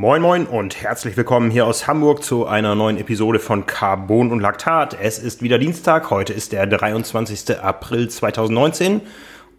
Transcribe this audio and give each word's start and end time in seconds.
Moin 0.00 0.22
Moin 0.22 0.46
und 0.46 0.80
herzlich 0.80 1.18
willkommen 1.18 1.50
hier 1.50 1.66
aus 1.66 1.86
Hamburg 1.86 2.24
zu 2.24 2.46
einer 2.46 2.74
neuen 2.74 2.96
Episode 2.96 3.38
von 3.38 3.66
Carbon 3.66 4.32
und 4.32 4.40
Laktat. 4.40 4.96
Es 4.98 5.18
ist 5.18 5.42
wieder 5.42 5.58
Dienstag, 5.58 6.08
heute 6.08 6.32
ist 6.32 6.52
der 6.52 6.66
23. 6.66 7.60
April 7.60 8.08
2019 8.08 9.02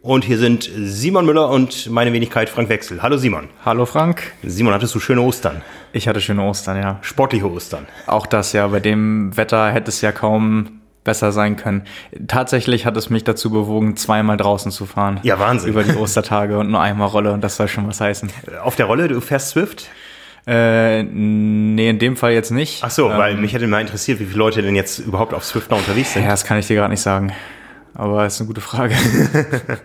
und 0.02 0.26
hier 0.26 0.40
sind 0.40 0.68
Simon 0.76 1.28
Müller 1.28 1.48
und 1.50 1.92
meine 1.92 2.12
Wenigkeit 2.12 2.50
Frank 2.50 2.70
Wechsel. 2.70 3.04
Hallo 3.04 3.18
Simon. 3.18 3.50
Hallo 3.64 3.86
Frank. 3.86 4.34
Simon, 4.42 4.74
hattest 4.74 4.96
du 4.96 5.00
schöne 5.00 5.22
Ostern? 5.22 5.62
Ich 5.94 6.08
hatte 6.08 6.20
schöne 6.20 6.42
Ostern, 6.42 6.78
ja. 6.82 6.98
Sportliche 7.02 7.48
Ostern. 7.48 7.86
Auch 8.08 8.26
das 8.26 8.52
ja, 8.52 8.66
bei 8.66 8.80
dem 8.80 9.38
Wetter 9.38 9.70
hätte 9.72 9.90
es 9.90 10.02
ja 10.02 10.12
kaum 10.12 10.82
besser 11.04 11.32
sein 11.32 11.56
können. 11.56 11.84
Tatsächlich 12.28 12.88
hat 12.88 12.98
es 12.98 13.12
mich 13.12 13.24
dazu 13.24 13.52
bewogen, 13.52 13.96
zweimal 13.96 14.38
draußen 14.38 14.72
zu 14.72 14.88
fahren. 14.88 15.20
Ja, 15.22 15.38
Wahnsinn. 15.38 15.70
Über 15.70 15.84
die 15.84 15.96
Ostertage 15.96 16.58
und 16.58 16.72
nur 16.72 16.82
einmal 16.82 17.10
Rolle 17.10 17.32
und 17.32 17.42
das 17.44 17.58
soll 17.58 17.68
schon 17.68 17.88
was 17.88 18.02
heißen. 18.02 18.32
Auf 18.64 18.76
der 18.76 18.88
Rolle, 18.88 19.08
du 19.08 19.22
fährst 19.22 19.50
Swift? 19.50 19.88
Äh, 20.48 21.04
nee, 21.04 21.90
in 21.90 22.00
dem 22.00 22.18
Fall 22.18 22.34
jetzt 22.34 22.52
nicht. 22.52 22.84
Ach 22.84 22.90
so, 22.90 23.10
ähm, 23.10 23.18
weil 23.18 23.36
mich 23.36 23.54
hätte 23.54 23.68
mal 23.68 23.82
interessiert, 23.82 24.20
wie 24.20 24.26
viele 24.26 24.40
Leute 24.40 24.62
denn 24.62 24.76
jetzt 24.76 25.00
überhaupt 25.00 25.34
auf 25.34 25.46
Swift 25.46 25.70
noch 25.70 25.78
unterwegs 25.78 26.14
sind. 26.14 26.24
Ja, 26.24 26.30
das 26.30 26.46
kann 26.46 26.58
ich 26.58 26.68
dir 26.68 26.76
gerade 26.76 26.92
nicht 26.92 27.02
sagen. 27.02 27.32
Aber 27.94 28.26
ist 28.26 28.40
eine 28.40 28.48
gute 28.48 28.62
Frage. 28.62 28.96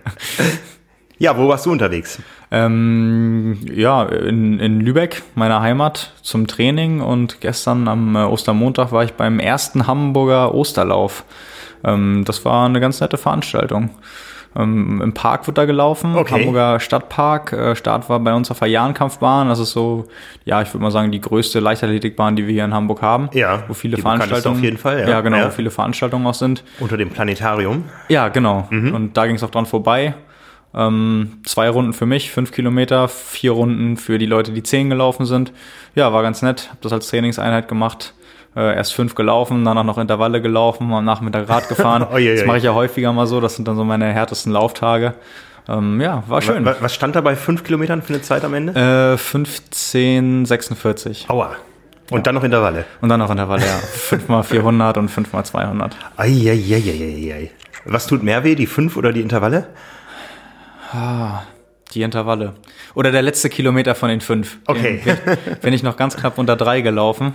ja, 1.19 1.37
wo 1.37 1.49
warst 1.49 1.67
du 1.67 1.73
unterwegs? 1.73 2.21
Ähm, 2.51 3.59
ja, 3.71 4.05
in, 4.05 4.61
in 4.61 4.81
Lübeck, 4.81 5.23
meiner 5.35 5.61
Heimat, 5.61 6.13
zum 6.23 6.47
Training 6.47 7.01
und 7.01 7.41
gestern 7.41 7.89
am 7.89 8.17
äh, 8.17 8.21
Ostermontag 8.21 8.93
war 8.93 9.05
ich 9.05 9.13
beim 9.13 9.41
ersten 9.41 9.87
Hamburger 9.87 10.55
Osterlauf. 10.55 11.25
Ähm, 11.85 12.23
das 12.25 12.45
war 12.45 12.67
eine 12.67 12.81
ganz 12.81 13.01
nette 13.01 13.19
Veranstaltung. 13.19 13.91
Ähm, 14.57 15.01
Im 15.03 15.13
Park 15.13 15.47
wird 15.47 15.59
da 15.59 15.65
gelaufen, 15.65 16.17
okay. 16.17 16.35
Hamburger 16.35 16.81
Stadtpark. 16.81 17.53
Äh, 17.53 17.77
Start 17.77 18.09
war 18.09 18.19
bei 18.21 18.33
uns 18.35 18.51
auf 18.51 18.59
der 18.59 18.69
Jahrenkampfbahn. 18.69 19.49
Das 19.49 19.59
ist 19.59 19.73
so, 19.73 20.07
ja, 20.45 20.63
ich 20.63 20.73
würde 20.73 20.83
mal 20.83 20.91
sagen, 20.91 21.13
die 21.13 21.21
größte 21.21 21.61
Leichtathletikbahn, 21.61 22.37
die 22.37 22.47
wir 22.47 22.55
hier 22.55 22.65
in 22.65 22.73
Hamburg 22.73 23.03
haben. 23.03 23.29
Ja. 23.33 23.65
Wo 23.69 23.75
viele 23.75 23.99
Veranstaltungen. 23.99 24.57
Auf 24.57 24.63
jeden 24.63 24.79
Fall, 24.79 25.01
ja. 25.01 25.09
Ja, 25.09 25.21
genau, 25.21 25.39
ja. 25.39 25.47
wo 25.47 25.51
viele 25.51 25.71
Veranstaltungen 25.71 26.27
auch 26.27 26.35
sind. 26.35 26.65
Unter 26.81 26.97
dem 26.97 27.11
Planetarium. 27.11 27.85
Ja, 28.09 28.29
genau. 28.29 28.67
Mhm. 28.71 28.95
Und 28.95 29.17
da 29.17 29.27
ging 29.27 29.37
es 29.37 29.43
auch 29.43 29.51
dran 29.51 29.67
vorbei. 29.67 30.15
Ähm, 30.75 31.39
zwei 31.45 31.69
Runden 31.69 31.93
für 31.93 32.07
mich, 32.07 32.31
fünf 32.31 32.53
Kilometer, 32.53 33.09
vier 33.09 33.53
Runden 33.53 33.97
für 33.97 34.19
die 34.19 34.27
Leute, 34.27 34.53
die 34.53 34.63
zehn 34.63 34.91
gelaufen 34.91 35.27
sind. 35.27 35.53
Ja, 35.95 36.13
war 36.13 36.23
ganz 36.23 36.43
nett. 36.43 36.69
Hab 36.71 36.81
das 36.83 36.93
als 36.93 37.09
Trainingseinheit 37.09 37.69
gemacht. 37.69 38.15
Äh, 38.57 38.75
erst 38.75 38.95
fünf 38.95 39.15
gelaufen, 39.15 39.65
danach 39.65 39.85
noch 39.85 39.99
Intervalle 39.99 40.41
gelaufen, 40.41 40.93
am 40.93 41.05
Nachmittag 41.05 41.49
Rad 41.49 41.69
gefahren. 41.69 42.07
oh, 42.11 42.17
je, 42.17 42.31
je. 42.31 42.37
Das 42.37 42.47
mache 42.47 42.59
ich 42.59 42.65
ja 42.65 42.75
häufiger 42.75 43.13
mal 43.13 43.27
so. 43.27 43.41
Das 43.41 43.57
sind 43.57 43.69
dann 43.69 43.77
so 43.77 43.85
meine 43.85 44.07
härtesten 44.07 44.53
Lauftage. 44.53 45.15
Ähm, 45.69 46.01
ja, 46.01 46.23
war 46.27 46.41
schön. 46.41 46.65
Was, 46.65 46.81
was 46.81 46.95
stand 46.95 47.17
da 47.17 47.21
bei 47.21 47.37
fünf 47.37 47.65
Kilometern 47.65 48.01
für 48.01 48.15
eine 48.15 48.23
Zeit 48.23 48.45
am 48.45 48.55
Ende? 48.55 48.73
Äh, 48.73 49.17
15,46. 49.17 51.29
Aua. 51.29 51.57
Und 52.11 52.19
ja. 52.19 52.23
dann 52.23 52.37
noch 52.37 52.45
Intervalle. 52.45 52.85
Und 53.01 53.09
dann 53.09 53.19
noch 53.19 53.31
Intervalle, 53.31 53.67
ja. 53.67 53.77
5 53.93 54.29
mal 54.29 54.43
400 54.43 54.99
und 54.99 55.09
5 55.09 55.33
mal 55.33 55.45
200. 55.45 55.97
Eieieiei. 56.17 57.51
Was 57.85 58.07
tut 58.07 58.23
mehr 58.23 58.45
weh, 58.45 58.55
die 58.55 58.67
5 58.67 58.97
oder 58.97 59.13
die 59.13 59.23
Intervalle? 59.23 59.67
Ah, 60.93 61.43
die 61.95 62.03
Intervalle. 62.03 62.55
Oder 62.95 63.11
der 63.11 63.23
letzte 63.23 63.49
Kilometer 63.49 63.95
von 63.95 64.09
den 64.09 64.21
fünf. 64.21 64.59
Okay. 64.67 65.01
Den 65.05 65.59
bin 65.61 65.73
ich 65.73 65.83
noch 65.83 65.97
ganz 65.97 66.17
knapp 66.17 66.39
unter 66.39 66.57
drei 66.57 66.81
gelaufen. 66.81 67.35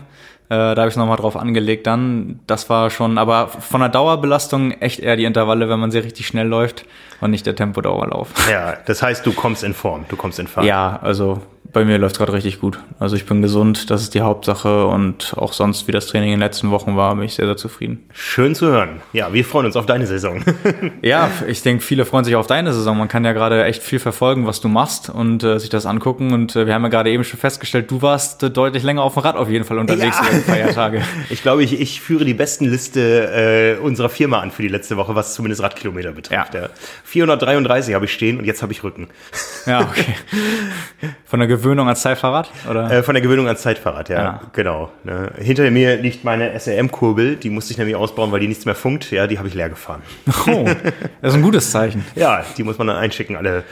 Äh, 0.49 0.75
da 0.75 0.75
habe 0.77 0.89
ich 0.89 0.95
nochmal 0.95 1.17
drauf 1.17 1.37
angelegt 1.37 1.87
dann. 1.87 2.39
Das 2.47 2.69
war 2.69 2.89
schon, 2.89 3.17
aber 3.17 3.47
von 3.47 3.81
der 3.81 3.89
Dauerbelastung 3.89 4.71
echt 4.71 4.99
eher 4.99 5.15
die 5.15 5.25
Intervalle, 5.25 5.69
wenn 5.69 5.79
man 5.79 5.91
sehr 5.91 6.03
richtig 6.03 6.27
schnell 6.27 6.47
läuft 6.47 6.85
und 7.21 7.31
nicht 7.31 7.45
der 7.45 7.55
Tempodauerlauf. 7.55 8.29
Ja, 8.49 8.77
das 8.85 9.01
heißt, 9.01 9.25
du 9.25 9.33
kommst 9.33 9.63
in 9.63 9.73
Form, 9.73 10.05
du 10.09 10.15
kommst 10.15 10.39
in 10.39 10.47
Fahrt. 10.47 10.65
Ja, 10.65 10.99
also 11.01 11.41
bei 11.73 11.85
mir 11.85 11.97
läuft 11.97 12.17
gerade 12.17 12.33
richtig 12.33 12.59
gut. 12.59 12.79
Also 12.99 13.15
ich 13.15 13.25
bin 13.25 13.41
gesund, 13.41 13.89
das 13.89 14.01
ist 14.01 14.13
die 14.13 14.21
Hauptsache 14.21 14.85
und 14.87 15.33
auch 15.37 15.53
sonst, 15.53 15.87
wie 15.87 15.91
das 15.91 16.07
Training 16.07 16.29
in 16.29 16.39
den 16.39 16.41
letzten 16.41 16.71
Wochen 16.71 16.97
war, 16.97 17.15
bin 17.15 17.23
ich 17.25 17.35
sehr, 17.35 17.45
sehr 17.45 17.57
zufrieden. 17.57 18.03
Schön 18.13 18.55
zu 18.55 18.67
hören. 18.67 19.01
Ja, 19.13 19.31
wir 19.33 19.45
freuen 19.45 19.65
uns 19.67 19.75
auf 19.75 19.85
deine 19.85 20.05
Saison. 20.05 20.43
ja, 21.01 21.29
ich 21.47 21.61
denke, 21.61 21.83
viele 21.83 22.05
freuen 22.05 22.25
sich 22.25 22.35
auf 22.35 22.47
deine 22.47 22.73
Saison. 22.73 22.97
Man 22.97 23.07
kann 23.07 23.23
ja 23.23 23.33
gerade 23.33 23.63
echt 23.63 23.83
viel 23.83 23.99
verfolgen, 23.99 24.47
was 24.47 24.61
du 24.61 24.67
machst 24.67 25.09
und 25.09 25.43
äh, 25.43 25.59
sich 25.59 25.69
das 25.69 25.85
angucken. 25.85 26.33
Und 26.33 26.55
äh, 26.55 26.67
wir 26.67 26.73
haben 26.73 26.83
ja 26.83 26.89
gerade 26.89 27.09
eben 27.09 27.23
schon 27.23 27.39
festgestellt, 27.39 27.89
du 27.89 28.01
warst 28.01 28.43
äh, 28.43 28.49
deutlich 28.49 28.83
länger 28.83 29.03
auf 29.03 29.13
dem 29.13 29.23
Rad 29.23 29.35
auf 29.35 29.49
jeden 29.49 29.65
Fall 29.65 29.77
unterwegs 29.77 30.17
ja. 30.17 30.27
über 30.27 30.37
die 30.37 30.43
Feiertage. 30.43 31.01
Ich 31.29 31.43
glaube, 31.43 31.63
ich, 31.63 31.79
ich 31.79 32.01
führe 32.01 32.25
die 32.25 32.33
besten 32.33 32.65
Liste 32.65 33.77
äh, 33.79 33.81
unserer 33.81 34.09
Firma 34.09 34.39
an 34.39 34.51
für 34.51 34.61
die 34.61 34.67
letzte 34.67 34.97
Woche, 34.97 35.15
was 35.15 35.33
zumindest 35.33 35.61
Radkilometer 35.61 36.11
betrifft. 36.11 36.53
Ja. 36.53 36.61
Ja. 36.61 36.69
433 37.11 37.93
habe 37.93 38.05
ich 38.05 38.13
stehen 38.13 38.39
und 38.39 38.45
jetzt 38.45 38.61
habe 38.61 38.71
ich 38.71 38.83
Rücken. 38.83 39.09
Ja, 39.65 39.81
okay. 39.81 40.15
Von 41.25 41.39
der 41.39 41.47
Gewöhnung 41.47 41.87
ans 41.87 42.01
Zeitfahrrad? 42.01 42.49
Oder? 42.69 42.89
Äh, 42.89 43.03
von 43.03 43.13
der 43.13 43.21
Gewöhnung 43.21 43.47
ans 43.47 43.61
Zeitfahrrad, 43.61 44.07
ja. 44.07 44.23
ja. 44.23 44.41
Genau. 44.53 44.91
Ne. 45.03 45.29
Hinter 45.37 45.69
mir 45.71 45.97
liegt 45.97 46.23
meine 46.23 46.57
SRM-Kurbel, 46.57 47.35
die 47.35 47.49
musste 47.49 47.73
ich 47.73 47.77
nämlich 47.77 47.97
ausbauen, 47.97 48.31
weil 48.31 48.39
die 48.39 48.47
nichts 48.47 48.63
mehr 48.63 48.75
funkt. 48.75 49.11
Ja, 49.11 49.27
die 49.27 49.37
habe 49.37 49.49
ich 49.49 49.53
leer 49.53 49.67
gefahren. 49.67 50.01
Oh, 50.47 50.63
das 51.21 51.33
ist 51.33 51.35
ein 51.35 51.41
gutes 51.41 51.69
Zeichen. 51.69 52.05
ja, 52.15 52.45
die 52.57 52.63
muss 52.63 52.77
man 52.77 52.87
dann 52.87 52.95
einschicken, 52.95 53.35
alle 53.35 53.65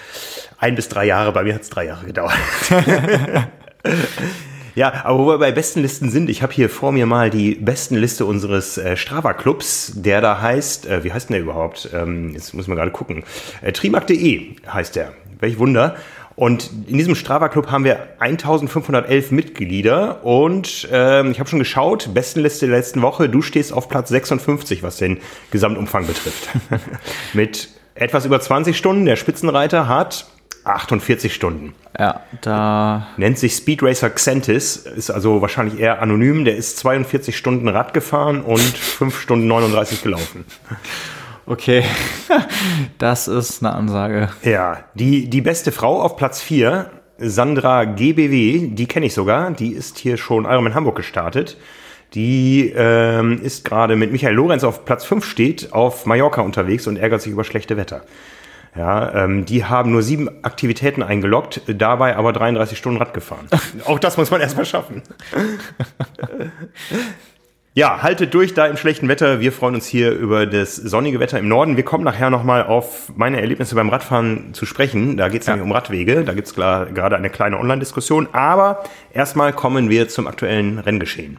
ein 0.58 0.76
bis 0.76 0.90
drei 0.90 1.06
Jahre. 1.06 1.32
Bei 1.32 1.44
mir 1.44 1.56
hat 1.56 1.62
es 1.62 1.70
drei 1.70 1.86
Jahre 1.86 2.06
gedauert. 2.06 2.34
Ja, 4.80 5.04
aber 5.04 5.20
wo 5.20 5.28
wir 5.28 5.38
bei 5.40 5.52
besten 5.52 5.82
Listen 5.82 6.10
sind, 6.10 6.30
ich 6.30 6.42
habe 6.42 6.54
hier 6.54 6.70
vor 6.70 6.94
mir 6.94 7.06
mal 7.06 7.30
die 7.30 7.56
besten 7.56 7.98
Liste 7.98 8.24
unseres 8.24 8.78
äh, 8.78 8.96
Strava-Clubs, 8.96 9.92
der 9.98 10.22
da 10.22 10.40
heißt, 10.40 10.86
äh, 10.86 11.04
wie 11.04 11.12
heißt 11.12 11.28
denn 11.28 11.34
der 11.34 11.42
überhaupt? 11.42 11.90
Ähm, 11.94 12.32
jetzt 12.34 12.54
muss 12.54 12.66
man 12.68 12.78
gerade 12.78 12.92
gucken. 12.92 13.26
Äh, 13.62 13.74
Trimark.de 13.74 14.56
heißt 14.72 14.96
der. 14.96 15.12
Welch 15.42 15.60
Wunder. 15.60 15.98
Und 16.38 16.72
in 16.88 16.98
diesem 16.98 17.16
Strava-Club 17.16 17.70
haben 17.70 17.84
wir 17.84 18.08
1511 18.20 19.32
Mitglieder 19.32 20.24
und 20.24 20.88
ähm, 20.94 21.32
ich 21.32 21.42
habe 21.42 21.50
schon 21.50 21.60
geschaut, 21.60 22.14
Bestenliste 22.14 22.68
der 22.68 22.78
letzten 22.78 23.02
Woche, 23.02 23.28
du 23.28 23.42
stehst 23.42 23.74
auf 23.74 23.90
Platz 23.90 24.08
56, 24.08 24.82
was 24.82 24.96
den 24.96 25.18
Gesamtumfang 25.52 26.08
betrifft. 26.08 26.48
Mit 27.34 27.68
etwas 27.96 28.26
über 28.26 28.40
20 28.40 28.78
Stunden, 28.78 29.04
der 29.04 29.18
Spitzenreiter 29.18 29.90
hat 29.90 30.26
48 30.76 31.34
Stunden. 31.34 31.74
Ja, 31.98 32.22
da. 32.42 33.08
Nennt 33.18 33.38
sich 33.38 33.54
Speed 33.54 33.84
Racer 33.84 34.10
Xentis, 34.10 34.78
ist 34.78 35.10
also 35.10 35.42
wahrscheinlich 35.42 35.80
eher 35.80 36.02
anonym. 36.02 36.46
Der 36.46 36.56
ist 36.56 36.78
42 36.78 37.38
Stunden 37.38 37.68
Rad 37.68 37.94
gefahren 37.94 38.42
und 38.42 38.60
5 38.60 39.20
Stunden 39.20 39.48
39 39.48 40.04
gelaufen. 40.04 40.46
Okay, 41.46 41.84
das 43.00 43.28
ist 43.28 43.64
eine 43.64 43.74
Ansage. 43.74 44.30
Ja, 44.44 44.84
die, 44.94 45.30
die 45.30 45.42
beste 45.42 45.72
Frau 45.72 46.02
auf 46.02 46.16
Platz 46.16 46.42
4, 46.42 46.92
Sandra 47.18 47.86
GBW, 47.86 48.68
die 48.68 48.86
kenne 48.86 49.08
ich 49.08 49.14
sogar, 49.14 49.52
die 49.52 49.74
ist 49.74 49.98
hier 49.98 50.18
schon 50.18 50.46
Ironman 50.46 50.76
Hamburg 50.76 50.96
gestartet. 50.96 51.58
Die 52.14 52.74
ähm, 52.76 53.42
ist 53.44 53.66
gerade 53.66 53.96
mit 53.96 54.12
Michael 54.12 54.34
Lorenz 54.34 54.64
auf 54.64 54.86
Platz 54.86 55.06
5 55.06 55.26
steht, 55.26 55.74
auf 55.74 56.06
Mallorca 56.06 56.42
unterwegs 56.42 56.88
und 56.88 56.98
ärgert 56.98 57.22
sich 57.22 57.32
über 57.32 57.44
schlechte 57.44 57.78
Wetter. 57.78 58.02
Ja, 58.76 59.26
ähm, 59.26 59.46
die 59.46 59.66
haben 59.66 59.92
nur 59.92 60.04
sieben 60.04 60.30
Aktivitäten 60.44 61.02
eingeloggt, 61.04 61.62
dabei 61.68 62.16
aber 62.16 62.34
33 62.34 62.78
Stunden 62.78 63.00
Rad 63.00 63.14
gefahren. 63.14 63.48
Auch 63.86 64.00
das 64.00 64.18
muss 64.18 64.32
man 64.32 64.42
erstmal 64.42 64.66
schaffen. 64.66 65.02
Ja, 67.76 68.02
haltet 68.02 68.34
durch 68.34 68.54
da 68.54 68.66
im 68.66 68.78
schlechten 68.78 69.08
Wetter. 69.08 69.40
Wir 69.40 69.52
freuen 69.52 69.76
uns 69.76 69.86
hier 69.86 70.12
über 70.12 70.46
das 70.46 70.76
sonnige 70.76 71.20
Wetter 71.20 71.40
im 71.40 71.48
Norden. 71.48 71.78
Wir 71.78 71.86
kommen 71.86 72.04
nachher 72.04 72.30
nochmal 72.30 72.64
auf 72.64 73.12
meine 73.16 73.40
Erlebnisse 73.40 73.76
beim 73.76 73.90
Radfahren 73.90 74.54
zu 74.54 74.66
sprechen. 74.66 75.18
Da 75.18 75.30
geht 75.30 75.42
es 75.42 75.48
ja. 75.48 75.54
nämlich 75.54 75.70
um 75.70 75.72
Radwege. 75.72 76.24
Da 76.26 76.34
gibt 76.34 76.48
es 76.48 76.56
gerade 76.56 77.16
eine 77.16 77.30
kleine 77.30 77.58
Online-Diskussion. 77.58 78.28
Aber 78.34 78.84
erstmal 79.14 79.54
kommen 79.54 79.90
wir 79.90 80.10
zum 80.10 80.28
aktuellen 80.28 80.80
Renngeschehen. 80.80 81.38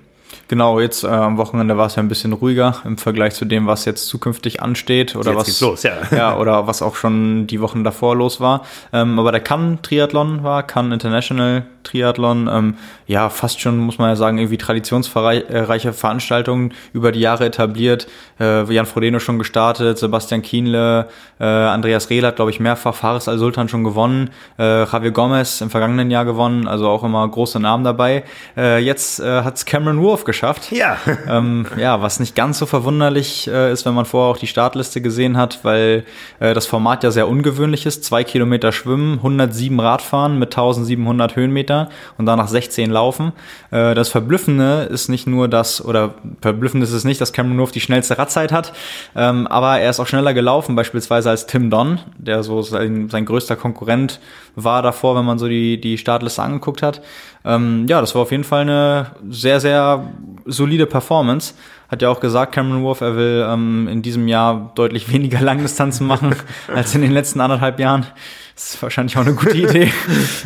Genau, 0.50 0.81
jetzt 0.81 1.05
äh, 1.05 1.06
am 1.06 1.37
Wochenende 1.37 1.77
war 1.77 1.87
es 1.87 1.94
ja 1.94 2.03
ein 2.03 2.09
bisschen 2.09 2.33
ruhiger 2.33 2.83
im 2.84 2.99
Vergleich 2.99 3.34
zu 3.34 3.44
dem, 3.44 3.69
was 3.69 3.84
jetzt 3.84 4.09
zukünftig 4.09 4.60
ansteht 4.60 5.15
oder 5.15 5.30
jetzt 5.30 5.47
was 5.47 5.60
los, 5.60 5.84
ja. 5.84 5.92
ja 6.10 6.36
oder 6.36 6.66
was 6.66 6.83
auch 6.83 6.97
schon 6.97 7.47
die 7.47 7.60
Wochen 7.60 7.84
davor 7.84 8.16
los 8.16 8.41
war. 8.41 8.65
Ähm, 8.92 9.16
aber 9.21 9.30
der 9.30 9.42
Cannes 9.42 9.78
Triathlon 9.83 10.42
war, 10.42 10.65
Cannes 10.65 10.92
International 10.92 11.66
Triathlon, 11.82 12.48
ähm, 12.53 12.74
ja 13.06 13.28
fast 13.28 13.60
schon 13.60 13.78
muss 13.78 13.98
man 13.98 14.10
ja 14.10 14.16
sagen 14.16 14.38
irgendwie 14.38 14.59
traditionsreiche 14.59 15.92
Veranstaltungen 15.92 16.72
über 16.92 17.12
die 17.12 17.21
Jahre 17.21 17.47
etabliert. 17.47 18.06
Äh, 18.38 18.71
Jan 18.72 18.86
Frodeno 18.86 19.18
schon 19.18 19.38
gestartet, 19.38 19.98
Sebastian 19.98 20.42
Kienle, 20.42 21.09
äh, 21.38 21.44
Andreas 21.44 22.10
Rehl 22.10 22.27
hat 22.27 22.36
glaube 22.36 22.50
ich 22.50 22.60
mehrfach 22.60 22.94
Fares 22.94 23.28
Al 23.28 23.38
Sultan 23.38 23.68
schon 23.68 23.84
gewonnen, 23.84 24.30
äh, 24.59 24.84
Javier 24.84 25.10
Gomez 25.10 25.60
im 25.60 25.71
vergangenen 25.71 26.10
Jahr 26.10 26.24
gewonnen, 26.24 26.68
also 26.68 26.88
auch 26.88 27.04
immer 27.04 27.27
große 27.28 27.60
Namen 27.60 27.84
dabei. 27.84 28.24
Äh, 28.56 28.78
jetzt 28.78 29.21
äh, 29.21 29.42
hat 29.42 29.56
es 29.56 29.65
Cameron 29.65 30.00
Wolf 30.03 30.24
geschafft. 30.24 30.72
Ja. 30.72 30.97
Ähm, 31.28 31.66
ja, 31.76 32.03
was 32.03 32.18
nicht 32.18 32.34
ganz 32.34 32.59
so 32.59 32.66
verwunderlich 32.66 33.47
äh, 33.47 33.72
ist, 33.72 33.86
wenn 33.86 33.94
man 33.94 34.04
vorher 34.04 34.33
auch 34.33 34.38
die 34.38 34.47
Startliste 34.47 35.00
gesehen 35.00 35.36
hat, 35.36 35.60
weil 35.62 36.04
äh, 36.41 36.54
das 36.54 36.66
Format 36.66 37.04
ja 37.04 37.10
sehr 37.10 37.28
ungewöhnlich 37.28 37.86
ist. 37.86 38.04
Zwei 38.04 38.24
Kilometer 38.24 38.72
Schwimmen, 38.72 39.18
107 39.18 39.78
Radfahren 39.78 40.38
mit 40.38 40.53
1700 40.53 41.36
Höhenmetern. 41.36 41.70
Kilometer 41.71 41.89
und 42.19 42.27
danach 42.27 42.49
16 42.49 42.91
laufen. 42.91 43.33
Äh, 43.71 43.95
das 43.95 44.09
Verblüffende 44.09 44.89
ist 44.91 45.09
nicht 45.09 45.27
nur 45.27 45.49
das, 45.49 45.84
oder 45.84 46.15
verblüffend 46.41 46.83
ist 46.83 46.93
es 46.93 47.05
nicht, 47.05 47.21
dass 47.21 47.33
Cameron 47.33 47.59
Wolf 47.59 47.72
die 47.72 47.81
schnellste 47.81 48.19
Radzeit 48.19 48.53
hat, 48.53 48.72
ähm, 49.17 49.47
aber 49.47 49.78
er 49.78 49.91
ist 49.91 50.01
auch 50.01 50.07
schneller 50.07 50.34
gelaufen, 50.34 50.77
beispielsweise 50.77 51.31
als 51.31 51.47
Tim 51.47 51.71
Don, 51.71 51.99
der 52.19 52.43
so 52.43 52.63
sein, 52.63 53.09
sein 53.09 53.25
größter 53.25 53.57
Konkurrent 53.57 54.21
war 54.57 54.83
davor, 54.83 55.17
wenn 55.17 55.25
man 55.25 55.39
so 55.39 55.49
die, 55.49 55.81
die 55.81 55.99
Startliste 55.99 56.43
angeguckt 56.43 56.83
hat. 56.83 57.01
Ähm, 57.45 57.87
ja, 57.89 58.01
das 58.01 58.15
war 58.15 58.22
auf 58.22 58.33
jeden 58.33 58.45
Fall 58.45 58.63
eine 58.63 59.07
sehr, 59.31 59.61
sehr 59.61 60.05
solide 60.45 60.87
Performance. 60.87 61.55
Hat 61.91 62.03
ja 62.03 62.09
auch 62.09 62.21
gesagt, 62.21 62.53
Cameron 62.53 62.84
Wolf, 62.84 63.01
er 63.01 63.16
will 63.16 63.45
ähm, 63.48 63.89
in 63.89 64.01
diesem 64.03 64.28
Jahr 64.28 64.71
deutlich 64.75 65.13
weniger 65.13 65.41
Langdistanzen 65.42 66.07
machen 66.07 66.37
als 66.75 66.95
in 66.95 67.03
den 67.03 67.10
letzten 67.10 67.41
anderthalb 67.41 67.81
Jahren. 67.81 68.07
Das 68.54 68.75
ist 68.75 68.83
wahrscheinlich 68.83 69.16
auch 69.16 69.22
eine 69.22 69.34
gute 69.34 69.57
Idee. 69.57 69.91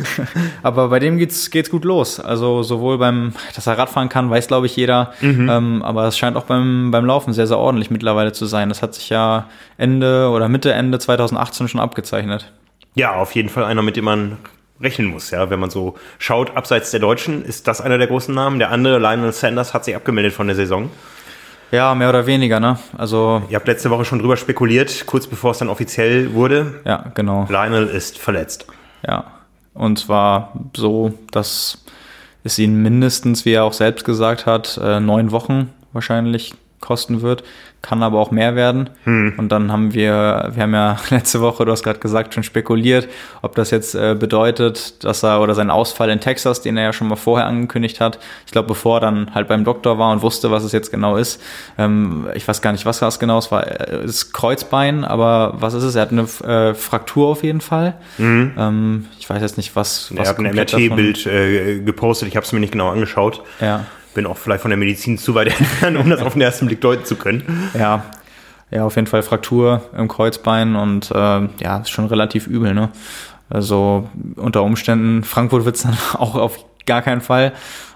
aber 0.63 0.87
bei 0.87 0.99
dem 0.99 1.17
geht's, 1.17 1.51
geht's 1.51 1.69
gut 1.69 1.83
los. 1.83 2.19
Also 2.19 2.63
sowohl 2.63 2.97
beim, 2.97 3.33
dass 3.53 3.67
er 3.67 3.77
Radfahren 3.77 4.09
kann, 4.09 4.29
weiß 4.29 4.47
glaube 4.47 4.65
ich 4.67 4.75
jeder. 4.75 5.13
Mhm. 5.21 5.49
Ähm, 5.49 5.81
aber 5.83 6.07
es 6.07 6.17
scheint 6.17 6.37
auch 6.37 6.45
beim, 6.45 6.91
beim 6.91 7.05
Laufen 7.05 7.33
sehr, 7.33 7.45
sehr 7.45 7.57
ordentlich 7.57 7.91
mittlerweile 7.91 8.31
zu 8.31 8.45
sein. 8.45 8.69
Das 8.69 8.81
hat 8.81 8.95
sich 8.95 9.09
ja 9.09 9.49
Ende 9.77 10.29
oder 10.29 10.47
Mitte, 10.47 10.71
Ende 10.71 10.97
2018 10.97 11.67
schon 11.67 11.81
abgezeichnet. 11.81 12.53
Ja, 12.95 13.15
auf 13.15 13.35
jeden 13.35 13.49
Fall 13.49 13.65
einer, 13.65 13.81
mit 13.81 13.97
dem 13.97 14.05
man 14.05 14.37
rechnen 14.81 15.07
muss, 15.07 15.31
ja. 15.31 15.49
Wenn 15.49 15.59
man 15.59 15.69
so 15.69 15.95
schaut, 16.17 16.55
abseits 16.55 16.91
der 16.91 17.01
Deutschen, 17.01 17.43
ist 17.43 17.67
das 17.67 17.81
einer 17.81 17.97
der 17.97 18.07
großen 18.07 18.33
Namen. 18.33 18.59
Der 18.59 18.71
andere, 18.71 18.97
Lionel 18.97 19.33
Sanders, 19.33 19.73
hat 19.73 19.85
sich 19.85 19.95
abgemeldet 19.95 20.33
von 20.33 20.47
der 20.47 20.55
Saison. 20.55 20.89
Ja, 21.71 21.95
mehr 21.95 22.09
oder 22.09 22.25
weniger, 22.25 22.59
ne? 22.59 22.77
Also. 22.97 23.41
Ihr 23.49 23.55
habt 23.55 23.67
letzte 23.67 23.89
Woche 23.89 24.05
schon 24.05 24.19
drüber 24.19 24.37
spekuliert, 24.37 25.05
kurz 25.05 25.27
bevor 25.27 25.51
es 25.51 25.57
dann 25.57 25.69
offiziell 25.69 26.33
wurde. 26.33 26.81
Ja, 26.85 27.11
genau. 27.13 27.45
Lionel 27.49 27.87
ist 27.87 28.17
verletzt. 28.17 28.67
Ja. 29.05 29.25
Und 29.73 29.99
zwar 29.99 30.53
so, 30.75 31.13
dass 31.31 31.83
es 32.43 32.59
ihn 32.59 32.81
mindestens, 32.81 33.45
wie 33.45 33.53
er 33.53 33.63
auch 33.63 33.73
selbst 33.73 34.05
gesagt 34.05 34.45
hat, 34.45 34.79
äh, 34.81 34.99
neun 34.99 35.31
Wochen 35.31 35.73
wahrscheinlich 35.91 36.53
kosten 36.79 37.21
wird 37.21 37.43
kann 37.85 38.01
aber 38.01 38.19
auch 38.19 38.31
mehr 38.31 38.55
werden. 38.55 38.89
Hm. 39.03 39.33
Und 39.37 39.51
dann 39.51 39.71
haben 39.71 39.93
wir, 39.93 40.49
wir 40.53 40.63
haben 40.63 40.73
ja 40.73 40.97
letzte 41.11 41.39
Woche, 41.39 41.65
du 41.65 41.71
hast 41.71 41.83
gerade 41.83 41.99
gesagt, 41.99 42.33
schon 42.33 42.41
spekuliert, 42.41 43.07
ob 43.43 43.53
das 43.53 43.69
jetzt 43.69 43.93
äh, 43.93 44.15
bedeutet, 44.19 45.03
dass 45.03 45.23
er 45.23 45.39
oder 45.39 45.53
sein 45.53 45.69
Ausfall 45.69 46.09
in 46.09 46.19
Texas, 46.19 46.63
den 46.63 46.77
er 46.77 46.85
ja 46.85 46.93
schon 46.93 47.07
mal 47.07 47.15
vorher 47.15 47.45
angekündigt 47.45 48.01
hat, 48.01 48.17
ich 48.47 48.51
glaube, 48.51 48.69
bevor 48.69 48.97
er 48.97 49.01
dann 49.01 49.35
halt 49.35 49.47
beim 49.47 49.63
Doktor 49.63 49.99
war 49.99 50.11
und 50.11 50.23
wusste, 50.23 50.49
was 50.49 50.63
es 50.63 50.71
jetzt 50.71 50.89
genau 50.89 51.15
ist. 51.15 51.39
Ähm, 51.77 52.25
ich 52.33 52.47
weiß 52.47 52.63
gar 52.63 52.71
nicht, 52.71 52.87
was 52.87 52.99
das 52.99 53.19
genau 53.19 53.37
ist, 53.37 53.51
war 53.51 53.67
äh, 53.67 54.03
ist 54.03 54.33
Kreuzbein, 54.33 55.05
aber 55.05 55.53
was 55.59 55.75
ist 55.75 55.83
es? 55.83 55.93
Er 55.93 56.01
hat 56.01 56.11
eine 56.11 56.23
äh, 56.23 56.73
Fraktur 56.73 57.27
auf 57.27 57.43
jeden 57.43 57.61
Fall. 57.61 57.93
Hm. 58.17 58.53
Ähm, 58.57 59.05
ich 59.19 59.29
weiß 59.29 59.43
jetzt 59.43 59.57
nicht, 59.57 59.75
was. 59.75 60.11
was 60.15 60.27
er 60.27 60.29
hat 60.31 60.39
ein 60.39 60.55
MRT-Bild 60.55 61.27
äh, 61.27 61.79
gepostet, 61.81 62.29
ich 62.29 62.35
habe 62.35 62.45
es 62.47 62.51
mir 62.51 62.59
nicht 62.59 62.71
genau 62.71 62.89
angeschaut. 62.89 63.43
Ja 63.61 63.85
bin 64.15 64.25
auch 64.25 64.37
vielleicht 64.37 64.61
von 64.61 64.71
der 64.71 64.77
Medizin 64.77 65.19
zu 65.19 65.35
weit 65.35 65.47
entfernt, 65.59 65.97
um 65.97 66.09
das 66.09 66.21
auf 66.21 66.33
den 66.33 66.41
ersten 66.41 66.65
Blick 66.65 66.81
deuten 66.81 67.05
zu 67.05 67.15
können. 67.15 67.69
Ja, 67.77 68.03
ja, 68.71 68.83
auf 68.83 68.95
jeden 68.95 69.07
Fall 69.07 69.21
Fraktur 69.21 69.83
im 69.95 70.07
Kreuzbein 70.07 70.75
und 70.75 71.11
äh, 71.11 71.15
ja, 71.15 71.77
ist 71.77 71.91
schon 71.91 72.07
relativ 72.07 72.47
übel, 72.47 72.73
ne? 72.73 72.89
Also 73.47 74.09
unter 74.37 74.63
Umständen, 74.63 75.23
Frankfurt 75.23 75.65
wird 75.65 75.75
es 75.75 75.83
dann 75.83 75.95
auch 76.17 76.33
auf 76.33 76.65
gar 76.87 77.03
keinen 77.03 77.21
Fall. 77.21 77.53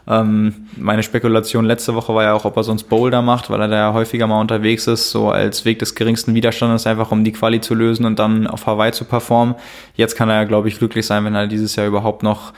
Ähm, 0.07 0.67
meine 0.75 1.03
Spekulation 1.03 1.65
letzte 1.65 1.95
Woche 1.95 2.13
war 2.13 2.23
ja 2.23 2.33
auch, 2.33 2.45
ob 2.45 2.57
er 2.57 2.63
sonst 2.63 2.83
Boulder 2.83 3.21
macht, 3.21 3.49
weil 3.49 3.61
er 3.61 3.67
da 3.67 3.75
ja 3.75 3.93
häufiger 3.93 4.25
mal 4.25 4.41
unterwegs 4.41 4.87
ist, 4.87 5.11
so 5.11 5.29
als 5.29 5.65
Weg 5.65 5.79
des 5.79 5.95
geringsten 5.95 6.33
Widerstandes, 6.33 6.87
einfach 6.87 7.11
um 7.11 7.23
die 7.23 7.31
Quali 7.31 7.61
zu 7.61 7.75
lösen 7.75 8.05
und 8.05 8.17
dann 8.17 8.47
auf 8.47 8.65
Hawaii 8.65 8.91
zu 8.91 9.05
performen. 9.05 9.55
Jetzt 9.95 10.15
kann 10.15 10.29
er 10.29 10.35
ja, 10.35 10.43
glaube 10.45 10.67
ich, 10.67 10.77
glücklich 10.77 11.05
sein, 11.05 11.25
wenn 11.25 11.35
er 11.35 11.47
dieses 11.47 11.75
Jahr 11.75 11.87
überhaupt 11.87 12.23
noch 12.23 12.53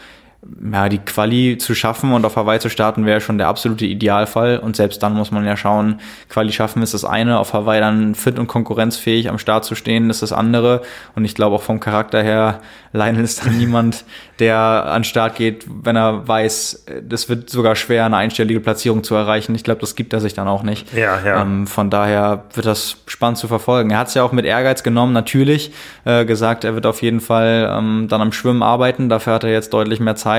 ja, 0.73 0.89
die 0.89 0.97
Quali 0.97 1.57
zu 1.59 1.75
schaffen 1.75 2.13
und 2.13 2.25
auf 2.25 2.35
Hawaii 2.35 2.59
zu 2.59 2.69
starten 2.69 3.05
wäre 3.05 3.21
schon 3.21 3.37
der 3.37 3.47
absolute 3.47 3.85
Idealfall. 3.85 4.57
Und 4.57 4.75
selbst 4.75 5.03
dann 5.03 5.13
muss 5.13 5.29
man 5.29 5.45
ja 5.45 5.55
schauen, 5.55 5.99
Quali 6.29 6.51
schaffen 6.51 6.81
ist 6.81 6.95
das 6.95 7.05
eine, 7.05 7.37
auf 7.37 7.53
Hawaii 7.53 7.79
dann 7.79 8.15
fit 8.15 8.39
und 8.39 8.47
konkurrenzfähig 8.47 9.29
am 9.29 9.37
Start 9.37 9.65
zu 9.65 9.75
stehen, 9.75 10.09
ist 10.09 10.23
das 10.23 10.33
andere. 10.33 10.81
Und 11.15 11.25
ich 11.25 11.35
glaube 11.35 11.55
auch 11.55 11.61
vom 11.61 11.79
Charakter 11.79 12.23
her, 12.23 12.59
Lionel 12.93 13.23
ist 13.23 13.45
dann 13.45 13.57
niemand, 13.57 14.03
der 14.39 14.57
an 14.57 15.03
Start 15.03 15.35
geht, 15.35 15.65
wenn 15.67 15.95
er 15.95 16.27
weiß, 16.27 16.85
das 17.03 17.29
wird 17.29 17.49
sogar 17.49 17.75
schwer, 17.75 18.05
eine 18.05 18.17
einstellige 18.17 18.59
Platzierung 18.59 19.03
zu 19.03 19.15
erreichen. 19.15 19.55
Ich 19.55 19.63
glaube, 19.63 19.79
das 19.79 19.95
gibt 19.95 20.11
er 20.11 20.19
sich 20.19 20.33
dann 20.33 20.47
auch 20.47 20.63
nicht. 20.63 20.91
Ja, 20.93 21.19
ja. 21.23 21.41
Ähm, 21.41 21.67
von 21.67 21.89
daher 21.89 22.45
wird 22.53 22.65
das 22.65 22.97
spannend 23.05 23.37
zu 23.37 23.47
verfolgen. 23.47 23.91
Er 23.91 23.99
hat 23.99 24.07
es 24.07 24.15
ja 24.15 24.23
auch 24.23 24.31
mit 24.33 24.45
Ehrgeiz 24.45 24.83
genommen, 24.83 25.13
natürlich, 25.13 25.71
äh, 26.03 26.25
gesagt, 26.25 26.63
er 26.63 26.73
wird 26.73 26.85
auf 26.85 27.01
jeden 27.01 27.21
Fall 27.21 27.71
ähm, 27.71 28.07
dann 28.09 28.21
am 28.21 28.33
Schwimmen 28.33 28.63
arbeiten. 28.63 29.07
Dafür 29.07 29.33
hat 29.33 29.43
er 29.43 29.51
jetzt 29.51 29.71
deutlich 29.73 29.99
mehr 29.99 30.15
Zeit. 30.15 30.30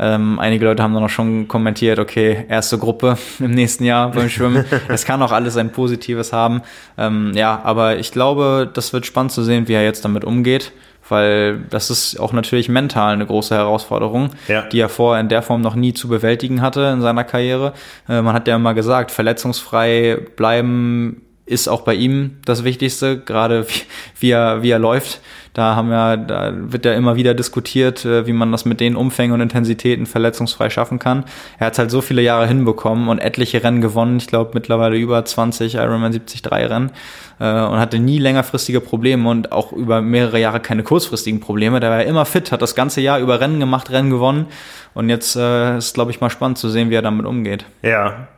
Ähm, 0.00 0.38
einige 0.38 0.64
Leute 0.64 0.82
haben 0.82 0.94
dann 0.94 1.02
auch 1.02 1.10
schon 1.10 1.48
kommentiert, 1.48 1.98
okay, 1.98 2.46
erste 2.48 2.78
Gruppe 2.78 3.18
im 3.40 3.50
nächsten 3.50 3.84
Jahr 3.84 4.10
beim 4.12 4.28
Schwimmen. 4.28 4.64
Es 4.88 5.04
kann 5.04 5.20
auch 5.22 5.32
alles 5.32 5.56
ein 5.56 5.72
Positives 5.72 6.32
haben. 6.32 6.62
Ähm, 6.96 7.32
ja, 7.34 7.60
aber 7.64 7.98
ich 7.98 8.12
glaube, 8.12 8.70
das 8.72 8.92
wird 8.92 9.06
spannend 9.06 9.32
zu 9.32 9.42
sehen, 9.42 9.68
wie 9.68 9.74
er 9.74 9.82
jetzt 9.82 10.04
damit 10.04 10.24
umgeht 10.24 10.72
weil 11.10 11.60
das 11.70 11.90
ist 11.90 12.20
auch 12.20 12.32
natürlich 12.32 12.68
mental 12.68 13.14
eine 13.14 13.26
große 13.26 13.54
Herausforderung, 13.54 14.30
ja. 14.46 14.62
die 14.62 14.80
er 14.80 14.88
vorher 14.88 15.20
in 15.20 15.28
der 15.28 15.42
Form 15.42 15.60
noch 15.60 15.74
nie 15.74 15.94
zu 15.94 16.08
bewältigen 16.08 16.60
hatte 16.60 16.82
in 16.92 17.00
seiner 17.00 17.24
Karriere. 17.24 17.72
Äh, 18.08 18.22
man 18.22 18.34
hat 18.34 18.46
ja 18.46 18.56
immer 18.56 18.74
gesagt, 18.74 19.10
verletzungsfrei 19.10 20.18
bleiben 20.36 21.22
ist 21.48 21.68
auch 21.68 21.82
bei 21.82 21.94
ihm 21.94 22.36
das 22.44 22.64
Wichtigste, 22.64 23.18
gerade 23.18 23.66
wie, 23.68 23.82
wie, 24.20 24.30
er, 24.30 24.62
wie 24.62 24.70
er 24.70 24.78
läuft. 24.78 25.20
Da 25.54 25.74
haben 25.74 25.88
wir, 25.88 26.16
da 26.18 26.52
wird 26.54 26.84
ja 26.84 26.92
immer 26.92 27.16
wieder 27.16 27.34
diskutiert, 27.34 28.04
äh, 28.04 28.26
wie 28.28 28.32
man 28.32 28.52
das 28.52 28.64
mit 28.64 28.78
den 28.78 28.94
Umfängen 28.94 29.34
und 29.34 29.40
Intensitäten 29.40 30.06
verletzungsfrei 30.06 30.70
schaffen 30.70 30.98
kann. 31.00 31.24
Er 31.58 31.66
hat 31.66 31.78
halt 31.78 31.90
so 31.90 32.00
viele 32.00 32.22
Jahre 32.22 32.46
hinbekommen 32.46 33.08
und 33.08 33.18
etliche 33.18 33.64
Rennen 33.64 33.80
gewonnen. 33.80 34.18
Ich 34.18 34.28
glaube 34.28 34.52
mittlerweile 34.54 34.96
über 34.96 35.24
20 35.24 35.74
Ironman 35.74 36.12
73 36.12 36.48
Rennen 36.52 36.92
äh, 37.40 37.44
und 37.44 37.78
hatte 37.78 37.98
nie 37.98 38.18
längerfristige 38.18 38.80
Probleme 38.80 39.28
und 39.28 39.50
auch 39.50 39.72
über 39.72 40.00
mehrere 40.00 40.38
Jahre 40.38 40.60
keine 40.60 40.84
kurzfristigen 40.84 41.40
Probleme. 41.40 41.80
Der 41.80 41.90
war 41.90 42.02
ja 42.02 42.08
immer 42.08 42.24
fit, 42.24 42.52
hat 42.52 42.62
das 42.62 42.76
ganze 42.76 43.00
Jahr 43.00 43.18
über 43.18 43.40
Rennen 43.40 43.58
gemacht, 43.58 43.90
Rennen 43.90 44.10
gewonnen. 44.10 44.46
Und 44.94 45.08
jetzt 45.08 45.34
äh, 45.34 45.78
ist, 45.78 45.94
glaube 45.94 46.12
ich, 46.12 46.20
mal 46.20 46.30
spannend 46.30 46.58
zu 46.58 46.68
sehen, 46.68 46.90
wie 46.90 46.94
er 46.94 47.02
damit 47.02 47.26
umgeht. 47.26 47.64
Ja, 47.82 48.28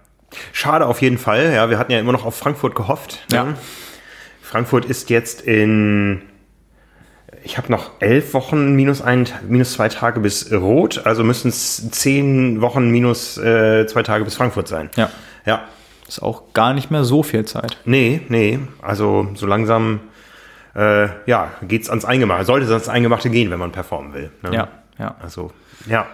Schade 0.52 0.86
auf 0.86 1.02
jeden 1.02 1.18
Fall. 1.18 1.52
Ja, 1.52 1.70
wir 1.70 1.78
hatten 1.78 1.92
ja 1.92 1.98
immer 1.98 2.12
noch 2.12 2.24
auf 2.24 2.36
Frankfurt 2.36 2.74
gehofft. 2.74 3.24
Ne? 3.30 3.36
Ja. 3.36 3.54
Frankfurt 4.42 4.84
ist 4.84 5.10
jetzt 5.10 5.42
in, 5.42 6.22
ich 7.44 7.56
habe 7.56 7.70
noch 7.70 7.92
elf 8.00 8.34
Wochen 8.34 8.74
minus 8.74 9.00
ein, 9.00 9.28
minus 9.48 9.72
zwei 9.72 9.88
Tage 9.88 10.20
bis 10.20 10.52
Rot, 10.52 11.06
also 11.06 11.22
müssen 11.22 11.48
es 11.48 11.90
zehn 11.90 12.60
Wochen 12.60 12.90
minus 12.90 13.38
äh, 13.38 13.86
zwei 13.86 14.02
Tage 14.02 14.24
bis 14.24 14.34
Frankfurt 14.34 14.68
sein. 14.68 14.90
Ja. 14.96 15.10
Ja. 15.46 15.62
Ist 16.08 16.20
auch 16.20 16.52
gar 16.52 16.74
nicht 16.74 16.90
mehr 16.90 17.04
so 17.04 17.22
viel 17.22 17.44
Zeit. 17.44 17.76
Nee, 17.84 18.22
nee. 18.28 18.58
Also 18.82 19.28
so 19.34 19.46
langsam 19.46 20.00
äh, 20.74 21.08
ja, 21.26 21.52
geht's 21.62 21.88
ans 21.88 22.04
Eingemachte. 22.04 22.44
Sollte 22.44 22.66
es 22.66 22.72
ans 22.72 22.88
Eingemachte 22.88 23.30
gehen, 23.30 23.50
wenn 23.50 23.58
man 23.58 23.72
performen 23.72 24.14
will. 24.14 24.30
Ne? 24.42 24.54
Ja, 24.54 24.68
ja. 24.98 25.14
Also, 25.20 25.52
ja. 25.86 26.06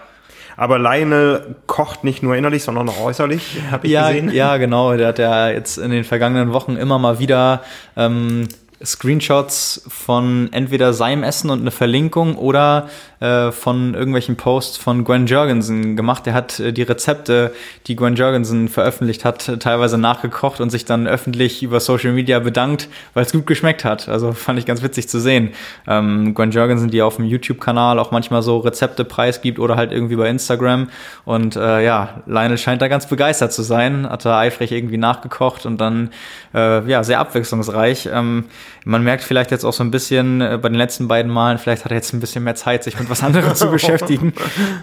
Aber 0.55 0.79
Lionel 0.79 1.55
kocht 1.67 2.03
nicht 2.03 2.23
nur 2.23 2.35
innerlich, 2.35 2.63
sondern 2.63 2.89
auch 2.89 2.99
äußerlich, 2.99 3.61
habe 3.71 3.85
ich 3.85 3.93
ja, 3.93 4.07
gesehen. 4.07 4.31
Ja, 4.31 4.57
genau. 4.57 4.95
Der 4.97 5.09
hat 5.09 5.19
ja 5.19 5.49
jetzt 5.49 5.77
in 5.77 5.91
den 5.91 6.03
vergangenen 6.03 6.51
Wochen 6.51 6.75
immer 6.75 6.97
mal 6.97 7.19
wieder 7.19 7.61
ähm, 7.95 8.47
Screenshots 8.83 9.83
von 9.87 10.49
entweder 10.51 10.93
seinem 10.93 11.23
Essen 11.23 11.49
und 11.49 11.61
eine 11.61 11.71
Verlinkung 11.71 12.35
oder 12.35 12.89
äh, 13.19 13.51
von 13.51 13.95
irgendwelchen 13.95 14.35
Posts 14.35 14.77
von 14.77 15.03
Gwen 15.03 15.25
Jorgensen 15.25 15.95
gemacht. 15.95 16.27
Er 16.27 16.33
hat 16.33 16.59
äh, 16.59 16.71
die 16.71 16.83
Rezepte, 16.83 17.53
die 17.87 17.95
Gwen 17.95 18.15
Jorgensen 18.15 18.67
veröffentlicht 18.67 19.25
hat, 19.25 19.59
teilweise 19.59 19.97
nachgekocht 19.97 20.61
und 20.61 20.69
sich 20.69 20.85
dann 20.85 21.07
öffentlich 21.07 21.63
über 21.63 21.79
Social 21.79 22.11
Media 22.11 22.37
bedankt, 22.37 22.87
weil 23.15 23.25
es 23.25 23.31
gut 23.31 23.47
geschmeckt 23.47 23.83
hat. 23.83 24.07
Also 24.07 24.33
fand 24.33 24.59
ich 24.59 24.67
ganz 24.67 24.83
witzig 24.83 25.09
zu 25.09 25.19
sehen. 25.19 25.53
Ähm, 25.87 26.35
Gwen 26.35 26.51
Jorgensen, 26.51 26.91
die 26.91 27.01
auf 27.01 27.15
dem 27.15 27.25
YouTube-Kanal 27.25 27.97
auch 27.97 28.11
manchmal 28.11 28.43
so 28.43 28.59
Rezepte 28.59 29.03
preisgibt 29.03 29.57
oder 29.57 29.75
halt 29.75 29.91
irgendwie 29.91 30.15
bei 30.15 30.29
Instagram. 30.29 30.89
Und 31.25 31.55
äh, 31.55 31.83
ja, 31.83 32.21
Lionel 32.27 32.59
scheint 32.59 32.83
da 32.83 32.87
ganz 32.87 33.07
begeistert 33.07 33.51
zu 33.51 33.63
sein, 33.63 34.07
hat 34.07 34.25
da 34.25 34.37
eifrig 34.37 34.71
irgendwie 34.71 34.97
nachgekocht 34.97 35.65
und 35.65 35.81
dann 35.81 36.11
äh, 36.53 36.87
ja 36.87 37.03
sehr 37.03 37.19
abwechslungsreich. 37.19 38.09
Ähm, 38.13 38.45
man 38.85 39.03
merkt 39.03 39.23
vielleicht 39.23 39.51
jetzt 39.51 39.65
auch 39.65 39.73
so 39.73 39.83
ein 39.83 39.91
bisschen 39.91 40.41
äh, 40.41 40.57
bei 40.61 40.69
den 40.69 40.77
letzten 40.77 41.07
beiden 41.07 41.31
Malen, 41.31 41.57
vielleicht 41.57 41.85
hat 41.85 41.91
er 41.91 41.97
jetzt 41.97 42.13
ein 42.13 42.19
bisschen 42.19 42.43
mehr 42.43 42.55
Zeit, 42.55 42.83
sich 42.83 42.97
mit 42.99 43.09
was 43.09 43.23
anderem 43.23 43.55
zu 43.55 43.69
beschäftigen. 43.71 44.33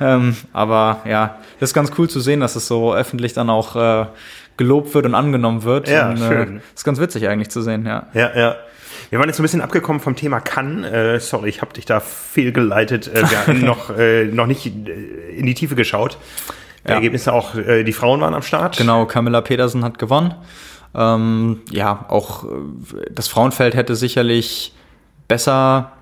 Ähm, 0.01 0.37
aber 0.53 1.01
ja, 1.05 1.39
das 1.61 1.71
ist 1.71 1.75
ganz 1.75 1.91
cool 1.99 2.09
zu 2.09 2.21
sehen, 2.21 2.41
dass 2.41 2.57
es 2.57 2.67
so 2.67 2.95
öffentlich 2.95 3.33
dann 3.33 3.51
auch 3.51 3.77
äh, 3.77 4.07
gelobt 4.57 4.95
wird 4.95 5.07
und 5.07 5.15
angenommen 5.15 5.65
wird. 5.65 5.89
Ja, 5.89 6.11
und, 6.11 6.19
schön. 6.19 6.57
Äh, 6.57 6.61
ist 6.75 6.85
ganz 6.85 7.01
witzig 7.01 7.29
eigentlich 7.29 7.51
zu 7.51 7.63
sehen, 7.63 7.87
ja. 7.87 8.07
Ja, 8.15 8.37
ja. 8.37 8.57
Wir 9.11 9.19
waren 9.19 9.29
jetzt 9.29 9.39
ein 9.39 9.43
bisschen 9.43 9.61
abgekommen 9.61 10.01
vom 10.01 10.17
Thema 10.17 10.41
Cannes. 10.41 10.91
Äh, 10.91 11.21
sorry, 11.21 11.49
ich 11.49 11.61
habe 11.61 11.73
dich 11.73 11.85
da 11.85 12.01
fehlgeleitet. 12.01 13.09
Äh, 13.09 13.31
wir 13.31 13.47
haben 13.47 13.61
noch, 13.65 13.97
äh, 13.97 14.25
noch 14.25 14.47
nicht 14.47 14.67
äh, 14.67 14.71
in 15.37 15.47
die 15.47 15.55
Tiefe 15.55 15.75
geschaut. 15.75 16.19
Die 16.85 16.89
ja. 16.89 16.97
Ergebnisse 16.97 17.33
auch, 17.33 17.55
äh, 17.55 17.85
die 17.85 17.93
Frauen 17.93 18.21
waren 18.21 18.35
am 18.35 18.43
Start. 18.43 18.77
Genau, 18.77 19.07
Camilla 19.07 19.41
Petersen 19.41 19.85
hat 19.85 19.99
gewonnen. 19.99 20.35
Ähm, 20.95 21.61
ja, 21.71 22.05
auch 22.09 22.45
äh, 22.45 22.49
das 23.11 23.29
Frauenfeld 23.29 23.75
hätte 23.75 23.97
sicherlich 23.97 24.73
besser 25.27 25.93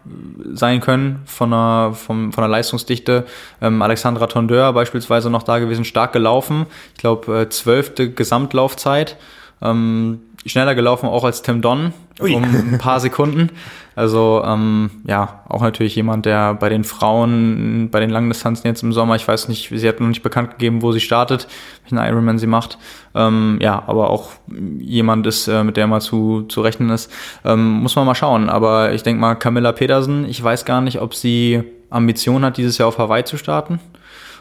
sein 0.53 0.81
können 0.81 1.23
von 1.27 1.51
der, 1.51 1.93
vom, 1.95 2.33
von 2.33 2.43
der 2.43 2.49
Leistungsdichte. 2.49 3.25
Ähm, 3.61 3.81
Alexandra 3.81 4.27
Tondeur 4.27 4.73
beispielsweise 4.73 5.31
noch 5.31 5.45
da 5.45 5.59
gewesen, 5.59 5.85
stark 5.85 6.13
gelaufen. 6.13 6.67
Ich 6.95 7.01
glaube, 7.01 7.43
äh, 7.43 7.49
zwölfte 7.49 8.11
Gesamtlaufzeit. 8.11 9.17
Ähm, 9.63 10.21
schneller 10.47 10.75
gelaufen 10.75 11.07
auch 11.09 11.25
als 11.25 11.43
Tim 11.43 11.61
Don 11.61 11.93
Ui. 12.21 12.35
um 12.35 12.43
ein 12.45 12.79
paar 12.79 13.01
Sekunden. 13.01 13.51
Also 13.95 14.43
ähm, 14.45 14.91
ja, 15.07 15.43
auch 15.49 15.61
natürlich 15.61 15.95
jemand, 15.95 16.25
der 16.25 16.55
bei 16.55 16.69
den 16.69 16.85
Frauen, 16.85 17.89
bei 17.91 18.01
den 18.01 18.11
Langdistanzen 18.11 18.67
jetzt 18.67 18.83
im 18.83 18.93
Sommer, 18.93 19.17
ich 19.17 19.29
weiß 19.29 19.49
nicht, 19.49 19.71
sie 19.75 19.89
hat 19.89 20.01
noch 20.01 20.09
nicht 20.09 20.23
bekannt 20.23 20.53
gegeben, 20.53 20.81
wo 20.83 20.93
sie 20.93 21.01
startet, 21.01 21.47
welchen 21.83 21.99
Ironman 21.99 22.39
sie 22.39 22.47
macht. 22.47 22.79
Ähm, 23.15 23.59
ja, 23.61 23.83
aber 23.87 24.11
auch 24.11 24.31
jemand 24.79 25.27
ist, 25.27 25.47
äh, 25.47 25.63
mit 25.63 25.77
der 25.77 25.87
mal 25.87 26.01
zu, 26.01 26.43
zu 26.49 26.63
rechnen 26.63 26.91
ist. 26.91 27.13
Ähm, 27.45 27.81
muss 27.83 27.95
man 27.97 28.07
mal 28.07 28.15
schauen. 28.15 28.49
Aber 28.49 28.93
ich 28.93 29.03
denke 29.03 29.21
mal, 29.21 29.35
Camilla 29.35 29.73
Pedersen, 29.73 30.27
ich 30.27 30.43
weiß 30.43 30.65
gar 30.65 30.81
nicht, 30.81 31.01
ob 31.01 31.15
sie 31.15 31.63
Ambition 31.91 32.45
hat, 32.45 32.57
dieses 32.57 32.79
Jahr 32.79 32.89
auf 32.89 32.99
Hawaii 32.99 33.25
zu 33.25 33.37
starten. 33.37 33.79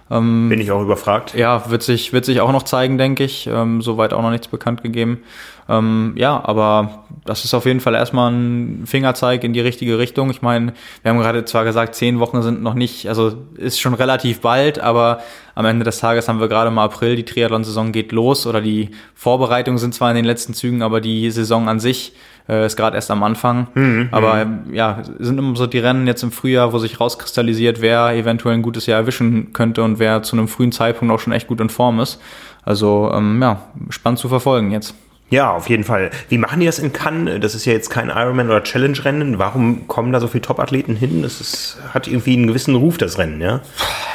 Ähm, 0.10 0.50
Bin 0.50 0.60
ich 0.60 0.72
auch 0.72 0.81
überfragt. 0.81 1.34
Ja, 1.34 1.70
wird 1.70 1.84
sich, 1.84 2.12
wird 2.12 2.25
sich 2.25 2.41
auch 2.41 2.51
noch 2.51 2.63
zeigen, 2.63 2.98
denke 2.98 3.24
ich. 3.24 3.48
Ähm, 3.48 3.81
soweit 3.81 4.13
auch 4.13 4.22
noch 4.22 4.31
nichts 4.31 4.50
bekannt 4.50 4.84
gegeben. 4.84 5.20
Ähm, 5.69 6.13
ja, 6.15 6.41
aber 6.43 7.05
das 7.25 7.45
ist 7.45 7.53
auf 7.53 7.65
jeden 7.65 7.79
Fall 7.79 7.95
erstmal 7.95 8.31
ein 8.31 8.83
Fingerzeig 8.85 9.43
in 9.43 9.53
die 9.53 9.59
richtige 9.59 9.97
Richtung. 9.97 10.29
Ich 10.29 10.41
meine, 10.41 10.73
wir 11.01 11.11
haben 11.11 11.19
gerade 11.19 11.45
zwar 11.45 11.63
gesagt, 11.63 11.95
zehn 11.95 12.19
Wochen 12.19 12.41
sind 12.41 12.61
noch 12.61 12.73
nicht, 12.73 13.07
also 13.07 13.33
ist 13.55 13.79
schon 13.79 13.93
relativ 13.93 14.41
bald, 14.41 14.79
aber 14.79 15.19
am 15.55 15.65
Ende 15.65 15.85
des 15.85 15.99
Tages 15.99 16.27
haben 16.27 16.39
wir 16.39 16.47
gerade 16.47 16.71
mal 16.71 16.85
April, 16.85 17.15
die 17.15 17.25
Triathlon-Saison 17.25 17.91
geht 17.91 18.11
los 18.11 18.47
oder 18.47 18.61
die 18.61 18.89
Vorbereitungen 19.13 19.77
sind 19.77 19.93
zwar 19.93 20.09
in 20.09 20.15
den 20.15 20.25
letzten 20.25 20.53
Zügen, 20.53 20.81
aber 20.81 21.01
die 21.01 21.29
Saison 21.31 21.69
an 21.69 21.79
sich 21.79 22.13
äh, 22.49 22.65
ist 22.65 22.75
gerade 22.75 22.95
erst 22.95 23.11
am 23.11 23.23
Anfang. 23.23 23.67
Mhm, 23.73 24.09
Aber 24.11 24.45
mhm. 24.45 24.73
ja, 24.73 25.03
sind 25.19 25.37
immer 25.37 25.55
so 25.55 25.67
die 25.67 25.79
Rennen 25.79 26.07
jetzt 26.07 26.23
im 26.23 26.31
Frühjahr, 26.31 26.73
wo 26.73 26.79
sich 26.79 26.99
rauskristallisiert, 26.99 27.81
wer 27.81 28.13
eventuell 28.13 28.55
ein 28.55 28.61
gutes 28.61 28.85
Jahr 28.85 28.99
erwischen 28.99 29.53
könnte 29.53 29.83
und 29.83 29.99
wer 29.99 30.23
zu 30.23 30.35
einem 30.35 30.47
frühen 30.47 30.71
Zeitpunkt 30.71 31.13
auch 31.13 31.19
schon 31.19 31.33
echt 31.33 31.47
gut 31.47 31.61
in 31.61 31.69
Form 31.69 31.99
ist. 31.99 32.19
Also 32.63 33.11
ähm, 33.13 33.41
ja, 33.41 33.61
spannend 33.89 34.19
zu 34.19 34.29
verfolgen 34.29 34.71
jetzt. 34.71 34.95
Ja, 35.31 35.51
auf 35.51 35.69
jeden 35.69 35.85
Fall. 35.85 36.11
Wie 36.27 36.38
machen 36.38 36.59
die 36.59 36.65
das 36.65 36.77
in 36.77 36.91
Cannes? 36.91 37.39
Das 37.39 37.55
ist 37.55 37.63
ja 37.63 37.71
jetzt 37.71 37.89
kein 37.89 38.09
Ironman 38.09 38.50
oder 38.50 38.63
Challenge-Rennen. 38.63 39.39
Warum 39.39 39.88
kommen 39.88 40.11
da 40.11 40.19
so 40.19 40.27
viele 40.27 40.41
Top-Athleten 40.41 40.97
hin? 40.97 41.21
Das 41.21 41.39
ist, 41.39 41.77
hat 41.93 42.09
irgendwie 42.09 42.33
einen 42.33 42.47
gewissen 42.47 42.75
Ruf, 42.75 42.97
das 42.97 43.17
Rennen, 43.17 43.39
ja? 43.39 43.61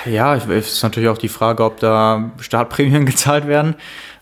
Ja, 0.04 0.35
es 0.37 0.44
ist 0.46 0.82
natürlich 0.82 1.08
auch 1.08 1.16
die 1.16 1.30
Frage, 1.30 1.64
ob 1.64 1.80
da 1.80 2.32
Startprämien 2.38 3.06
gezahlt 3.06 3.46
werden. 3.46 3.76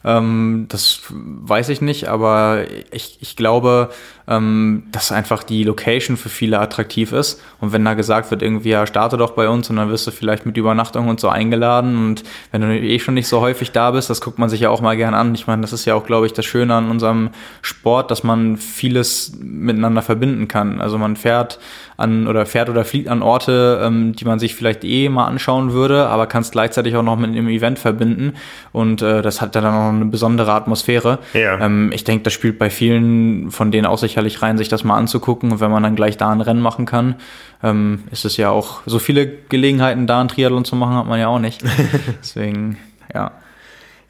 Ähm, 0.04 0.66
das 0.68 1.00
weiß 1.10 1.70
ich 1.70 1.80
nicht, 1.80 2.08
aber 2.08 2.64
ich, 2.92 3.18
ich 3.20 3.34
glaube, 3.34 3.90
ähm, 4.26 4.84
dass 4.90 5.12
einfach 5.12 5.42
die 5.42 5.64
Location 5.64 6.16
für 6.16 6.28
viele 6.28 6.58
attraktiv 6.58 7.12
ist. 7.12 7.42
Und 7.60 7.72
wenn 7.72 7.84
da 7.84 7.94
gesagt 7.94 8.30
wird, 8.30 8.42
irgendwie, 8.42 8.70
ja, 8.70 8.86
starte 8.86 9.16
doch 9.16 9.32
bei 9.32 9.48
uns 9.48 9.68
und 9.68 9.76
dann 9.76 9.90
wirst 9.90 10.06
du 10.06 10.10
vielleicht 10.10 10.46
mit 10.46 10.56
Übernachtung 10.56 11.08
und 11.08 11.20
so 11.20 11.28
eingeladen. 11.28 11.96
Und 11.96 12.24
wenn 12.50 12.62
du 12.62 12.78
eh 12.78 12.98
schon 12.98 13.14
nicht 13.14 13.28
so 13.28 13.40
häufig 13.40 13.72
da 13.72 13.90
bist, 13.90 14.08
das 14.08 14.20
guckt 14.20 14.38
man 14.38 14.48
sich 14.48 14.60
ja 14.60 14.70
auch 14.70 14.80
mal 14.80 14.96
gern 14.96 15.14
an. 15.14 15.34
Ich 15.34 15.46
meine, 15.46 15.62
das 15.62 15.72
ist 15.72 15.84
ja 15.84 15.94
auch, 15.94 16.04
glaube 16.04 16.26
ich, 16.26 16.32
das 16.32 16.46
Schöne 16.46 16.74
an 16.74 16.90
unserem 16.90 17.30
Sport, 17.60 18.10
dass 18.10 18.24
man 18.24 18.56
vieles 18.56 19.32
miteinander 19.40 20.02
verbinden 20.02 20.48
kann. 20.48 20.80
Also 20.80 20.96
man 20.96 21.16
fährt 21.16 21.58
an 21.96 22.26
oder 22.26 22.44
fährt 22.46 22.68
oder 22.68 22.84
fliegt 22.84 23.08
an 23.08 23.22
Orte, 23.22 23.80
ähm, 23.82 24.14
die 24.14 24.24
man 24.24 24.38
sich 24.38 24.54
vielleicht 24.54 24.84
eh 24.84 25.08
mal 25.08 25.26
anschauen 25.26 25.72
würde, 25.72 26.08
aber 26.08 26.26
kann 26.26 26.42
es 26.42 26.50
gleichzeitig 26.50 26.96
auch 26.96 27.02
noch 27.02 27.16
mit 27.16 27.30
einem 27.30 27.48
Event 27.48 27.78
verbinden. 27.78 28.34
Und 28.72 29.02
äh, 29.02 29.22
das 29.22 29.40
hat 29.40 29.54
dann 29.54 29.64
auch 29.64 29.90
eine 29.90 30.06
besondere 30.06 30.52
Atmosphäre. 30.52 31.20
Ja. 31.34 31.60
Ähm, 31.60 31.92
ich 31.94 32.04
denke, 32.04 32.24
das 32.24 32.32
spielt 32.32 32.58
bei 32.58 32.70
vielen 32.70 33.50
von 33.50 33.70
denen 33.70 33.86
auch 33.86 33.98
sicherlich 34.14 34.42
rein, 34.42 34.56
sich 34.56 34.68
das 34.68 34.84
mal 34.84 34.96
anzugucken. 34.96 35.50
Und 35.50 35.60
wenn 35.60 35.72
man 35.72 35.82
dann 35.82 35.96
gleich 35.96 36.16
da 36.16 36.30
ein 36.30 36.40
Rennen 36.40 36.60
machen 36.60 36.86
kann, 36.86 37.16
ähm, 37.62 38.04
ist 38.12 38.24
es 38.24 38.36
ja 38.36 38.50
auch 38.50 38.82
so 38.86 39.00
viele 39.00 39.26
Gelegenheiten, 39.26 40.06
da 40.06 40.20
ein 40.20 40.28
Triathlon 40.28 40.64
zu 40.64 40.76
machen, 40.76 40.94
hat 40.94 41.06
man 41.06 41.18
ja 41.18 41.26
auch 41.26 41.40
nicht. 41.40 41.62
Deswegen, 42.20 42.78
ja. 43.12 43.32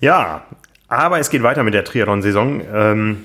Ja, 0.00 0.42
aber 0.88 1.18
es 1.18 1.30
geht 1.30 1.42
weiter 1.42 1.62
mit 1.62 1.72
der 1.72 1.84
Triathlon-Saison. 1.84 2.60
Ähm 2.72 3.24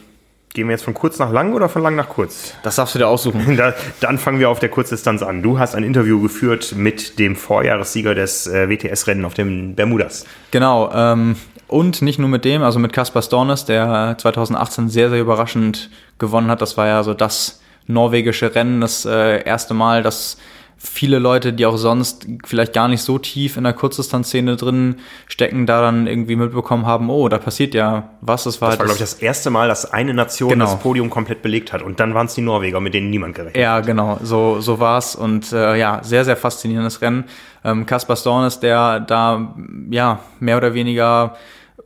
Gehen 0.52 0.68
wir 0.68 0.72
jetzt 0.72 0.84
von 0.84 0.96
kurz 0.96 1.20
nach 1.20 1.32
lang 1.32 1.54
oder 1.54 1.70
von 1.70 1.84
lang 1.84 1.96
nach 1.96 2.10
kurz? 2.10 2.56
Das 2.64 2.78
darfst 2.78 2.96
du 2.96 3.00
dir 3.00 3.08
aussuchen. 3.08 3.56
Da, 3.56 3.76
dann 4.00 4.18
fangen 4.18 4.40
wir 4.40 4.50
auf 4.50 4.60
der 4.60 4.70
Kurzdistanz 4.70 5.22
an. 5.22 5.44
Du 5.44 5.60
hast 5.60 5.76
ein 5.76 5.84
Interview 5.84 6.20
geführt 6.22 6.74
mit 6.76 7.20
dem 7.20 7.36
Vorjahressieger 7.36 8.16
des 8.16 8.48
äh, 8.48 8.68
WTS-Rennen 8.68 9.26
auf 9.26 9.36
dem 9.36 9.76
Bermudas. 9.76 10.26
Genau. 10.50 10.92
Ähm, 10.92 11.36
und 11.68 12.02
nicht 12.02 12.18
nur 12.18 12.30
mit 12.30 12.46
dem, 12.46 12.64
also 12.64 12.80
mit 12.80 12.94
Kaspar 12.94 13.22
Stornes, 13.22 13.66
der 13.66 14.16
2018 14.18 14.90
sehr, 14.90 15.12
sehr 15.12 15.22
überraschend 15.22 15.92
gewonnen 16.20 16.50
hat. 16.52 16.62
Das 16.62 16.78
war 16.78 16.88
ja 16.88 17.04
so 17.04 17.14
das 17.14 17.62
norwegische 17.88 18.54
Rennen, 18.54 18.82
das 18.82 19.06
äh, 19.06 19.44
erste 19.44 19.74
Mal, 19.74 20.04
dass 20.04 20.38
viele 20.80 21.20
Leute, 21.20 21.52
die 21.52 21.66
auch 21.66 21.76
sonst 21.76 22.26
vielleicht 22.46 22.72
gar 22.72 22.88
nicht 22.88 23.02
so 23.02 23.18
tief 23.18 23.58
in 23.58 23.66
der 23.66 23.74
Kurzdistanzszene 23.74 24.56
drin 24.56 24.96
stecken, 25.28 25.66
da 25.66 25.82
dann 25.82 26.08
irgendwie 26.08 26.38
mitbekommen 26.38 26.86
haben, 26.86 27.10
oh, 27.10 27.28
da 27.28 27.38
passiert 27.38 27.74
ja 27.74 28.10
was. 28.22 28.46
Das 28.46 28.62
war, 28.62 28.70
das 28.70 28.80
war 28.80 28.86
glaube 28.86 28.96
ich, 28.96 29.02
das 29.02 29.16
erste 29.16 29.50
Mal, 29.50 29.68
dass 29.68 29.92
eine 29.92 30.14
Nation 30.14 30.50
genau. 30.50 30.66
das 30.66 30.80
Podium 30.80 31.10
komplett 31.10 31.42
belegt 31.42 31.74
hat. 31.74 31.82
Und 31.82 32.00
dann 32.00 32.14
waren 32.14 32.28
es 32.28 32.36
die 32.36 32.42
Norweger, 32.42 32.80
mit 32.80 32.94
denen 32.94 33.10
niemand 33.10 33.36
gerechnet 33.36 33.62
ja, 33.62 33.74
hat. 33.74 33.86
Ja, 33.86 33.86
genau, 33.86 34.20
so, 34.24 34.62
so 34.62 34.80
war's 34.80 35.16
Und 35.16 35.52
äh, 35.52 35.76
ja, 35.76 36.00
sehr, 36.02 36.24
sehr 36.24 36.38
faszinierendes 36.38 37.02
Rennen. 37.02 37.26
Ähm, 37.66 37.86
Kaspar 37.86 38.16
Stornes, 38.16 38.62
der 38.62 39.02
da 39.02 39.54
ja 39.90 40.20
mehr 40.40 40.56
oder 40.56 40.74
weniger 40.74 41.36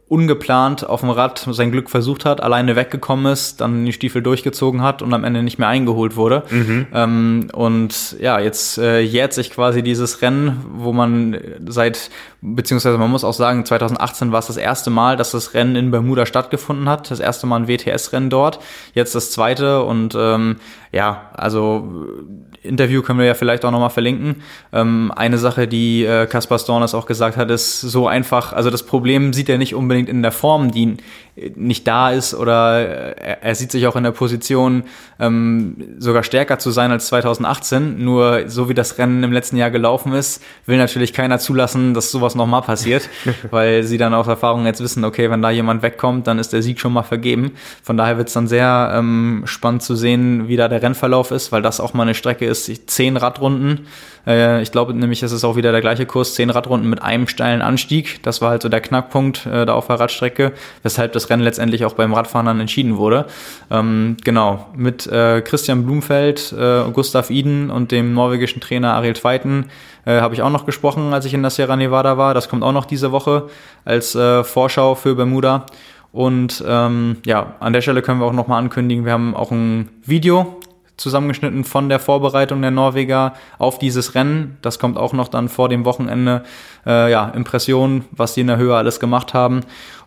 ungeplant 0.07 0.87
auf 0.87 0.99
dem 0.99 1.09
Rad 1.09 1.47
sein 1.51 1.71
Glück 1.71 1.89
versucht 1.89 2.25
hat, 2.25 2.41
alleine 2.41 2.75
weggekommen 2.75 3.31
ist, 3.31 3.61
dann 3.61 3.85
die 3.85 3.93
Stiefel 3.93 4.21
durchgezogen 4.21 4.81
hat 4.81 5.01
und 5.01 5.13
am 5.13 5.23
Ende 5.23 5.41
nicht 5.41 5.59
mehr 5.59 5.69
eingeholt 5.69 6.15
wurde. 6.15 6.43
Mhm. 6.49 6.87
Ähm, 6.93 7.47
und 7.53 8.17
ja, 8.19 8.39
jetzt 8.39 8.77
äh, 8.77 8.99
jährt 8.99 9.33
sich 9.33 9.49
quasi 9.49 9.81
dieses 9.81 10.21
Rennen, 10.21 10.63
wo 10.73 10.93
man 10.93 11.37
seit, 11.67 12.11
beziehungsweise 12.41 12.97
man 12.97 13.09
muss 13.09 13.23
auch 13.23 13.33
sagen, 13.33 13.65
2018 13.65 14.31
war 14.31 14.39
es 14.39 14.47
das 14.47 14.57
erste 14.57 14.89
Mal, 14.89 15.15
dass 15.17 15.31
das 15.31 15.53
Rennen 15.53 15.75
in 15.75 15.91
Bermuda 15.91 16.25
stattgefunden 16.25 16.89
hat. 16.89 17.09
Das 17.09 17.19
erste 17.19 17.47
Mal 17.47 17.61
ein 17.61 17.67
WTS-Rennen 17.67 18.29
dort, 18.29 18.59
jetzt 18.93 19.15
das 19.15 19.31
zweite 19.31 19.83
und 19.83 20.15
ähm, 20.15 20.57
ja, 20.91 21.31
also 21.33 22.07
Interview 22.61 23.01
können 23.01 23.19
wir 23.19 23.25
ja 23.25 23.33
vielleicht 23.33 23.65
auch 23.65 23.71
nochmal 23.71 23.89
verlinken. 23.89 24.43
Ähm, 24.71 25.11
eine 25.15 25.37
Sache, 25.37 25.67
die 25.67 26.05
äh, 26.05 26.27
Kaspar 26.27 26.59
Stornes 26.59 26.93
auch 26.93 27.05
gesagt 27.05 27.35
hat, 27.35 27.49
ist 27.51 27.81
so 27.81 28.07
einfach, 28.07 28.53
also 28.53 28.69
das 28.69 28.83
Problem 28.83 29.33
sieht 29.33 29.49
er 29.49 29.57
nicht 29.57 29.75
unbedingt 29.75 29.92
in 29.93 30.21
der 30.21 30.31
Form, 30.31 30.71
die 30.71 30.97
nicht 31.55 31.87
da 31.87 32.11
ist 32.11 32.35
oder 32.35 33.17
er, 33.17 33.43
er 33.43 33.55
sieht 33.55 33.71
sich 33.71 33.87
auch 33.87 33.95
in 33.95 34.03
der 34.03 34.11
Position, 34.11 34.83
ähm, 35.19 35.95
sogar 35.97 36.23
stärker 36.23 36.59
zu 36.59 36.69
sein 36.69 36.91
als 36.91 37.07
2018. 37.07 38.03
Nur 38.03 38.43
so 38.47 38.69
wie 38.69 38.75
das 38.75 38.97
Rennen 38.99 39.23
im 39.23 39.31
letzten 39.31 39.57
Jahr 39.57 39.71
gelaufen 39.71 40.13
ist, 40.13 40.43
will 40.67 40.77
natürlich 40.77 41.11
keiner 41.13 41.39
zulassen, 41.39 41.93
dass 41.93 42.11
sowas 42.11 42.35
nochmal 42.35 42.61
passiert, 42.61 43.09
weil 43.51 43.83
sie 43.83 43.97
dann 43.97 44.13
aus 44.13 44.27
Erfahrung 44.27 44.65
jetzt 44.65 44.81
wissen, 44.81 45.03
okay, 45.05 45.31
wenn 45.31 45.41
da 45.41 45.49
jemand 45.49 45.81
wegkommt, 45.81 46.27
dann 46.27 46.37
ist 46.37 46.53
der 46.53 46.61
Sieg 46.61 46.79
schon 46.79 46.93
mal 46.93 47.03
vergeben. 47.03 47.53
Von 47.81 47.97
daher 47.97 48.17
wird 48.17 48.27
es 48.27 48.33
dann 48.33 48.47
sehr 48.47 48.93
ähm, 48.95 49.43
spannend 49.45 49.81
zu 49.81 49.95
sehen, 49.95 50.47
wie 50.47 50.55
da 50.55 50.67
der 50.67 50.83
Rennverlauf 50.83 51.31
ist, 51.31 51.51
weil 51.51 51.63
das 51.63 51.79
auch 51.79 51.93
mal 51.93 52.03
eine 52.03 52.13
Strecke 52.13 52.45
ist, 52.45 52.89
zehn 52.89 53.17
Radrunden. 53.17 53.87
Äh, 54.25 54.61
ich 54.61 54.71
glaube 54.71 54.93
nämlich, 54.93 55.23
es 55.23 55.31
ist 55.31 55.43
auch 55.43 55.55
wieder 55.55 55.71
der 55.71 55.81
gleiche 55.81 56.05
Kurs, 56.05 56.35
zehn 56.35 56.49
Radrunden 56.49 56.89
mit 56.89 57.01
einem 57.01 57.27
steilen 57.27 57.61
Anstieg. 57.61 58.21
Das 58.23 58.41
war 58.41 58.51
halt 58.51 58.61
so 58.61 58.69
der 58.69 58.81
Knackpunkt 58.81 59.45
äh, 59.45 59.65
da 59.65 59.73
auf 59.73 59.87
der 59.87 59.99
Radstrecke, 59.99 60.53
weshalb 60.81 61.13
das 61.13 61.22
Rennen 61.29 61.43
letztendlich 61.43 61.85
auch 61.85 61.93
beim 61.93 62.13
Radfahren 62.13 62.45
dann 62.45 62.59
entschieden 62.59 62.97
wurde. 62.97 63.25
Ähm, 63.71 64.17
genau, 64.23 64.67
mit 64.75 65.07
äh, 65.07 65.41
Christian 65.41 65.85
Blumfeld, 65.85 66.53
äh, 66.53 66.83
Gustav 66.91 67.29
Iden 67.29 67.69
und 67.69 67.91
dem 67.91 68.13
norwegischen 68.13 68.61
Trainer 68.61 68.93
Ariel 68.93 69.13
Tveiten 69.13 69.65
äh, 70.05 70.19
habe 70.19 70.33
ich 70.33 70.41
auch 70.41 70.49
noch 70.49 70.65
gesprochen, 70.65 71.13
als 71.13 71.25
ich 71.25 71.33
in 71.33 71.41
der 71.41 71.51
Sierra 71.51 71.75
Nevada 71.75 72.17
war. 72.17 72.33
Das 72.33 72.49
kommt 72.49 72.63
auch 72.63 72.71
noch 72.71 72.85
diese 72.85 73.11
Woche 73.11 73.47
als 73.85 74.15
äh, 74.15 74.43
Vorschau 74.43 74.95
für 74.95 75.15
Bermuda. 75.15 75.65
Und 76.11 76.63
ähm, 76.67 77.17
ja, 77.25 77.55
an 77.59 77.73
der 77.73 77.81
Stelle 77.81 78.01
können 78.03 78.19
wir 78.19 78.25
auch 78.25 78.33
nochmal 78.33 78.59
ankündigen, 78.59 79.03
wir 79.03 79.13
haben 79.13 79.35
auch 79.35 79.49
ein 79.49 79.89
Video 80.03 80.59
zusammengeschnitten 80.97 81.63
von 81.63 81.89
der 81.89 81.99
Vorbereitung 81.99 82.61
der 82.61 82.71
Norweger 82.71 83.33
auf 83.57 83.79
dieses 83.79 84.13
Rennen. 84.13 84.57
Das 84.61 84.77
kommt 84.77 84.97
auch 84.97 85.13
noch 85.13 85.27
dann 85.27 85.49
vor 85.49 85.69
dem 85.69 85.85
Wochenende. 85.85 86.43
Äh, 86.85 87.11
ja, 87.11 87.29
Impressionen, 87.29 88.05
was 88.11 88.35
die 88.35 88.41
in 88.41 88.47
der 88.47 88.57
Höhe 88.57 88.75
alles 88.75 88.99
gemacht 88.99 89.33
haben. 89.33 89.61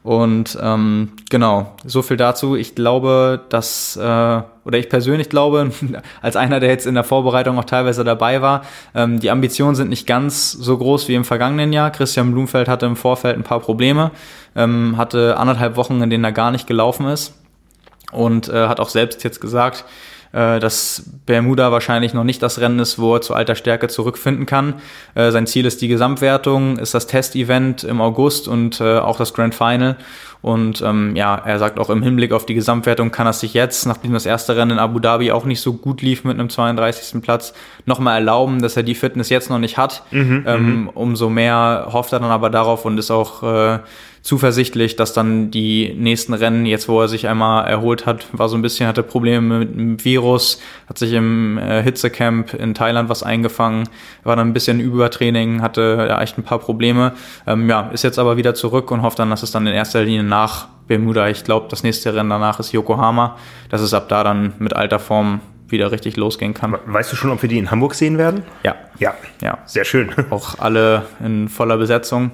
Und 0.06 0.56
ähm, 0.62 1.14
genau, 1.30 1.75
so 1.84 2.00
viel 2.00 2.16
dazu. 2.16 2.54
Ich 2.54 2.76
glaube, 2.76 3.40
dass, 3.48 3.96
äh, 3.96 4.00
oder 4.00 4.78
ich 4.78 4.88
persönlich 4.88 5.28
glaube, 5.28 5.72
als 6.22 6.36
einer, 6.36 6.60
der 6.60 6.68
jetzt 6.68 6.86
in 6.86 6.94
der 6.94 7.02
Vorbereitung 7.02 7.58
auch 7.58 7.64
teilweise 7.64 8.04
dabei 8.04 8.40
war, 8.40 8.62
ähm, 8.94 9.18
die 9.18 9.32
Ambitionen 9.32 9.75
sind 9.75 9.88
nicht 9.88 10.06
ganz 10.06 10.52
so 10.52 10.78
groß 10.78 11.08
wie 11.08 11.16
im 11.16 11.25
vergangenen 11.25 11.72
Jahr. 11.72 11.90
Christian 11.90 12.30
Blumfeld 12.30 12.68
hatte 12.68 12.86
im 12.86 12.94
Vorfeld 12.94 13.36
ein 13.36 13.42
paar 13.42 13.58
Probleme, 13.58 14.12
ähm, 14.54 14.96
hatte 14.96 15.38
anderthalb 15.38 15.75
Wochen, 15.75 16.00
in 16.00 16.08
denen 16.08 16.22
er 16.22 16.30
gar 16.30 16.52
nicht 16.52 16.68
gelaufen 16.68 17.08
ist 17.08 17.34
und 18.12 18.48
äh, 18.48 18.68
hat 18.68 18.78
auch 18.78 18.90
selbst 18.90 19.25
jetzt 19.25 19.40
gesagt, 19.40 19.84
äh, 20.33 20.61
dass 20.61 21.04
Bermuda 21.26 21.73
wahrscheinlich 21.73 22.14
noch 22.14 22.25
nicht 22.25 22.42
das 22.42 22.61
Rennen 22.61 22.78
ist, 22.78 22.99
wo 22.99 23.14
er 23.14 23.21
zu 23.21 23.35
alter 23.35 23.54
Stärke 23.54 23.88
zurückfinden 23.88 24.47
kann. 24.47 24.75
Äh, 25.14 25.30
sein 25.30 25.47
Ziel 25.47 25.66
ist 25.66 25.83
die 25.83 25.88
Gesamtwertung, 25.88 26.78
ist 26.78 26.95
das 26.95 27.06
Testevent 27.06 27.85
im 27.85 28.00
August 28.00 28.49
und 28.49 28.80
äh, 28.80 28.99
auch 28.99 29.18
das 29.18 29.35
Grand 29.35 29.54
Final. 29.54 29.97
Und 30.46 30.80
ähm, 30.80 31.16
ja, 31.16 31.34
er 31.34 31.58
sagt 31.58 31.80
auch 31.80 31.90
im 31.90 32.04
Hinblick 32.04 32.30
auf 32.30 32.46
die 32.46 32.54
Gesamtwertung 32.54 33.10
kann 33.10 33.26
er 33.26 33.32
sich 33.32 33.52
jetzt, 33.52 33.84
nachdem 33.84 34.12
das 34.12 34.26
erste 34.26 34.56
Rennen 34.56 34.70
in 34.70 34.78
Abu 34.78 35.00
Dhabi 35.00 35.32
auch 35.32 35.44
nicht 35.44 35.60
so 35.60 35.72
gut 35.72 36.02
lief 36.02 36.22
mit 36.22 36.38
einem 36.38 36.50
32. 36.50 37.20
Platz, 37.20 37.52
nochmal 37.84 38.14
erlauben, 38.14 38.62
dass 38.62 38.76
er 38.76 38.84
die 38.84 38.94
Fitness 38.94 39.28
jetzt 39.28 39.50
noch 39.50 39.58
nicht 39.58 39.76
hat. 39.76 40.04
Mhm, 40.12 40.44
ähm, 40.46 40.82
mhm. 40.82 40.88
umso 40.90 41.30
mehr 41.30 41.88
hofft 41.90 42.12
er 42.12 42.20
dann 42.20 42.30
aber 42.30 42.48
darauf 42.48 42.84
und 42.84 42.96
ist 42.96 43.10
auch 43.10 43.42
äh, 43.42 43.80
zuversichtlich, 44.26 44.96
dass 44.96 45.12
dann 45.12 45.52
die 45.52 45.94
nächsten 45.96 46.34
Rennen, 46.34 46.66
jetzt 46.66 46.88
wo 46.88 47.00
er 47.00 47.06
sich 47.06 47.28
einmal 47.28 47.64
erholt 47.66 48.06
hat, 48.06 48.26
war 48.32 48.48
so 48.48 48.56
ein 48.56 48.62
bisschen, 48.62 48.88
hatte 48.88 49.04
Probleme 49.04 49.60
mit 49.60 49.74
dem 49.74 50.04
Virus, 50.04 50.60
hat 50.88 50.98
sich 50.98 51.12
im 51.12 51.58
äh, 51.58 51.80
Hitzecamp 51.82 52.52
in 52.54 52.74
Thailand 52.74 53.08
was 53.08 53.22
eingefangen, 53.22 53.88
war 54.24 54.34
dann 54.34 54.48
ein 54.48 54.52
bisschen 54.52 54.80
Übertraining, 54.80 55.62
hatte 55.62 56.06
ja, 56.08 56.20
echt 56.20 56.36
ein 56.38 56.42
paar 56.42 56.58
Probleme. 56.58 57.12
Ähm, 57.46 57.68
ja, 57.70 57.88
ist 57.92 58.02
jetzt 58.02 58.18
aber 58.18 58.36
wieder 58.36 58.56
zurück 58.56 58.90
und 58.90 59.02
hofft 59.02 59.20
dann, 59.20 59.30
dass 59.30 59.44
es 59.44 59.52
dann 59.52 59.64
in 59.68 59.74
erster 59.74 60.02
Linie 60.02 60.24
nach 60.37 60.69
Bermuda, 60.87 61.28
ich 61.28 61.45
glaube, 61.45 61.66
das 61.71 61.83
nächste 61.83 62.14
Rennen 62.14 62.28
danach 62.28 62.61
ist 62.61 62.73
Yokohama, 62.73 63.38
dass 63.71 63.81
es 63.81 63.95
ab 63.95 64.09
da 64.11 64.23
dann 64.23 64.52
mit 64.59 64.76
alter 64.76 64.99
Form 64.99 65.40
wieder 65.69 65.90
richtig 65.90 66.16
losgehen 66.16 66.52
kann. 66.52 66.76
Weißt 66.85 67.11
du 67.11 67.16
schon, 67.16 67.31
ob 67.31 67.40
wir 67.40 67.49
die 67.49 67.59
in 67.59 67.71
Hamburg 67.71 67.95
sehen 67.95 68.19
werden? 68.19 68.43
Ja. 68.62 68.75
Ja. 68.99 69.14
Ja. 69.43 69.59
Sehr 69.64 69.85
schön. 69.87 70.11
Auch 70.31 70.59
alle 70.59 71.07
in 71.25 71.49
voller 71.49 71.78
Besetzung. 71.78 72.33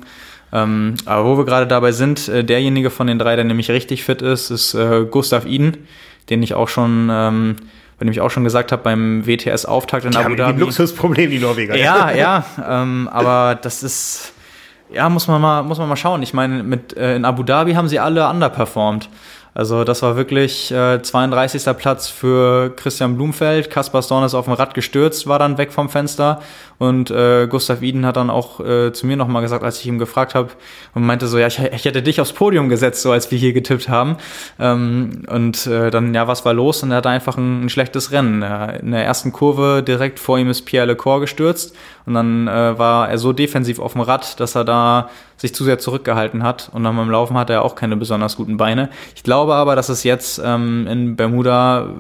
Ähm, 0.52 0.96
aber 1.06 1.24
wo 1.24 1.38
wir 1.38 1.44
gerade 1.44 1.66
dabei 1.66 1.92
sind, 1.92 2.28
äh, 2.28 2.44
derjenige 2.44 2.90
von 2.90 3.06
den 3.06 3.20
drei, 3.20 3.36
der 3.36 3.44
nämlich 3.44 3.70
richtig 3.70 4.02
fit 4.02 4.20
ist, 4.20 4.50
ist 4.50 4.74
äh, 4.74 5.06
Gustav 5.08 5.46
Iden, 5.46 5.78
den 6.28 6.42
ich 6.42 6.54
auch 6.54 6.68
schon, 6.68 7.08
ähm, 7.10 7.56
bei 7.98 8.04
dem 8.04 8.12
ich 8.12 8.20
auch 8.20 8.30
schon 8.30 8.44
gesagt 8.44 8.72
habe 8.72 8.82
beim 8.82 9.24
WTS-Auftakt 9.24 10.04
in 10.04 10.10
die 10.10 10.18
Abu 10.18 10.34
Dhabi. 10.34 10.54
Ein 10.54 10.58
Luxusproblem, 10.58 11.30
die 11.30 11.38
Norweger. 11.38 11.76
Ja, 11.76 12.10
ja, 12.14 12.44
ähm, 12.68 13.08
aber 13.10 13.54
das 13.62 13.82
ist, 13.82 14.31
ja, 14.94 15.08
muss 15.08 15.28
man 15.28 15.40
mal, 15.40 15.62
muss 15.62 15.78
man 15.78 15.88
mal 15.88 15.96
schauen. 15.96 16.22
Ich 16.22 16.34
meine, 16.34 16.62
mit, 16.62 16.96
äh, 16.96 17.16
in 17.16 17.24
Abu 17.24 17.42
Dhabi 17.42 17.74
haben 17.74 17.88
sie 17.88 17.98
alle 17.98 18.28
underperformed. 18.28 19.08
Also 19.54 19.84
das 19.84 20.00
war 20.00 20.16
wirklich 20.16 20.72
äh, 20.72 21.02
32. 21.02 21.76
Platz 21.76 22.08
für 22.08 22.70
Christian 22.74 23.16
Blumfeld. 23.16 23.68
Kaspar 23.68 24.02
Storn 24.02 24.24
ist 24.24 24.34
auf 24.34 24.46
dem 24.46 24.54
Rad 24.54 24.72
gestürzt, 24.72 25.26
war 25.26 25.38
dann 25.38 25.58
weg 25.58 25.72
vom 25.72 25.90
Fenster. 25.90 26.40
Und 26.78 27.10
äh, 27.10 27.46
Gustav 27.48 27.82
Iden 27.82 28.06
hat 28.06 28.16
dann 28.16 28.30
auch 28.30 28.60
äh, 28.60 28.92
zu 28.92 29.06
mir 29.06 29.16
nochmal 29.16 29.42
gesagt, 29.42 29.62
als 29.62 29.78
ich 29.80 29.86
ihm 29.86 29.98
gefragt 29.98 30.34
habe 30.34 30.48
und 30.94 31.04
meinte 31.04 31.26
so, 31.26 31.38
ja, 31.38 31.46
ich, 31.46 31.58
ich, 31.58 31.84
hätte 31.84 32.02
dich 32.02 32.20
aufs 32.20 32.32
Podium 32.32 32.70
gesetzt, 32.70 33.02
so 33.02 33.12
als 33.12 33.30
wir 33.30 33.38
hier 33.38 33.52
getippt 33.52 33.90
haben. 33.90 34.16
Ähm, 34.58 35.22
und 35.28 35.66
äh, 35.66 35.90
dann, 35.90 36.14
ja, 36.14 36.26
was 36.26 36.44
war 36.46 36.54
los? 36.54 36.82
Und 36.82 36.90
er 36.90 36.96
hatte 36.96 37.10
einfach 37.10 37.36
ein, 37.36 37.66
ein 37.66 37.68
schlechtes 37.68 38.10
Rennen. 38.10 38.42
In 38.80 38.92
der 38.92 39.04
ersten 39.04 39.32
Kurve 39.32 39.84
direkt 39.86 40.18
vor 40.18 40.38
ihm 40.38 40.48
ist 40.48 40.62
Pierre 40.62 40.86
Lecor 40.86 41.20
gestürzt. 41.20 41.76
Und 42.06 42.14
dann 42.14 42.48
äh, 42.48 42.78
war 42.78 43.08
er 43.10 43.18
so 43.18 43.32
defensiv 43.32 43.78
auf 43.78 43.92
dem 43.92 44.00
Rad, 44.00 44.40
dass 44.40 44.56
er 44.56 44.64
da 44.64 45.10
sich 45.42 45.52
zu 45.56 45.64
sehr 45.64 45.80
zurückgehalten 45.80 46.44
hat. 46.44 46.70
Und 46.72 46.84
dann 46.84 46.96
beim 46.96 47.10
Laufen 47.10 47.36
hat 47.36 47.50
er 47.50 47.64
auch 47.64 47.74
keine 47.74 47.96
besonders 47.96 48.36
guten 48.36 48.58
Beine. 48.58 48.90
Ich 49.16 49.24
glaube 49.24 49.54
aber, 49.54 49.74
dass 49.74 49.88
es 49.88 50.04
jetzt 50.04 50.40
ähm, 50.42 50.86
in 50.86 51.16
Bermuda 51.16 51.90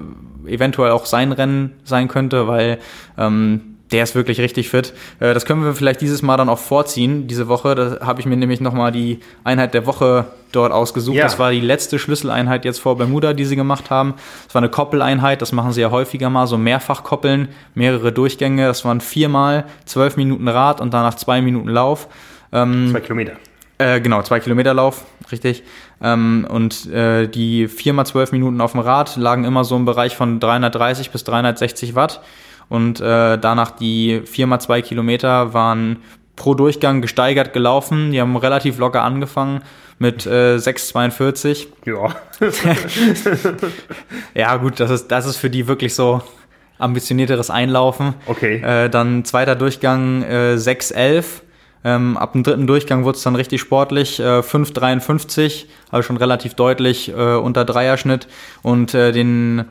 eventuell 0.46 0.92
auch 0.92 1.06
sein 1.06 1.32
Rennen 1.32 1.72
sein 1.82 2.06
könnte, 2.06 2.46
weil 2.46 2.78
ähm, 3.18 3.72
der 3.90 4.04
ist 4.04 4.14
wirklich 4.14 4.38
richtig 4.38 4.70
fit. 4.70 4.94
Äh, 5.18 5.34
das 5.34 5.44
können 5.44 5.64
wir 5.64 5.74
vielleicht 5.74 6.00
dieses 6.00 6.22
Mal 6.22 6.36
dann 6.36 6.48
auch 6.48 6.60
vorziehen, 6.60 7.26
diese 7.26 7.48
Woche. 7.48 7.74
Da 7.74 8.06
habe 8.06 8.20
ich 8.20 8.26
mir 8.26 8.36
nämlich 8.36 8.60
nochmal 8.60 8.92
die 8.92 9.18
Einheit 9.42 9.74
der 9.74 9.86
Woche 9.86 10.26
dort 10.52 10.70
ausgesucht. 10.70 11.16
Ja. 11.16 11.24
Das 11.24 11.40
war 11.40 11.50
die 11.50 11.60
letzte 11.60 11.98
Schlüsseleinheit 11.98 12.64
jetzt 12.64 12.78
vor 12.78 12.96
Bermuda, 12.96 13.32
die 13.32 13.44
sie 13.44 13.56
gemacht 13.56 13.90
haben. 13.90 14.14
Das 14.46 14.54
war 14.54 14.62
eine 14.62 14.70
Koppeleinheit, 14.70 15.42
das 15.42 15.50
machen 15.50 15.72
sie 15.72 15.80
ja 15.80 15.90
häufiger 15.90 16.30
mal, 16.30 16.46
so 16.46 16.58
mehrfach 16.58 17.02
koppeln, 17.02 17.48
mehrere 17.74 18.12
Durchgänge. 18.12 18.68
Das 18.68 18.84
waren 18.84 19.00
viermal 19.00 19.64
zwölf 19.84 20.16
Minuten 20.16 20.46
Rad 20.46 20.80
und 20.80 20.94
danach 20.94 21.14
zwei 21.14 21.42
Minuten 21.42 21.68
Lauf. 21.68 22.06
Ähm, 22.52 22.88
zwei 22.90 23.00
Kilometer. 23.00 23.32
Äh, 23.78 24.00
genau, 24.00 24.22
zwei 24.22 24.40
Kilometer 24.40 24.74
Lauf, 24.74 25.04
richtig. 25.32 25.62
Ähm, 26.00 26.46
und 26.48 26.90
äh, 26.90 27.26
die 27.26 27.68
viermal 27.68 28.06
zwölf 28.06 28.32
Minuten 28.32 28.60
auf 28.60 28.72
dem 28.72 28.80
Rad 28.80 29.16
lagen 29.16 29.44
immer 29.44 29.64
so 29.64 29.76
im 29.76 29.84
Bereich 29.84 30.16
von 30.16 30.38
330 30.40 31.10
bis 31.10 31.24
360 31.24 31.94
Watt. 31.94 32.22
Und 32.68 33.00
äh, 33.00 33.38
danach 33.38 33.72
die 33.72 34.20
4x2 34.20 34.82
Kilometer 34.82 35.52
waren 35.52 35.98
pro 36.36 36.54
Durchgang 36.54 37.02
gesteigert 37.02 37.52
gelaufen. 37.52 38.12
Die 38.12 38.20
haben 38.20 38.36
relativ 38.36 38.78
locker 38.78 39.02
angefangen 39.02 39.62
mit 39.98 40.26
äh, 40.26 40.56
6,42. 40.56 41.66
Ja. 41.84 42.14
ja, 44.34 44.56
gut, 44.56 44.80
das 44.80 44.90
ist, 44.90 45.08
das 45.08 45.26
ist 45.26 45.36
für 45.36 45.50
die 45.50 45.66
wirklich 45.66 45.94
so 45.94 46.22
ambitionierteres 46.78 47.50
Einlaufen. 47.50 48.14
Okay. 48.26 48.62
Äh, 48.62 48.90
dann 48.90 49.24
zweiter 49.24 49.54
Durchgang 49.54 50.22
äh, 50.22 50.54
6,11. 50.56 51.42
Ähm, 51.84 52.16
ab 52.16 52.32
dem 52.32 52.42
dritten 52.42 52.66
Durchgang 52.66 53.04
wurde 53.04 53.16
es 53.16 53.22
dann 53.22 53.34
richtig 53.34 53.60
sportlich. 53.60 54.20
Äh, 54.20 54.40
5,53, 54.40 55.66
also 55.90 56.06
schon 56.06 56.16
relativ 56.16 56.54
deutlich 56.54 57.08
äh, 57.08 57.34
unter 57.34 57.64
Dreierschnitt. 57.64 58.28
Und 58.62 58.94
äh, 58.94 59.12
den 59.12 59.64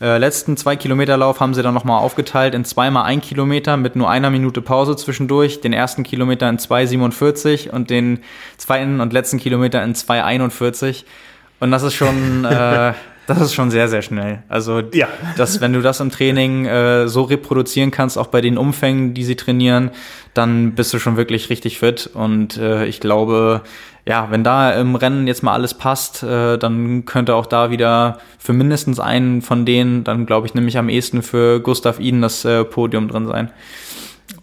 äh, 0.00 0.16
letzten 0.16 0.56
zwei 0.56 0.76
Kilometer 0.76 1.18
Lauf 1.18 1.40
haben 1.40 1.52
sie 1.52 1.62
dann 1.62 1.74
nochmal 1.74 2.00
aufgeteilt 2.00 2.54
in 2.54 2.64
zweimal 2.64 3.04
ein 3.04 3.20
Kilometer 3.20 3.76
mit 3.76 3.96
nur 3.96 4.08
einer 4.08 4.30
Minute 4.30 4.62
Pause 4.62 4.96
zwischendurch. 4.96 5.60
Den 5.60 5.74
ersten 5.74 6.02
Kilometer 6.02 6.48
in 6.48 6.58
2,47 6.58 7.68
und 7.68 7.90
den 7.90 8.20
zweiten 8.56 9.00
und 9.00 9.12
letzten 9.12 9.38
Kilometer 9.38 9.82
in 9.84 9.94
2,41. 9.94 11.04
Und 11.60 11.70
das 11.70 11.82
ist 11.82 11.94
schon, 11.94 12.46
äh, 12.46 12.94
das 13.30 13.40
ist 13.40 13.54
schon 13.54 13.70
sehr, 13.70 13.88
sehr 13.88 14.02
schnell. 14.02 14.42
Also, 14.48 14.80
ja. 14.92 15.08
dass, 15.36 15.60
wenn 15.60 15.72
du 15.72 15.80
das 15.80 16.00
im 16.00 16.10
Training 16.10 16.66
äh, 16.66 17.08
so 17.08 17.22
reproduzieren 17.22 17.90
kannst, 17.90 18.18
auch 18.18 18.26
bei 18.26 18.40
den 18.40 18.58
Umfängen, 18.58 19.14
die 19.14 19.24
sie 19.24 19.36
trainieren, 19.36 19.90
dann 20.34 20.72
bist 20.72 20.92
du 20.92 20.98
schon 20.98 21.16
wirklich 21.16 21.48
richtig 21.50 21.78
fit. 21.78 22.10
Und 22.12 22.56
äh, 22.56 22.86
ich 22.86 23.00
glaube, 23.00 23.62
ja, 24.06 24.28
wenn 24.30 24.42
da 24.42 24.72
im 24.72 24.94
Rennen 24.96 25.26
jetzt 25.26 25.42
mal 25.42 25.52
alles 25.52 25.74
passt, 25.74 26.22
äh, 26.22 26.58
dann 26.58 27.04
könnte 27.04 27.34
auch 27.34 27.46
da 27.46 27.70
wieder 27.70 28.18
für 28.38 28.52
mindestens 28.52 28.98
einen 28.98 29.42
von 29.42 29.64
denen, 29.64 30.04
dann 30.04 30.26
glaube 30.26 30.46
ich 30.46 30.54
nämlich 30.54 30.78
am 30.78 30.88
ehesten 30.88 31.22
für 31.22 31.60
Gustav 31.60 32.00
Iden 32.00 32.22
das 32.22 32.44
äh, 32.44 32.64
Podium 32.64 33.08
drin 33.08 33.26
sein. 33.26 33.50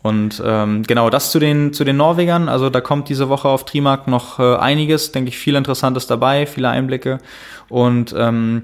Und 0.03 0.41
ähm, 0.45 0.83
genau 0.83 1.09
das 1.09 1.31
zu 1.31 1.39
den, 1.39 1.73
zu 1.73 1.83
den 1.83 1.97
Norwegern. 1.97 2.49
Also 2.49 2.69
da 2.69 2.81
kommt 2.81 3.09
diese 3.09 3.29
Woche 3.29 3.47
auf 3.47 3.65
Trimark 3.65 4.07
noch 4.07 4.39
äh, 4.39 4.55
einiges, 4.55 5.11
denke 5.11 5.29
ich, 5.29 5.37
viel 5.37 5.55
Interessantes 5.55 6.07
dabei, 6.07 6.45
viele 6.45 6.69
Einblicke. 6.69 7.19
Und 7.69 8.13
ähm, 8.17 8.63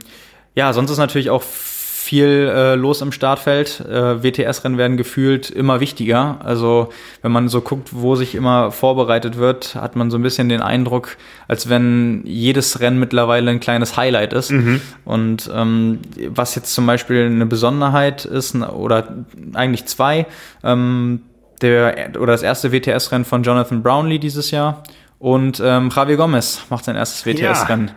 ja, 0.56 0.74
sonst 0.74 0.92
ist 0.92 0.98
natürlich 0.98 1.30
auch 1.30 1.44
viel 1.44 2.52
äh, 2.54 2.76
los 2.76 3.02
im 3.02 3.12
Startfeld. 3.12 3.80
Äh, 3.80 4.22
WTS-Rennen 4.22 4.78
werden 4.78 4.98
gefühlt 4.98 5.50
immer 5.50 5.80
wichtiger. 5.80 6.38
Also 6.44 6.90
wenn 7.22 7.32
man 7.32 7.48
so 7.48 7.62
guckt, 7.62 7.90
wo 7.92 8.16
sich 8.16 8.36
immer 8.36 8.72
vorbereitet 8.72 9.38
wird, 9.38 9.76
hat 9.76 9.96
man 9.96 10.12
so 10.12 10.18
ein 10.18 10.22
bisschen 10.22 10.50
den 10.50 10.62
Eindruck, 10.62 11.18
als 11.48 11.70
wenn 11.70 12.22
jedes 12.26 12.82
Rennen 12.82 13.00
mittlerweile 13.00 13.50
ein 13.50 13.62
kleines 13.62 13.96
Highlight 13.96 14.34
ist. 14.34 14.52
Mhm. 14.52 14.82
Und 15.06 15.50
ähm, 15.56 16.00
was 16.28 16.56
jetzt 16.56 16.76
zum 16.76 16.86
Beispiel 16.86 17.26
eine 17.26 17.46
Besonderheit 17.46 18.26
ist, 18.26 18.56
oder 18.56 19.24
eigentlich 19.54 19.86
zwei, 19.86 20.26
ähm, 20.64 21.22
der, 21.62 22.12
oder 22.20 22.34
das 22.34 22.44
erste 22.44 22.74
WTS-Rennen 22.74 23.26
von 23.26 23.44
Jonathan 23.44 23.82
Brownlee 23.82 24.20
dieses 24.20 24.52
Jahr 24.52 24.84
und 25.20 25.62
ähm, 25.64 25.90
Javier 25.96 26.18
Gomez 26.18 26.64
macht 26.70 26.84
sein 26.84 26.98
erstes 26.98 27.26
WTS-Rennen. 27.26 27.88
Ja. 27.88 27.94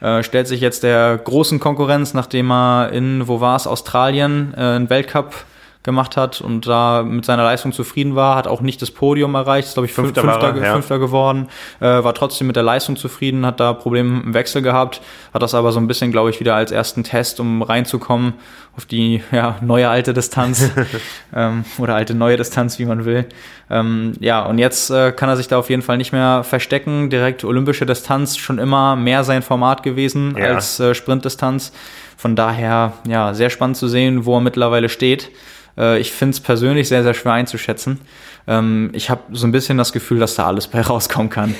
Äh, 0.00 0.22
stellt 0.22 0.48
sich 0.48 0.60
jetzt 0.60 0.82
der 0.82 1.18
großen 1.18 1.60
Konkurrenz, 1.60 2.14
nachdem 2.14 2.50
er 2.50 2.90
in, 2.92 3.28
wo 3.28 3.40
war 3.40 3.56
es, 3.56 3.66
Australien, 3.66 4.54
äh, 4.56 4.60
einen 4.60 4.88
Weltcup 4.88 5.34
gemacht 5.82 6.16
hat 6.18 6.42
und 6.42 6.66
da 6.66 7.02
mit 7.02 7.24
seiner 7.24 7.44
Leistung 7.44 7.72
zufrieden 7.72 8.14
war, 8.14 8.36
hat 8.36 8.46
auch 8.46 8.60
nicht 8.60 8.82
das 8.82 8.90
Podium 8.90 9.34
erreicht, 9.34 9.68
ist 9.68 9.74
glaube 9.74 9.86
ich 9.86 9.92
Fünfter, 9.92 10.20
Fünfter, 10.20 10.54
er, 10.54 10.62
ja. 10.62 10.72
Fünfter 10.74 10.98
geworden, 10.98 11.48
äh, 11.80 11.86
war 11.86 12.12
trotzdem 12.12 12.48
mit 12.48 12.56
der 12.56 12.62
Leistung 12.62 12.96
zufrieden, 12.96 13.46
hat 13.46 13.60
da 13.60 13.72
Probleme 13.72 14.20
im 14.22 14.34
Wechsel 14.34 14.60
gehabt, 14.60 15.00
hat 15.32 15.42
das 15.42 15.54
aber 15.54 15.72
so 15.72 15.80
ein 15.80 15.86
bisschen, 15.86 16.12
glaube 16.12 16.28
ich, 16.28 16.38
wieder 16.38 16.54
als 16.54 16.70
ersten 16.70 17.02
Test, 17.02 17.40
um 17.40 17.62
reinzukommen 17.62 18.34
auf 18.76 18.84
die 18.84 19.22
ja, 19.32 19.56
neue 19.62 19.88
alte 19.88 20.12
Distanz 20.12 20.70
ähm, 21.34 21.64
oder 21.78 21.94
alte 21.94 22.14
neue 22.14 22.36
Distanz, 22.36 22.78
wie 22.78 22.84
man 22.84 23.06
will. 23.06 23.26
Ähm, 23.70 24.12
ja, 24.20 24.44
und 24.44 24.58
jetzt 24.58 24.90
äh, 24.90 25.12
kann 25.12 25.30
er 25.30 25.36
sich 25.36 25.48
da 25.48 25.58
auf 25.58 25.70
jeden 25.70 25.82
Fall 25.82 25.96
nicht 25.96 26.12
mehr 26.12 26.44
verstecken. 26.44 27.08
Direkt 27.08 27.42
olympische 27.44 27.86
Distanz 27.86 28.36
schon 28.36 28.58
immer 28.58 28.96
mehr 28.96 29.24
sein 29.24 29.42
Format 29.42 29.82
gewesen 29.82 30.36
ja. 30.36 30.48
als 30.54 30.78
äh, 30.78 30.94
Sprintdistanz. 30.94 31.72
Von 32.16 32.36
daher, 32.36 32.92
ja, 33.08 33.32
sehr 33.32 33.48
spannend 33.48 33.78
zu 33.78 33.88
sehen, 33.88 34.26
wo 34.26 34.36
er 34.36 34.40
mittlerweile 34.42 34.90
steht. 34.90 35.30
Äh, 35.78 35.98
ich 36.00 36.12
finde 36.12 36.34
es 36.34 36.40
persönlich 36.40 36.88
sehr, 36.88 37.02
sehr 37.02 37.14
schwer 37.14 37.32
einzuschätzen. 37.32 38.00
Ähm, 38.46 38.90
ich 38.92 39.10
habe 39.10 39.22
so 39.32 39.46
ein 39.46 39.52
bisschen 39.52 39.78
das 39.78 39.92
Gefühl, 39.92 40.18
dass 40.18 40.34
da 40.34 40.46
alles 40.46 40.68
bei 40.68 40.80
rauskommen 40.82 41.30
kann. 41.30 41.54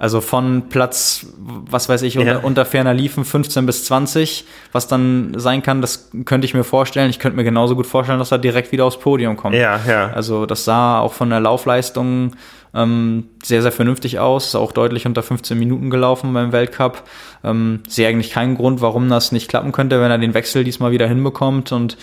Also 0.00 0.20
von 0.20 0.68
Platz, 0.68 1.26
was 1.36 1.88
weiß 1.88 2.02
ich, 2.02 2.14
ja. 2.14 2.20
unter, 2.20 2.44
unter 2.44 2.64
ferner 2.64 2.94
Liefen 2.94 3.24
15 3.24 3.66
bis 3.66 3.84
20, 3.86 4.44
was 4.70 4.86
dann 4.86 5.34
sein 5.36 5.60
kann, 5.60 5.80
das 5.80 6.10
könnte 6.24 6.44
ich 6.44 6.54
mir 6.54 6.62
vorstellen. 6.62 7.10
Ich 7.10 7.18
könnte 7.18 7.36
mir 7.36 7.42
genauso 7.42 7.74
gut 7.74 7.86
vorstellen, 7.86 8.20
dass 8.20 8.30
er 8.30 8.38
direkt 8.38 8.70
wieder 8.70 8.84
aufs 8.84 9.00
Podium 9.00 9.36
kommt. 9.36 9.56
Ja, 9.56 9.80
ja. 9.88 10.12
Also 10.12 10.46
das 10.46 10.64
sah 10.64 11.00
auch 11.00 11.14
von 11.14 11.30
der 11.30 11.40
Laufleistung 11.40 12.36
ähm, 12.74 13.28
sehr, 13.42 13.62
sehr 13.62 13.72
vernünftig 13.72 14.18
aus. 14.18 14.48
Ist 14.48 14.54
auch 14.54 14.72
deutlich 14.72 15.06
unter 15.06 15.22
15 15.22 15.58
Minuten 15.58 15.90
gelaufen 15.90 16.32
beim 16.32 16.52
Weltcup. 16.52 17.04
Ähm, 17.44 17.82
sehe 17.88 18.08
eigentlich 18.08 18.30
keinen 18.30 18.56
Grund, 18.56 18.80
warum 18.80 19.08
das 19.08 19.32
nicht 19.32 19.48
klappen 19.48 19.72
könnte, 19.72 20.00
wenn 20.00 20.10
er 20.10 20.18
den 20.18 20.34
Wechsel 20.34 20.64
diesmal 20.64 20.92
wieder 20.92 21.08
hinbekommt. 21.08 21.72
Und 21.72 21.96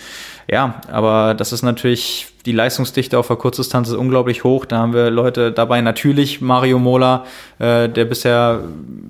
ja, 0.48 0.80
aber 0.90 1.34
das 1.34 1.52
ist 1.52 1.62
natürlich, 1.62 2.28
die 2.46 2.52
Leistungsdichte 2.52 3.18
auf 3.18 3.26
der 3.26 3.36
Kurzdistanz 3.36 3.88
ist 3.88 3.96
unglaublich 3.96 4.44
hoch. 4.44 4.64
Da 4.64 4.78
haben 4.78 4.94
wir 4.94 5.10
Leute 5.10 5.52
dabei, 5.52 5.80
natürlich 5.80 6.40
Mario 6.40 6.78
Mola, 6.78 7.24
äh, 7.58 7.88
der 7.88 8.04
bisher 8.04 8.60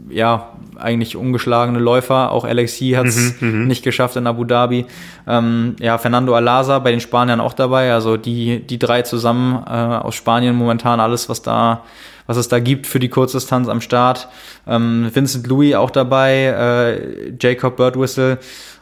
ja 0.09 0.53
eigentlich 0.79 1.16
ungeschlagene 1.16 1.79
Läufer. 1.79 2.33
Auch 2.33 2.44
Alexi 2.44 2.92
hat 2.96 3.07
es 3.07 3.40
mhm, 3.40 3.61
mhm, 3.61 3.66
nicht 3.66 3.85
geschafft 3.85 4.16
in 4.16 4.27
Abu 4.27 4.44
Dhabi. 4.44 4.87
Ähm, 5.27 5.77
ja, 5.79 5.99
Fernando 5.99 6.35
Alaza 6.35 6.79
bei 6.79 6.90
den 6.90 7.01
Spaniern 7.01 7.40
auch 7.40 7.53
dabei. 7.53 7.92
Also 7.92 8.16
die, 8.16 8.61
die 8.61 8.79
drei 8.79 9.03
zusammen 9.03 9.62
äh, 9.66 9.70
aus 9.70 10.14
Spanien 10.14 10.57
momentan 10.57 10.99
alles, 10.99 11.29
was 11.29 11.42
da 11.42 11.83
was 12.29 12.37
es 12.37 12.49
da 12.49 12.59
gibt 12.59 12.88
für 12.88 12.99
die 12.99 13.09
Kurzdistanz 13.09 13.68
am 13.68 13.81
Start. 13.81 14.29
Ähm, 14.66 15.11
Vincent 15.12 15.46
Louis 15.46 15.77
auch 15.77 15.90
dabei, 15.90 16.46
äh, 16.46 17.33
Jacob 17.40 17.77
Birdwhistle. 17.77 18.38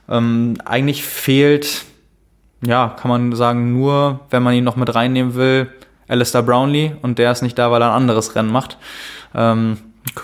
Ähm, 0.09 0.55
eigentlich 0.65 1.05
fehlt, 1.05 1.85
ja, 2.67 2.97
kann 3.01 3.11
man 3.11 3.33
sagen, 3.35 3.73
nur, 3.73 4.21
wenn 4.31 4.43
man 4.43 4.55
ihn 4.55 4.65
noch 4.65 4.77
mit 4.77 4.95
reinnehmen 4.95 5.35
will, 5.35 5.69
Alistair 6.09 6.43
Brownlee 6.43 6.93
und 7.03 7.19
der 7.19 7.33
ist 7.33 7.43
nicht 7.43 7.59
da, 7.59 7.71
weil 7.71 7.83
er 7.83 7.91
ein 7.91 7.97
anderes 7.97 8.35
Rennen 8.35 8.53
macht. 8.53 8.77
Ähm, 9.35 9.79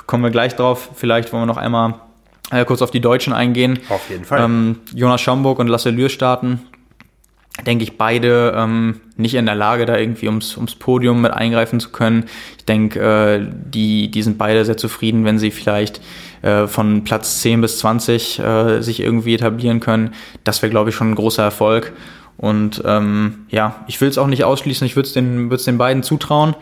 kommen 0.06 0.22
wir 0.22 0.30
gleich 0.30 0.56
drauf. 0.56 0.90
Vielleicht 0.94 1.32
wollen 1.32 1.42
wir 1.42 1.46
noch 1.46 1.56
einmal 1.56 1.94
äh, 2.50 2.64
kurz 2.64 2.82
auf 2.82 2.90
die 2.90 3.00
Deutschen 3.00 3.32
eingehen. 3.32 3.78
Auf 3.88 4.08
jeden 4.10 4.24
Fall. 4.24 4.42
Ähm, 4.42 4.80
Jonas 4.94 5.20
Schaumburg 5.20 5.58
und 5.58 5.68
Lasse 5.68 5.90
Lühr 5.90 6.08
starten. 6.08 6.60
Denke 7.66 7.84
ich, 7.84 7.98
beide 7.98 8.54
ähm, 8.56 9.00
nicht 9.16 9.34
in 9.34 9.44
der 9.44 9.54
Lage, 9.54 9.84
da 9.84 9.96
irgendwie 9.96 10.28
ums, 10.28 10.56
ums 10.56 10.76
Podium 10.76 11.20
mit 11.20 11.32
eingreifen 11.32 11.78
zu 11.80 11.90
können. 11.90 12.24
Ich 12.58 12.64
denke, 12.64 13.00
äh, 13.00 13.46
die, 13.46 14.10
die 14.10 14.22
sind 14.22 14.38
beide 14.38 14.64
sehr 14.64 14.76
zufrieden, 14.76 15.24
wenn 15.24 15.38
sie 15.38 15.50
vielleicht 15.50 16.00
äh, 16.42 16.66
von 16.66 17.04
Platz 17.04 17.40
10 17.40 17.60
bis 17.60 17.78
20 17.80 18.38
äh, 18.38 18.80
sich 18.80 19.00
irgendwie 19.00 19.34
etablieren 19.34 19.80
können. 19.80 20.14
Das 20.44 20.62
wäre, 20.62 20.70
glaube 20.70 20.90
ich, 20.90 20.96
schon 20.96 21.10
ein 21.10 21.16
großer 21.16 21.42
Erfolg. 21.42 21.92
Und 22.40 22.82
ähm, 22.86 23.46
ja, 23.50 23.84
ich 23.86 24.00
will 24.00 24.08
es 24.08 24.16
auch 24.16 24.26
nicht 24.26 24.44
ausschließen, 24.44 24.86
ich 24.86 24.96
würde 24.96 25.06
es 25.06 25.12
den, 25.12 25.50
den 25.50 25.78
beiden 25.78 26.02
zutrauen. 26.02 26.56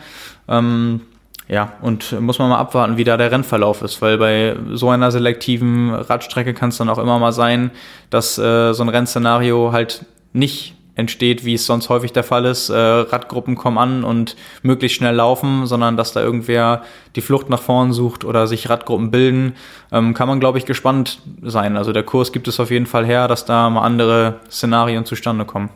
Ähm, 0.49 1.01
ja, 1.47 1.73
und 1.81 2.19
muss 2.19 2.37
man 2.37 2.49
mal 2.49 2.57
abwarten, 2.57 2.97
wie 2.97 3.05
da 3.05 3.15
der 3.15 3.31
Rennverlauf 3.31 3.81
ist, 3.81 4.01
weil 4.01 4.17
bei 4.17 4.57
so 4.73 4.89
einer 4.89 5.09
selektiven 5.09 5.93
Radstrecke 5.93 6.53
kann 6.53 6.69
es 6.69 6.77
dann 6.77 6.89
auch 6.89 6.97
immer 6.97 7.17
mal 7.17 7.31
sein, 7.31 7.71
dass 8.09 8.37
äh, 8.37 8.73
so 8.73 8.83
ein 8.83 8.89
Rennszenario 8.89 9.71
halt 9.71 10.05
nicht 10.33 10.75
entsteht, 10.99 11.45
wie 11.45 11.55
es 11.55 11.65
sonst 11.65 11.89
häufig 11.89 12.13
der 12.13 12.23
Fall 12.23 12.45
ist. 12.45 12.69
Äh, 12.69 12.75
Radgruppen 12.77 13.55
kommen 13.55 13.77
an 13.77 14.03
und 14.03 14.35
möglichst 14.61 14.97
schnell 14.97 15.15
laufen, 15.15 15.65
sondern 15.65 15.97
dass 15.97 16.13
da 16.13 16.21
irgendwer 16.21 16.83
die 17.15 17.21
Flucht 17.21 17.49
nach 17.49 17.61
vorn 17.61 17.93
sucht 17.93 18.25
oder 18.25 18.45
sich 18.45 18.69
Radgruppen 18.69 19.09
bilden, 19.09 19.55
ähm, 19.91 20.13
kann 20.13 20.27
man, 20.27 20.39
glaube 20.39 20.57
ich, 20.57 20.65
gespannt 20.65 21.21
sein. 21.41 21.77
Also 21.77 21.93
der 21.93 22.03
Kurs 22.03 22.31
gibt 22.31 22.47
es 22.47 22.59
auf 22.59 22.69
jeden 22.69 22.85
Fall 22.85 23.05
her, 23.05 23.27
dass 23.27 23.45
da 23.45 23.69
mal 23.69 23.81
andere 23.81 24.35
Szenarien 24.51 25.05
zustande 25.05 25.45
kommen. 25.45 25.69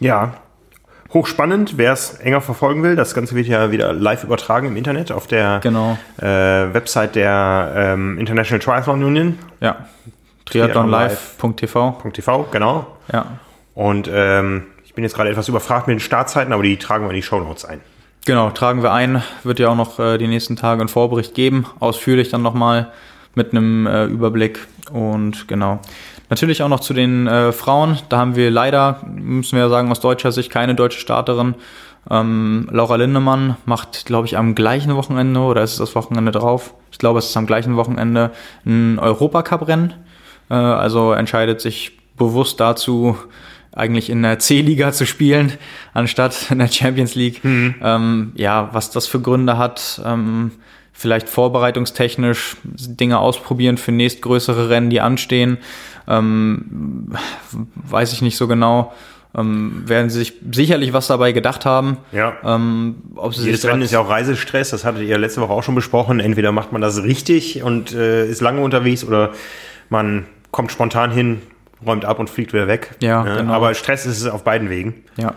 Ja, 0.00 0.34
hochspannend, 1.14 1.78
wer 1.78 1.92
es 1.92 2.14
enger 2.14 2.40
verfolgen 2.40 2.82
will. 2.82 2.96
Das 2.96 3.14
Ganze 3.14 3.34
wird 3.34 3.46
ja 3.46 3.70
wieder 3.70 3.92
live 3.92 4.24
übertragen 4.24 4.66
im 4.66 4.76
Internet 4.76 5.12
auf 5.12 5.26
der 5.26 5.60
genau. 5.62 5.96
äh, 6.18 6.24
Website 6.24 7.14
der 7.14 7.72
ähm, 7.76 8.18
International 8.18 8.58
Triathlon 8.58 9.04
Union. 9.04 9.38
Ja. 9.60 9.86
Triathlonlive.tv. 10.44 12.02
.tv, 12.12 12.48
genau. 12.50 12.86
Ja. 13.12 13.26
Und 13.74 14.08
ähm, 14.12 14.64
ich 14.84 14.94
bin 14.94 15.04
jetzt 15.04 15.14
gerade 15.14 15.30
etwas 15.30 15.48
überfragt 15.48 15.86
mit 15.86 15.94
den 15.94 16.00
Startzeiten, 16.00 16.52
aber 16.52 16.62
die 16.62 16.76
tragen 16.76 17.04
wir 17.04 17.10
in 17.10 17.16
die 17.16 17.22
Show 17.22 17.40
Notes 17.40 17.64
ein. 17.64 17.80
Genau, 18.24 18.50
tragen 18.50 18.82
wir 18.82 18.92
ein. 18.92 19.22
Wird 19.42 19.58
ja 19.58 19.68
auch 19.68 19.76
noch 19.76 19.98
äh, 19.98 20.16
die 20.16 20.28
nächsten 20.28 20.56
Tage 20.56 20.80
einen 20.80 20.88
Vorbericht 20.88 21.34
geben. 21.34 21.66
Ausführlich 21.80 22.30
dann 22.30 22.42
nochmal 22.42 22.92
mit 23.34 23.52
einem 23.52 23.86
äh, 23.86 24.04
Überblick. 24.06 24.66
Und 24.92 25.48
genau. 25.48 25.80
Natürlich 26.30 26.62
auch 26.62 26.68
noch 26.68 26.80
zu 26.80 26.94
den 26.94 27.26
äh, 27.26 27.52
Frauen. 27.52 27.98
Da 28.08 28.18
haben 28.18 28.36
wir 28.36 28.50
leider, 28.50 29.02
müssen 29.04 29.56
wir 29.56 29.64
ja 29.64 29.68
sagen, 29.68 29.90
aus 29.90 30.00
deutscher 30.00 30.32
Sicht 30.32 30.50
keine 30.50 30.74
deutsche 30.74 31.00
Starterin. 31.00 31.54
Ähm, 32.10 32.68
Laura 32.70 32.96
Lindemann 32.96 33.56
macht, 33.66 34.06
glaube 34.06 34.26
ich, 34.26 34.36
am 34.36 34.54
gleichen 34.54 34.94
Wochenende 34.94 35.40
oder 35.40 35.62
ist 35.62 35.72
es 35.72 35.78
das 35.78 35.94
Wochenende 35.94 36.32
drauf? 36.32 36.74
Ich 36.92 36.98
glaube, 36.98 37.18
es 37.18 37.26
ist 37.26 37.36
am 37.36 37.46
gleichen 37.46 37.76
Wochenende 37.76 38.30
ein 38.64 38.98
Europacup-Rennen. 38.98 39.94
Äh, 40.50 40.54
also 40.54 41.12
entscheidet 41.12 41.60
sich 41.60 41.98
bewusst 42.16 42.60
dazu, 42.60 43.16
eigentlich 43.74 44.08
in 44.08 44.22
der 44.22 44.38
C-Liga 44.38 44.92
zu 44.92 45.06
spielen, 45.06 45.52
anstatt 45.92 46.50
in 46.50 46.58
der 46.58 46.68
Champions 46.68 47.14
League. 47.14 47.44
Mhm. 47.44 47.74
Ähm, 47.82 48.32
ja, 48.36 48.70
was 48.72 48.90
das 48.90 49.06
für 49.06 49.20
Gründe 49.20 49.58
hat, 49.58 50.00
ähm, 50.04 50.52
vielleicht 50.92 51.28
vorbereitungstechnisch 51.28 52.56
Dinge 52.62 53.18
ausprobieren 53.18 53.76
für 53.76 53.92
nächstgrößere 53.92 54.70
Rennen, 54.70 54.90
die 54.90 55.00
anstehen. 55.00 55.58
Ähm, 56.06 57.12
weiß 57.74 58.12
ich 58.12 58.22
nicht 58.22 58.36
so 58.36 58.46
genau. 58.46 58.92
Ähm, 59.36 59.82
werden 59.86 60.10
sie 60.10 60.20
sich 60.20 60.34
sicherlich 60.52 60.92
was 60.92 61.08
dabei 61.08 61.32
gedacht 61.32 61.66
haben. 61.66 61.96
Ja. 62.12 62.36
Ähm, 62.44 62.94
ob 63.16 63.34
sie 63.34 63.46
Jedes 63.46 63.64
Rennen 63.64 63.82
ist 63.82 63.90
ja 63.90 63.98
auch 63.98 64.08
Reisestress, 64.08 64.70
das 64.70 64.84
hattet 64.84 65.02
ihr 65.02 65.18
letzte 65.18 65.40
Woche 65.40 65.52
auch 65.52 65.64
schon 65.64 65.74
besprochen. 65.74 66.20
Entweder 66.20 66.52
macht 66.52 66.70
man 66.70 66.80
das 66.80 67.02
richtig 67.02 67.64
und 67.64 67.92
äh, 67.92 68.28
ist 68.28 68.40
lange 68.40 68.60
unterwegs 68.60 69.04
oder 69.04 69.32
man 69.88 70.26
kommt 70.52 70.70
spontan 70.70 71.10
hin, 71.10 71.42
räumt 71.86 72.04
ab 72.04 72.18
und 72.18 72.30
fliegt 72.30 72.52
wieder 72.52 72.68
weg. 72.68 72.94
Ja, 73.00 73.24
ja, 73.24 73.36
genau. 73.36 73.52
Aber 73.52 73.74
Stress 73.74 74.06
ist 74.06 74.20
es 74.20 74.26
auf 74.26 74.44
beiden 74.44 74.70
Wegen. 74.70 75.04
Ja. 75.16 75.34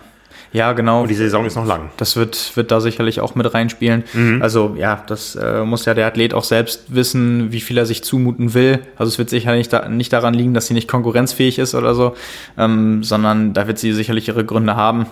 Ja, 0.54 0.74
genau. 0.74 1.02
Und 1.02 1.10
die 1.10 1.16
Saison 1.16 1.46
ist 1.46 1.56
noch 1.56 1.66
lang. 1.66 1.90
Das 1.98 2.16
wird, 2.16 2.56
wird 2.56 2.72
da 2.72 2.80
sicherlich 2.80 3.20
auch 3.20 3.36
mit 3.36 3.54
reinspielen. 3.54 4.04
Mhm. 4.14 4.42
Also 4.42 4.76
ja, 4.78 5.04
das 5.08 5.36
äh, 5.36 5.64
muss 5.64 5.86
ja 5.86 5.94
der 5.94 6.08
Athlet 6.08 6.34
auch 6.34 6.44
selbst 6.44 6.94
wissen, 6.94 7.52
wie 7.52 7.60
viel 7.60 7.78
er 7.78 7.86
sich 7.86 8.04
zumuten 8.04 8.54
will. 8.54 8.80
Also 8.96 9.10
es 9.10 9.18
wird 9.18 9.30
sicherlich 9.30 9.70
da, 9.70 9.90
nicht 9.90 10.14
daran 10.14 10.34
liegen, 10.34 10.54
dass 10.54 10.68
sie 10.68 10.74
nicht 10.74 10.88
konkurrenzfähig 10.88 11.60
ist 11.60 11.76
oder 11.76 11.94
so, 11.94 12.16
ähm, 12.58 13.04
sondern 13.04 13.54
da 13.54 13.68
wird 13.68 13.78
sie 13.78 13.92
sicherlich 13.92 14.28
ihre 14.30 14.46
Gründe 14.46 14.76
haben. 14.76 15.08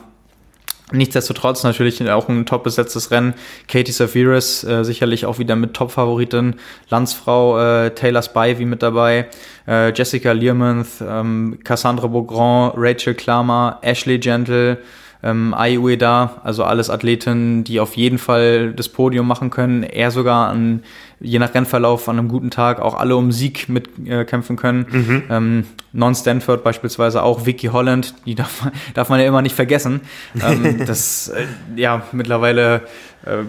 Nichtsdestotrotz 0.91 1.63
natürlich 1.63 2.07
auch 2.11 2.29
ein 2.29 2.45
top 2.45 2.63
besetztes 2.63 3.09
Rennen. 3.09 3.33
Katie 3.67 3.91
Safiris 3.91 4.63
äh, 4.63 4.83
sicherlich 4.83 5.25
auch 5.25 5.39
wieder 5.39 5.55
mit 5.55 5.73
Top-Favoritin. 5.73 6.55
Landsfrau 6.89 7.59
äh, 7.59 7.91
Taylor 7.91 8.21
Spivey 8.21 8.65
mit 8.65 8.83
dabei. 8.83 9.27
Äh, 9.67 9.93
Jessica 9.93 10.31
Learmonth, 10.31 11.01
ähm, 11.01 11.57
Cassandra 11.63 12.05
Beaugrand, 12.05 12.75
Rachel 12.77 13.15
Klammer, 13.15 13.79
Ashley 13.81 14.19
Gentle, 14.19 14.77
ähm, 15.23 15.55
Ai 15.55 15.79
Ueda, 15.79 16.39
also 16.43 16.63
alles 16.63 16.91
Athleten, 16.91 17.63
die 17.63 17.79
auf 17.79 17.97
jeden 17.97 18.19
Fall 18.19 18.71
das 18.73 18.87
Podium 18.89 19.27
machen 19.27 19.49
können, 19.49 19.81
er 19.81 20.11
sogar 20.11 20.49
an, 20.49 20.83
je 21.19 21.39
nach 21.39 21.53
Rennverlauf 21.53 22.09
an 22.09 22.19
einem 22.19 22.27
guten 22.27 22.51
Tag 22.51 22.79
auch 22.81 22.95
alle 22.95 23.15
um 23.15 23.31
Sieg 23.31 23.69
mitkämpfen 23.69 24.55
äh, 24.55 24.59
können. 24.59 24.85
Mhm. 24.89 25.23
Ähm, 25.29 25.65
Non-Stanford 25.93 26.63
beispielsweise 26.63 27.23
auch, 27.23 27.45
Vicky 27.45 27.67
Holland, 27.67 28.15
die 28.25 28.35
darf 28.35 28.63
man, 28.63 28.73
darf 28.93 29.09
man 29.09 29.19
ja 29.19 29.27
immer 29.27 29.41
nicht 29.41 29.55
vergessen. 29.55 30.01
Ähm, 30.41 30.83
das, 30.85 31.29
äh, 31.29 31.45
ja, 31.75 32.03
mittlerweile, 32.11 32.81
äh, 33.25 33.43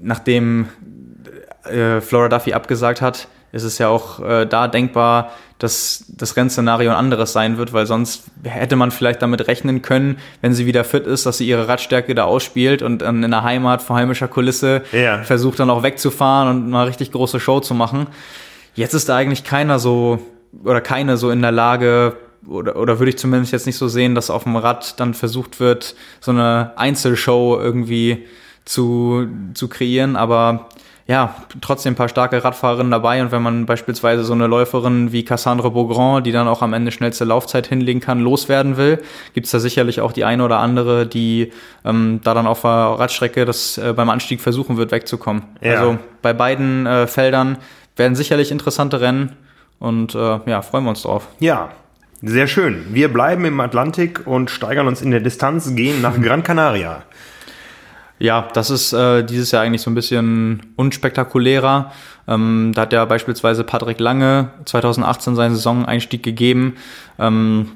nachdem 0.00 0.68
äh, 1.64 2.00
Flora 2.00 2.28
Duffy 2.28 2.52
abgesagt 2.52 3.00
hat, 3.00 3.28
ist 3.52 3.64
es 3.64 3.78
ja 3.78 3.88
auch 3.88 4.20
äh, 4.20 4.46
da 4.46 4.68
denkbar, 4.68 5.32
dass 5.62 6.04
das 6.08 6.36
Rennszenario 6.36 6.90
ein 6.90 6.96
anderes 6.96 7.32
sein 7.32 7.56
wird, 7.56 7.72
weil 7.72 7.86
sonst 7.86 8.24
hätte 8.42 8.74
man 8.74 8.90
vielleicht 8.90 9.22
damit 9.22 9.46
rechnen 9.46 9.80
können, 9.80 10.18
wenn 10.40 10.54
sie 10.54 10.66
wieder 10.66 10.82
fit 10.82 11.06
ist, 11.06 11.24
dass 11.24 11.38
sie 11.38 11.46
ihre 11.46 11.68
Radstärke 11.68 12.14
da 12.14 12.24
ausspielt 12.24 12.82
und 12.82 12.98
dann 12.98 13.22
in 13.22 13.30
der 13.30 13.44
Heimat 13.44 13.80
vor 13.80 13.96
heimischer 13.96 14.26
Kulisse 14.26 14.82
ja. 14.90 15.22
versucht 15.22 15.60
dann 15.60 15.70
auch 15.70 15.84
wegzufahren 15.84 16.48
und 16.48 16.74
eine 16.74 16.86
richtig 16.86 17.12
große 17.12 17.38
Show 17.38 17.60
zu 17.60 17.74
machen. 17.74 18.08
Jetzt 18.74 18.94
ist 18.94 19.08
da 19.08 19.16
eigentlich 19.16 19.44
keiner 19.44 19.78
so 19.78 20.18
oder 20.64 20.80
keine 20.80 21.16
so 21.16 21.30
in 21.30 21.42
der 21.42 21.52
Lage, 21.52 22.16
oder, 22.46 22.76
oder 22.76 22.98
würde 22.98 23.10
ich 23.10 23.18
zumindest 23.18 23.52
jetzt 23.52 23.66
nicht 23.66 23.78
so 23.78 23.86
sehen, 23.86 24.16
dass 24.16 24.30
auf 24.30 24.42
dem 24.42 24.56
Rad 24.56 24.98
dann 24.98 25.14
versucht 25.14 25.60
wird, 25.60 25.94
so 26.20 26.32
eine 26.32 26.72
Einzelshow 26.76 27.58
irgendwie 27.60 28.26
zu, 28.64 29.28
zu 29.54 29.68
kreieren, 29.68 30.16
aber 30.16 30.68
ja, 31.06 31.34
trotzdem 31.60 31.92
ein 31.92 31.96
paar 31.96 32.08
starke 32.08 32.42
Radfahrerinnen 32.42 32.90
dabei 32.90 33.22
und 33.22 33.32
wenn 33.32 33.42
man 33.42 33.66
beispielsweise 33.66 34.24
so 34.24 34.32
eine 34.32 34.46
Läuferin 34.46 35.12
wie 35.12 35.24
Cassandra 35.24 35.68
Beaugrand, 35.68 36.26
die 36.26 36.32
dann 36.32 36.46
auch 36.48 36.62
am 36.62 36.72
Ende 36.72 36.92
schnellste 36.92 37.24
Laufzeit 37.24 37.66
hinlegen 37.66 38.00
kann, 38.00 38.20
loswerden 38.20 38.76
will, 38.76 39.02
gibt's 39.34 39.50
da 39.50 39.58
sicherlich 39.58 40.00
auch 40.00 40.12
die 40.12 40.24
eine 40.24 40.44
oder 40.44 40.58
andere, 40.58 41.06
die 41.06 41.52
ähm, 41.84 42.20
da 42.22 42.34
dann 42.34 42.46
auf 42.46 42.62
der 42.62 42.70
Radstrecke 42.70 43.44
das 43.44 43.78
äh, 43.78 43.92
beim 43.92 44.10
Anstieg 44.10 44.40
versuchen 44.40 44.76
wird, 44.76 44.92
wegzukommen. 44.92 45.42
Ja. 45.60 45.72
Also 45.72 45.98
bei 46.22 46.32
beiden 46.32 46.86
äh, 46.86 47.06
Feldern 47.06 47.58
werden 47.96 48.14
sicherlich 48.14 48.52
interessante 48.52 49.00
Rennen 49.00 49.32
und 49.78 50.14
äh, 50.14 50.38
ja, 50.46 50.62
freuen 50.62 50.84
wir 50.84 50.90
uns 50.90 51.02
drauf. 51.02 51.26
Ja, 51.40 51.70
sehr 52.22 52.46
schön. 52.46 52.86
Wir 52.92 53.12
bleiben 53.12 53.44
im 53.44 53.58
Atlantik 53.58 54.26
und 54.26 54.48
steigern 54.48 54.86
uns 54.86 55.02
in 55.02 55.10
der 55.10 55.18
Distanz, 55.18 55.74
gehen 55.74 56.00
nach 56.00 56.20
Gran 56.20 56.44
Canaria. 56.44 57.02
Ja, 58.22 58.46
das 58.54 58.70
ist 58.70 58.92
äh, 58.92 59.24
dieses 59.24 59.50
Jahr 59.50 59.64
eigentlich 59.64 59.82
so 59.82 59.90
ein 59.90 59.96
bisschen 59.96 60.62
unspektakulärer. 60.76 61.90
Ähm, 62.28 62.70
da 62.72 62.82
hat 62.82 62.92
ja 62.92 63.04
beispielsweise 63.04 63.64
Patrick 63.64 63.98
Lange 63.98 64.50
2018 64.64 65.34
seinen 65.34 65.56
Saisoneinstieg 65.56 66.22
gegeben. 66.22 66.76
Ähm, 67.18 67.72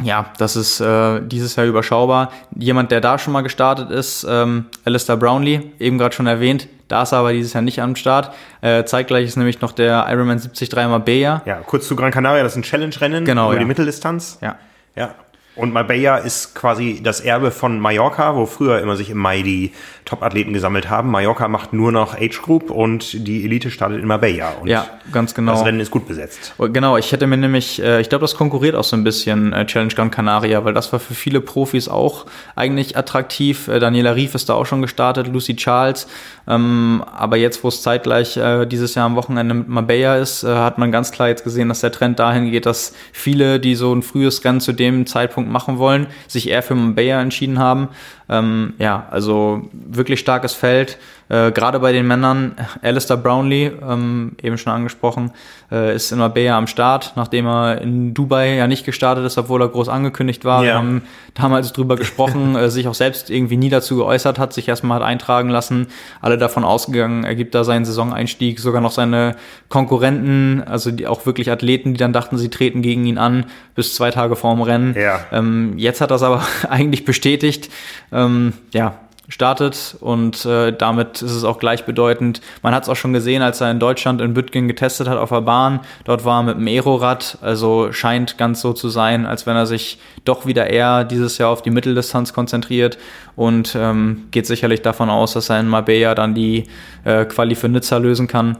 ja, 0.00 0.26
das 0.38 0.54
ist 0.54 0.78
äh, 0.78 1.20
dieses 1.22 1.56
Jahr 1.56 1.66
überschaubar. 1.66 2.30
Jemand, 2.56 2.92
der 2.92 3.00
da 3.00 3.18
schon 3.18 3.32
mal 3.32 3.40
gestartet 3.40 3.90
ist, 3.90 4.24
ähm, 4.30 4.66
Alistair 4.84 5.16
Brownlee, 5.16 5.72
eben 5.80 5.98
gerade 5.98 6.14
schon 6.14 6.28
erwähnt, 6.28 6.68
Da 6.86 7.02
ist 7.02 7.10
er 7.10 7.18
aber 7.18 7.32
dieses 7.32 7.52
Jahr 7.52 7.62
nicht 7.62 7.82
am 7.82 7.96
Start. 7.96 8.32
Äh, 8.60 8.84
zeitgleich 8.84 9.24
ist 9.24 9.36
nämlich 9.36 9.60
noch 9.60 9.72
der 9.72 10.06
Ironman 10.08 10.38
73 10.38 10.72
Marbella. 10.88 11.42
Ja, 11.46 11.56
kurz 11.56 11.88
zu 11.88 11.96
Gran 11.96 12.12
Canaria, 12.12 12.44
das 12.44 12.52
ist 12.52 12.58
ein 12.58 12.62
Challenge-Rennen 12.62 13.24
Genau, 13.24 13.46
über 13.46 13.54
ja. 13.54 13.58
die 13.58 13.66
Mitteldistanz. 13.66 14.38
Ja. 14.40 14.56
Ja. 14.94 15.16
Und 15.56 15.72
Marbella 15.72 16.18
ist 16.18 16.54
quasi 16.54 17.00
das 17.02 17.20
Erbe 17.20 17.52
von 17.52 17.78
Mallorca, 17.78 18.34
wo 18.34 18.44
früher 18.46 18.80
immer 18.80 18.96
sich 18.96 19.10
im 19.10 19.18
Mai 19.18 19.42
die 19.42 19.72
Top-Athleten 20.04 20.52
gesammelt 20.52 20.90
haben. 20.90 21.10
Mallorca 21.10 21.48
macht 21.48 21.72
nur 21.72 21.90
noch 21.90 22.14
Age 22.14 22.42
Group 22.42 22.70
und 22.70 23.26
die 23.26 23.44
Elite 23.44 23.70
startet 23.70 24.00
in 24.00 24.06
Marbella. 24.06 24.50
Und 24.60 24.68
Ja, 24.68 24.86
ganz 25.12 25.34
genau. 25.34 25.52
das 25.52 25.64
Rennen 25.64 25.80
ist 25.80 25.90
gut 25.90 26.06
besetzt. 26.06 26.54
Oh, 26.58 26.68
Genau, 26.68 26.98
ich 26.98 27.10
hätte 27.12 27.26
mir 27.26 27.36
nämlich, 27.36 27.80
äh, 27.82 28.00
ich 28.00 28.08
glaube, 28.08 28.22
das 28.22 28.34
konkurriert 28.34 28.74
auch 28.74 28.84
so 28.84 28.96
ein 28.96 29.04
bisschen 29.04 29.52
äh, 29.52 29.64
Challenge 29.64 29.94
Gran 29.94 30.10
Canaria, 30.10 30.64
weil 30.64 30.74
das 30.74 30.92
war 30.92 31.00
für 31.00 31.14
viele 31.14 31.40
Profis 31.40 31.88
auch 31.88 32.26
eigentlich 32.54 32.98
attraktiv. 32.98 33.68
Äh, 33.68 33.78
Daniela 33.78 34.14
Rief 34.14 34.34
ist 34.34 34.48
da 34.48 34.54
auch 34.54 34.66
schon 34.66 34.82
gestartet, 34.82 35.28
Lucy 35.28 35.56
Charles. 35.56 36.06
Ähm, 36.46 37.02
aber 37.16 37.36
jetzt, 37.38 37.64
wo 37.64 37.68
es 37.68 37.80
zeitgleich 37.80 38.38
dieses 38.66 38.94
Jahr 38.94 39.06
am 39.06 39.16
Wochenende 39.16 39.54
mit 39.54 39.68
Marbella 39.68 40.16
ist, 40.16 40.42
hat 40.42 40.78
man 40.78 40.92
ganz 40.92 41.10
klar 41.12 41.28
jetzt 41.28 41.44
gesehen, 41.44 41.68
dass 41.68 41.80
der 41.80 41.92
Trend 41.92 42.18
dahin 42.18 42.50
geht, 42.50 42.66
dass 42.66 42.92
viele, 43.12 43.60
die 43.60 43.74
so 43.74 43.94
ein 43.94 44.02
frühes 44.02 44.44
Rennen 44.44 44.60
zu 44.60 44.72
dem 44.72 45.06
Zeitpunkt 45.06 45.50
machen 45.50 45.78
wollen, 45.78 46.08
sich 46.28 46.50
eher 46.50 46.62
für 46.62 46.74
Marbella 46.74 47.22
entschieden 47.22 47.58
haben. 47.58 47.88
Ähm, 48.28 48.74
ja, 48.78 49.06
also 49.10 49.68
wirklich 49.72 50.20
starkes 50.20 50.54
Feld. 50.54 50.98
Äh, 51.28 51.52
Gerade 51.52 51.80
bei 51.80 51.92
den 51.92 52.06
Männern, 52.06 52.52
Alistair 52.82 53.16
Brownlee, 53.16 53.72
ähm, 53.88 54.32
eben 54.42 54.58
schon 54.58 54.72
angesprochen, 54.72 55.30
äh, 55.72 55.94
ist 55.94 56.12
in 56.12 56.18
Marbella 56.18 56.58
am 56.58 56.66
Start, 56.66 57.12
nachdem 57.16 57.46
er 57.46 57.80
in 57.80 58.12
Dubai 58.14 58.54
ja 58.56 58.66
nicht 58.66 58.84
gestartet 58.84 59.24
ist, 59.24 59.38
obwohl 59.38 59.62
er 59.62 59.68
groß 59.68 59.88
angekündigt 59.88 60.44
war. 60.44 60.62
Wir 60.62 60.68
Ja. 60.70 60.74
haben 60.76 61.02
damals 61.34 61.72
drüber 61.72 61.96
gesprochen, 61.96 62.56
äh, 62.56 62.68
sich 62.70 62.88
auch 62.88 62.94
selbst 62.94 63.30
irgendwie 63.30 63.56
nie 63.56 63.70
dazu 63.70 63.96
geäußert 63.96 64.38
hat, 64.38 64.52
sich 64.52 64.68
erstmal 64.68 65.00
hat 65.00 65.06
eintragen 65.06 65.48
lassen. 65.48 65.86
Alle 66.20 66.36
davon 66.38 66.64
ausgegangen, 66.64 67.24
er 67.24 67.34
gibt 67.34 67.54
da 67.54 67.64
seinen 67.64 67.84
Saisoneinstieg, 67.84 68.60
sogar 68.60 68.80
noch 68.80 68.92
seine 68.92 69.36
Konkurrenten, 69.70 70.62
also 70.66 70.90
die 70.90 71.06
auch 71.06 71.26
wirklich 71.26 71.50
Athleten, 71.50 71.92
die 71.94 71.98
dann 71.98 72.12
dachten, 72.12 72.38
sie 72.38 72.48
treten 72.48 72.80
gegen 72.82 73.04
ihn 73.06 73.18
an, 73.18 73.46
bis 73.74 73.94
zwei 73.94 74.10
Tage 74.10 74.36
vorm 74.36 74.62
Rennen. 74.62 74.94
Ja. 74.98 75.20
Ähm, 75.32 75.74
jetzt 75.76 76.00
hat 76.00 76.10
er 76.10 76.16
es 76.16 76.22
aber 76.22 76.42
eigentlich 76.68 77.04
bestätigt. 77.04 77.70
Ähm, 78.12 78.52
ja, 78.72 78.94
startet 79.34 79.96
und 79.98 80.46
äh, 80.46 80.72
damit 80.72 81.20
ist 81.20 81.32
es 81.32 81.42
auch 81.42 81.58
gleichbedeutend. 81.58 82.40
Man 82.62 82.72
hat 82.72 82.84
es 82.84 82.88
auch 82.88 82.94
schon 82.94 83.12
gesehen, 83.12 83.42
als 83.42 83.60
er 83.60 83.68
in 83.68 83.80
Deutschland 83.80 84.20
in 84.20 84.32
Büttgen 84.32 84.68
getestet 84.68 85.08
hat 85.08 85.18
auf 85.18 85.30
der 85.30 85.40
Bahn. 85.40 85.80
Dort 86.04 86.24
war 86.24 86.38
er 86.38 86.42
mit 86.44 86.58
dem 86.58 86.68
Aerorad, 86.68 87.38
also 87.42 87.92
scheint 87.92 88.38
ganz 88.38 88.60
so 88.60 88.72
zu 88.72 88.88
sein, 88.88 89.26
als 89.26 89.44
wenn 89.44 89.56
er 89.56 89.66
sich 89.66 89.98
doch 90.24 90.46
wieder 90.46 90.70
eher 90.70 91.02
dieses 91.02 91.36
Jahr 91.38 91.50
auf 91.50 91.62
die 91.62 91.70
Mitteldistanz 91.70 92.32
konzentriert 92.32 92.96
und 93.34 93.74
ähm, 93.76 94.28
geht 94.30 94.46
sicherlich 94.46 94.82
davon 94.82 95.10
aus, 95.10 95.32
dass 95.32 95.50
er 95.50 95.58
in 95.58 95.66
Marbella 95.66 96.14
dann 96.14 96.34
die 96.34 96.68
äh, 97.02 97.24
Quali 97.24 97.56
für 97.56 97.68
Nizza 97.68 97.96
lösen 97.96 98.28
kann. 98.28 98.56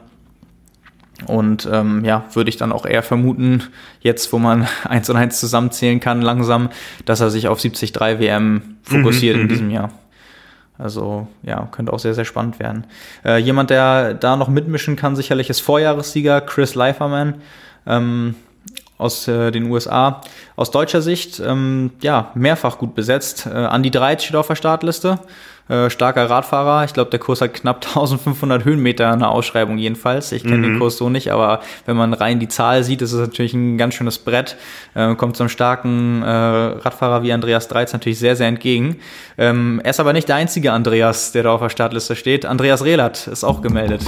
Und 1.28 1.68
ähm, 1.72 2.04
ja, 2.04 2.24
würde 2.32 2.50
ich 2.50 2.56
dann 2.56 2.72
auch 2.72 2.84
eher 2.84 3.04
vermuten, 3.04 3.62
jetzt 4.00 4.32
wo 4.32 4.40
man 4.40 4.66
eins 4.88 5.08
und 5.08 5.16
eins 5.16 5.38
zusammenzählen 5.38 6.00
kann, 6.00 6.20
langsam, 6.20 6.70
dass 7.04 7.20
er 7.20 7.30
sich 7.30 7.46
auf 7.46 7.60
73 7.60 7.94
WM 8.18 8.78
fokussiert 8.82 9.36
in 9.36 9.48
diesem 9.48 9.70
Jahr. 9.70 9.92
Also 10.76 11.28
ja, 11.42 11.68
könnte 11.70 11.92
auch 11.92 11.98
sehr, 11.98 12.14
sehr 12.14 12.24
spannend 12.24 12.58
werden. 12.58 12.84
Äh, 13.24 13.38
jemand, 13.38 13.70
der 13.70 14.14
da 14.14 14.36
noch 14.36 14.48
mitmischen 14.48 14.96
kann, 14.96 15.14
sicherlich 15.14 15.48
ist 15.48 15.60
Vorjahressieger 15.60 16.40
Chris 16.40 16.74
Leiferman 16.74 17.34
ähm, 17.86 18.34
aus 18.98 19.28
äh, 19.28 19.52
den 19.52 19.70
USA. 19.70 20.20
Aus 20.56 20.70
deutscher 20.72 21.00
Sicht, 21.00 21.40
ähm, 21.40 21.92
ja, 22.02 22.30
mehrfach 22.34 22.78
gut 22.78 22.94
besetzt. 22.94 23.46
Äh, 23.46 23.50
Andi 23.50 23.90
Dreit 23.90 24.22
steht 24.22 24.36
auf 24.36 24.48
der 24.48 24.56
Startliste. 24.56 25.20
Äh, 25.66 25.88
starker 25.88 26.28
Radfahrer. 26.28 26.84
Ich 26.84 26.92
glaube, 26.92 27.10
der 27.10 27.18
Kurs 27.18 27.40
hat 27.40 27.54
knapp 27.54 27.86
1500 27.86 28.66
Höhenmeter 28.66 29.10
in 29.14 29.20
der 29.20 29.30
Ausschreibung 29.30 29.78
jedenfalls. 29.78 30.30
Ich 30.32 30.42
kenne 30.42 30.60
den 30.60 30.78
Kurs 30.78 30.98
so 30.98 31.08
nicht, 31.08 31.32
aber 31.32 31.60
wenn 31.86 31.96
man 31.96 32.12
rein 32.12 32.38
die 32.38 32.48
Zahl 32.48 32.84
sieht, 32.84 33.00
ist 33.00 33.12
es 33.12 33.20
natürlich 33.20 33.54
ein 33.54 33.78
ganz 33.78 33.94
schönes 33.94 34.18
Brett. 34.18 34.56
Äh, 34.94 35.14
kommt 35.14 35.38
so 35.38 35.44
einem 35.44 35.48
starken 35.48 36.22
äh, 36.22 36.26
Radfahrer 36.26 37.22
wie 37.22 37.32
Andreas 37.32 37.68
Dreiz 37.68 37.94
natürlich 37.94 38.18
sehr, 38.18 38.36
sehr 38.36 38.48
entgegen. 38.48 38.96
Ähm, 39.38 39.80
er 39.82 39.90
ist 39.90 40.00
aber 40.00 40.12
nicht 40.12 40.28
der 40.28 40.36
einzige 40.36 40.72
Andreas, 40.72 41.32
der 41.32 41.44
da 41.44 41.52
auf 41.52 41.62
der 41.62 41.70
Startliste 41.70 42.14
steht. 42.14 42.44
Andreas 42.44 42.84
Rehlert 42.84 43.26
ist 43.26 43.42
auch 43.42 43.62
gemeldet. 43.62 44.02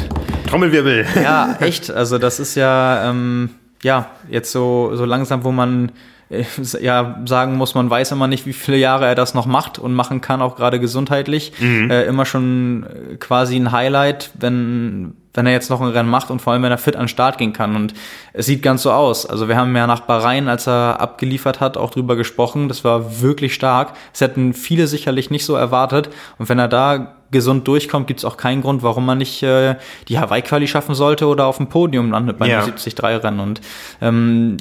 Trommelwirbel. 0.51 1.07
Ja, 1.23 1.57
echt. 1.61 1.91
Also 1.91 2.19
das 2.19 2.39
ist 2.39 2.55
ja, 2.55 3.09
ähm, 3.09 3.51
ja, 3.83 4.11
jetzt 4.29 4.53
so, 4.53 4.91
so 4.95 5.07
langsam, 5.07 5.43
wo 5.43 5.53
man 5.53 5.93
ja 6.29 7.21
sagen 7.25 7.57
muss, 7.57 7.75
man 7.75 7.89
weiß 7.89 8.13
immer 8.13 8.27
nicht, 8.27 8.47
wie 8.47 8.53
viele 8.53 8.79
Jahre 8.79 9.07
er 9.07 9.15
das 9.15 9.35
noch 9.35 9.47
macht 9.47 9.79
und 9.79 9.95
machen 9.95 10.21
kann, 10.21 10.43
auch 10.43 10.57
gerade 10.57 10.81
gesundheitlich. 10.81 11.53
Äh, 11.91 12.07
immer 12.07 12.25
schon 12.25 12.85
äh, 12.85 13.17
quasi 13.17 13.57
ein 13.57 13.73
Highlight, 13.73 14.31
wenn 14.35 15.15
wenn 15.37 15.47
er 15.47 15.53
jetzt 15.53 15.71
noch 15.71 15.81
ein 15.81 15.89
Rennen 15.89 16.09
macht 16.09 16.31
und 16.31 16.41
vor 16.41 16.53
allem, 16.53 16.63
wenn 16.63 16.73
er 16.73 16.79
fit 16.79 16.97
an 16.97 17.03
den 17.03 17.09
Start 17.09 17.39
gehen 17.39 17.53
kann. 17.53 17.77
Und 17.77 17.93
es 18.33 18.47
sieht 18.47 18.63
ganz 18.63 18.83
so 18.83 18.91
aus. 18.91 19.27
Also 19.27 19.49
wir 19.49 19.57
haben 19.57 19.77
ja 19.77 19.87
nach 19.87 20.01
Bahrain, 20.01 20.49
als 20.49 20.67
er 20.67 20.99
abgeliefert 20.99 21.61
hat, 21.61 21.77
auch 21.77 21.91
drüber 21.91 22.17
gesprochen. 22.17 22.69
Das 22.69 22.85
war 22.85 23.21
wirklich 23.21 23.55
stark. 23.55 23.93
Das 24.13 24.23
hätten 24.23 24.55
viele 24.55 24.87
sicherlich 24.87 25.31
nicht 25.31 25.45
so 25.45 25.55
erwartet. 25.55 26.09
Und 26.39 26.49
wenn 26.49 26.59
er 26.59 26.69
da 26.69 27.16
gesund 27.31 27.67
durchkommt, 27.67 28.07
gibt 28.07 28.21
es 28.21 28.25
auch 28.25 28.37
keinen 28.37 28.63
Grund, 28.63 28.83
warum 28.83 29.05
man 29.05 29.19
nicht 29.19 29.43
äh, 29.43 29.75
die 30.09 30.19
Hawaii-Quali 30.19 30.69
schaffen 30.69 30.95
sollte 30.95 31.27
oder 31.27 31.47
auf 31.47 31.57
dem 31.57 31.69
Podium 31.69 32.11
landet 32.13 32.39
bei 32.39 32.47
Ja. 32.49 32.63
einem 32.63 32.73
73-Rennen. 32.75 33.41
Und 33.41 33.61
ähm, 34.01 34.57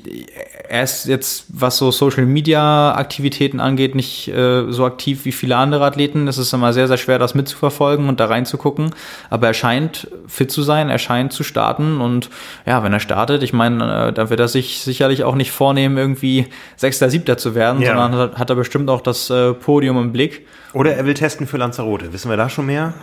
er 0.68 0.84
ist 0.84 1.06
jetzt, 1.06 1.46
was 1.50 1.78
so 1.78 1.92
Social-Media-Aktivitäten 1.92 3.60
angeht, 3.60 3.96
nicht 3.96 4.28
äh, 4.30 4.72
so 4.72 4.86
aktiv 4.86 5.26
wie 5.26 5.32
viele 5.32 5.58
andere 5.58 5.86
Athleten. 5.86 6.28
Es 6.28 6.38
ist 6.38 6.54
immer 6.54 6.74
sehr, 6.74 6.88
sehr 6.88 6.98
schwer, 6.98 7.20
das 7.20 7.36
mitzuverfolgen 7.36 8.10
und 8.10 8.20
da 8.20 8.26
reinzugucken. 8.26 8.92
Aber 9.30 9.48
er 9.48 9.54
scheint 9.54 10.08
fit 10.28 10.52
zu 10.52 10.62
sein, 10.64 10.90
er 10.90 11.00
scheint 11.00 11.34
zu 11.34 11.44
starten. 11.44 12.02
Und 12.02 12.30
ja, 12.66 12.84
wenn 12.84 12.94
er 12.94 13.00
startet, 13.00 13.44
ich 13.44 13.54
meine, 13.54 14.08
äh, 14.10 14.14
da 14.14 14.30
wird 14.30 14.40
er 14.40 14.48
sich 14.48 14.80
sicherlich 14.82 15.24
auch 15.24 15.36
nicht 15.36 15.52
vornehmen, 15.52 15.98
irgendwie 15.98 16.48
Sechster, 16.78 17.10
Siebter 17.10 17.38
zu 17.38 17.56
werden, 17.56 17.82
Ja. 17.82 17.90
sondern 17.98 18.16
hat, 18.20 18.38
hat 18.38 18.50
er 18.50 18.56
bestimmt 18.56 18.90
auch 18.90 19.02
das 19.02 19.30
äh, 19.30 19.54
Podium 19.54 19.98
im 20.02 20.12
Blick. 20.12 20.46
Oder 20.76 20.96
er 20.96 21.06
will 21.06 21.14
testen 21.14 21.48
für 21.48 21.58
Lanzarote. 21.58 22.12
Wissen 22.14 22.30
wir 22.30 22.38
da 22.38 22.50
schon 22.50 22.66
mehr? 22.68 22.94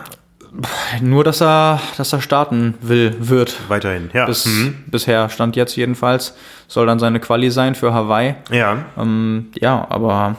Nur, 1.01 1.23
dass 1.23 1.41
er, 1.41 1.81
dass 1.97 2.13
er 2.13 2.21
starten 2.21 2.75
will, 2.81 3.15
wird. 3.19 3.57
Weiterhin, 3.69 4.11
ja. 4.13 4.25
Bis, 4.27 4.45
Mhm. 4.45 4.83
Bisher 4.87 5.27
stand 5.29 5.55
jetzt 5.55 5.75
jedenfalls. 5.75 6.35
Soll 6.67 6.85
dann 6.85 6.99
seine 6.99 7.19
Quali 7.19 7.49
sein 7.49 7.73
für 7.73 7.91
Hawaii. 7.91 8.35
Ja. 8.51 8.77
Ähm, 8.95 9.47
ja, 9.59 9.87
aber 9.89 10.35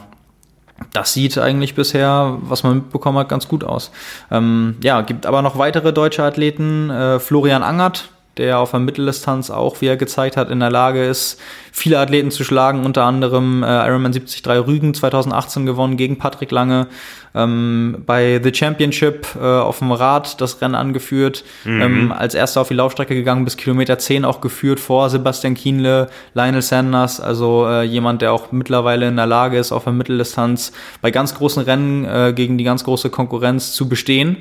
das 0.93 1.11
sieht 1.13 1.37
eigentlich 1.37 1.75
bisher, 1.75 2.37
was 2.41 2.63
man 2.63 2.75
mitbekommen 2.75 3.17
hat, 3.17 3.27
ganz 3.27 3.49
gut 3.49 3.65
aus. 3.65 3.91
Ähm, 4.31 4.77
ja, 4.81 5.01
gibt 5.01 5.25
aber 5.25 5.41
noch 5.41 5.57
weitere 5.57 5.91
deutsche 5.91 6.23
Athleten. 6.23 6.89
Äh, 6.89 7.19
Florian 7.19 7.63
Angert, 7.63 8.09
der 8.37 8.59
auf 8.59 8.71
der 8.71 8.79
Mitteldistanz 8.79 9.49
auch, 9.49 9.81
wie 9.81 9.87
er 9.87 9.97
gezeigt 9.97 10.37
hat, 10.37 10.49
in 10.49 10.59
der 10.59 10.69
Lage 10.69 11.03
ist, 11.03 11.39
viele 11.71 11.99
Athleten 11.99 12.31
zu 12.31 12.43
schlagen, 12.43 12.85
unter 12.85 13.03
anderem 13.03 13.63
äh, 13.63 13.87
Ironman 13.87 14.11
73 14.11 14.47
Rügen 14.67 14.93
2018 14.93 15.65
gewonnen 15.65 15.97
gegen 15.97 16.17
Patrick 16.17 16.51
Lange, 16.51 16.87
ähm, 17.33 18.03
bei 18.05 18.39
The 18.41 18.53
Championship 18.53 19.27
äh, 19.35 19.43
auf 19.43 19.79
dem 19.79 19.91
Rad 19.91 20.39
das 20.39 20.61
Rennen 20.61 20.75
angeführt, 20.75 21.43
ähm, 21.65 22.11
als 22.11 22.33
erster 22.33 22.61
auf 22.61 22.69
die 22.69 22.73
Laufstrecke 22.73 23.13
gegangen, 23.13 23.43
bis 23.43 23.57
Kilometer 23.57 23.99
10 23.99 24.25
auch 24.25 24.41
geführt 24.41 24.79
vor 24.79 25.09
Sebastian 25.09 25.53
Kienle, 25.53 26.09
Lionel 26.33 26.61
Sanders, 26.61 27.19
also 27.19 27.67
äh, 27.67 27.83
jemand, 27.83 28.21
der 28.21 28.31
auch 28.31 28.51
mittlerweile 28.51 29.07
in 29.07 29.17
der 29.17 29.27
Lage 29.27 29.57
ist, 29.57 29.71
auf 29.71 29.83
der 29.83 29.93
Mitteldistanz 29.93 30.71
bei 31.01 31.11
ganz 31.11 31.35
großen 31.35 31.63
Rennen 31.63 32.05
äh, 32.05 32.33
gegen 32.33 32.57
die 32.57 32.63
ganz 32.63 32.83
große 32.83 33.09
Konkurrenz 33.09 33.73
zu 33.73 33.89
bestehen. 33.89 34.37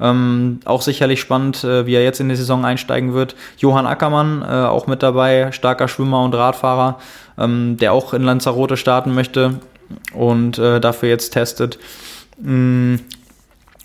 Ähm, 0.00 0.60
auch 0.64 0.82
sicherlich 0.82 1.20
spannend, 1.20 1.62
äh, 1.64 1.86
wie 1.86 1.94
er 1.94 2.02
jetzt 2.02 2.20
in 2.20 2.28
die 2.28 2.36
Saison 2.36 2.64
einsteigen 2.64 3.14
wird. 3.14 3.36
Johann 3.58 3.86
Ackermann, 3.86 4.42
äh, 4.42 4.66
auch 4.66 4.86
mit 4.86 5.02
dabei, 5.02 5.52
starker 5.52 5.88
Schwimmer 5.88 6.24
und 6.24 6.34
Radfahrer, 6.34 6.98
ähm, 7.38 7.76
der 7.78 7.92
auch 7.92 8.12
in 8.12 8.22
Lanzarote 8.22 8.76
starten 8.76 9.14
möchte 9.14 9.60
und 10.12 10.58
äh, 10.58 10.80
dafür 10.80 11.08
jetzt 11.08 11.30
testet. 11.30 11.78
Mm. 12.38 12.96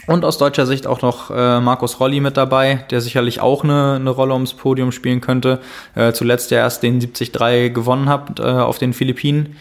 Und 0.07 0.25
aus 0.25 0.39
deutscher 0.39 0.65
Sicht 0.65 0.87
auch 0.87 1.03
noch 1.03 1.29
äh, 1.29 1.59
Markus 1.59 1.99
Rolli 1.99 2.19
mit 2.19 2.35
dabei, 2.35 2.83
der 2.89 2.99
sicherlich 2.99 3.41
auch 3.41 3.63
eine, 3.63 3.97
eine 3.97 4.09
Rolle 4.09 4.33
ums 4.33 4.55
Podium 4.55 4.91
spielen 4.91 5.21
könnte. 5.21 5.59
Äh, 5.93 6.13
zuletzt 6.13 6.49
ja 6.49 6.57
erst 6.57 6.81
den 6.81 6.99
73 6.99 7.31
gewonnen 7.75 8.09
hat 8.09 8.39
äh, 8.39 8.43
auf 8.43 8.79
den 8.79 8.93
Philippinen. 8.93 9.55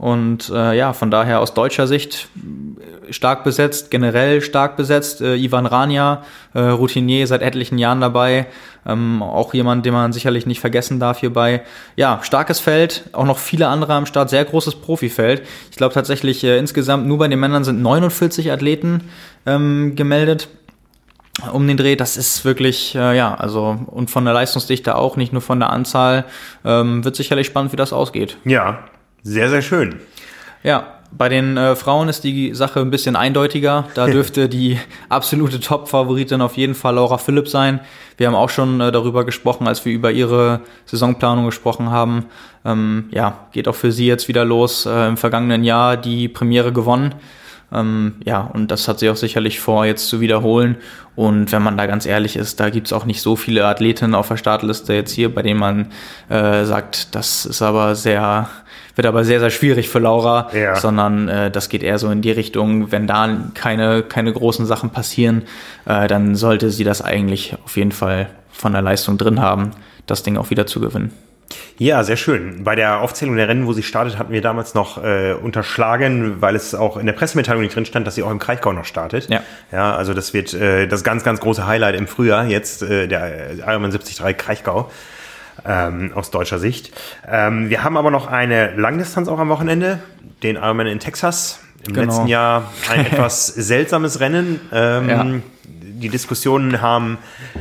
Und 0.00 0.48
äh, 0.48 0.78
ja, 0.78 0.94
von 0.94 1.10
daher 1.10 1.40
aus 1.40 1.52
deutscher 1.52 1.86
Sicht 1.86 2.30
äh, 2.34 3.12
stark 3.12 3.44
besetzt, 3.44 3.90
generell 3.90 4.40
stark 4.40 4.78
besetzt. 4.78 5.20
Äh, 5.20 5.36
Ivan 5.36 5.66
Rania, 5.66 6.22
äh, 6.54 6.60
Routinier 6.60 7.26
seit 7.26 7.42
etlichen 7.42 7.76
Jahren 7.76 8.00
dabei. 8.00 8.46
Ähm, 8.86 9.22
auch 9.22 9.52
jemand, 9.52 9.84
den 9.84 9.92
man 9.92 10.14
sicherlich 10.14 10.46
nicht 10.46 10.58
vergessen 10.58 11.00
darf 11.00 11.20
hierbei. 11.20 11.64
Ja, 11.96 12.20
starkes 12.22 12.60
Feld, 12.60 13.10
auch 13.12 13.26
noch 13.26 13.36
viele 13.36 13.68
andere 13.68 13.92
am 13.92 14.06
Start, 14.06 14.30
sehr 14.30 14.42
großes 14.42 14.76
Profifeld. 14.76 15.42
Ich 15.70 15.76
glaube 15.76 15.92
tatsächlich 15.92 16.42
äh, 16.44 16.56
insgesamt 16.56 17.06
nur 17.06 17.18
bei 17.18 17.28
den 17.28 17.38
Männern 17.38 17.64
sind 17.64 17.82
49 17.82 18.50
Athleten 18.52 19.10
ähm, 19.44 19.96
gemeldet 19.96 20.48
um 21.52 21.66
den 21.66 21.78
Dreh, 21.78 21.96
das 21.96 22.18
ist 22.18 22.44
wirklich, 22.44 22.94
äh, 22.94 23.16
ja, 23.16 23.34
also 23.34 23.78
und 23.86 24.10
von 24.10 24.26
der 24.26 24.34
Leistungsdichte 24.34 24.96
auch, 24.96 25.16
nicht 25.16 25.32
nur 25.32 25.40
von 25.40 25.58
der 25.58 25.70
Anzahl, 25.70 26.26
ähm, 26.66 27.02
wird 27.02 27.16
sicherlich 27.16 27.46
spannend, 27.46 27.72
wie 27.72 27.76
das 27.76 27.94
ausgeht. 27.94 28.36
Ja. 28.44 28.80
Sehr, 29.22 29.50
sehr 29.50 29.62
schön. 29.62 29.96
Ja, 30.62 30.94
Bei 31.12 31.28
den 31.28 31.56
äh, 31.56 31.74
Frauen 31.74 32.08
ist 32.08 32.22
die 32.22 32.54
Sache 32.54 32.80
ein 32.80 32.90
bisschen 32.90 33.16
eindeutiger. 33.16 33.88
Da 33.94 34.06
dürfte 34.08 34.48
die 34.48 34.78
absolute 35.08 35.58
Top-Favoritin 35.58 36.40
auf 36.40 36.56
jeden 36.56 36.74
Fall 36.74 36.94
Laura 36.94 37.18
Philipp 37.18 37.48
sein. 37.48 37.80
Wir 38.16 38.26
haben 38.26 38.34
auch 38.34 38.50
schon 38.50 38.80
äh, 38.80 38.92
darüber 38.92 39.24
gesprochen, 39.24 39.66
als 39.66 39.84
wir 39.84 39.92
über 39.92 40.12
ihre 40.12 40.60
Saisonplanung 40.86 41.46
gesprochen 41.46 41.90
haben. 41.90 42.26
Ähm, 42.64 43.08
ja, 43.10 43.48
geht 43.52 43.66
auch 43.68 43.74
für 43.74 43.92
sie 43.92 44.06
jetzt 44.06 44.28
wieder 44.28 44.44
los. 44.44 44.86
Äh, 44.86 45.08
Im 45.08 45.16
vergangenen 45.16 45.64
Jahr 45.64 45.96
die 45.96 46.28
Premiere 46.28 46.72
gewonnen. 46.72 47.14
Ähm, 47.72 48.16
ja, 48.24 48.40
und 48.40 48.70
das 48.70 48.88
hat 48.88 48.98
sie 48.98 49.10
auch 49.10 49.16
sicherlich 49.16 49.60
vor, 49.60 49.86
jetzt 49.86 50.08
zu 50.08 50.20
wiederholen. 50.20 50.76
Und 51.16 51.52
wenn 51.52 51.62
man 51.62 51.76
da 51.76 51.86
ganz 51.86 52.06
ehrlich 52.06 52.36
ist, 52.36 52.60
da 52.60 52.70
gibt's 52.70 52.92
auch 52.92 53.04
nicht 53.04 53.22
so 53.22 53.36
viele 53.36 53.66
Athletinnen 53.66 54.14
auf 54.14 54.28
der 54.28 54.36
Startliste 54.36 54.94
jetzt 54.94 55.12
hier, 55.12 55.32
bei 55.34 55.42
denen 55.42 55.60
man 55.60 55.92
äh, 56.28 56.64
sagt, 56.64 57.14
das 57.14 57.46
ist 57.46 57.62
aber 57.62 57.94
sehr, 57.94 58.48
wird 58.96 59.06
aber 59.06 59.24
sehr, 59.24 59.40
sehr 59.40 59.50
schwierig 59.50 59.88
für 59.88 59.98
Laura, 59.98 60.50
ja. 60.54 60.76
sondern 60.76 61.28
äh, 61.28 61.50
das 61.50 61.68
geht 61.68 61.82
eher 61.82 61.98
so 61.98 62.10
in 62.10 62.22
die 62.22 62.30
Richtung, 62.30 62.92
wenn 62.92 63.06
da 63.06 63.28
keine, 63.54 64.02
keine 64.02 64.32
großen 64.32 64.66
Sachen 64.66 64.90
passieren, 64.90 65.42
äh, 65.86 66.08
dann 66.08 66.34
sollte 66.34 66.70
sie 66.70 66.84
das 66.84 67.02
eigentlich 67.02 67.56
auf 67.64 67.76
jeden 67.76 67.92
Fall 67.92 68.28
von 68.52 68.72
der 68.72 68.82
Leistung 68.82 69.18
drin 69.18 69.40
haben, 69.40 69.70
das 70.06 70.22
Ding 70.22 70.36
auch 70.36 70.50
wieder 70.50 70.66
zu 70.66 70.80
gewinnen. 70.80 71.12
Ja, 71.78 72.04
sehr 72.04 72.16
schön. 72.16 72.62
Bei 72.62 72.76
der 72.76 73.00
Aufzählung 73.00 73.36
der 73.36 73.48
Rennen, 73.48 73.66
wo 73.66 73.72
sie 73.72 73.82
startet, 73.82 74.18
hatten 74.18 74.32
wir 74.32 74.42
damals 74.42 74.74
noch 74.74 75.02
äh, 75.02 75.32
unterschlagen, 75.32 76.40
weil 76.40 76.54
es 76.54 76.74
auch 76.74 76.96
in 76.96 77.06
der 77.06 77.12
Pressemitteilung 77.12 77.62
nicht 77.62 77.74
drin 77.74 77.86
stand, 77.86 78.06
dass 78.06 78.14
sie 78.14 78.22
auch 78.22 78.30
im 78.30 78.38
Kraichgau 78.38 78.72
noch 78.72 78.84
startet. 78.84 79.28
Ja. 79.30 79.40
Ja, 79.72 79.96
also 79.96 80.14
das 80.14 80.34
wird 80.34 80.52
äh, 80.52 80.86
das 80.86 81.02
ganz, 81.02 81.24
ganz 81.24 81.40
große 81.40 81.66
Highlight 81.66 81.96
im 81.96 82.06
Frühjahr 82.06 82.44
jetzt, 82.46 82.82
äh, 82.82 83.08
der 83.08 83.54
Ironman 83.66 83.90
73 83.90 84.36
Kraichgau. 84.36 84.90
Ähm, 85.66 86.12
aus 86.14 86.30
deutscher 86.30 86.58
Sicht. 86.58 86.92
Ähm, 87.28 87.70
wir 87.70 87.84
haben 87.84 87.96
aber 87.96 88.10
noch 88.10 88.26
eine 88.26 88.74
Langdistanz 88.76 89.28
auch 89.28 89.38
am 89.38 89.48
Wochenende, 89.48 90.00
den 90.42 90.56
Ironman 90.56 90.86
in 90.86 91.00
Texas. 91.00 91.60
Im 91.86 91.94
genau. 91.94 92.06
letzten 92.06 92.26
Jahr 92.26 92.70
ein 92.90 93.06
etwas 93.06 93.46
seltsames 93.46 94.20
Rennen. 94.20 94.60
Ähm, 94.72 95.08
ja 95.08 95.26
die 96.00 96.08
Diskussionen 96.08 96.80
haben 96.80 97.18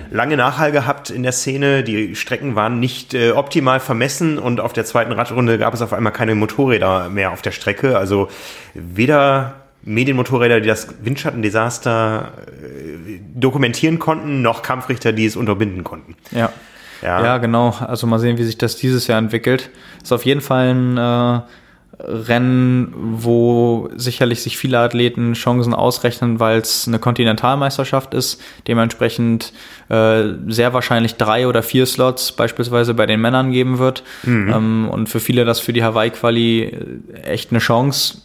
lange 0.10 0.38
Nachhall 0.38 0.72
gehabt 0.72 1.10
in 1.10 1.24
der 1.24 1.32
Szene. 1.32 1.84
Die 1.84 2.16
Strecken 2.16 2.56
waren 2.56 2.80
nicht 2.80 3.14
äh, 3.14 3.32
optimal 3.32 3.80
vermessen 3.80 4.40
und 4.40 4.60
auf 4.60 4.74
der 4.74 4.86
zweiten 4.86 5.12
Radrunde 5.12 5.58
gab 5.58 5.74
es 5.74 5.82
auf 5.82 5.94
einmal 5.94 6.14
keine 6.14 6.36
Motorräder 6.36 7.10
mehr 7.10 7.32
auf 7.32 7.42
der 7.42 7.52
Strecke. 7.52 7.98
Also 7.98 8.30
weder 8.74 9.56
Medienmotorräder, 9.84 10.62
die 10.62 10.68
das 10.68 10.88
Windschattendesaster 11.04 12.34
äh, 12.48 13.20
dokumentieren 13.36 14.00
konnten, 14.00 14.42
noch 14.42 14.62
Kampfrichter, 14.62 15.12
die 15.12 15.26
es 15.26 15.36
unterbinden 15.36 15.84
konnten. 15.84 16.16
Ja. 16.32 16.52
Ja. 17.02 17.24
ja, 17.24 17.38
genau. 17.38 17.76
Also 17.80 18.08
mal 18.08 18.20
sehen, 18.20 18.38
wie 18.38 18.44
sich 18.44 18.58
das 18.58 18.76
dieses 18.76 19.08
Jahr 19.08 19.20
entwickelt. 19.20 19.70
Ist 20.02 20.12
auf 20.12 20.26
jeden 20.26 20.42
Fall 20.42 20.74
ein 20.74 20.98
äh, 20.98 21.42
Rennen, 22.02 22.94
wo 22.96 23.90
sicherlich 23.96 24.42
sich 24.42 24.58
viele 24.58 24.80
Athleten 24.80 25.34
Chancen 25.34 25.74
ausrechnen, 25.74 26.40
weil 26.40 26.60
es 26.60 26.88
eine 26.88 27.00
Kontinentalmeisterschaft 27.00 28.14
ist. 28.14 28.42
Dementsprechend 28.68 29.52
äh, 29.90 30.24
sehr 30.48 30.74
wahrscheinlich 30.74 31.16
drei 31.16 31.48
oder 31.48 31.62
vier 31.62 31.86
Slots 31.86 32.32
beispielsweise 32.32 32.94
bei 32.94 33.06
den 33.06 33.20
Männern 33.20 33.52
geben 33.52 33.80
wird. 33.80 34.04
Mhm. 34.24 34.54
Ähm, 34.54 34.90
und 34.90 35.10
für 35.10 35.20
viele 35.20 35.44
das 35.44 35.60
für 35.60 35.74
die 35.74 35.84
Hawaii-Quali 35.84 36.78
echt 37.24 37.52
eine 37.52 37.60
Chance 37.60 38.20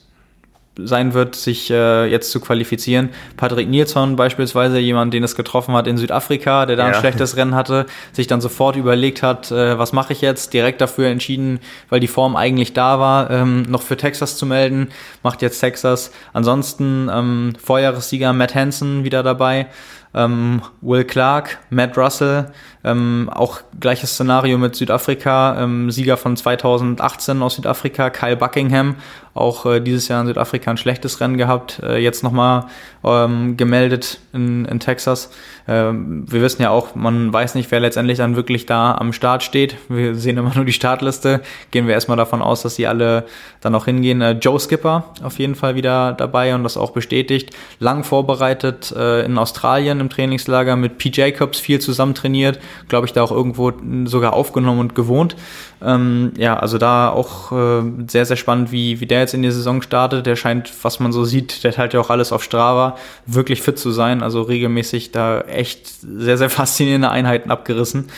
sein 0.77 1.15
wird, 1.15 1.37
sich 1.37 1.71
äh, 1.71 2.07
jetzt 2.07 2.31
zu 2.31 2.41
qualifizieren. 2.41 3.11
Patrick 3.37 3.69
Nilsson 3.69 4.17
beispielsweise, 4.17 4.79
jemand, 4.79 5.15
den 5.15 5.23
es 5.23 5.37
getroffen 5.37 5.75
hat 5.75 5.87
in 5.87 5.97
Südafrika, 5.97 6.67
der 6.67 6.77
da 6.77 6.89
ja. 6.89 6.95
ein 6.95 7.01
schlechtes 7.01 7.37
Rennen 7.37 7.55
hatte, 7.55 7.87
sich 8.13 8.27
dann 8.27 8.41
sofort 8.41 8.77
überlegt 8.77 9.23
hat, 9.23 9.51
äh, 9.51 9.79
was 9.79 9.93
mache 9.93 10.13
ich 10.13 10.21
jetzt, 10.21 10.53
direkt 10.53 10.81
dafür 10.81 11.09
entschieden, 11.09 11.61
weil 11.91 12.01
die 12.01 12.09
Form 12.09 12.35
eigentlich 12.37 12.73
da 12.73 12.99
war, 12.99 13.31
ähm, 13.31 13.63
noch 13.63 13.83
für 13.83 13.97
Texas 13.97 14.37
zu 14.37 14.47
melden, 14.47 14.89
macht 15.23 15.43
jetzt 15.43 15.61
Texas. 15.61 16.11
Ansonsten 16.33 17.09
ähm, 17.13 17.53
Vorjahressieger 17.63 18.33
Matt 18.33 18.55
Hansen 18.55 19.05
wieder 19.05 19.23
dabei, 19.23 19.67
ähm, 20.15 20.63
Will 20.81 21.05
Clark, 21.05 21.59
Matt 21.71 21.97
Russell, 21.97 22.53
ähm, 22.85 23.31
auch 23.33 23.61
gleiches 23.79 24.15
Szenario 24.15 24.59
mit 24.59 24.77
Südafrika, 24.77 25.61
ähm, 25.61 25.91
Sieger 25.91 26.17
von 26.17 26.37
2018 26.37 27.43
aus 27.43 27.57
Südafrika, 27.57 28.11
Kyle 28.11 28.37
Buckingham, 28.37 28.97
auch 29.35 29.67
äh, 29.67 29.81
dieses 29.81 30.09
Jahr 30.09 30.21
in 30.21 30.27
Südafrika 30.27 30.71
ein 30.71 30.77
schlechtes 30.77 31.21
Rennen 31.21 31.37
gehabt, 31.37 31.81
äh, 31.83 31.99
jetzt 31.99 32.23
nochmal 32.23 32.67
ähm, 33.03 33.57
gemeldet 33.57 34.21
in, 34.33 34.65
in 34.67 34.81
Texas. 34.81 35.31
Ähm, 35.67 36.25
wir 36.31 36.43
wissen 36.43 36.63
ja 36.63 36.71
auch, 36.71 36.95
man 36.95 37.33
weiß 37.33 37.55
nicht, 37.55 37.71
wer 37.71 37.81
letztendlich 37.81 38.19
dann 38.19 38.37
wirklich 38.37 38.67
da 38.67 38.95
am 38.95 39.13
Start 39.13 39.43
steht. 39.43 39.77
Wir 39.89 40.15
sehen 40.15 40.37
immer 40.37 40.53
nur 40.55 40.65
die 40.65 40.73
Startliste. 40.73 41.41
Gehen 41.71 41.87
wir 41.87 41.95
erstmal 41.95 42.17
davon 42.17 42.43
aus, 42.43 42.63
dass 42.63 42.77
sie 42.77 42.87
alle 42.87 43.25
dann 43.61 43.75
auch 43.75 43.87
hingehen. 43.87 44.21
Äh, 44.21 44.33
Joe 44.33 44.61
Skipper 44.61 45.05
auf 45.23 45.39
jeden 45.39 45.55
Fall 45.55 45.75
wieder 45.75 46.13
dabei 46.13 46.55
und 46.55 46.65
das 46.65 46.77
auch 46.77 46.91
bestätigt. 46.91 47.51
Lang 47.79 48.05
vorbereitet 48.05 48.93
äh, 48.93 49.25
in 49.25 49.39
Australien 49.39 50.01
im 50.01 50.11
Trainingslager 50.11 50.77
mit 50.77 50.99
P. 50.99 51.11
Jacobs 51.13 51.59
viel 51.59 51.81
zusammen 51.81 52.15
trainiert. 52.15 52.59
Glaube 52.89 53.07
ich, 53.07 53.13
da 53.13 53.23
auch 53.23 53.33
irgendwo 53.33 53.73
sogar 54.05 54.35
aufgenommen 54.35 54.81
und 54.81 54.95
gewohnt. 54.95 55.37
Ähm, 55.83 56.33
ja, 56.37 56.57
also 56.59 56.79
da 56.79 57.11
auch 57.11 57.53
äh, 57.53 57.83
sehr, 58.07 58.25
sehr 58.25 58.37
spannend, 58.37 58.73
wie, 58.73 59.01
wie 59.01 59.07
der 59.07 59.21
jetzt 59.21 59.35
in 59.35 59.43
die 59.43 59.51
Saison 59.51 59.83
startet. 59.83 60.27
Der 60.27 60.37
scheint, 60.37 60.73
was 60.83 61.01
man 61.01 61.13
so 61.13 61.25
sieht, 61.25 61.65
der 61.65 61.73
teilt 61.73 61.93
ja 61.93 62.01
auch 62.01 62.11
alles 62.11 62.33
auf 62.33 62.43
Strava, 62.43 62.97
wirklich 63.27 63.61
fit 63.61 63.79
zu 63.79 63.91
sein. 63.91 64.23
Also 64.23 64.43
regelmäßig 64.43 65.13
da 65.13 65.41
echt 65.55 65.87
sehr, 65.87 66.39
sehr 66.39 66.51
faszinierende 66.51 67.11
Einheiten 67.11 67.51
abgerissen. 67.51 68.11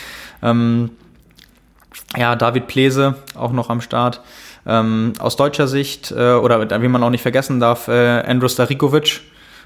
Ähm, 0.42 0.90
ja, 2.16 2.36
David 2.36 2.66
Plese 2.66 3.16
auch 3.34 3.52
noch 3.52 3.70
am 3.70 3.80
Start. 3.80 4.20
Ähm, 4.66 5.12
aus 5.18 5.36
deutscher 5.36 5.68
Sicht, 5.68 6.10
äh, 6.10 6.34
oder 6.34 6.82
wie 6.82 6.88
man 6.88 7.02
auch 7.02 7.10
nicht 7.10 7.22
vergessen 7.22 7.60
darf, 7.60 7.88
äh, 7.88 8.22
Andrew 8.22 8.48
Starikovic, 8.48 9.20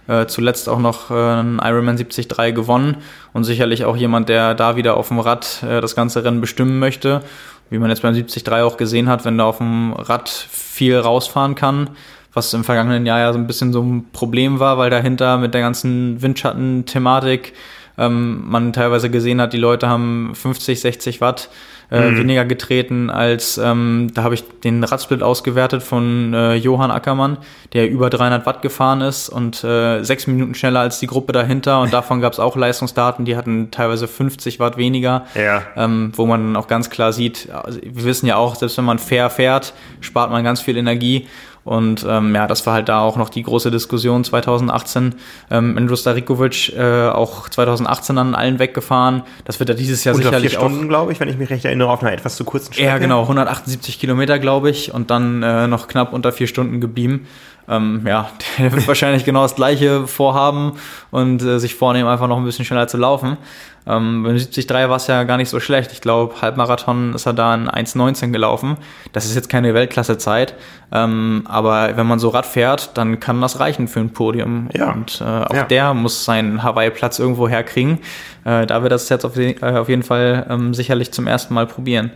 äh, 0.08 0.26
zuletzt 0.26 0.68
auch 0.68 0.78
noch 0.78 1.10
äh, 1.10 1.14
einen 1.14 1.58
Ironman 1.58 1.96
73 1.96 2.54
gewonnen 2.54 2.96
und 3.32 3.44
sicherlich 3.44 3.84
auch 3.84 3.96
jemand, 3.96 4.28
der 4.28 4.54
da 4.54 4.76
wieder 4.76 4.96
auf 4.96 5.08
dem 5.08 5.20
Rad 5.20 5.62
äh, 5.62 5.80
das 5.80 5.94
ganze 5.94 6.24
Rennen 6.24 6.40
bestimmen 6.40 6.78
möchte. 6.78 7.22
Wie 7.70 7.78
man 7.78 7.88
jetzt 7.90 8.02
beim 8.02 8.12
73 8.12 8.50
auch 8.50 8.76
gesehen 8.76 9.08
hat, 9.08 9.24
wenn 9.24 9.36
der 9.36 9.46
auf 9.46 9.58
dem 9.58 9.92
Rad 9.92 10.28
viel 10.28 10.98
rausfahren 10.98 11.54
kann, 11.54 11.90
was 12.32 12.52
im 12.54 12.64
vergangenen 12.64 13.06
Jahr 13.06 13.18
ja 13.18 13.32
so 13.32 13.38
ein 13.38 13.46
bisschen 13.46 13.72
so 13.72 13.82
ein 13.82 14.06
Problem 14.12 14.60
war, 14.60 14.78
weil 14.78 14.90
dahinter 14.90 15.38
mit 15.38 15.54
der 15.54 15.60
ganzen 15.60 16.22
Windschatten-Thematik 16.22 17.52
ähm, 17.98 18.44
man 18.48 18.72
teilweise 18.72 19.10
gesehen 19.10 19.40
hat, 19.40 19.52
die 19.52 19.58
Leute 19.58 19.88
haben 19.88 20.32
50, 20.34 20.80
60 20.80 21.20
Watt 21.20 21.50
äh, 21.90 22.10
mhm. 22.10 22.18
weniger 22.18 22.44
getreten 22.44 23.10
als, 23.10 23.58
ähm, 23.58 24.12
da 24.14 24.22
habe 24.22 24.34
ich 24.34 24.44
den 24.60 24.84
Radsplit 24.84 25.22
ausgewertet 25.22 25.82
von 25.82 26.32
äh, 26.32 26.54
Johann 26.54 26.90
Ackermann, 26.90 27.38
der 27.72 27.90
über 27.90 28.10
300 28.10 28.46
Watt 28.46 28.62
gefahren 28.62 29.00
ist 29.00 29.28
und 29.28 29.64
äh, 29.64 30.02
sechs 30.04 30.26
Minuten 30.28 30.54
schneller 30.54 30.80
als 30.80 31.00
die 31.00 31.08
Gruppe 31.08 31.32
dahinter 31.32 31.80
und 31.80 31.92
davon 31.92 32.20
gab 32.20 32.32
es 32.32 32.38
auch 32.38 32.56
Leistungsdaten, 32.56 33.24
die 33.24 33.36
hatten 33.36 33.70
teilweise 33.72 34.06
50 34.06 34.60
Watt 34.60 34.76
weniger, 34.76 35.26
ja. 35.34 35.62
ähm, 35.76 36.12
wo 36.14 36.26
man 36.26 36.56
auch 36.56 36.68
ganz 36.68 36.90
klar 36.90 37.12
sieht, 37.12 37.48
also 37.50 37.80
wir 37.82 38.04
wissen 38.04 38.26
ja 38.26 38.36
auch, 38.36 38.54
selbst 38.54 38.78
wenn 38.78 38.84
man 38.84 39.00
fair 39.00 39.28
fährt, 39.28 39.74
spart 40.00 40.30
man 40.30 40.44
ganz 40.44 40.60
viel 40.60 40.76
Energie 40.76 41.26
und 41.70 42.04
ähm, 42.08 42.34
ja, 42.34 42.48
das 42.48 42.66
war 42.66 42.74
halt 42.74 42.88
da 42.88 42.98
auch 42.98 43.16
noch 43.16 43.28
die 43.28 43.44
große 43.44 43.70
Diskussion 43.70 44.24
2018. 44.24 45.14
Ähm, 45.52 45.78
Andrew 45.78 45.94
Starikovic 45.94 46.76
äh, 46.76 47.06
auch 47.10 47.48
2018 47.48 48.18
an 48.18 48.34
allen 48.34 48.58
weggefahren. 48.58 49.22
Das 49.44 49.60
wird 49.60 49.68
er 49.68 49.76
dieses 49.76 50.02
Jahr 50.02 50.16
Unter 50.16 50.30
sicherlich 50.30 50.50
vier 50.50 50.58
Stunden, 50.58 50.88
glaube 50.88 51.12
ich, 51.12 51.20
wenn 51.20 51.28
ich 51.28 51.38
mich 51.38 51.48
recht 51.48 51.64
erinnere, 51.64 51.90
auf 51.90 52.02
einer 52.02 52.12
etwas 52.12 52.34
zu 52.34 52.42
kurzen 52.42 52.72
Strecke. 52.72 52.88
Ja, 52.88 52.98
genau, 52.98 53.22
178 53.22 54.00
Kilometer, 54.00 54.40
glaube 54.40 54.68
ich, 54.68 54.92
und 54.92 55.12
dann 55.12 55.44
äh, 55.44 55.68
noch 55.68 55.86
knapp 55.86 56.12
unter 56.12 56.32
vier 56.32 56.48
Stunden 56.48 56.80
geblieben. 56.80 57.28
Ähm, 57.70 58.02
ja, 58.04 58.30
der 58.58 58.72
wird 58.72 58.88
wahrscheinlich 58.88 59.24
genau 59.24 59.42
das 59.42 59.54
gleiche 59.54 60.06
vorhaben 60.06 60.72
und 61.10 61.42
äh, 61.42 61.58
sich 61.58 61.76
vornehmen, 61.76 62.08
einfach 62.08 62.26
noch 62.26 62.36
ein 62.36 62.44
bisschen 62.44 62.64
schneller 62.64 62.88
zu 62.88 62.96
laufen. 62.96 63.38
Ähm, 63.86 64.24
beim 64.24 64.36
73 64.36 64.68
war 64.68 64.96
es 64.96 65.06
ja 65.06 65.22
gar 65.22 65.36
nicht 65.36 65.48
so 65.48 65.58
schlecht. 65.58 65.92
Ich 65.92 66.00
glaube, 66.00 66.42
Halbmarathon 66.42 67.14
ist 67.14 67.26
er 67.26 67.32
da 67.32 67.54
in 67.54 67.68
1,19 67.68 68.30
gelaufen. 68.30 68.76
Das 69.12 69.24
ist 69.24 69.34
jetzt 69.34 69.48
keine 69.48 69.72
Weltklassezeit, 69.72 70.54
ähm, 70.92 71.44
aber 71.46 71.96
wenn 71.96 72.06
man 72.06 72.18
so 72.18 72.28
Rad 72.28 72.44
fährt, 72.44 72.96
dann 72.98 73.20
kann 73.20 73.40
das 73.40 73.58
reichen 73.58 73.88
für 73.88 74.00
ein 74.00 74.10
Podium. 74.10 74.68
Ja. 74.74 74.92
Und 74.92 75.20
äh, 75.20 75.24
auch 75.24 75.54
ja. 75.54 75.64
der 75.64 75.94
muss 75.94 76.24
seinen 76.24 76.62
Hawaii-Platz 76.62 77.18
irgendwo 77.18 77.48
herkriegen. 77.48 77.98
Äh, 78.44 78.66
da 78.66 78.82
wird 78.82 78.92
das 78.92 79.08
jetzt 79.08 79.24
auf, 79.24 79.36
äh, 79.36 79.56
auf 79.62 79.88
jeden 79.88 80.02
Fall 80.02 80.46
ähm, 80.50 80.74
sicherlich 80.74 81.12
zum 81.12 81.26
ersten 81.26 81.54
Mal 81.54 81.66
probieren. 81.66 82.10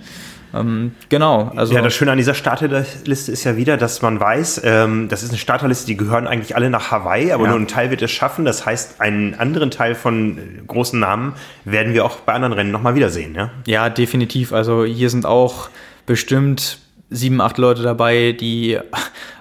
Ähm, 0.55 0.93
genau. 1.09 1.53
Also 1.57 1.75
ja, 1.75 1.83
das 1.83 1.95
Schöne 1.95 2.13
an 2.13 2.19
dieser 2.19 2.35
Starterliste 2.35 3.33
ist 3.33 3.45
ja 3.45 3.57
wieder, 3.57 3.77
dass 3.77 4.03
man 4.03 4.21
weiß, 4.21 4.63
ähm, 4.65 5.09
das 5.09 5.23
ist 5.23 5.31
eine 5.31 5.39
Starterliste, 5.39 5.87
die 5.87 5.97
gehören 5.97 6.27
eigentlich 6.27 6.57
alle 6.57 6.71
nach 6.71 6.91
Hawaii, 6.91 7.33
aber 7.33 7.45
ja. 7.45 7.51
nur 7.51 7.61
ein 7.61 7.69
Teil 7.69 7.91
wird 7.91 8.03
es 8.03 8.11
schaffen. 8.11 8.45
Das 8.45 8.65
heißt, 8.65 9.01
einen 9.01 9.35
anderen 9.35 9.71
Teil 9.71 9.95
von 9.95 10.39
äh, 10.39 10.41
großen 10.67 10.99
Namen 10.99 11.35
werden 11.65 11.93
wir 11.95 12.05
auch 12.05 12.17
bei 12.17 12.33
anderen 12.33 12.53
Rennen 12.53 12.71
nochmal 12.71 12.95
wiedersehen. 12.95 13.35
Ja? 13.35 13.51
ja, 13.67 13.91
definitiv. 13.91 14.53
Also 14.53 14.85
hier 14.85 15.11
sind 15.11 15.27
auch 15.27 15.71
bestimmt 16.07 16.79
sieben, 17.15 17.41
acht 17.41 17.59
Leute 17.59 17.83
dabei, 17.83 18.33
die 18.33 18.79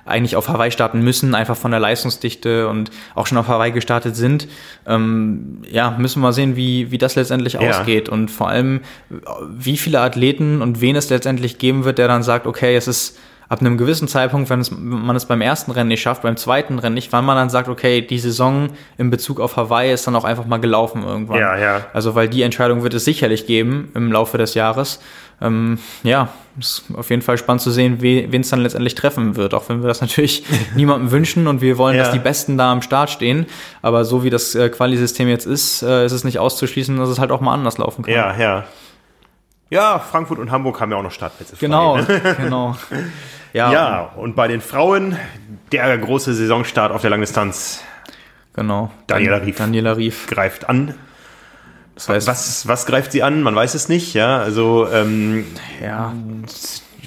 eigentlich 0.06 0.36
auf 0.36 0.50
Hawaii 0.50 0.72
starten 0.72 1.02
müssen, 1.02 1.34
einfach 1.36 1.56
von 1.56 1.72
der 1.72 1.80
Leistungsdichte 1.80 2.68
und 2.68 2.92
auch 3.16 3.28
schon 3.28 3.38
auf 3.38 3.48
Hawaii 3.48 3.72
gestartet 3.72 4.16
sind. 4.16 4.48
Ähm, 4.86 5.62
ja, 5.70 5.96
müssen 5.98 6.20
wir 6.20 6.28
mal 6.28 6.34
sehen, 6.34 6.56
wie, 6.56 6.92
wie 6.92 6.98
das 6.98 7.16
letztendlich 7.16 7.54
ja. 7.54 7.62
ausgeht 7.62 8.10
und 8.10 8.30
vor 8.30 8.50
allem, 8.50 8.82
wie 9.50 9.78
viele 9.78 10.02
Athleten 10.02 10.62
und 10.62 10.82
wen 10.82 10.96
es 10.96 11.10
letztendlich 11.10 11.58
geben 11.58 11.86
wird, 11.86 11.98
der 11.98 12.08
dann 12.08 12.24
sagt, 12.24 12.48
okay, 12.48 12.76
es 12.76 12.88
ist 12.88 13.18
ab 13.54 13.62
einem 13.62 13.78
gewissen 13.78 14.08
Zeitpunkt, 14.08 14.50
wenn, 14.50 14.60
es, 14.60 14.72
wenn 14.72 15.06
man 15.06 15.16
es 15.16 15.26
beim 15.26 15.42
ersten 15.42 15.72
Rennen 15.72 15.90
nicht 15.90 16.02
schafft, 16.02 16.24
beim 16.24 16.36
zweiten 16.38 16.80
Rennen 16.80 16.96
nicht, 16.96 17.12
wann 17.14 17.24
man 17.24 17.38
dann 17.38 17.50
sagt, 17.50 17.70
okay, 17.70 18.02
die 18.02 18.18
Saison 18.18 18.70
in 18.98 19.12
Bezug 19.12 19.40
auf 19.40 19.56
Hawaii 19.58 19.94
ist 19.94 20.08
dann 20.08 20.16
auch 20.16 20.24
einfach 20.24 20.46
mal 20.46 20.58
gelaufen 20.58 21.04
irgendwann. 21.04 21.40
Ja, 21.40 21.58
ja. 21.58 21.86
Also 21.94 22.16
weil 22.16 22.28
die 22.28 22.42
Entscheidung 22.42 22.82
wird 22.82 22.96
es 22.96 23.06
sicherlich 23.06 23.46
geben 23.46 23.92
im 23.94 24.12
Laufe 24.12 24.40
des 24.40 24.56
Jahres. 24.56 25.00
Ähm, 25.40 25.78
ja, 26.02 26.30
ist 26.60 26.86
auf 26.96 27.10
jeden 27.12 27.22
Fall 27.22 27.38
spannend 27.38 27.62
zu 27.62 27.70
sehen, 27.70 27.98
wen 28.02 28.42
es 28.42 28.50
dann 28.50 28.62
letztendlich 28.62 28.96
treffen 28.96 29.36
wird, 29.36 29.54
auch 29.54 29.70
wenn 29.70 29.82
wir 29.82 29.88
das 29.88 30.02
natürlich 30.02 30.46
niemandem 30.76 31.12
wünschen 31.12 31.48
und 31.48 31.62
wir 31.62 31.78
wollen, 31.78 31.96
ja. 31.96 32.04
dass 32.04 32.12
die 32.12 32.20
Besten 32.20 32.58
da 32.58 32.72
am 32.72 32.82
Start 32.82 33.12
stehen. 33.12 33.46
Aber 33.84 34.04
so 34.04 34.24
wie 34.24 34.32
das 34.32 34.56
äh, 34.56 34.70
Quali-System 34.70 35.28
jetzt 35.28 35.46
ist, 35.46 35.84
äh, 35.84 36.06
ist 36.06 36.12
es 36.12 36.24
nicht 36.24 36.40
auszuschließen, 36.40 36.98
dass 36.98 37.10
es 37.10 37.20
halt 37.20 37.32
auch 37.32 37.42
mal 37.42 37.54
anders 37.54 37.78
laufen 37.78 38.04
kann. 38.04 38.14
Ja, 38.14 38.36
ja. 38.36 38.64
Ja, 39.74 39.98
Frankfurt 39.98 40.38
und 40.38 40.52
Hamburg 40.52 40.80
haben 40.80 40.92
ja 40.92 40.98
auch 40.98 41.02
noch 41.02 41.12
Startplätze. 41.12 41.56
Genau, 41.60 41.98
frei, 41.98 42.20
ne? 42.20 42.36
genau. 42.44 42.78
Ja, 43.54 43.72
ja, 43.72 44.02
und 44.16 44.36
bei 44.36 44.48
den 44.48 44.62
Frauen 44.62 45.18
der 45.72 45.98
große 45.98 46.36
Saisonstart 46.36 46.92
auf 46.92 47.02
der 47.02 47.10
Langdistanz. 47.10 47.84
Genau. 48.54 48.92
Daniela 49.08 49.42
Rief. 49.42 49.58
Daniela 49.58 49.98
Rief. 49.98 50.28
Greift 50.28 50.70
an. 50.70 50.94
Das 51.96 52.08
heißt, 52.08 52.28
was, 52.28 52.68
was 52.68 52.86
greift 52.86 53.14
sie 53.14 53.24
an? 53.24 53.42
Man 53.42 53.56
weiß 53.56 53.74
es 53.74 53.90
nicht, 53.90 54.14
ja. 54.14 54.38
Also 54.38 54.88
ähm, 54.92 55.46
ja. 55.84 56.14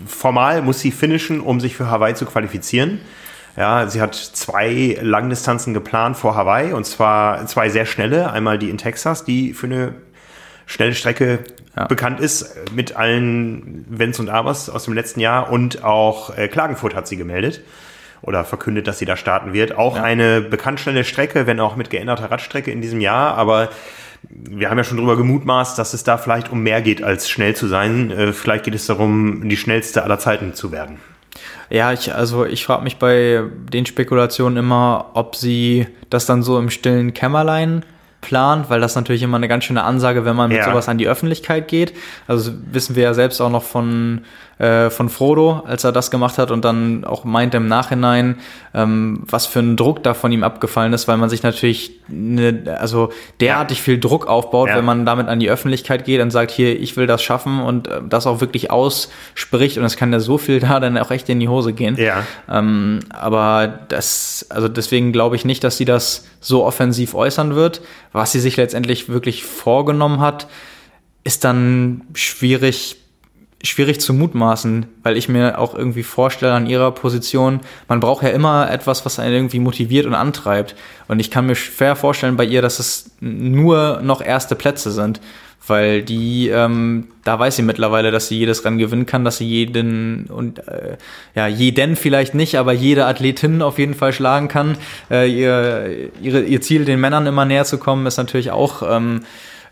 formal 0.05 0.61
muss 0.61 0.81
sie 0.81 0.91
finishen, 0.91 1.41
um 1.41 1.61
sich 1.61 1.77
für 1.77 1.89
Hawaii 1.89 2.15
zu 2.17 2.27
qualifizieren. 2.27 3.01
Ja, 3.57 3.89
sie 3.89 4.01
hat 4.01 4.17
zwei 4.17 4.99
Langdistanzen 5.01 5.73
geplant 5.73 6.17
vor 6.17 6.35
Hawaii 6.35 6.73
und 6.73 6.85
zwar 6.85 7.47
zwei 7.47 7.69
sehr 7.69 7.87
schnelle. 7.87 8.33
Einmal 8.33 8.59
die 8.59 8.71
in 8.71 8.79
Texas, 8.79 9.25
die 9.25 9.53
für 9.53 9.67
eine 9.67 9.95
schnelle 10.67 10.95
Strecke 10.95 11.45
ja. 11.77 11.87
bekannt 11.87 12.21
ist, 12.21 12.55
mit 12.73 12.97
allen 12.97 13.85
Wenns 13.89 14.19
und 14.19 14.29
Abers 14.29 14.71
aus 14.71 14.85
dem 14.85 14.95
letzten 14.95 15.21
Jahr. 15.21 15.51
Und 15.51 15.85
auch 15.85 16.37
äh, 16.37 16.49
Klagenfurt 16.49 16.95
hat 16.95 17.07
sie 17.07 17.17
gemeldet 17.17 17.63
oder 18.23 18.45
verkündet, 18.45 18.87
dass 18.87 18.99
sie 18.99 19.05
da 19.05 19.17
starten 19.17 19.53
wird. 19.53 19.77
Auch 19.77 19.97
ja. 19.97 20.03
eine 20.03 20.41
bekannt 20.41 20.81
schnelle 20.81 21.05
Strecke, 21.05 21.47
wenn 21.47 21.61
auch 21.61 21.77
mit 21.77 21.91
geänderter 21.91 22.31
Radstrecke 22.31 22.71
in 22.71 22.81
diesem 22.81 23.01
Jahr, 23.01 23.37
aber 23.37 23.69
wir 24.29 24.71
haben 24.71 24.79
ja 24.79 24.85
schon 24.85 24.97
drüber 24.97 25.17
gemutmaßt, 25.17 25.79
dass 25.79 25.95
es 25.95 26.03
da 26.03 26.19
vielleicht 26.19 26.51
um 26.51 26.63
mehr 26.63 26.83
geht, 26.83 27.03
als 27.03 27.29
schnell 27.29 27.55
zu 27.55 27.67
sein. 27.69 28.11
Äh, 28.11 28.33
vielleicht 28.33 28.65
geht 28.65 28.75
es 28.75 28.87
darum, 28.87 29.49
die 29.49 29.57
schnellste 29.57 30.03
aller 30.03 30.19
Zeiten 30.19 30.55
zu 30.55 30.73
werden. 30.73 30.99
Ja, 31.69 31.93
ich, 31.93 32.15
also 32.15 32.45
ich 32.45 32.65
frage 32.65 32.85
mich 32.85 32.97
bei 32.97 33.43
den 33.73 33.87
Spekulationen 33.87 34.57
immer, 34.57 35.11
ob 35.15 35.37
sie 35.37 35.87
das 36.11 36.27
dann 36.27 36.43
so 36.43 36.59
im 36.59 36.71
stillen 36.71 37.13
Kämmerlein 37.13 37.85
plant, 38.27 38.69
weil 38.69 38.81
das 38.81 38.97
natürlich 38.97 39.23
immer 39.23 39.37
eine 39.37 39.47
ganz 39.47 39.65
schöne 39.65 39.85
Ansage, 39.85 40.25
wenn 40.25 40.35
man 40.35 40.49
mit 40.49 40.59
ja. 40.59 40.65
sowas 40.65 40.89
an 40.89 40.99
die 40.99 41.07
Öffentlichkeit 41.07 41.69
geht. 41.69 41.93
Also 42.27 42.51
wissen 42.73 42.97
wir 42.97 43.05
ja 43.05 43.15
selbst 43.15 43.41
auch 43.41 43.51
noch 43.51 43.63
von 43.63 44.23
äh, 44.59 44.89
von 44.89 45.11
Frodo, 45.11 45.63
als 45.67 45.85
er 45.85 45.93
das 45.93 46.11
gemacht 46.11 46.39
hat 46.39 46.51
und 46.51 46.65
dann 46.65 47.05
auch 47.05 47.25
meinte 47.25 47.59
im 47.59 47.69
Nachhinein, 47.69 48.37
ähm, 48.73 49.23
was 49.27 49.45
für 49.45 49.61
ein 49.61 49.77
Druck 49.77 50.03
da 50.03 50.15
von 50.15 50.33
ihm 50.33 50.43
abgefallen 50.43 50.95
ist, 50.95 51.09
weil 51.09 51.19
man 51.19 51.29
sich 51.29 51.43
natürlich 51.43 52.01
ne, 52.09 52.77
also 52.81 53.11
derartig 53.41 53.83
viel 53.83 54.01
Druck 54.01 54.27
aufbaut, 54.27 54.71
ja. 54.71 54.77
wenn 54.77 54.85
man 54.87 55.05
damit 55.05 55.29
an 55.29 55.41
die 55.41 55.51
Öffentlichkeit 55.51 56.07
geht 56.07 56.23
und 56.23 56.31
sagt, 56.31 56.51
hier, 56.51 56.81
ich 56.81 56.97
will 56.97 57.07
das 57.07 57.23
schaffen 57.23 57.61
und 57.61 57.89
äh, 57.89 58.01
das 58.09 58.27
auch 58.27 58.41
wirklich 58.41 58.71
ausspricht 58.71 59.77
und 59.77 59.85
es 59.85 59.97
kann 59.97 60.11
ja 60.11 60.21
so 60.21 60.39
viel 60.39 60.59
da 60.61 60.81
dann 60.81 60.97
auch 60.97 61.11
echt 61.11 61.29
in 61.29 61.39
die 61.39 61.49
Hose 61.49 61.75
gehen. 61.75 61.97
Ja. 61.97 62.25
Ähm, 62.51 63.01
aber 63.11 63.81
das, 63.89 64.47
also 64.49 64.69
deswegen 64.69 65.13
glaube 65.13 65.37
ich 65.37 65.45
nicht, 65.45 65.65
dass 65.65 65.77
sie 65.77 65.85
das 65.85 66.27
so 66.41 66.65
offensiv 66.65 67.15
äußern 67.15 67.55
wird. 67.55 67.83
Was 68.13 68.33
sie 68.33 68.41
sich 68.41 68.57
letztendlich 68.57 69.11
wirklich 69.11 69.45
vorgenommen 69.45 70.21
hat, 70.21 70.47
ist 71.25 71.45
dann 71.45 72.03
schwierig 72.15 72.97
schwierig 73.63 74.01
zu 74.01 74.13
mutmaßen, 74.13 74.87
weil 75.03 75.17
ich 75.17 75.29
mir 75.29 75.59
auch 75.59 75.75
irgendwie 75.75 76.03
vorstelle 76.03 76.53
an 76.53 76.67
ihrer 76.67 76.93
Position, 76.93 77.61
man 77.89 78.01
braucht 78.01 78.23
ja 78.23 78.29
immer 78.31 78.71
etwas, 78.71 79.05
was 79.05 79.19
einen 79.19 79.35
irgendwie 79.35 79.59
motiviert 79.59 80.07
und 80.07 80.15
antreibt. 80.15 80.75
Und 81.09 81.21
ich 81.21 81.31
kann 81.31 81.47
mir 81.47 81.57
schwer 81.57 81.97
vorstellen 81.97 82.37
bei 82.37 82.45
ihr, 82.45 82.63
dass 82.63 82.79
es 82.79 83.11
nur 83.21 84.01
noch 84.03 84.21
erste 84.21 84.55
Plätze 84.57 84.93
sind, 84.93 85.21
weil 85.67 86.03
die, 86.03 86.49
ähm, 86.49 87.09
da 87.25 87.39
weiß 87.39 87.57
sie 87.57 87.63
mittlerweile, 87.63 88.11
dass 88.11 88.29
sie 88.29 88.39
jedes 88.39 88.65
Rennen 88.65 88.79
gewinnen 88.79 89.07
kann, 89.07 89.25
dass 89.25 89.39
sie 89.39 89.47
jeden 89.47 90.27
und 90.27 90.67
äh, 90.69 90.97
ja 91.35 91.47
jeden 91.49 91.97
vielleicht 91.97 92.35
nicht, 92.35 92.57
aber 92.57 92.73
jede 92.73 93.07
Athletin 93.07 93.63
auf 93.63 93.79
jeden 93.79 93.95
Fall 93.95 94.13
schlagen 94.13 94.49
kann. 94.49 94.77
Äh, 95.11 95.29
ihr, 95.29 96.11
ihre, 96.23 96.43
ihr 96.43 96.61
Ziel, 96.61 96.85
den 96.85 97.01
Männern 97.01 97.27
immer 97.27 97.45
näher 97.45 97.65
zu 97.65 97.79
kommen, 97.79 98.07
ist 98.07 98.17
natürlich 98.17 98.53
auch 98.53 98.83
ähm, 98.89 99.23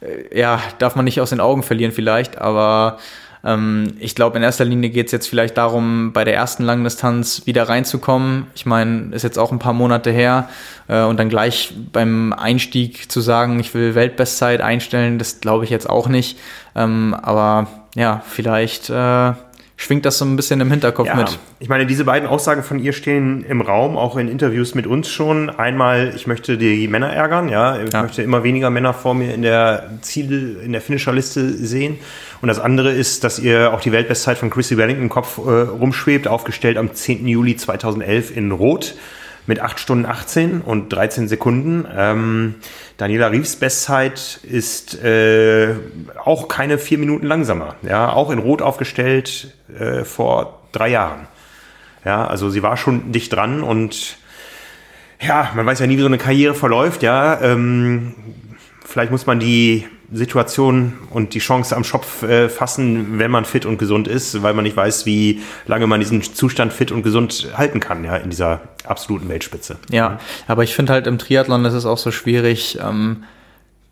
äh, 0.01 0.41
ja 0.41 0.61
darf 0.79 0.97
man 0.97 1.05
nicht 1.05 1.21
aus 1.21 1.31
den 1.31 1.41
Augen 1.41 1.63
verlieren 1.63 1.93
vielleicht, 1.93 2.39
aber 2.39 2.99
ähm, 3.45 3.95
ich 3.99 4.15
glaube, 4.15 4.39
in 4.39 4.43
erster 4.43 4.65
Linie 4.65 4.91
geht 4.91 5.07
es 5.07 5.13
jetzt 5.13 5.29
vielleicht 5.29 5.57
darum, 5.59 6.13
bei 6.13 6.25
der 6.25 6.35
ersten 6.35 6.65
Langdistanz 6.65 7.43
wieder 7.45 7.69
reinzukommen. 7.69 8.47
Ich 8.55 8.65
meine, 8.65 9.15
ist 9.15 9.23
jetzt 9.23 9.39
auch 9.39 9.53
ein 9.53 9.59
paar 9.59 9.75
Monate 9.75 10.11
her. 10.11 10.49
Äh, 10.89 11.03
und 11.03 11.19
dann 11.19 11.29
gleich 11.29 11.75
beim 11.93 12.33
Einstieg 12.33 13.11
zu 13.11 13.21
sagen, 13.21 13.61
ich 13.61 13.75
will 13.75 13.95
Weltbestzeit 13.95 14.61
einstellen, 14.61 15.19
das 15.19 15.41
glaube 15.41 15.65
ich 15.65 15.71
jetzt 15.71 15.89
auch 15.89 16.09
nicht. 16.09 16.39
Ähm, 16.75 17.15
aber 17.15 17.69
ja, 17.95 18.23
vielleicht 18.27 18.91
äh, 18.91 19.33
schwingt 19.77 20.05
das 20.05 20.19
so 20.19 20.25
ein 20.25 20.37
bisschen 20.37 20.61
im 20.61 20.71
Hinterkopf 20.71 21.09
ja, 21.09 21.17
mit. 21.17 21.39
Ich 21.59 21.69
meine, 21.69 21.87
diese 21.87 22.05
beiden 22.05 22.29
Aussagen 22.29 22.63
von 22.63 22.79
ihr 22.79 22.93
stehen 22.93 23.45
im 23.45 23.61
Raum, 23.61 23.97
auch 23.97 24.17
in 24.17 24.29
Interviews 24.29 24.75
mit 24.75 24.87
uns 24.87 25.09
schon. 25.09 25.51
Einmal, 25.51 26.13
ich 26.15 26.27
möchte 26.27 26.57
die 26.57 26.87
Männer 26.89 27.13
ärgern, 27.13 27.49
ja, 27.49 27.83
ich 27.83 27.93
ja. 27.93 28.03
möchte 28.03 28.23
immer 28.23 28.45
weniger 28.45 28.71
Männer 28.71 28.95
vor 28.95 29.15
mir 29.15 29.35
in 29.35 29.43
der 29.43 29.91
Ziel, 30.01 30.61
in 30.65 30.73
der 30.73 30.81
Finisherliste 30.81 31.49
sehen. 31.51 31.99
Und 32.41 32.49
das 32.49 32.61
andere 32.61 32.93
ist, 32.93 33.25
dass 33.25 33.39
ihr 33.39 33.73
auch 33.73 33.81
die 33.81 33.91
Weltbestzeit 33.91 34.39
von 34.39 34.51
Chrissy 34.51 34.77
Wellington 34.77 35.05
im 35.05 35.11
Kopf 35.11 35.39
äh, 35.39 35.51
rumschwebt, 35.51 36.29
aufgestellt 36.29 36.77
am 36.77 36.95
10. 36.95 37.27
Juli 37.27 37.57
2011 37.57 38.37
in 38.37 38.53
Rot 38.53 38.95
mit 39.47 39.61
8 39.61 39.79
Stunden 39.79 40.07
18 40.07 40.61
und 40.61 40.91
13 40.91 41.29
Sekunden. 41.29 41.87
Ähm, 41.95 42.55
Daniela 42.97 43.29
Riefs 43.29 43.57
Bestzeit 43.57 44.41
ist 44.43 45.03
äh, 45.03 45.75
auch 46.25 46.49
keine 46.49 46.79
vier 46.79 46.99
Minuten 46.99 47.27
langsamer. 47.27 47.77
Ja, 47.83 48.13
auch 48.13 48.31
in 48.31 48.39
Rot 48.39 48.63
aufgestellt 48.63 49.55
äh, 49.79 50.05
vor 50.05 50.61
drei 50.73 50.89
Jahren. 50.89 51.27
Ja, 52.05 52.27
also 52.27 52.51
sie 52.51 52.63
war 52.63 52.77
schon 52.77 53.13
dicht 53.13 53.33
dran 53.33 53.63
und 53.63 54.19
ja, 55.21 55.51
man 55.55 55.65
weiß 55.65 55.79
ja 55.79 55.87
nie, 55.87 55.97
wie 55.97 56.03
so 56.03 56.07
eine 56.07 56.19
Karriere 56.19 56.55
verläuft. 56.55 57.03
Ja, 57.03 57.41
ähm, 57.41 58.15
vielleicht 58.85 59.11
muss 59.11 59.27
man 59.27 59.41
die 59.41 59.87
Situation 60.15 60.95
und 61.11 61.35
die 61.35 61.41
Chance 61.41 61.77
am 61.77 61.85
Schopf 61.85 62.23
äh, 62.23 62.49
fassen, 62.49 63.19
wenn 63.19 63.31
man 63.31 63.45
fit 63.45 63.67
und 63.67 63.79
gesund 63.79 64.07
ist, 64.07 64.43
weil 64.43 64.55
man 64.55 64.63
nicht 64.63 64.77
weiß, 64.77 65.07
wie 65.07 65.43
lange 65.67 65.87
man 65.87 66.01
diesen 66.01 66.23
Zustand 66.23 66.73
fit 66.73 66.93
und 66.93 67.03
gesund 67.03 67.49
halten 67.57 67.81
kann, 67.81 68.05
ja, 68.05 68.17
in 68.17 68.31
dieser 68.31 68.61
absoluten 68.87 69.29
Weltspitze. 69.29 69.77
Ja, 69.91 70.19
aber 70.47 70.63
ich 70.63 70.75
finde 70.75 70.93
halt 70.93 71.07
im 71.07 71.19
Triathlon 71.19 71.65
ist 71.65 71.75
es 71.75 71.85
auch 71.85 71.99
so 71.99 72.13
schwierig, 72.13 72.79
ähm, 72.81 73.25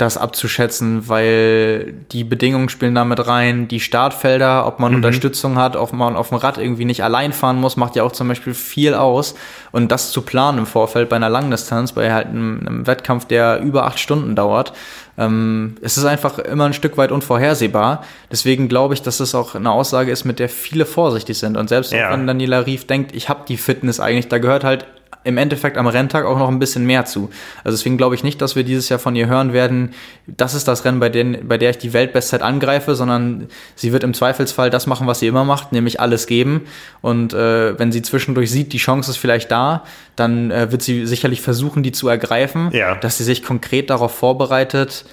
das 0.03 0.17
abzuschätzen, 0.17 1.09
weil 1.09 1.93
die 2.13 2.25
Bedingungen 2.25 2.69
spielen 2.69 2.95
damit 2.95 3.27
rein, 3.27 3.69
die 3.69 3.79
Startfelder, 3.79 4.67
ob 4.67 4.81
man 4.81 4.93
mhm. 4.93 4.97
Unterstützung 4.97 5.57
hat, 5.57 5.77
ob 5.77 5.93
man 5.93 6.17
auf 6.17 6.31
dem 6.31 6.39
Rad 6.39 6.59
irgendwie 6.59 6.85
nicht 6.85 7.05
allein 7.05 7.33
fahren 7.33 7.61
muss, 7.61 7.77
macht 7.77 7.95
ja 7.95 8.03
auch 8.03 8.13
zum 8.13 8.27
Beispiel 8.29 8.55
viel 8.55 8.95
aus. 8.95 9.35
Und 9.71 9.93
das 9.93 10.11
zu 10.11 10.23
planen 10.23 10.59
im 10.59 10.67
Vorfeld 10.67 11.09
bei 11.09 11.17
einer 11.17 11.29
Langdistanz, 11.29 11.93
bei 11.93 12.13
halt 12.13 12.27
einem, 12.29 12.61
einem 12.67 12.87
Wettkampf, 12.87 13.27
der 13.27 13.61
über 13.61 13.85
acht 13.85 14.01
Stunden 14.01 14.35
dauert, 14.35 14.73
ähm, 15.19 15.77
es 15.83 15.99
ist 15.99 16.05
einfach 16.05 16.39
immer 16.39 16.67
ein 16.67 16.73
Stück 16.73 16.97
weit 16.97 17.13
unvorhersehbar. 17.13 18.05
Deswegen 18.31 18.69
glaube 18.69 18.95
ich, 18.95 19.03
dass 19.03 19.19
das 19.19 19.35
auch 19.35 19.55
eine 19.55 19.71
Aussage 19.71 20.11
ist, 20.11 20.25
mit 20.25 20.39
der 20.39 20.49
viele 20.49 20.87
vorsichtig 20.87 21.39
sind. 21.39 21.57
Und 21.57 21.69
selbst 21.69 21.93
ja. 21.93 22.11
wenn 22.11 22.27
Daniela 22.27 22.61
Rief 22.67 22.87
denkt, 22.87 23.15
ich 23.15 23.29
habe 23.29 23.43
die 23.47 23.57
Fitness 23.57 24.01
eigentlich, 24.01 24.29
da 24.29 24.39
gehört 24.39 24.65
halt 24.65 24.87
im 25.25 25.39
Endeffekt 25.39 25.77
am 25.77 25.87
Renntag 25.87 26.25
auch 26.25 26.39
noch 26.39 26.49
ein 26.49 26.59
bisschen 26.59 26.85
mehr 26.85 27.05
zu. 27.05 27.31
Also 27.65 27.77
deswegen 27.77 27.97
glaube 27.97 28.15
ich 28.15 28.25
nicht, 28.25 28.41
dass 28.41 28.57
wir 28.57 28.65
dieses 28.65 28.89
Jahr 28.89 28.99
von 28.99 29.15
ihr 29.15 29.27
hören 29.27 29.53
werden, 29.53 29.95
das 30.27 30.55
ist 30.55 30.69
das 30.69 30.85
Rennen, 30.85 31.01
bei, 31.01 31.09
den, 31.09 31.49
bei 31.49 31.59
der 31.59 31.71
ich 31.71 31.79
die 31.79 31.93
Weltbestzeit 31.93 32.43
angreife, 32.43 32.95
sondern 32.95 33.49
sie 33.75 33.93
wird 33.93 34.05
im 34.05 34.15
Zweifelsfall 34.15 34.71
das 34.71 34.87
machen, 34.87 35.07
was 35.07 35.21
sie 35.21 35.27
immer 35.27 35.45
macht, 35.45 35.73
nämlich 35.73 36.01
alles 36.01 36.27
geben. 36.27 36.63
Und 37.01 37.35
äh, 37.35 37.79
wenn 37.79 37.93
sie 37.93 38.03
zwischendurch 38.03 38.51
sieht, 38.51 38.73
die 38.73 38.79
Chance 38.79 39.11
ist 39.11 39.17
vielleicht 39.17 39.51
da, 39.51 39.85
dann 40.17 40.51
äh, 40.51 40.73
wird 40.73 40.83
sie 40.83 41.07
sicherlich 41.07 41.41
versuchen, 41.41 41.83
die 41.83 41.93
zu 41.93 42.09
ergreifen, 42.09 42.71
ja. 42.73 42.95
dass 42.97 43.19
sie 43.19 43.25
sich 43.25 43.43
konkret 43.43 43.91
darauf 43.91 44.15
vorbereitet. 44.15 45.05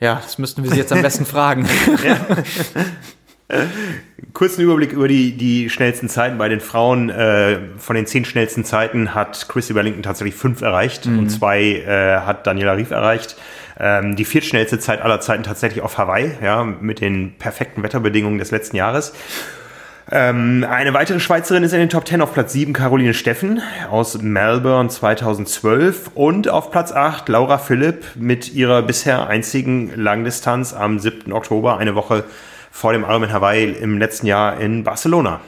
Ja, 0.00 0.20
das 0.22 0.38
müssten 0.38 0.62
wir 0.62 0.70
sie 0.70 0.76
jetzt 0.76 0.92
am 0.92 1.02
besten 1.02 1.26
fragen. 1.26 1.68
Ja. 2.04 2.18
Kurzen 4.34 4.62
Überblick 4.62 4.92
über 4.92 5.08
die, 5.08 5.36
die 5.36 5.70
schnellsten 5.70 6.08
Zeiten 6.08 6.38
bei 6.38 6.48
den 6.48 6.60
Frauen. 6.60 7.10
Äh, 7.10 7.58
von 7.78 7.96
den 7.96 8.06
zehn 8.06 8.24
schnellsten 8.24 8.64
Zeiten 8.64 9.14
hat 9.14 9.48
Chrissy 9.48 9.74
Wellington 9.74 10.02
tatsächlich 10.02 10.34
fünf 10.34 10.60
erreicht 10.60 11.06
mhm. 11.06 11.20
und 11.20 11.30
zwei 11.30 11.62
äh, 11.62 12.20
hat 12.20 12.46
Daniela 12.46 12.72
Rief 12.72 12.90
erreicht. 12.90 13.36
Ähm, 13.80 14.16
die 14.16 14.24
viertschnellste 14.24 14.78
Zeit 14.78 15.02
aller 15.02 15.20
Zeiten 15.20 15.44
tatsächlich 15.44 15.82
auf 15.82 15.98
Hawaii, 15.98 16.32
ja, 16.42 16.64
mit 16.64 17.00
den 17.00 17.34
perfekten 17.38 17.82
Wetterbedingungen 17.82 18.38
des 18.38 18.50
letzten 18.50 18.76
Jahres. 18.76 19.12
Ähm, 20.10 20.66
eine 20.68 20.94
weitere 20.94 21.20
Schweizerin 21.20 21.62
ist 21.64 21.74
in 21.74 21.80
den 21.80 21.90
Top 21.90 22.08
10 22.08 22.22
auf 22.22 22.32
Platz 22.32 22.54
7 22.54 22.72
Caroline 22.72 23.12
Steffen 23.12 23.60
aus 23.90 24.20
Melbourne 24.22 24.88
2012 24.88 26.12
und 26.14 26.48
auf 26.48 26.70
Platz 26.70 26.92
8 26.92 27.28
Laura 27.28 27.58
Philipp 27.58 28.04
mit 28.14 28.54
ihrer 28.54 28.80
bisher 28.80 29.28
einzigen 29.28 29.92
Langdistanz 29.94 30.72
am 30.72 30.98
7. 30.98 31.32
Oktober, 31.32 31.76
eine 31.76 31.94
Woche 31.94 32.24
vor 32.70 32.92
dem 32.92 33.02
Ironman 33.02 33.32
Hawaii 33.32 33.64
im 33.72 33.98
letzten 33.98 34.26
Jahr 34.26 34.58
in 34.60 34.84
Barcelona. 34.84 35.40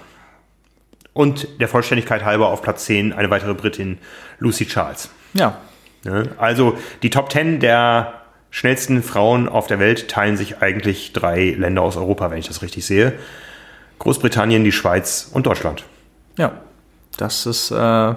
Und 1.12 1.60
der 1.60 1.68
Vollständigkeit 1.68 2.24
halber 2.24 2.48
auf 2.48 2.62
Platz 2.62 2.84
10 2.86 3.12
eine 3.12 3.30
weitere 3.30 3.54
Britin, 3.54 3.98
Lucy 4.38 4.66
Charles. 4.66 5.10
Ja. 5.34 5.58
Ja, 6.04 6.22
Also 6.38 6.78
die 7.02 7.10
Top 7.10 7.30
10 7.30 7.60
der 7.60 8.14
schnellsten 8.50 9.02
Frauen 9.02 9.48
auf 9.48 9.66
der 9.66 9.78
Welt 9.78 10.08
teilen 10.08 10.36
sich 10.36 10.62
eigentlich 10.62 11.12
drei 11.12 11.50
Länder 11.50 11.82
aus 11.82 11.96
Europa, 11.96 12.30
wenn 12.30 12.38
ich 12.38 12.48
das 12.48 12.62
richtig 12.62 12.86
sehe. 12.86 13.12
Großbritannien, 13.98 14.64
die 14.64 14.72
Schweiz 14.72 15.30
und 15.32 15.46
Deutschland. 15.46 15.84
Ja, 16.36 16.52
das 17.16 17.46
ist 17.46 17.70
äh, 17.70 17.74
ja 17.74 18.16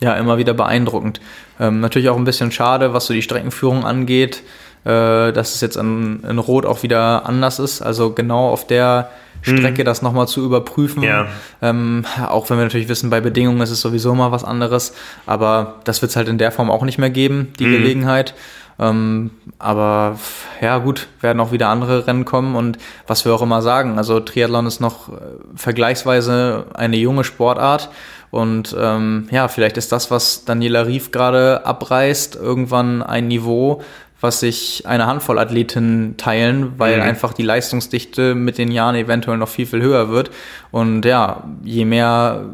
immer 0.00 0.36
wieder 0.36 0.54
beeindruckend. 0.54 1.20
Ähm, 1.58 1.80
natürlich 1.80 2.10
auch 2.10 2.16
ein 2.16 2.24
bisschen 2.24 2.52
schade, 2.52 2.92
was 2.92 3.06
so 3.06 3.14
die 3.14 3.22
Streckenführung 3.22 3.84
angeht, 3.84 4.42
äh, 4.84 5.32
dass 5.32 5.54
es 5.54 5.60
jetzt 5.60 5.76
in, 5.76 6.22
in 6.28 6.38
Rot 6.38 6.66
auch 6.66 6.82
wieder 6.82 7.26
anders 7.26 7.58
ist. 7.58 7.82
Also 7.82 8.12
genau 8.12 8.48
auf 8.50 8.66
der 8.66 9.10
Strecke 9.42 9.82
das 9.82 10.02
nochmal 10.02 10.28
zu 10.28 10.44
überprüfen. 10.44 11.02
Ja. 11.02 11.26
Ähm, 11.60 12.04
auch 12.28 12.48
wenn 12.48 12.58
wir 12.58 12.64
natürlich 12.64 12.88
wissen, 12.88 13.10
bei 13.10 13.20
Bedingungen 13.20 13.60
ist 13.60 13.70
es 13.70 13.80
sowieso 13.80 14.14
mal 14.14 14.30
was 14.30 14.44
anderes. 14.44 14.94
Aber 15.26 15.80
das 15.84 16.00
wird 16.00 16.10
es 16.10 16.16
halt 16.16 16.28
in 16.28 16.38
der 16.38 16.52
Form 16.52 16.70
auch 16.70 16.84
nicht 16.84 16.98
mehr 16.98 17.10
geben, 17.10 17.52
die 17.58 17.64
Gelegenheit. 17.64 18.34
Ähm, 18.78 19.30
aber 19.58 20.18
ja, 20.60 20.78
gut, 20.78 21.08
werden 21.20 21.40
auch 21.40 21.52
wieder 21.52 21.68
andere 21.68 22.06
Rennen 22.06 22.24
kommen 22.24 22.56
und 22.56 22.78
was 23.06 23.24
wir 23.24 23.34
auch 23.34 23.42
immer 23.42 23.60
sagen, 23.60 23.98
also 23.98 24.18
Triathlon 24.18 24.66
ist 24.66 24.80
noch 24.80 25.08
äh, 25.10 25.12
vergleichsweise 25.54 26.66
eine 26.74 26.96
junge 26.96 27.22
Sportart 27.22 27.90
und 28.30 28.74
ähm, 28.78 29.28
ja, 29.30 29.48
vielleicht 29.48 29.76
ist 29.76 29.92
das, 29.92 30.10
was 30.10 30.46
Daniela 30.46 30.86
Rief 30.86 31.12
gerade 31.12 31.66
abreißt, 31.66 32.34
irgendwann 32.36 33.02
ein 33.02 33.28
Niveau, 33.28 33.82
was 34.22 34.40
sich 34.40 34.84
eine 34.86 35.06
Handvoll 35.06 35.38
Athletinnen 35.38 36.16
teilen, 36.16 36.72
weil 36.78 36.96
Mhm. 36.96 37.02
einfach 37.02 37.32
die 37.34 37.42
Leistungsdichte 37.42 38.34
mit 38.34 38.56
den 38.56 38.70
Jahren 38.70 38.94
eventuell 38.94 39.36
noch 39.36 39.48
viel, 39.48 39.66
viel 39.66 39.82
höher 39.82 40.08
wird. 40.08 40.30
Und 40.70 41.04
ja, 41.04 41.42
je 41.64 41.84
mehr 41.84 42.44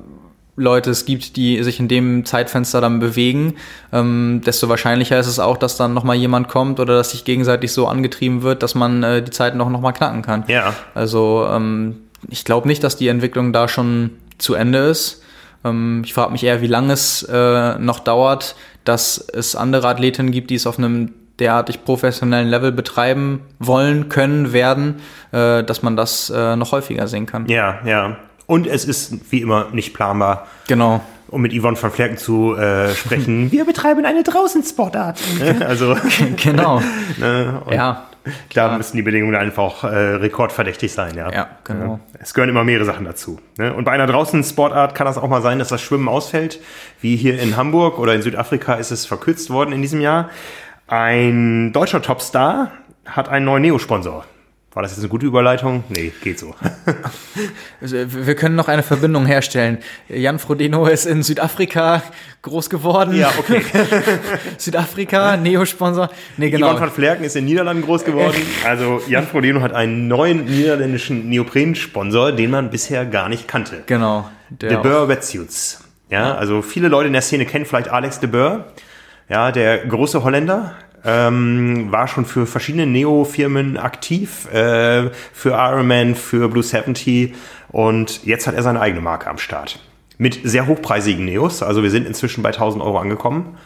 Leute 0.56 0.90
es 0.90 1.04
gibt, 1.04 1.36
die 1.36 1.62
sich 1.62 1.78
in 1.78 1.86
dem 1.86 2.24
Zeitfenster 2.24 2.80
dann 2.80 2.98
bewegen, 2.98 3.54
ähm, 3.92 4.40
desto 4.44 4.68
wahrscheinlicher 4.68 5.16
ist 5.20 5.28
es 5.28 5.38
auch, 5.38 5.56
dass 5.56 5.76
dann 5.76 5.94
nochmal 5.94 6.16
jemand 6.16 6.48
kommt 6.48 6.80
oder 6.80 6.96
dass 6.96 7.12
sich 7.12 7.24
gegenseitig 7.24 7.72
so 7.72 7.86
angetrieben 7.86 8.42
wird, 8.42 8.64
dass 8.64 8.74
man 8.74 9.02
äh, 9.04 9.22
die 9.22 9.30
Zeiten 9.30 9.60
auch 9.60 9.68
nochmal 9.70 9.92
knacken 9.92 10.22
kann. 10.22 10.42
Ja. 10.48 10.74
Also 10.94 11.46
ähm, 11.48 11.98
ich 12.28 12.44
glaube 12.44 12.66
nicht, 12.66 12.82
dass 12.82 12.96
die 12.96 13.06
Entwicklung 13.06 13.52
da 13.52 13.68
schon 13.68 14.10
zu 14.38 14.54
Ende 14.54 14.78
ist. 14.78 15.22
Ähm, 15.64 16.02
ich 16.04 16.12
frage 16.14 16.32
mich 16.32 16.42
eher, 16.42 16.60
wie 16.60 16.66
lange 16.66 16.92
es 16.92 17.22
äh, 17.22 17.78
noch 17.78 18.00
dauert, 18.00 18.56
dass 18.84 19.18
es 19.18 19.54
andere 19.54 19.86
Athletinnen 19.86 20.32
gibt, 20.32 20.50
die 20.50 20.56
es 20.56 20.66
auf 20.66 20.78
einem 20.78 21.12
derartig 21.38 21.84
professionellen 21.84 22.48
Level 22.48 22.72
betreiben 22.72 23.42
wollen, 23.58 24.08
können, 24.08 24.52
werden, 24.52 24.96
äh, 25.32 25.62
dass 25.62 25.82
man 25.82 25.96
das 25.96 26.30
äh, 26.30 26.56
noch 26.56 26.72
häufiger 26.72 27.06
sehen 27.08 27.26
kann. 27.26 27.46
Ja, 27.46 27.78
ja. 27.84 28.16
Und 28.46 28.66
es 28.66 28.84
ist 28.84 29.30
wie 29.32 29.42
immer 29.42 29.66
nicht 29.72 29.94
planbar. 29.94 30.46
Genau. 30.66 31.00
Um 31.28 31.42
mit 31.42 31.52
Yvonne 31.52 31.80
van 31.80 31.90
Flerken 31.90 32.16
zu 32.16 32.54
äh, 32.56 32.94
sprechen, 32.94 33.52
wir 33.52 33.64
betreiben 33.66 34.04
eine 34.06 34.22
Draußensportart. 34.22 35.20
Also, 35.66 35.96
genau. 36.42 36.80
ne? 37.18 37.60
Und 37.66 37.74
Ja. 37.74 38.04
da 38.54 38.76
müssen 38.76 38.96
die 38.96 39.02
Bedingungen 39.02 39.34
einfach 39.36 39.84
äh, 39.84 39.88
rekordverdächtig 39.88 40.92
sein. 40.92 41.14
Ja, 41.16 41.30
Ja, 41.30 41.46
genau. 41.64 42.00
Es 42.18 42.32
gehören 42.34 42.48
immer 42.48 42.64
mehrere 42.64 42.86
Sachen 42.86 43.04
dazu. 43.04 43.38
Ne? 43.58 43.72
Und 43.74 43.84
bei 43.84 43.92
einer 43.92 44.06
Draußensportart 44.06 44.94
kann 44.94 45.06
das 45.06 45.18
auch 45.18 45.28
mal 45.28 45.42
sein, 45.42 45.58
dass 45.58 45.68
das 45.68 45.82
Schwimmen 45.82 46.08
ausfällt. 46.08 46.58
Wie 47.02 47.16
hier 47.16 47.38
in 47.40 47.56
Hamburg 47.56 47.98
oder 47.98 48.14
in 48.14 48.22
Südafrika 48.22 48.74
ist 48.74 48.90
es 48.90 49.04
verkürzt 49.06 49.50
worden 49.50 49.72
in 49.72 49.82
diesem 49.82 50.00
Jahr. 50.00 50.30
Ein 50.88 51.70
deutscher 51.72 52.00
Topstar 52.00 52.72
hat 53.04 53.28
einen 53.28 53.44
neuen 53.44 53.62
Neo-Sponsor. 53.62 54.24
War 54.72 54.82
das 54.82 54.92
jetzt 54.92 55.00
eine 55.00 55.08
gute 55.08 55.26
Überleitung? 55.26 55.84
Nee, 55.88 56.12
geht 56.22 56.38
so. 56.38 56.54
Also, 57.80 57.96
Wir 58.26 58.34
können 58.34 58.54
noch 58.56 58.68
eine 58.68 58.82
Verbindung 58.82 59.26
herstellen. 59.26 59.78
Jan 60.08 60.38
Frodeno 60.38 60.86
ist 60.86 61.04
in 61.04 61.22
Südafrika 61.22 62.02
groß 62.42 62.70
geworden. 62.70 63.14
ja, 63.14 63.30
okay. 63.38 63.62
Südafrika, 64.56 65.36
Neo-Sponsor. 65.36 66.08
Nee, 66.38 66.50
genau. 66.50 66.68
Yvonne 66.68 66.80
van 66.80 66.90
Flerken 66.90 67.24
ist 67.24 67.36
in 67.36 67.44
den 67.44 67.50
Niederlanden 67.50 67.82
groß 67.82 68.04
geworden. 68.04 68.36
Also 68.64 69.02
Jan 69.08 69.26
Frodeno 69.26 69.60
hat 69.60 69.72
einen 69.72 70.08
neuen 70.08 70.44
niederländischen 70.46 71.28
Neopren-Sponsor, 71.28 72.32
den 72.32 72.50
man 72.50 72.70
bisher 72.70 73.04
gar 73.04 73.28
nicht 73.28 73.46
kannte. 73.46 73.82
Genau. 73.86 74.28
De 74.48 74.76
Boer 74.76 75.08
Wetsuits. 75.08 75.84
Ja, 76.10 76.34
also 76.34 76.62
viele 76.62 76.88
Leute 76.88 77.08
in 77.08 77.12
der 77.12 77.22
Szene 77.22 77.44
kennen 77.44 77.66
vielleicht 77.66 77.88
Alex 77.88 78.20
de 78.20 78.30
Boer. 78.30 78.64
Ja, 79.28 79.52
der 79.52 79.78
große 79.86 80.24
Holländer. 80.24 80.74
Ähm, 81.04 81.92
war 81.92 82.08
schon 82.08 82.24
für 82.24 82.44
verschiedene 82.44 82.84
Neo-Firmen 82.84 83.76
aktiv, 83.76 84.52
äh, 84.52 85.10
für 85.32 85.50
Ironman, 85.50 86.16
für 86.16 86.48
Blue 86.48 86.62
70 86.62 87.34
und 87.68 88.24
jetzt 88.24 88.48
hat 88.48 88.56
er 88.56 88.64
seine 88.64 88.80
eigene 88.80 89.00
Marke 89.00 89.30
am 89.30 89.38
Start. 89.38 89.78
Mit 90.18 90.40
sehr 90.42 90.66
hochpreisigen 90.66 91.24
Neos, 91.24 91.62
also 91.62 91.84
wir 91.84 91.90
sind 91.90 92.04
inzwischen 92.04 92.42
bei 92.42 92.50
1000 92.50 92.82
Euro 92.82 92.98
angekommen. 92.98 93.56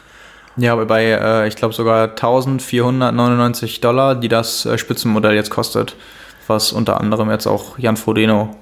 Ja, 0.56 0.74
aber 0.74 0.84
bei, 0.84 1.04
äh, 1.04 1.48
ich 1.48 1.56
glaube, 1.56 1.72
sogar 1.72 2.10
1499 2.10 3.80
Dollar, 3.80 4.14
die 4.14 4.28
das 4.28 4.66
äh, 4.66 4.76
Spitzenmodell 4.76 5.34
jetzt 5.34 5.50
kostet, 5.50 5.96
was 6.46 6.72
unter 6.72 7.00
anderem 7.00 7.30
jetzt 7.30 7.46
auch 7.46 7.78
Jan 7.78 7.96
Frodeno 7.96 8.54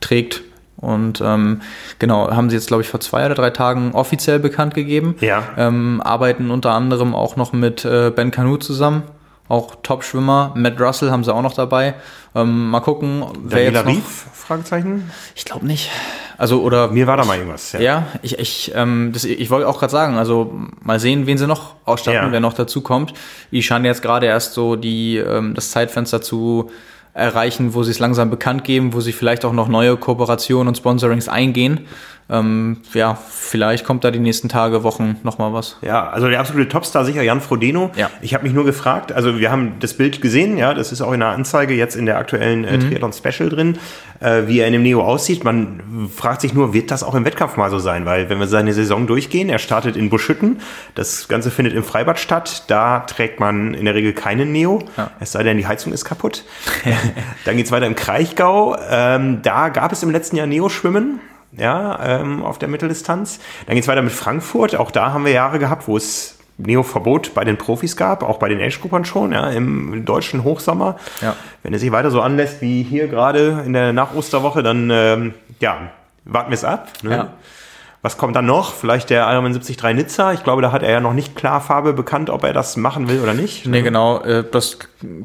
trägt. 0.00 0.42
Und 0.84 1.20
ähm, 1.24 1.62
genau, 1.98 2.30
haben 2.30 2.50
sie 2.50 2.56
jetzt, 2.56 2.68
glaube 2.68 2.82
ich, 2.82 2.88
vor 2.88 3.00
zwei 3.00 3.26
oder 3.26 3.34
drei 3.34 3.50
Tagen 3.50 3.92
offiziell 3.92 4.38
bekannt 4.38 4.74
gegeben. 4.74 5.16
Ja. 5.20 5.42
Ähm, 5.56 6.00
arbeiten 6.04 6.50
unter 6.50 6.72
anderem 6.72 7.14
auch 7.14 7.36
noch 7.36 7.52
mit 7.52 7.84
äh, 7.84 8.12
Ben 8.14 8.30
Canu 8.30 8.56
zusammen. 8.58 9.02
Auch 9.48 9.74
Top-Schwimmer. 9.82 10.52
Matt 10.54 10.80
Russell 10.80 11.10
haben 11.10 11.22
sie 11.22 11.34
auch 11.34 11.42
noch 11.42 11.52
dabei. 11.54 11.94
Ähm, 12.34 12.70
mal 12.70 12.80
gucken, 12.80 13.24
wer 13.42 13.70
Daniela 13.70 13.80
jetzt 13.80 13.86
noch... 13.86 13.92
Rief? 13.94 14.26
Fragezeichen? 14.32 15.10
Ich 15.34 15.44
glaube 15.44 15.66
nicht. 15.66 15.90
Also, 16.36 16.62
oder 16.62 16.88
Mir 16.88 17.06
war 17.06 17.16
da 17.16 17.24
mal 17.24 17.36
irgendwas. 17.38 17.72
ja, 17.72 18.06
ich, 18.22 18.38
ich, 18.38 18.72
ähm, 18.74 19.10
das, 19.12 19.24
ich 19.24 19.50
wollte 19.50 19.68
auch 19.68 19.78
gerade 19.78 19.90
sagen, 19.92 20.16
also 20.18 20.52
mal 20.82 20.98
sehen, 21.00 21.26
wen 21.26 21.38
sie 21.38 21.46
noch 21.46 21.74
ausstatten, 21.84 22.24
Ja. 22.26 22.32
wer 22.32 22.40
noch 22.40 22.54
dazu 22.54 22.80
kommt. 22.80 23.14
Die 23.52 23.62
scheinen 23.62 23.84
jetzt 23.84 24.02
gerade 24.02 24.26
erst 24.26 24.54
so 24.54 24.76
die, 24.76 25.16
ähm, 25.18 25.54
das 25.54 25.70
Zeitfenster 25.70 26.20
zu 26.22 26.70
erreichen, 27.14 27.74
wo 27.74 27.84
sie 27.84 27.92
es 27.92 28.00
langsam 28.00 28.28
bekannt 28.28 28.64
geben, 28.64 28.92
wo 28.92 29.00
sie 29.00 29.12
vielleicht 29.12 29.44
auch 29.44 29.52
noch 29.52 29.68
neue 29.68 29.96
Kooperationen 29.96 30.68
und 30.68 30.76
Sponsorings 30.76 31.28
eingehen. 31.28 31.86
Ähm, 32.30 32.78
ja, 32.94 33.18
vielleicht 33.28 33.84
kommt 33.84 34.02
da 34.02 34.10
die 34.10 34.18
nächsten 34.18 34.48
Tage, 34.48 34.82
Wochen 34.82 35.16
nochmal 35.24 35.52
was. 35.52 35.76
Ja, 35.82 36.08
also 36.08 36.28
der 36.28 36.40
absolute 36.40 36.68
Topstar 36.68 37.04
sicher 37.04 37.22
Jan 37.22 37.42
Frodeno. 37.42 37.90
Ja. 37.96 38.08
Ich 38.22 38.32
habe 38.32 38.44
mich 38.44 38.54
nur 38.54 38.64
gefragt, 38.64 39.12
also 39.12 39.38
wir 39.38 39.50
haben 39.50 39.74
das 39.80 39.94
Bild 39.94 40.22
gesehen, 40.22 40.56
ja, 40.56 40.72
das 40.72 40.90
ist 40.90 41.02
auch 41.02 41.12
in 41.12 41.20
der 41.20 41.28
Anzeige 41.30 41.74
jetzt 41.74 41.96
in 41.96 42.06
der 42.06 42.16
aktuellen 42.16 42.64
äh, 42.64 42.78
Triathlon 42.78 43.12
Special 43.12 43.50
drin, 43.50 43.78
äh, 44.20 44.42
wie 44.46 44.60
er 44.60 44.66
in 44.66 44.72
dem 44.72 44.82
Neo 44.82 45.02
aussieht. 45.02 45.44
Man 45.44 46.08
fragt 46.14 46.40
sich 46.40 46.54
nur, 46.54 46.72
wird 46.72 46.90
das 46.90 47.02
auch 47.02 47.14
im 47.14 47.26
Wettkampf 47.26 47.58
mal 47.58 47.70
so 47.70 47.78
sein? 47.78 48.06
Weil 48.06 48.30
wenn 48.30 48.38
wir 48.40 48.46
seine 48.46 48.72
Saison 48.72 49.06
durchgehen, 49.06 49.50
er 49.50 49.58
startet 49.58 49.94
in 49.96 50.08
Buschütten, 50.08 50.60
das 50.94 51.28
Ganze 51.28 51.50
findet 51.50 51.74
im 51.74 51.84
Freibad 51.84 52.18
statt, 52.18 52.64
da 52.68 53.00
trägt 53.00 53.38
man 53.38 53.74
in 53.74 53.84
der 53.84 53.94
Regel 53.94 54.14
keinen 54.14 54.50
Neo, 54.50 54.82
Ja. 54.96 55.10
es 55.20 55.32
sei 55.32 55.42
denn, 55.42 55.58
die 55.58 55.66
Heizung 55.66 55.92
ist 55.92 56.06
kaputt. 56.06 56.44
Dann 57.44 57.58
geht's 57.58 57.70
weiter 57.70 57.86
im 57.86 57.94
Kraichgau, 57.96 58.76
ähm, 58.90 59.40
da 59.42 59.68
gab 59.68 59.92
es 59.92 60.02
im 60.02 60.10
letzten 60.10 60.36
Jahr 60.36 60.46
Neo-Schwimmen 60.46 61.20
ja, 61.56 62.20
ähm, 62.20 62.42
auf 62.42 62.58
der 62.58 62.68
Mitteldistanz. 62.68 63.40
Dann 63.66 63.74
geht's 63.74 63.88
weiter 63.88 64.02
mit 64.02 64.12
Frankfurt. 64.12 64.76
Auch 64.76 64.90
da 64.90 65.12
haben 65.12 65.24
wir 65.24 65.32
Jahre 65.32 65.58
gehabt, 65.58 65.88
wo 65.88 65.96
es 65.96 66.38
Neo-Verbot 66.58 67.34
bei 67.34 67.44
den 67.44 67.58
Profis 67.58 67.96
gab, 67.96 68.22
auch 68.22 68.38
bei 68.38 68.48
den 68.48 68.60
Age-Gruppern 68.60 69.04
schon, 69.04 69.32
ja, 69.32 69.50
im 69.50 70.04
deutschen 70.04 70.44
Hochsommer. 70.44 70.96
Ja. 71.20 71.34
Wenn 71.62 71.74
es 71.74 71.80
sich 71.80 71.90
weiter 71.90 72.10
so 72.10 72.20
anlässt 72.20 72.60
wie 72.60 72.82
hier 72.82 73.08
gerade 73.08 73.62
in 73.66 73.72
der 73.72 73.92
Nach-Osterwoche, 73.92 74.62
dann 74.62 74.90
ähm, 74.90 75.34
ja, 75.60 75.90
warten 76.24 76.50
wir 76.50 76.54
es 76.54 76.64
ab. 76.64 76.88
Ne? 77.02 77.10
Ja. 77.10 77.28
Was 78.04 78.18
kommt 78.18 78.36
dann 78.36 78.44
noch? 78.44 78.74
Vielleicht 78.74 79.08
der 79.08 79.26
Ironman 79.32 79.54
73 79.54 79.82
Nizza. 79.94 80.34
Ich 80.34 80.44
glaube, 80.44 80.60
da 80.60 80.72
hat 80.72 80.82
er 80.82 80.90
ja 80.90 81.00
noch 81.00 81.14
nicht 81.14 81.34
klar 81.34 81.62
Farbe 81.62 81.94
bekannt, 81.94 82.28
ob 82.28 82.44
er 82.44 82.52
das 82.52 82.76
machen 82.76 83.08
will 83.08 83.18
oder 83.22 83.32
nicht. 83.32 83.64
Nee, 83.64 83.80
genau. 83.80 84.20
Äh, 84.20 84.44
das 84.50 84.76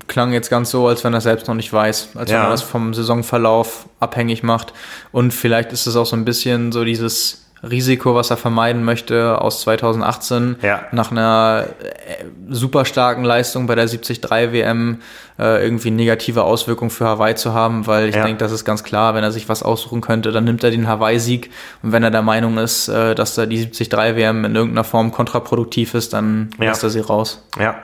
klang 0.07 0.31
jetzt 0.31 0.49
ganz 0.49 0.69
so, 0.69 0.87
als 0.87 1.03
wenn 1.03 1.13
er 1.13 1.19
selbst 1.19 1.49
noch 1.49 1.55
nicht 1.55 1.73
weiß, 1.73 2.11
als 2.15 2.29
wenn 2.29 2.37
Ja. 2.37 2.45
er 2.45 2.51
das 2.51 2.61
vom 2.61 2.93
Saisonverlauf 2.93 3.89
abhängig 3.99 4.43
macht. 4.43 4.71
Und 5.11 5.33
vielleicht 5.33 5.73
ist 5.73 5.87
es 5.87 5.97
auch 5.97 6.05
so 6.05 6.15
ein 6.15 6.23
bisschen 6.23 6.71
so 6.71 6.85
dieses 6.85 7.48
Risiko, 7.61 8.15
was 8.15 8.29
er 8.31 8.37
vermeiden 8.37 8.83
möchte 8.83 9.41
aus 9.41 9.61
2018 9.61 10.57
Ja. 10.61 10.81
nach 10.91 11.11
einer 11.11 11.65
äh, 11.81 12.25
super 12.49 12.85
starken 12.85 13.23
Leistung 13.23 13.67
bei 13.67 13.75
der 13.75 13.85
73 13.85 14.21
WM 14.29 14.99
äh, 15.37 15.63
irgendwie 15.63 15.91
negative 15.91 16.43
Auswirkungen 16.43 16.89
für 16.91 17.05
Hawaii 17.05 17.35
zu 17.35 17.53
haben, 17.53 17.85
weil 17.87 18.09
ich 18.09 18.15
Ja. 18.15 18.23
denke, 18.23 18.39
das 18.39 18.51
ist 18.51 18.65
ganz 18.65 18.83
klar, 18.83 19.13
wenn 19.15 19.23
er 19.23 19.31
sich 19.31 19.49
was 19.49 19.61
aussuchen 19.63 20.01
könnte, 20.01 20.31
dann 20.31 20.45
nimmt 20.45 20.63
er 20.63 20.71
den 20.71 20.87
Hawaii-Sieg 20.87 21.49
und 21.83 21.91
wenn 21.91 22.03
er 22.03 22.11
der 22.11 22.21
Meinung 22.21 22.57
ist, 22.57 22.87
äh, 22.87 23.13
dass 23.15 23.35
da 23.35 23.45
die 23.45 23.69
73 23.69 24.15
WM 24.15 24.45
in 24.45 24.55
irgendeiner 24.55 24.83
Form 24.85 25.11
kontraproduktiv 25.11 25.93
ist, 25.95 26.13
dann 26.13 26.49
Ja. 26.59 26.65
lässt 26.67 26.83
er 26.83 26.89
sie 26.89 26.99
raus. 27.01 27.45
Ja. 27.59 27.75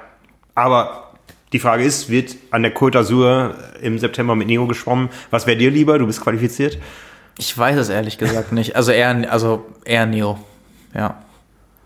Aber 0.55 1.11
die 1.51 1.59
Frage 1.59 1.83
ist, 1.83 2.09
wird 2.09 2.35
an 2.51 2.63
der 2.63 2.73
Côte 2.75 2.97
d'Azur 2.99 3.51
im 3.81 3.99
September 3.99 4.35
mit 4.35 4.47
Neo 4.47 4.67
geschwommen? 4.67 5.09
Was 5.31 5.45
wäre 5.47 5.57
dir 5.57 5.69
lieber? 5.71 5.99
Du 5.99 6.05
bist 6.07 6.21
qualifiziert. 6.21 6.77
Ich 7.37 7.57
weiß 7.57 7.77
es 7.77 7.89
ehrlich 7.89 8.17
gesagt 8.17 8.51
nicht. 8.51 8.75
Also 8.75 8.91
eher, 8.91 9.31
also 9.31 9.65
eher 9.83 10.05
Neo. 10.05 10.39
Ja. 10.93 11.17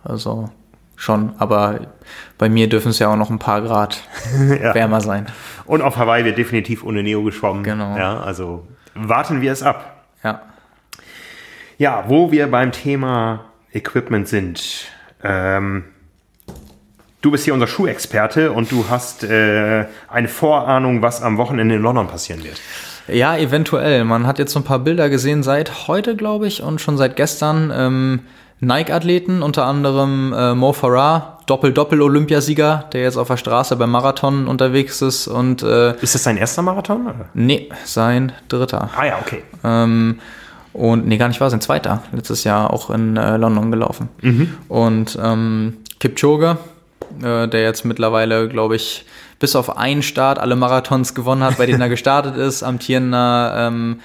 Also 0.03 0.49
schon. 0.95 1.33
Aber 1.39 1.79
bei 2.37 2.49
mir 2.49 2.69
dürfen 2.69 2.89
es 2.89 2.99
ja 2.99 3.07
auch 3.11 3.15
noch 3.15 3.29
ein 3.29 3.39
paar 3.39 3.61
Grad 3.61 4.01
Ja. 4.61 4.73
wärmer 4.75 5.01
sein. 5.01 5.25
Und 5.65 5.81
auf 5.81 5.97
Hawaii 5.97 6.25
wird 6.25 6.37
definitiv 6.37 6.83
ohne 6.83 7.01
Neo 7.03 7.23
geschwommen. 7.23 7.63
Genau. 7.63 7.97
Ja, 7.97 8.19
also 8.19 8.67
warten 8.95 9.41
wir 9.41 9.51
es 9.51 9.63
ab. 9.63 10.03
Ja. 10.23 10.41
Ja, 11.77 12.03
wo 12.07 12.31
wir 12.31 12.49
beim 12.51 12.71
Thema 12.71 13.45
Equipment 13.71 14.27
sind. 14.27 14.85
Ähm, 15.23 15.85
du 17.21 17.31
bist 17.31 17.45
hier 17.45 17.53
unser 17.53 17.67
Schuhexperte 17.67 18.51
und 18.51 18.71
du 18.71 18.85
hast 18.89 19.23
äh, 19.23 19.85
eine 20.09 20.27
Vorahnung, 20.27 21.01
was 21.01 21.21
am 21.21 21.37
Wochenende 21.37 21.75
in 21.75 21.81
London 21.81 22.07
passieren 22.07 22.43
wird. 22.43 22.59
Ja, 23.11 23.37
eventuell. 23.37 24.03
Man 24.03 24.27
hat 24.27 24.39
jetzt 24.39 24.53
so 24.53 24.59
ein 24.59 24.63
paar 24.63 24.79
Bilder 24.79 25.09
gesehen 25.09 25.43
seit 25.43 25.87
heute, 25.87 26.15
glaube 26.15 26.47
ich, 26.47 26.61
und 26.61 26.81
schon 26.81 26.97
seit 26.97 27.15
gestern. 27.15 27.71
Ähm, 27.75 28.19
Nike-Athleten, 28.61 29.41
unter 29.41 29.65
anderem 29.65 30.33
äh, 30.33 30.53
Mo 30.53 30.73
Farah, 30.73 31.39
Doppel-Doppel-Olympiasieger, 31.45 32.89
der 32.91 33.03
jetzt 33.03 33.15
auf 33.17 33.29
der 33.29 33.37
Straße 33.37 33.75
beim 33.77 33.89
Marathon 33.89 34.47
unterwegs 34.47 35.01
ist. 35.01 35.27
Und, 35.27 35.63
äh, 35.63 35.95
ist 36.01 36.13
das 36.13 36.23
sein 36.23 36.35
erster 36.35 36.61
Marathon? 36.61 37.07
Oder? 37.07 37.29
Nee, 37.33 37.69
sein 37.85 38.33
dritter. 38.49 38.89
Ah 38.97 39.05
ja, 39.05 39.19
okay. 39.21 39.43
Ähm, 39.63 40.19
und 40.73 41.07
nee, 41.07 41.17
gar 41.17 41.29
nicht 41.29 41.39
wahr, 41.39 41.49
sein 41.49 41.61
zweiter. 41.61 42.03
Letztes 42.11 42.43
Jahr 42.43 42.71
auch 42.73 42.89
in 42.89 43.15
äh, 43.15 43.37
London 43.37 43.71
gelaufen. 43.71 44.09
Mhm. 44.21 44.53
Und 44.67 45.17
ähm, 45.21 45.77
Kipchoge, 45.99 46.57
äh, 47.23 47.47
der 47.47 47.61
jetzt 47.61 47.85
mittlerweile, 47.85 48.49
glaube 48.49 48.75
ich, 48.75 49.05
bis 49.39 49.55
auf 49.55 49.77
einen 49.77 50.03
Start 50.03 50.37
alle 50.37 50.55
Marathons 50.55 51.15
gewonnen 51.15 51.43
hat, 51.43 51.57
bei 51.57 51.65
denen 51.65 51.81
er 51.81 51.89
gestartet 51.89 52.35
ist, 52.35 52.61
amtierender 52.61 53.53
ähm, 53.57 54.01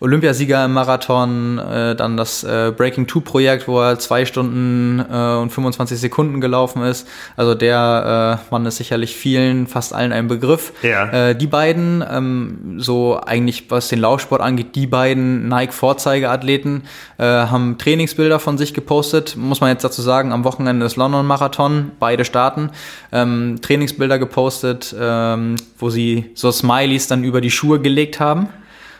Olympiasieger 0.00 0.64
im 0.64 0.72
Marathon, 0.74 1.58
äh, 1.58 1.96
dann 1.96 2.16
das 2.16 2.44
äh, 2.44 2.72
Breaking 2.76 3.06
Two 3.06 3.20
Projekt, 3.20 3.66
wo 3.66 3.80
er 3.80 3.98
zwei 3.98 4.24
Stunden 4.24 5.00
äh, 5.00 5.36
und 5.36 5.50
25 5.50 5.98
Sekunden 5.98 6.40
gelaufen 6.40 6.82
ist. 6.82 7.08
Also 7.36 7.54
der 7.54 8.40
äh, 8.48 8.52
Mann 8.52 8.64
ist 8.66 8.76
sicherlich 8.76 9.16
vielen, 9.16 9.66
fast 9.66 9.92
allen 9.92 10.12
ein 10.12 10.28
Begriff. 10.28 10.72
Ja. 10.82 11.30
Äh, 11.30 11.34
die 11.34 11.48
beiden, 11.48 12.04
ähm, 12.08 12.76
so 12.78 13.20
eigentlich 13.20 13.70
was 13.70 13.88
den 13.88 13.98
Laufsport 13.98 14.40
angeht, 14.40 14.76
die 14.76 14.86
beiden 14.86 15.48
Nike-Vorzeigeathleten 15.48 16.84
äh, 17.18 17.24
haben 17.24 17.76
Trainingsbilder 17.78 18.38
von 18.38 18.56
sich 18.56 18.74
gepostet. 18.74 19.36
Muss 19.36 19.60
man 19.60 19.70
jetzt 19.70 19.82
dazu 19.82 20.02
sagen, 20.02 20.32
am 20.32 20.44
Wochenende 20.44 20.84
des 20.84 20.94
London 20.94 21.26
Marathon, 21.26 21.90
beide 21.98 22.24
starten, 22.24 22.70
ähm, 23.10 23.58
Trainingsbilder 23.60 24.20
gepostet, 24.20 24.94
ähm, 24.98 25.56
wo 25.76 25.90
sie 25.90 26.30
so 26.34 26.52
Smileys 26.52 27.08
dann 27.08 27.24
über 27.24 27.40
die 27.40 27.50
Schuhe 27.50 27.80
gelegt 27.80 28.20
haben 28.20 28.48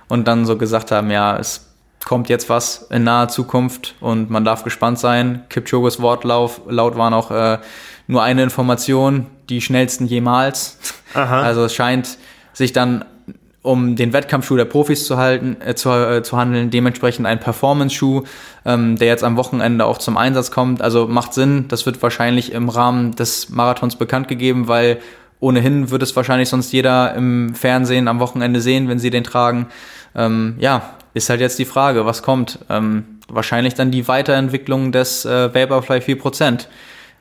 und 0.09 0.29
dann 0.29 0.47
so 0.47 0.57
gesagt 0.57 0.91
haben, 0.91 1.11
ja, 1.11 1.37
es 1.37 1.67
kommt 2.05 2.29
jetzt 2.29 2.49
was 2.49 2.87
in 2.91 3.05
naher 3.05 3.29
Zukunft 3.29 3.95
und 4.01 4.31
man 4.31 4.45
darf 4.45 4.65
gespannt 4.65 4.99
sein. 4.99 5.43
Kipchogos 5.49 6.01
Wortlauf 6.01 6.61
laut 6.69 6.97
war 6.97 7.11
noch 7.11 7.31
äh, 7.31 7.59
nur 8.07 8.23
eine 8.23 8.43
Information, 8.43 9.27
die 9.49 9.61
schnellsten 9.61 10.07
jemals. 10.07 10.79
Aha. 11.15 11.43
Also 11.49 11.65
es 11.65 11.75
scheint 11.75 12.19
sich 12.53 12.73
dann 12.73 13.05
um 13.63 13.97
den 13.97 14.13
Wettkampfschuh 14.13 14.57
der 14.57 14.65
Profis 14.65 15.05
zu 15.05 15.19
halten, 15.19 15.57
äh, 15.61 15.75
zu, 15.75 15.91
äh, 15.91 16.23
zu 16.23 16.37
handeln, 16.37 16.71
dementsprechend 16.71 17.27
ein 17.27 17.41
Performance-Schuh, 17.41 18.23
ähm, 18.65 18.97
der 18.97 19.09
jetzt 19.09 19.25
am 19.25 19.37
Wochenende 19.37 19.85
auch 19.85 19.99
zum 19.99 20.17
Einsatz 20.17 20.51
kommt. 20.51 20.81
Also 20.81 21.07
macht 21.07 21.35
Sinn, 21.35 21.67
das 21.69 21.85
wird 21.85 22.03
wahrscheinlich 22.03 22.53
im 22.53 22.69
Rahmen 22.69 23.15
des 23.17 23.51
Marathons 23.51 23.97
bekannt 23.97 24.29
gegeben, 24.29 24.69
weil 24.69 24.99
ohnehin 25.41 25.91
wird 25.91 26.03
es 26.03 26.17
wahrscheinlich 26.17 26.49
sonst 26.49 26.73
jeder 26.73 27.15
im 27.15 27.55
Fernsehen 27.55 28.09
am 28.09 28.21
Wochenende 28.21 28.61
sehen, 28.61 28.89
wenn 28.89 28.99
sie 28.99 29.11
den 29.11 29.25
tragen. 29.25 29.67
Ähm, 30.19 30.57
ja, 30.59 30.95
ist 31.15 31.31
halt 31.31 31.41
jetzt 31.41 31.59
die 31.59 31.65
Frage, 31.65 32.05
was 32.05 32.23
kommt? 32.23 32.59
Ähm, 32.69 33.21
wahrscheinlich 33.29 33.75
dann 33.75 33.91
die 33.91 34.09
Weiterentwicklung 34.09 34.93
des 34.93 35.25
äh, 35.25 35.55
Vaporfly 35.55 35.99
4%. 35.99 36.67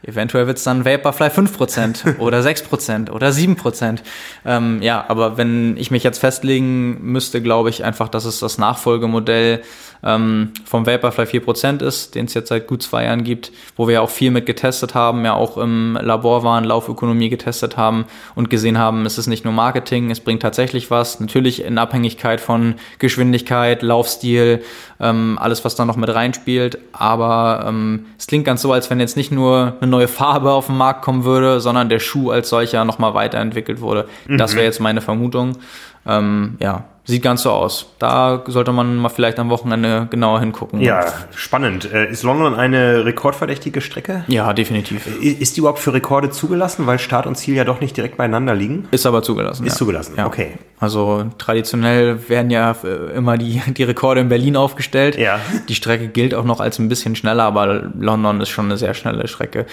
Eventuell 0.03 0.45
wird 0.45 0.57
es 0.57 0.63
dann 0.63 0.85
Vaporfly 0.85 1.27
5% 1.27 2.17
oder 2.19 2.39
6% 2.39 3.09
oder 3.09 3.29
7%. 3.29 3.99
Ähm, 4.45 4.81
ja, 4.81 5.03
aber 5.07 5.37
wenn 5.37 5.75
ich 5.77 5.91
mich 5.91 6.03
jetzt 6.03 6.19
festlegen 6.19 6.99
müsste, 7.01 7.41
glaube 7.41 7.69
ich 7.69 7.83
einfach, 7.83 8.07
dass 8.07 8.25
es 8.25 8.39
das 8.39 8.57
Nachfolgemodell 8.57 9.61
ähm, 10.03 10.51
vom 10.65 10.85
Vaporfly 10.85 11.25
4% 11.25 11.83
ist, 11.83 12.15
den 12.15 12.25
es 12.25 12.33
jetzt 12.33 12.49
seit 12.49 12.67
gut 12.67 12.83
zwei 12.83 13.05
Jahren 13.05 13.23
gibt, 13.23 13.51
wo 13.75 13.87
wir 13.87 13.95
ja 13.95 14.01
auch 14.01 14.09
viel 14.09 14.31
mit 14.31 14.45
getestet 14.45 14.93
haben, 14.93 15.25
ja 15.25 15.33
auch 15.33 15.57
im 15.57 15.97
Labor 15.99 16.43
waren, 16.43 16.63
Laufökonomie 16.63 17.29
getestet 17.29 17.77
haben 17.77 18.05
und 18.35 18.49
gesehen 18.49 18.77
haben, 18.77 19.05
es 19.05 19.17
ist 19.17 19.27
nicht 19.27 19.43
nur 19.43 19.53
Marketing, 19.53 20.11
es 20.11 20.19
bringt 20.19 20.41
tatsächlich 20.41 20.91
was. 20.91 21.19
Natürlich 21.19 21.63
in 21.63 21.77
Abhängigkeit 21.77 22.39
von 22.39 22.75
Geschwindigkeit, 22.99 23.81
Laufstil, 23.81 24.61
ähm, 24.99 25.37
alles, 25.41 25.65
was 25.65 25.75
da 25.75 25.85
noch 25.85 25.95
mit 25.95 26.13
reinspielt. 26.13 26.77
Aber 26.93 27.65
ähm, 27.67 28.05
es 28.17 28.27
klingt 28.27 28.45
ganz 28.45 28.61
so, 28.61 28.71
als 28.71 28.89
wenn 28.89 28.99
jetzt 28.99 29.17
nicht 29.17 29.31
nur 29.31 29.75
eine 29.87 29.97
neue 29.97 30.07
Farbe 30.07 30.51
auf 30.51 30.67
den 30.67 30.77
Markt 30.77 31.01
kommen 31.01 31.23
würde, 31.23 31.59
sondern 31.59 31.89
der 31.89 31.99
Schuh 31.99 32.31
als 32.31 32.49
solcher 32.49 32.85
nochmal 32.85 33.13
weiterentwickelt 33.13 33.81
wurde. 33.81 34.07
Mhm. 34.27 34.37
Das 34.37 34.55
wäre 34.55 34.65
jetzt 34.65 34.79
meine 34.79 35.01
Vermutung. 35.01 35.57
Ähm, 36.05 36.57
ja, 36.59 36.85
Sieht 37.07 37.23
ganz 37.23 37.43
so 37.43 37.51
aus. 37.51 37.85
Da 37.99 38.43
sollte 38.47 38.73
man 38.73 38.97
mal 38.97 39.07
vielleicht 39.07 39.39
am 39.39 39.49
Wochenende 39.49 40.07
genauer 40.09 40.41
hingucken. 40.41 40.81
Ja, 40.81 41.05
spannend. 41.33 41.89
Äh, 41.91 42.11
ist 42.11 42.23
London 42.23 42.53
eine 42.53 43.05
rekordverdächtige 43.05 43.79
Strecke? 43.79 44.25
Ja, 44.27 44.51
definitiv. 44.51 45.07
Ist 45.21 45.55
die 45.55 45.61
überhaupt 45.61 45.79
für 45.79 45.93
Rekorde 45.93 46.31
zugelassen, 46.31 46.85
weil 46.85 46.99
Start 46.99 47.25
und 47.25 47.35
Ziel 47.35 47.55
ja 47.55 47.63
doch 47.63 47.79
nicht 47.79 47.95
direkt 47.95 48.17
beieinander 48.17 48.53
liegen? 48.53 48.89
Ist 48.91 49.05
aber 49.05 49.23
zugelassen. 49.23 49.65
Ist 49.65 49.73
ja. 49.73 49.77
zugelassen, 49.77 50.15
ja. 50.17 50.27
okay. 50.27 50.55
Also 50.79 51.25
traditionell 51.37 52.29
werden 52.29 52.51
ja 52.51 52.75
äh, 52.83 53.15
immer 53.15 53.37
die, 53.37 53.61
die 53.67 53.83
Rekorde 53.83 54.19
in 54.19 54.27
Berlin 54.27 54.57
aufgestellt. 54.57 55.17
Ja. 55.17 55.39
Die 55.69 55.75
Strecke 55.75 56.09
gilt 56.09 56.35
auch 56.35 56.43
noch 56.43 56.59
als 56.59 56.77
ein 56.77 56.89
bisschen 56.89 57.15
schneller, 57.15 57.43
aber 57.43 57.89
London 57.97 58.41
ist 58.41 58.49
schon 58.49 58.65
eine 58.65 58.77
sehr 58.77 58.93
schnelle 58.93 59.27
Strecke. 59.27 59.65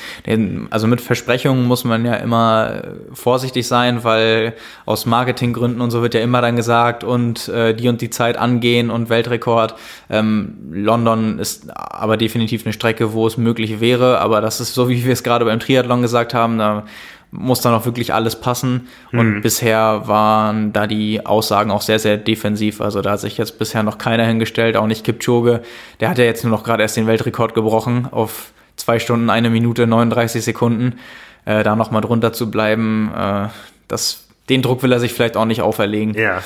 Also 0.71 0.87
mit 0.87 1.01
Versprechungen 1.01 1.67
muss 1.67 1.85
man 1.85 2.07
ja 2.07 2.15
immer 2.15 2.83
vorsichtig 3.13 3.67
sein, 3.67 4.05
weil 4.05 4.55
aus 4.87 5.05
Marketinggründen 5.05 5.81
und 5.81 5.91
so 5.91 6.01
wird 6.01 6.15
ja 6.15 6.21
immer 6.21 6.41
dann 6.41 6.57
gesagt 6.57 7.03
und 7.03 7.24
und 7.25 7.49
äh, 7.49 7.75
die 7.75 7.89
und 7.89 8.01
die 8.01 8.11
Zeit 8.11 8.37
angehen 8.37 8.91
und 8.91 9.09
Weltrekord. 9.09 9.75
Ähm, 10.11 10.57
London 10.71 11.39
ist 11.39 11.71
aber 11.75 12.17
definitiv 12.17 12.65
eine 12.65 12.73
Strecke, 12.73 13.13
wo 13.13 13.27
es 13.27 13.37
möglich 13.37 13.81
wäre, 13.81 14.21
aber 14.21 14.41
das 14.41 14.61
ist 14.61 14.75
so, 14.75 14.89
wie 14.89 15.05
wir 15.05 15.13
es 15.13 15.23
gerade 15.23 15.45
beim 15.45 15.61
Triathlon 15.61 16.03
gesagt 16.03 16.35
haben, 16.35 16.59
da 16.59 16.85
muss 17.31 17.61
dann 17.61 17.75
auch 17.75 17.85
wirklich 17.85 18.15
alles 18.15 18.37
passen. 18.41 18.89
Und 19.11 19.37
mhm. 19.37 19.41
bisher 19.41 20.03
waren 20.07 20.73
da 20.73 20.87
die 20.87 21.27
Aussagen 21.27 21.73
auch 21.73 21.83
sehr, 21.83 21.99
sehr 21.99 22.17
defensiv. 22.17 22.81
Also 22.81 23.03
da 23.03 23.13
hat 23.13 23.21
sich 23.21 23.39
jetzt 23.39 23.59
bisher 23.59 23.83
noch 23.83 23.99
keiner 23.99 24.25
hingestellt, 24.25 24.77
auch 24.77 24.87
nicht 24.87 25.05
Kipchoge. 25.05 25.63
Der 25.99 26.11
hat 26.11 26.19
ja 26.19 26.25
jetzt 26.25 26.45
nur 26.45 26.53
noch 26.53 26.63
gerade 26.63 26.85
erst 26.85 26.97
den 26.97 27.09
Weltrekord 27.09 27.55
gebrochen 27.55 28.07
auf 28.13 28.53
zwei 28.77 29.01
Stunden, 29.01 29.31
eine 29.31 29.51
Minute, 29.51 29.89
39 29.89 30.45
Sekunden. 30.45 31.01
Äh, 31.45 31.65
da 31.65 31.75
nochmal 31.75 32.03
drunter 32.03 32.33
zu 32.33 32.53
bleiben, 32.53 33.11
äh, 33.17 33.49
das, 33.89 34.29
den 34.49 34.63
Druck 34.63 34.83
will 34.83 34.93
er 34.93 35.01
sich 35.01 35.13
vielleicht 35.13 35.37
auch 35.37 35.45
nicht 35.45 35.61
auferlegen. 35.61 36.15
Ja. 36.15 36.43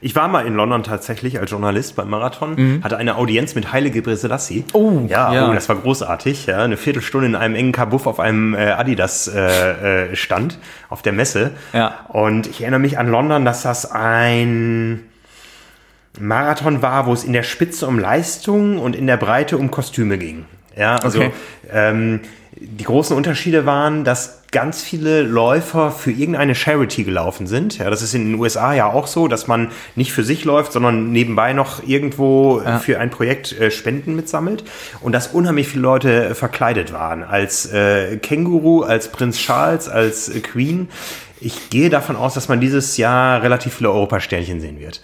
Ich 0.00 0.14
war 0.14 0.28
mal 0.28 0.46
in 0.46 0.54
London 0.54 0.82
tatsächlich 0.82 1.40
als 1.40 1.50
Journalist 1.50 1.96
beim 1.96 2.08
Marathon, 2.08 2.54
mhm. 2.54 2.84
hatte 2.84 2.96
eine 2.96 3.16
Audienz 3.16 3.54
mit 3.54 3.72
Heilige 3.72 3.98
Gebre 3.98 4.16
Selassie. 4.16 4.64
Oh, 4.72 5.02
ja, 5.08 5.32
ja. 5.32 5.50
Oh, 5.50 5.54
das 5.54 5.68
war 5.68 5.76
großartig. 5.76 6.46
Ja, 6.46 6.62
eine 6.62 6.76
Viertelstunde 6.76 7.26
in 7.26 7.34
einem 7.34 7.54
engen 7.54 7.72
Kabuff 7.72 8.06
auf 8.06 8.20
einem 8.20 8.54
äh, 8.54 8.70
Adidas 8.70 9.28
äh, 9.28 10.10
äh, 10.10 10.16
stand 10.16 10.58
auf 10.88 11.02
der 11.02 11.12
Messe. 11.12 11.52
Ja. 11.72 12.06
Und 12.08 12.46
ich 12.46 12.60
erinnere 12.60 12.80
mich 12.80 12.98
an 12.98 13.08
London, 13.08 13.44
dass 13.44 13.62
das 13.62 13.90
ein 13.90 15.04
Marathon 16.20 16.82
war, 16.82 17.06
wo 17.06 17.12
es 17.12 17.24
in 17.24 17.32
der 17.32 17.42
Spitze 17.42 17.86
um 17.86 17.98
Leistung 17.98 18.78
und 18.78 18.94
in 18.94 19.06
der 19.06 19.16
Breite 19.16 19.58
um 19.58 19.70
Kostüme 19.70 20.18
ging. 20.18 20.44
Ja, 20.76 20.96
also 20.96 21.18
okay. 21.18 21.32
ähm, 21.72 22.20
die 22.60 22.84
großen 22.84 23.16
Unterschiede 23.16 23.66
waren, 23.66 24.04
dass 24.04 24.42
ganz 24.50 24.82
viele 24.82 25.22
Läufer 25.22 25.90
für 25.90 26.10
irgendeine 26.10 26.54
Charity 26.54 27.04
gelaufen 27.04 27.46
sind. 27.46 27.78
Ja, 27.78 27.90
das 27.90 28.02
ist 28.02 28.14
in 28.14 28.32
den 28.32 28.40
USA 28.40 28.72
ja 28.72 28.86
auch 28.90 29.06
so, 29.06 29.28
dass 29.28 29.46
man 29.46 29.70
nicht 29.94 30.12
für 30.12 30.24
sich 30.24 30.44
läuft, 30.44 30.72
sondern 30.72 31.12
nebenbei 31.12 31.52
noch 31.52 31.86
irgendwo 31.86 32.60
ja. 32.64 32.78
für 32.78 32.98
ein 32.98 33.10
Projekt 33.10 33.58
äh, 33.58 33.70
Spenden 33.70 34.16
mitsammelt. 34.16 34.64
Und 35.00 35.12
dass 35.12 35.28
unheimlich 35.28 35.68
viele 35.68 35.82
Leute 35.82 36.34
verkleidet 36.34 36.92
waren. 36.92 37.22
Als 37.22 37.66
äh, 37.66 38.16
Känguru, 38.16 38.82
als 38.82 39.12
Prinz 39.12 39.38
Charles, 39.38 39.88
als 39.88 40.28
äh, 40.28 40.40
Queen. 40.40 40.88
Ich 41.40 41.70
gehe 41.70 41.90
davon 41.90 42.16
aus, 42.16 42.34
dass 42.34 42.48
man 42.48 42.60
dieses 42.60 42.96
Jahr 42.96 43.42
relativ 43.42 43.74
viele 43.74 43.90
Europasternchen 43.90 44.60
sehen 44.60 44.80
wird. 44.80 45.00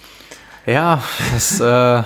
Ja, 0.67 1.03
das 1.33 1.61
äh, 1.61 2.03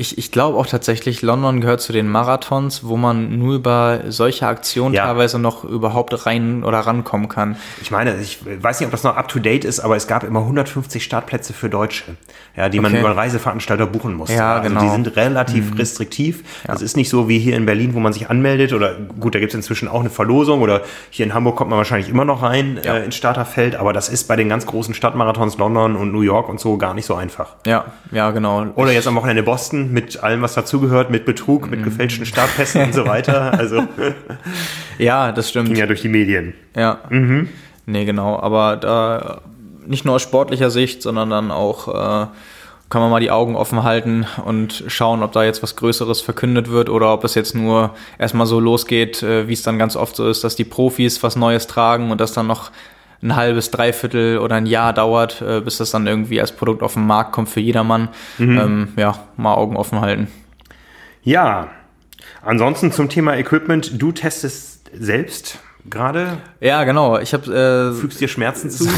ich, 0.00 0.16
ich 0.16 0.32
glaube 0.32 0.56
auch 0.56 0.66
tatsächlich, 0.66 1.20
London 1.20 1.60
gehört 1.60 1.82
zu 1.82 1.92
den 1.92 2.08
Marathons, 2.08 2.84
wo 2.84 2.96
man 2.96 3.38
nur 3.38 3.56
über 3.56 4.00
solche 4.08 4.46
Aktionen 4.46 4.94
ja. 4.94 5.04
teilweise 5.04 5.38
noch 5.38 5.62
überhaupt 5.62 6.24
rein 6.24 6.64
oder 6.64 6.78
rankommen 6.78 7.28
kann. 7.28 7.56
Ich 7.82 7.90
meine, 7.90 8.18
ich 8.18 8.38
weiß 8.44 8.80
nicht, 8.80 8.86
ob 8.86 8.92
das 8.92 9.04
noch 9.04 9.16
up 9.16 9.28
to 9.28 9.38
date 9.38 9.66
ist, 9.66 9.78
aber 9.78 9.96
es 9.96 10.06
gab 10.06 10.24
immer 10.24 10.40
150 10.40 11.04
Startplätze 11.04 11.52
für 11.52 11.68
Deutsche, 11.68 12.16
ja, 12.56 12.70
die 12.70 12.78
okay. 12.78 12.88
man 12.88 12.98
über 12.98 13.10
einen 13.10 13.18
Reiseveranstalter 13.18 13.86
buchen 13.86 14.14
musste. 14.14 14.36
Ja, 14.36 14.54
also 14.54 14.68
genau. 14.68 14.80
die 14.80 14.88
sind 14.88 15.16
relativ 15.16 15.72
mhm. 15.72 15.76
restriktiv. 15.76 16.44
Ja. 16.66 16.72
Das 16.72 16.80
ist 16.80 16.96
nicht 16.96 17.10
so 17.10 17.28
wie 17.28 17.38
hier 17.38 17.56
in 17.56 17.66
Berlin, 17.66 17.92
wo 17.92 18.00
man 18.00 18.14
sich 18.14 18.30
anmeldet 18.30 18.72
oder 18.72 18.94
gut, 18.94 19.34
da 19.34 19.38
gibt 19.38 19.52
es 19.52 19.56
inzwischen 19.56 19.86
auch 19.86 20.00
eine 20.00 20.10
Verlosung 20.10 20.62
oder 20.62 20.80
hier 21.10 21.26
in 21.26 21.34
Hamburg 21.34 21.56
kommt 21.56 21.68
man 21.68 21.76
wahrscheinlich 21.76 22.08
immer 22.08 22.24
noch 22.24 22.42
rein 22.42 22.80
ja. 22.82 22.96
äh, 22.96 23.04
ins 23.04 23.16
Starterfeld, 23.16 23.76
aber 23.76 23.92
das 23.92 24.08
ist 24.08 24.28
bei 24.28 24.36
den 24.36 24.48
ganz 24.48 24.64
großen 24.64 24.94
Stadtmarathons 24.94 25.58
London 25.58 25.94
und 25.94 26.10
New 26.10 26.22
York 26.22 26.48
und 26.48 26.58
so 26.58 26.78
gar 26.78 26.94
nicht 26.94 27.04
so 27.04 27.16
einfach. 27.16 27.56
Ja, 27.66 27.84
ja, 28.12 28.30
genau. 28.30 28.64
Oder 28.76 28.92
jetzt 28.92 29.06
am 29.06 29.14
Wochenende 29.14 29.42
Boston 29.42 29.89
mit 29.92 30.22
allem, 30.22 30.42
was 30.42 30.54
dazugehört, 30.54 31.10
mit 31.10 31.24
Betrug, 31.24 31.70
mit 31.70 31.80
mhm. 31.80 31.84
gefälschten 31.84 32.26
Startpässen 32.26 32.82
und 32.82 32.94
so 32.94 33.06
weiter. 33.06 33.58
Also 33.58 33.86
ja, 34.98 35.32
das 35.32 35.50
stimmt. 35.50 35.68
Ging 35.68 35.76
ja 35.76 35.86
durch 35.86 36.02
die 36.02 36.08
Medien. 36.08 36.54
Ja. 36.76 37.00
Mhm. 37.08 37.48
Nee, 37.86 38.04
genau. 38.04 38.38
Aber 38.40 38.76
da 38.76 39.40
nicht 39.86 40.04
nur 40.04 40.14
aus 40.14 40.22
sportlicher 40.22 40.70
Sicht, 40.70 41.02
sondern 41.02 41.30
dann 41.30 41.50
auch 41.50 41.88
äh, 41.88 42.26
kann 42.90 43.00
man 43.00 43.10
mal 43.10 43.20
die 43.20 43.30
Augen 43.30 43.56
offen 43.56 43.84
halten 43.84 44.26
und 44.44 44.84
schauen, 44.88 45.22
ob 45.22 45.32
da 45.32 45.44
jetzt 45.44 45.62
was 45.62 45.76
Größeres 45.76 46.20
verkündet 46.20 46.70
wird 46.70 46.88
oder 46.88 47.12
ob 47.12 47.24
es 47.24 47.34
jetzt 47.34 47.54
nur 47.54 47.94
erstmal 48.18 48.46
so 48.46 48.58
losgeht, 48.58 49.22
äh, 49.22 49.48
wie 49.48 49.52
es 49.52 49.62
dann 49.62 49.78
ganz 49.78 49.96
oft 49.96 50.16
so 50.16 50.28
ist, 50.28 50.42
dass 50.44 50.56
die 50.56 50.64
Profis 50.64 51.22
was 51.22 51.36
Neues 51.36 51.66
tragen 51.68 52.10
und 52.10 52.20
das 52.20 52.32
dann 52.32 52.48
noch 52.48 52.70
ein 53.22 53.36
halbes, 53.36 53.70
dreiviertel 53.70 54.38
oder 54.38 54.56
ein 54.56 54.66
Jahr 54.66 54.92
dauert, 54.92 55.42
äh, 55.42 55.60
bis 55.60 55.78
das 55.78 55.90
dann 55.90 56.06
irgendwie 56.06 56.40
als 56.40 56.52
Produkt 56.52 56.82
auf 56.82 56.94
den 56.94 57.06
Markt 57.06 57.32
kommt 57.32 57.48
für 57.48 57.60
jedermann. 57.60 58.08
Mhm. 58.38 58.58
Ähm, 58.58 58.88
ja, 58.96 59.18
mal 59.36 59.54
Augen 59.54 59.76
offen 59.76 60.00
halten. 60.00 60.28
Ja, 61.22 61.68
ansonsten 62.42 62.92
zum 62.92 63.08
Thema 63.08 63.36
Equipment. 63.36 64.00
Du 64.00 64.12
testest 64.12 64.90
selbst 64.92 65.58
gerade? 65.88 66.38
Ja, 66.60 66.84
genau. 66.84 67.18
Ich 67.18 67.32
habe 67.32 67.92
äh, 67.94 67.98
fügst 67.98 68.20
dir 68.20 68.28
Schmerzen 68.28 68.70
zu? 68.70 68.88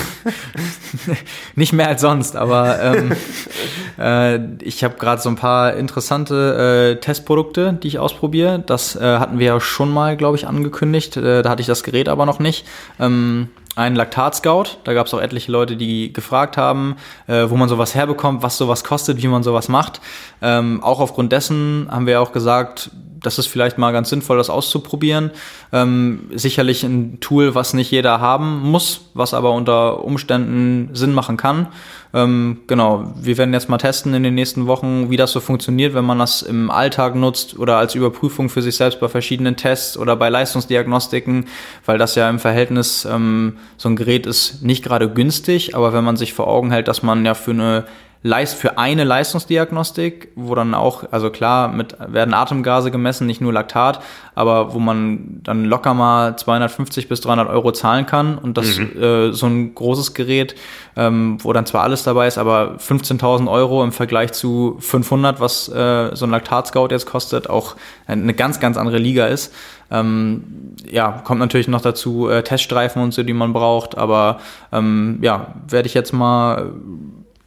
nicht 1.55 1.73
mehr 1.73 1.89
als 1.89 2.01
sonst, 2.01 2.37
aber 2.37 2.81
ähm, 2.83 3.13
äh, 3.99 4.65
ich 4.65 4.83
habe 4.83 4.97
gerade 4.99 5.21
so 5.21 5.29
ein 5.29 5.37
paar 5.37 5.75
interessante 5.75 6.97
äh, 6.97 7.01
Testprodukte, 7.01 7.79
die 7.83 7.89
ich 7.89 7.99
ausprobiere. 7.99 8.63
Das 8.65 8.97
äh, 8.97 9.19
hatten 9.19 9.39
wir 9.39 9.47
ja 9.47 9.61
schon 9.61 9.91
mal, 9.93 10.17
glaube 10.17 10.37
ich, 10.37 10.47
angekündigt. 10.47 11.17
Äh, 11.17 11.43
da 11.43 11.51
hatte 11.51 11.61
ich 11.61 11.67
das 11.67 11.83
Gerät 11.83 12.09
aber 12.09 12.27
noch 12.27 12.39
nicht. 12.39 12.67
Ähm, 12.99 13.49
ein 13.75 13.95
Laktat-Scout. 13.95 14.79
Da 14.85 14.93
gab 14.93 15.07
es 15.07 15.15
auch 15.15 15.21
etliche 15.21 15.51
Leute, 15.51 15.77
die 15.77 16.13
gefragt 16.13 16.57
haben, 16.57 16.97
äh, 17.27 17.49
wo 17.49 17.57
man 17.57 17.69
sowas 17.69 17.95
herbekommt, 17.95 18.43
was 18.43 18.59
sowas 18.59 18.85
kostet, 18.85 19.23
wie 19.23 19.29
man 19.29 19.43
sowas 19.43 19.69
macht. 19.69 20.01
Ähm, 20.41 20.83
auch 20.83 21.01
aufgrund 21.01 21.33
dessen 21.33 21.89
haben 21.91 22.07
wir 22.07 22.21
auch 22.21 22.33
gesagt, 22.33 22.91
das 23.23 23.39
ist 23.39 23.47
vielleicht 23.47 23.79
mal 23.79 23.93
ganz 23.93 24.11
sinnvoll, 24.11 24.37
das 24.37 24.51
auszuprobieren. 24.51 25.31
Ähm, 25.73 26.31
sicherlich 26.35 26.83
ein 26.85 27.21
Tool, 27.21 27.55
was 27.55 27.75
nicht 27.75 27.91
jeder 27.91 28.21
haben 28.21 28.61
muss, 28.71 29.11
was 29.15 29.35
aber 29.35 29.53
unter 29.53 30.05
Umständen 30.05 30.95
Sinn 30.95 31.15
machen 31.15 31.37
kann. 31.37 31.69
Ähm, 32.15 32.59
genau, 32.67 33.13
wir 33.17 33.39
werden 33.39 33.55
jetzt 33.55 33.69
mal 33.69 33.79
testen 33.79 34.13
in 34.13 34.23
den 34.23 34.35
nächsten 34.35 34.67
Wochen, 34.67 35.11
wie 35.11 35.17
das 35.17 35.33
so 35.33 35.41
funktioniert, 35.41 35.95
wenn 35.95 36.05
man 36.05 36.19
das 36.19 36.43
im 36.43 36.71
Alltag 36.71 37.15
nutzt 37.15 37.59
oder 37.59 37.79
als 37.79 37.95
Überprüfung 37.95 38.51
für 38.51 38.61
sich 38.61 38.77
selbst 38.77 39.01
bei 39.01 39.09
verschiedenen 39.09 39.57
Tests 39.57 39.97
oder 39.97 40.15
bei 40.17 40.29
Leistungsdiagnostiken, 40.29 41.47
weil 41.87 41.99
das 41.99 42.15
ja 42.15 42.29
im 42.29 42.39
Verhältnis 42.39 43.07
ähm, 43.07 43.57
so 43.79 43.89
ein 43.89 43.97
Gerät 43.97 44.27
ist 44.27 44.63
nicht 44.63 44.85
gerade 44.85 45.09
günstig, 45.09 45.75
aber 45.75 45.93
wenn 45.93 46.05
man 46.05 46.17
sich 46.17 46.35
vor 46.35 46.49
Augen 46.49 46.71
hält, 46.71 46.89
dass 46.89 47.03
man 47.03 47.25
ja 47.25 47.35
für 47.35 47.53
eine 47.53 47.85
Leist 48.25 48.55
für 48.55 48.79
eine 48.79 49.03
Leistungsdiagnostik, 49.03 50.29
wo 50.37 50.55
dann 50.55 50.75
auch, 50.75 51.05
also 51.11 51.31
klar, 51.31 51.69
mit 51.69 51.97
werden 51.99 52.35
Atemgase 52.35 52.93
gemessen, 52.93 53.27
nicht 53.27 53.41
nur 53.41 53.53
Laktat, 53.53 54.01
aber 54.37 54.75
wo 54.75 54.79
man 54.79 55.41
dann 55.43 55.65
locker 55.65 55.93
mal 55.93 56.37
250 56.37 57.09
bis 57.09 57.21
300 57.21 57.49
Euro 57.49 57.73
zahlen 57.73 58.07
kann 58.07 58.39
und 58.39 58.57
das 58.57 58.79
mhm. 58.79 59.03
äh, 59.03 59.33
so 59.33 59.47
ein 59.47 59.75
großes 59.75 60.15
Gerät, 60.15 60.55
ähm, 60.95 61.39
wo 61.41 61.53
dann 61.53 61.67
zwar 61.67 61.83
alles 61.83 62.05
dabei 62.05 62.29
ist, 62.29 62.39
aber 62.39 62.77
15.000 62.79 63.51
Euro 63.51 63.83
im 63.83 63.91
Vergleich 63.91 64.33
zu 64.33 64.77
500, 64.79 65.41
was 65.41 65.69
äh, 65.69 66.15
so 66.15 66.25
ein 66.25 66.31
Laktat-Scout 66.31 66.89
jetzt 66.91 67.07
kostet, 67.07 67.51
auch 67.51 67.75
eine 68.07 68.35
ganz, 68.35 68.61
ganz 68.61 68.77
andere 68.77 68.99
Liga 68.99 69.27
ist. 69.27 69.53
Ähm, 69.91 70.45
ja, 70.89 71.21
kommt 71.25 71.41
natürlich 71.41 71.69
noch 71.69 71.83
dazu 71.83 72.29
äh, 72.29 72.43
Teststreifen 72.43 73.03
und 73.03 73.13
so, 73.13 73.25
die 73.25 73.33
man 73.33 73.53
braucht, 73.53 73.99
aber 73.99 74.39
ähm, 74.71 75.19
ja, 75.23 75.55
werde 75.69 75.87
ich 75.87 75.95
jetzt 75.95 76.13
mal 76.13 76.73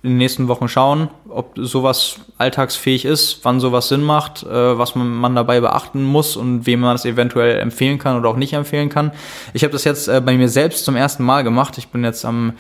in 0.06 0.12
den 0.12 0.18
nächsten 0.20 0.48
Wochen 0.48 0.68
schauen, 0.68 1.10
ob 1.28 1.54
sowas 1.56 2.18
alltagsfähig 2.38 3.06
ist, 3.06 3.40
wann 3.44 3.60
sowas 3.60 3.88
Sinn 3.88 4.04
macht, 4.04 4.44
äh, 4.44 4.78
was 4.78 4.96
man, 4.96 5.12
man, 5.12 5.36
dabei 5.36 5.60
beachten 5.60 6.04
muss 6.04 6.38
und 6.38 6.68
wem 6.68 6.82
man 6.82 6.94
das 6.94 7.06
eventuell 7.06 7.60
empfehlen 7.60 7.98
kann 7.98 8.18
oder 8.18 8.30
auch 8.30 8.36
nicht 8.36 8.54
empfehlen 8.54 8.90
kann. 8.90 9.12
Ich 9.54 9.64
habe 9.64 9.74
das 9.74 9.84
jetzt 9.84 10.08
äh, 10.08 10.22
bei 10.22 10.38
mir 10.38 10.48
selbst 10.48 10.86
zum 10.86 10.96
ersten 10.96 11.24
Mal 11.24 11.44
gemacht. 11.44 11.80
Ich 11.80 11.88
bin 11.88 12.04
jetzt 12.04 12.24
am 12.24 12.54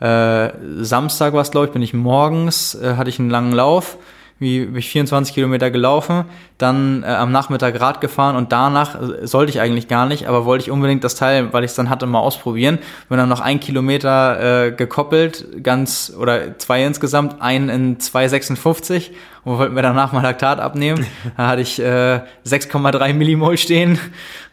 äh, 0.00 0.50
Samstag, 0.80 1.32
was 1.32 1.50
glaube 1.50 1.68
ich, 1.68 1.72
bin 1.72 1.82
ich 1.82 1.94
morgens, 1.94 2.74
äh, 2.74 2.96
hatte 2.96 3.08
ich 3.08 3.18
einen 3.18 3.30
langen 3.30 3.52
Lauf 3.52 3.96
wie 4.40 4.64
bin 4.64 4.76
ich 4.76 4.88
24 4.88 5.34
Kilometer 5.34 5.70
gelaufen, 5.70 6.24
dann 6.56 7.02
äh, 7.02 7.06
am 7.06 7.30
Nachmittag 7.30 7.78
Rad 7.78 8.00
gefahren 8.00 8.36
und 8.36 8.52
danach 8.52 9.00
äh, 9.00 9.26
sollte 9.26 9.50
ich 9.50 9.60
eigentlich 9.60 9.86
gar 9.86 10.06
nicht, 10.06 10.26
aber 10.26 10.46
wollte 10.46 10.64
ich 10.64 10.70
unbedingt 10.70 11.04
das 11.04 11.14
Teil, 11.14 11.52
weil 11.52 11.62
ich 11.62 11.70
es 11.70 11.76
dann 11.76 11.90
hatte, 11.90 12.06
mal 12.06 12.20
ausprobieren. 12.20 12.78
Bin 13.10 13.18
dann 13.18 13.28
noch 13.28 13.40
ein 13.40 13.60
Kilometer 13.60 14.66
äh, 14.66 14.72
gekoppelt, 14.72 15.62
ganz 15.62 16.12
oder 16.18 16.58
zwei 16.58 16.84
insgesamt, 16.84 17.42
einen 17.42 17.68
in 17.68 17.98
2,56 17.98 19.10
und 19.44 19.58
wollten 19.58 19.74
wir 19.74 19.82
danach 19.82 20.12
mal 20.12 20.22
Laktat 20.22 20.60
abnehmen. 20.60 21.06
Da 21.36 21.48
hatte 21.48 21.62
ich 21.62 21.78
äh, 21.78 22.20
6,3 22.46 23.14
Millimol 23.14 23.56
stehen, 23.56 23.98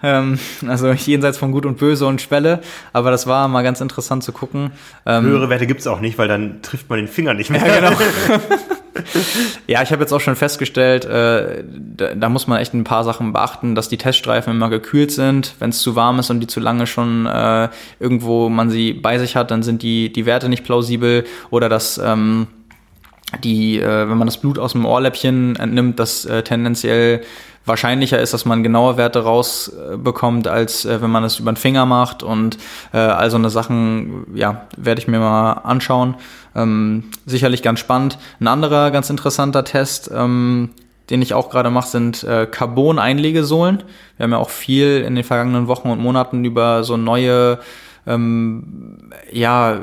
ähm, 0.02 0.40
also 0.68 0.92
jenseits 0.92 1.38
von 1.38 1.52
Gut 1.52 1.66
und 1.66 1.78
Böse 1.78 2.06
und 2.06 2.22
Schwelle. 2.22 2.62
Aber 2.94 3.12
das 3.12 3.28
war 3.28 3.48
mal 3.48 3.64
ganz 3.64 3.82
interessant 3.82 4.24
zu 4.24 4.32
gucken. 4.32 4.72
Ähm, 5.06 5.26
Höhere 5.26 5.50
Werte 5.50 5.68
gibt's 5.68 5.88
auch 5.88 6.00
nicht, 6.00 6.18
weil 6.18 6.28
dann 6.28 6.62
trifft 6.62 6.90
man 6.90 7.00
den 7.00 7.08
Finger 7.08 7.34
nicht 7.34 7.50
mehr. 7.50 7.66
Ja, 7.66 7.90
genau. 7.90 7.98
ja, 9.68 9.82
ich 9.82 9.92
habe 9.92 10.02
jetzt 10.02 10.14
auch 10.14 10.22
schon 10.22 10.36
festgestellt, 10.36 11.06
äh, 11.06 11.64
da, 11.68 12.16
da, 12.16 12.30
muss 12.30 12.48
man 12.48 12.60
echt 12.60 12.74
ein 12.74 12.84
paar 12.84 13.04
Sachen 13.04 13.34
beachten, 13.34 13.76
dass 13.76 13.90
die 13.90 13.98
Teststreifen 13.98 14.54
immer 14.54 14.70
gekühlt 14.70 15.12
sind. 15.12 15.56
Wenn 15.60 15.72
es 15.72 15.80
zu 15.80 15.96
warm 15.96 16.20
ist 16.20 16.30
und 16.30 16.40
die 16.40 16.48
zu 16.48 16.60
lange 16.60 16.88
schon 16.88 17.26
äh, 17.26 17.70
irgendwo 18.00 18.50
man 18.50 18.70
sie 18.70 18.94
bei 18.94 19.20
sich 19.20 19.36
hat, 19.36 19.52
dann 19.52 19.64
sind 19.64 19.82
die, 19.82 20.12
die 20.12 20.26
Werte 20.26 20.50
nicht 20.50 20.64
plausibel 20.64 21.26
oder 21.50 21.70
dass 21.70 21.98
ähm, 21.98 22.48
die, 23.44 23.80
äh, 23.80 24.10
wenn 24.10 24.18
man 24.18 24.28
das 24.28 24.38
Blut 24.38 24.58
aus 24.60 24.72
dem 24.72 24.86
Ohrläppchen 24.86 25.56
entnimmt, 25.58 26.00
das 26.00 26.26
äh, 26.26 26.44
tendenziell 26.44 27.22
wahrscheinlicher 27.66 28.20
ist, 28.20 28.34
dass 28.34 28.46
man 28.46 28.64
genaue 28.64 28.98
Werte 28.98 29.24
rausbekommt, 29.24 30.48
als 30.48 30.86
äh, 30.86 31.02
wenn 31.02 31.12
man 31.12 31.24
es 31.24 31.40
über 31.40 31.52
den 31.52 31.58
Finger 31.58 31.86
macht 31.86 32.24
und 32.24 32.58
äh, 32.94 32.98
all 32.98 33.30
so 33.30 33.38
eine 33.38 33.50
Sachen, 33.50 34.26
ja, 34.34 34.68
werde 34.78 35.02
ich 35.02 35.08
mir 35.08 35.20
mal 35.20 35.54
anschauen. 35.54 36.16
Ähm, 36.56 37.04
sicherlich 37.26 37.62
ganz 37.62 37.80
spannend. 37.80 38.18
Ein 38.40 38.48
anderer 38.48 38.92
ganz 38.92 39.10
interessanter 39.10 39.64
Test, 39.64 40.10
ähm, 40.14 40.70
den 41.10 41.22
ich 41.22 41.34
auch 41.34 41.50
gerade 41.50 41.70
mache, 41.70 41.90
sind 41.90 42.24
äh, 42.24 42.48
Carbon-Einlegesohlen. 42.50 43.84
Wir 44.18 44.24
haben 44.24 44.32
ja 44.32 44.38
auch 44.38 44.50
viel 44.50 45.04
in 45.06 45.16
den 45.16 45.24
vergangenen 45.24 45.68
Wochen 45.68 45.90
und 45.90 46.00
Monaten 46.00 46.44
über 46.46 46.84
so 46.84 46.98
neue, 46.98 47.60
ähm, 48.06 49.12
ja, 49.32 49.80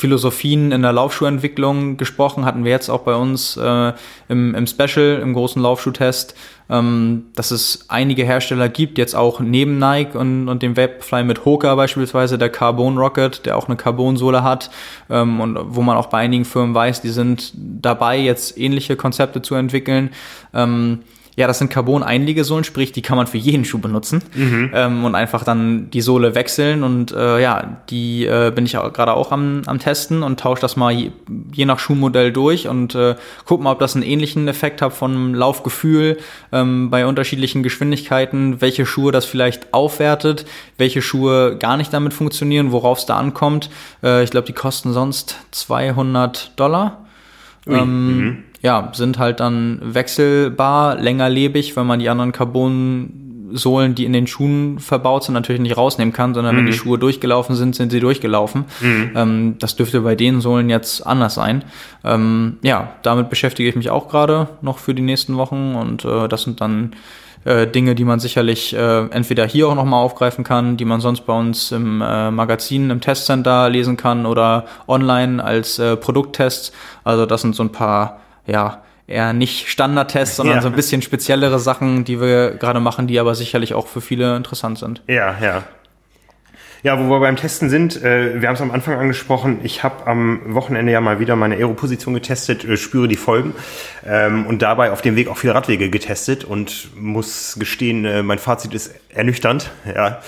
Philosophien 0.00 0.72
in 0.72 0.80
der 0.80 0.94
Laufschuhentwicklung 0.94 1.98
gesprochen, 1.98 2.46
hatten 2.46 2.64
wir 2.64 2.70
jetzt 2.70 2.88
auch 2.88 3.02
bei 3.02 3.14
uns 3.14 3.58
äh, 3.58 3.92
im, 4.30 4.54
im 4.54 4.66
Special, 4.66 5.20
im 5.22 5.34
großen 5.34 5.60
Laufschuhtest, 5.60 6.34
ähm, 6.70 7.26
dass 7.34 7.50
es 7.50 7.84
einige 7.88 8.24
Hersteller 8.24 8.70
gibt, 8.70 8.96
jetzt 8.96 9.14
auch 9.14 9.40
neben 9.40 9.78
Nike 9.78 10.16
und, 10.16 10.48
und 10.48 10.62
dem 10.62 10.74
Vaporfly 10.74 11.22
mit 11.24 11.44
Hoka 11.44 11.74
beispielsweise, 11.74 12.38
der 12.38 12.48
Carbon 12.48 12.96
Rocket, 12.96 13.44
der 13.44 13.58
auch 13.58 13.68
eine 13.68 13.76
Carbonsohle 13.76 14.42
hat 14.42 14.70
ähm, 15.10 15.38
und 15.38 15.58
wo 15.62 15.82
man 15.82 15.98
auch 15.98 16.06
bei 16.06 16.18
einigen 16.18 16.46
Firmen 16.46 16.74
weiß, 16.74 17.02
die 17.02 17.10
sind 17.10 17.52
dabei, 17.54 18.18
jetzt 18.18 18.56
ähnliche 18.56 18.96
Konzepte 18.96 19.42
zu 19.42 19.54
entwickeln. 19.54 20.10
Ähm, 20.54 21.00
ja, 21.40 21.46
das 21.46 21.58
sind 21.58 21.70
Carbon-Einlegesohlen, 21.70 22.64
sprich, 22.64 22.92
die 22.92 23.00
kann 23.00 23.16
man 23.16 23.26
für 23.26 23.38
jeden 23.38 23.64
Schuh 23.64 23.78
benutzen 23.78 24.22
mhm. 24.34 24.72
ähm, 24.74 25.04
und 25.06 25.14
einfach 25.14 25.42
dann 25.42 25.88
die 25.90 26.02
Sohle 26.02 26.34
wechseln. 26.34 26.82
Und 26.82 27.12
äh, 27.12 27.40
ja, 27.40 27.78
die 27.88 28.26
äh, 28.26 28.52
bin 28.54 28.66
ich 28.66 28.72
gerade 28.72 29.14
auch 29.14 29.32
am, 29.32 29.62
am 29.64 29.78
Testen 29.78 30.22
und 30.22 30.38
tausche 30.38 30.60
das 30.60 30.76
mal 30.76 30.92
je, 30.92 31.12
je, 31.54 31.64
nach 31.64 31.78
Schuhmodell 31.78 32.30
durch 32.30 32.68
und 32.68 32.94
äh, 32.94 33.14
guck 33.46 33.62
mal, 33.62 33.72
ob 33.72 33.78
das 33.78 33.94
einen 33.94 34.04
ähnlichen 34.04 34.48
Effekt 34.48 34.82
hat 34.82 34.92
vom 34.92 35.34
Laufgefühl 35.34 36.18
ähm, 36.52 36.90
bei 36.90 37.06
unterschiedlichen 37.06 37.62
Geschwindigkeiten, 37.62 38.60
welche 38.60 38.84
Schuhe 38.84 39.10
das 39.10 39.24
vielleicht 39.24 39.72
aufwertet, 39.72 40.44
welche 40.76 41.00
Schuhe 41.00 41.56
gar 41.56 41.78
nicht 41.78 41.90
damit 41.94 42.12
funktionieren, 42.12 42.70
worauf 42.70 42.98
es 42.98 43.06
da 43.06 43.16
ankommt. 43.16 43.70
Äh, 44.02 44.24
ich 44.24 44.30
glaube, 44.30 44.46
die 44.46 44.52
kosten 44.52 44.92
sonst 44.92 45.38
200 45.52 46.52
Dollar. 46.56 47.06
Ähm, 47.66 48.18
mhm 48.18 48.42
ja, 48.62 48.90
sind 48.94 49.18
halt 49.18 49.40
dann 49.40 49.80
wechselbar, 49.82 50.96
längerlebig, 50.96 51.76
weil 51.76 51.84
man 51.84 51.98
die 51.98 52.10
anderen 52.10 52.32
Carbonsohlen, 52.32 53.94
die 53.94 54.04
in 54.04 54.12
den 54.12 54.26
Schuhen 54.26 54.78
verbaut 54.78 55.24
sind, 55.24 55.34
natürlich 55.34 55.62
nicht 55.62 55.76
rausnehmen 55.76 56.12
kann, 56.12 56.34
sondern 56.34 56.54
mhm. 56.54 56.58
wenn 56.58 56.66
die 56.66 56.72
mhm. 56.72 56.76
Schuhe 56.76 56.98
durchgelaufen 56.98 57.56
sind, 57.56 57.74
sind 57.74 57.90
sie 57.90 58.00
durchgelaufen. 58.00 58.66
Mhm. 58.80 59.10
Ähm, 59.14 59.54
das 59.58 59.76
dürfte 59.76 60.02
bei 60.02 60.14
den 60.14 60.40
Sohlen 60.42 60.68
jetzt 60.68 61.06
anders 61.06 61.34
sein. 61.34 61.64
Ähm, 62.04 62.58
ja, 62.62 62.92
damit 63.02 63.30
beschäftige 63.30 63.68
ich 63.68 63.76
mich 63.76 63.90
auch 63.90 64.08
gerade 64.08 64.48
noch 64.60 64.78
für 64.78 64.94
die 64.94 65.02
nächsten 65.02 65.36
Wochen 65.36 65.74
und 65.74 66.04
äh, 66.04 66.28
das 66.28 66.42
sind 66.42 66.60
dann 66.60 66.92
äh, 67.44 67.66
Dinge, 67.66 67.94
die 67.94 68.04
man 68.04 68.20
sicherlich 68.20 68.74
äh, 68.74 69.06
entweder 69.06 69.46
hier 69.46 69.68
auch 69.68 69.74
nochmal 69.74 70.04
aufgreifen 70.04 70.44
kann, 70.44 70.76
die 70.76 70.84
man 70.84 71.00
sonst 71.00 71.22
bei 71.22 71.32
uns 71.32 71.72
im 71.72 72.02
äh, 72.02 72.30
Magazin, 72.30 72.90
im 72.90 73.00
Testcenter 73.00 73.70
lesen 73.70 73.96
kann 73.96 74.26
oder 74.26 74.66
online 74.86 75.42
als 75.42 75.78
äh, 75.78 75.96
Produkttests. 75.96 76.72
Also 77.04 77.24
das 77.24 77.40
sind 77.40 77.56
so 77.56 77.62
ein 77.62 77.72
paar 77.72 78.20
ja, 78.50 78.82
eher 79.06 79.32
nicht 79.32 79.68
Standardtests, 79.68 80.36
sondern 80.36 80.56
ja. 80.56 80.62
so 80.62 80.68
ein 80.68 80.74
bisschen 80.74 81.02
speziellere 81.02 81.58
Sachen, 81.58 82.04
die 82.04 82.20
wir 82.20 82.52
gerade 82.52 82.80
machen, 82.80 83.06
die 83.06 83.18
aber 83.18 83.34
sicherlich 83.34 83.74
auch 83.74 83.86
für 83.86 84.00
viele 84.00 84.36
interessant 84.36 84.78
sind. 84.78 85.02
Ja, 85.06 85.36
ja. 85.40 85.64
Ja, 86.82 86.98
wo 86.98 87.10
wir 87.10 87.20
beim 87.20 87.36
Testen 87.36 87.68
sind, 87.68 88.02
äh, 88.02 88.40
wir 88.40 88.48
haben 88.48 88.54
es 88.54 88.62
am 88.62 88.70
Anfang 88.70 88.98
angesprochen, 88.98 89.58
ich 89.64 89.82
habe 89.82 90.06
am 90.06 90.40
Wochenende 90.54 90.90
ja 90.90 91.02
mal 91.02 91.20
wieder 91.20 91.36
meine 91.36 91.56
Aero-Position 91.56 92.14
getestet, 92.14 92.64
äh, 92.64 92.78
spüre 92.78 93.06
die 93.06 93.16
Folgen 93.16 93.54
ähm, 94.06 94.46
und 94.46 94.62
dabei 94.62 94.90
auf 94.90 95.02
dem 95.02 95.14
Weg 95.14 95.28
auch 95.28 95.36
viele 95.36 95.54
Radwege 95.54 95.90
getestet 95.90 96.44
und 96.44 96.90
muss 96.96 97.56
gestehen, 97.58 98.06
äh, 98.06 98.22
mein 98.22 98.38
Fazit 98.38 98.72
ist 98.72 98.94
ernüchternd. 99.10 99.70
Ja. 99.94 100.20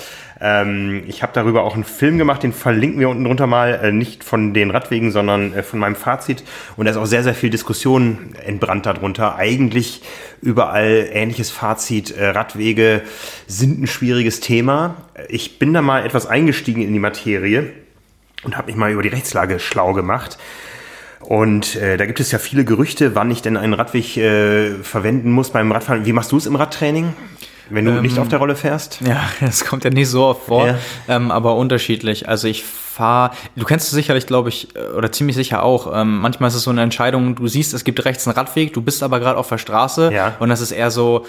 Ähm, 0.45 1.05
ich 1.07 1.23
habe 1.23 1.33
darüber 1.33 1.63
auch 1.63 1.75
einen 1.75 1.85
Film 1.85 2.19
gemacht, 2.19 2.43
den 2.43 2.53
verlinken 2.53 2.99
wir 2.99 3.09
unten 3.09 3.25
drunter 3.25 3.47
mal, 3.47 3.75
äh, 3.81 3.93
nicht 3.93 4.25
von 4.25 4.53
den 4.53 4.73
Radwegen, 4.73 5.13
sondern 5.13 5.55
äh, 5.55 5.63
von 5.63 5.79
meinem 5.79 5.95
Fazit. 5.95 6.43
Und 6.77 6.87
da 6.87 6.91
ist 6.91 6.97
auch 6.97 7.07
sehr, 7.07 7.23
sehr 7.23 7.35
viel 7.35 7.49
Diskussion 7.49 8.35
entbrannt 8.45 8.85
darunter. 8.85 9.37
Eigentlich 9.37 10.03
überall 10.41 11.09
ähnliches 11.13 11.53
Fazit. 11.53 12.11
Äh, 12.11 12.31
Radwege 12.31 13.03
sind 13.47 13.81
ein 13.81 13.87
schwieriges 13.87 14.41
Thema. 14.41 14.97
Ich 15.29 15.61
bin 15.61 15.73
da 15.73 15.81
mal 15.81 16.05
etwas 16.05 16.27
eingestiegen 16.27 16.83
in 16.83 16.93
die 16.93 16.99
Materie 16.99 17.71
und 18.43 18.57
habe 18.57 18.67
mich 18.67 18.77
mal 18.77 18.91
über 18.91 19.03
die 19.03 19.11
Rechtslage 19.11 19.61
schlau 19.61 19.93
gemacht. 19.93 20.39
Und 21.21 21.77
äh, 21.77 21.97
da 21.97 22.05
gibt 22.05 22.19
es 22.19 22.33
ja 22.33 22.41
viele 22.41 22.65
Gerüchte, 22.65 23.15
wann 23.15 23.31
ich 23.31 23.43
denn 23.43 23.57
einen 23.57 23.75
Radweg 23.75 24.17
äh, 24.17 24.75
verwenden 24.83 25.31
muss 25.31 25.51
beim 25.51 25.71
Radfahren. 25.71 26.05
Wie 26.05 26.13
machst 26.13 26.33
du 26.33 26.37
es 26.37 26.47
im 26.47 26.57
Radtraining? 26.57 27.13
Wenn 27.73 27.87
du 27.87 27.93
ähm, 27.93 28.03
nicht 28.03 28.19
auf 28.19 28.29
der 28.29 28.39
Rolle 28.39 28.55
fährst? 28.55 29.01
Ja, 29.01 29.23
das 29.41 29.65
kommt 29.65 29.85
ja 29.85 29.91
nicht 29.91 30.09
so 30.09 30.25
oft 30.25 30.45
vor, 30.45 30.67
ja. 30.67 30.79
ähm, 31.09 31.31
aber 31.31 31.57
unterschiedlich. 31.57 32.29
Also 32.29 32.49
ich 32.49 32.65
fahre, 32.65 33.35
du 33.57 33.65
kennst 33.65 33.87
es 33.87 33.93
sicherlich, 33.93 34.27
glaube 34.27 34.51
ich, 34.51 34.77
äh, 34.77 34.81
oder 34.97 35.11
ziemlich 35.11 35.37
sicher 35.37 35.63
auch. 35.63 35.91
Ähm, 35.95 36.19
manchmal 36.19 36.49
ist 36.49 36.55
es 36.55 36.63
so 36.63 36.71
eine 36.71 36.83
Entscheidung, 36.83 37.35
du 37.35 37.49
siehst, 37.49 37.73
es 37.73 37.85
gibt 37.85 38.05
rechts 38.05 38.27
einen 38.29 38.37
Radweg, 38.37 38.75
du 38.75 38.83
bist 38.83 39.03
aber 39.03 39.21
gerade 39.21 39.39
auf 39.39 39.49
der 39.49 39.59
Straße 39.59 40.13
ja. 40.13 40.37
und 40.39 40.51
das 40.51 40.61
ist 40.61 40.73
eher 40.73 40.91
so, 40.91 41.27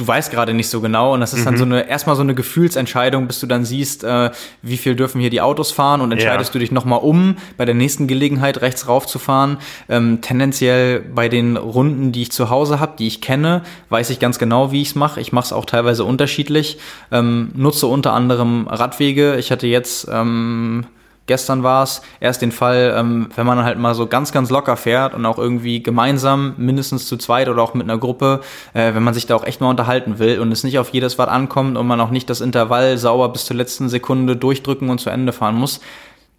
du 0.00 0.06
weißt 0.06 0.30
gerade 0.30 0.54
nicht 0.54 0.68
so 0.68 0.80
genau 0.80 1.12
und 1.12 1.20
das 1.20 1.34
ist 1.34 1.40
mhm. 1.40 1.44
dann 1.44 1.56
so 1.58 1.64
eine 1.64 1.88
erstmal 1.88 2.16
so 2.16 2.22
eine 2.22 2.34
Gefühlsentscheidung, 2.34 3.26
bis 3.26 3.38
du 3.40 3.46
dann 3.46 3.66
siehst, 3.66 4.02
äh, 4.02 4.30
wie 4.62 4.78
viel 4.78 4.96
dürfen 4.96 5.20
hier 5.20 5.28
die 5.28 5.42
Autos 5.42 5.72
fahren 5.72 6.00
und 6.00 6.10
entscheidest 6.10 6.50
ja. 6.50 6.52
du 6.54 6.58
dich 6.60 6.72
nochmal 6.72 7.00
um, 7.00 7.36
bei 7.58 7.66
der 7.66 7.74
nächsten 7.74 8.06
Gelegenheit 8.06 8.62
rechts 8.62 8.88
raufzufahren. 8.88 9.58
Ähm, 9.90 10.22
tendenziell 10.22 11.00
bei 11.00 11.28
den 11.28 11.58
Runden, 11.58 12.12
die 12.12 12.22
ich 12.22 12.32
zu 12.32 12.48
Hause 12.48 12.80
habe, 12.80 12.94
die 12.98 13.06
ich 13.06 13.20
kenne, 13.20 13.62
weiß 13.90 14.08
ich 14.08 14.18
ganz 14.18 14.38
genau, 14.38 14.72
wie 14.72 14.80
ich 14.80 14.88
es 14.88 14.94
mache. 14.94 15.20
Ich 15.20 15.32
mache 15.32 15.46
es 15.46 15.52
auch 15.52 15.66
teilweise 15.66 16.04
unterschiedlich. 16.04 16.78
Ähm, 17.12 17.50
nutze 17.54 17.86
unter 17.86 18.14
anderem 18.14 18.66
Radwege. 18.68 19.36
Ich 19.36 19.52
hatte 19.52 19.66
jetzt 19.66 20.08
ähm, 20.10 20.86
gestern 21.26 21.62
war 21.62 21.82
es, 21.84 22.02
erst 22.20 22.42
den 22.42 22.52
Fall, 22.52 22.94
ähm, 22.96 23.28
wenn 23.36 23.46
man 23.46 23.62
halt 23.62 23.78
mal 23.78 23.94
so 23.94 24.06
ganz, 24.06 24.32
ganz 24.32 24.50
locker 24.50 24.76
fährt 24.76 25.14
und 25.14 25.24
auch 25.26 25.38
irgendwie 25.38 25.82
gemeinsam, 25.82 26.54
mindestens 26.56 27.06
zu 27.06 27.16
zweit 27.16 27.48
oder 27.48 27.62
auch 27.62 27.74
mit 27.74 27.84
einer 27.84 27.98
Gruppe, 27.98 28.40
äh, 28.74 28.94
wenn 28.94 29.02
man 29.02 29.14
sich 29.14 29.26
da 29.26 29.36
auch 29.36 29.44
echt 29.44 29.60
mal 29.60 29.70
unterhalten 29.70 30.18
will 30.18 30.40
und 30.40 30.50
es 30.52 30.64
nicht 30.64 30.78
auf 30.78 30.90
jedes 30.90 31.18
Watt 31.18 31.28
ankommt 31.28 31.76
und 31.76 31.86
man 31.86 32.00
auch 32.00 32.10
nicht 32.10 32.28
das 32.30 32.40
Intervall 32.40 32.98
sauber 32.98 33.28
bis 33.28 33.44
zur 33.44 33.56
letzten 33.56 33.88
Sekunde 33.88 34.36
durchdrücken 34.36 34.90
und 34.90 35.00
zu 35.00 35.10
Ende 35.10 35.32
fahren 35.32 35.54
muss, 35.54 35.80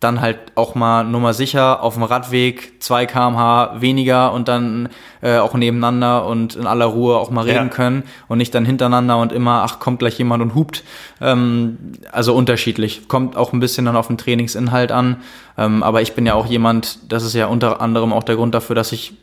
dann 0.01 0.19
halt 0.19 0.39
auch 0.55 0.73
mal 0.73 1.03
Nummer 1.03 1.33
sicher 1.33 1.83
auf 1.83 1.93
dem 1.93 2.03
Radweg 2.03 2.81
2 2.81 3.05
kmh 3.05 3.75
weniger 3.79 4.33
und 4.33 4.47
dann 4.47 4.89
äh, 5.21 5.37
auch 5.37 5.53
nebeneinander 5.53 6.25
und 6.25 6.55
in 6.55 6.65
aller 6.65 6.85
Ruhe 6.85 7.17
auch 7.17 7.29
mal 7.29 7.45
reden 7.45 7.67
ja. 7.67 7.73
können 7.73 8.03
und 8.27 8.39
nicht 8.39 8.53
dann 8.53 8.65
hintereinander 8.65 9.17
und 9.17 9.31
immer, 9.31 9.61
ach, 9.63 9.79
kommt 9.79 9.99
gleich 9.99 10.17
jemand 10.17 10.41
und 10.41 10.55
hupt. 10.55 10.83
Ähm, 11.21 11.77
also 12.11 12.33
unterschiedlich. 12.33 13.07
Kommt 13.07 13.37
auch 13.37 13.53
ein 13.53 13.59
bisschen 13.59 13.85
dann 13.85 13.95
auf 13.95 14.07
den 14.07 14.17
Trainingsinhalt 14.17 14.91
an. 14.91 15.17
Ähm, 15.55 15.83
aber 15.83 16.01
ich 16.01 16.13
bin 16.13 16.25
ja 16.25 16.33
auch 16.33 16.47
jemand, 16.47 17.11
das 17.11 17.23
ist 17.23 17.35
ja 17.35 17.45
unter 17.45 17.79
anderem 17.79 18.11
auch 18.11 18.23
der 18.23 18.37
Grund 18.37 18.55
dafür, 18.55 18.75
dass 18.75 18.91
ich 18.91 19.13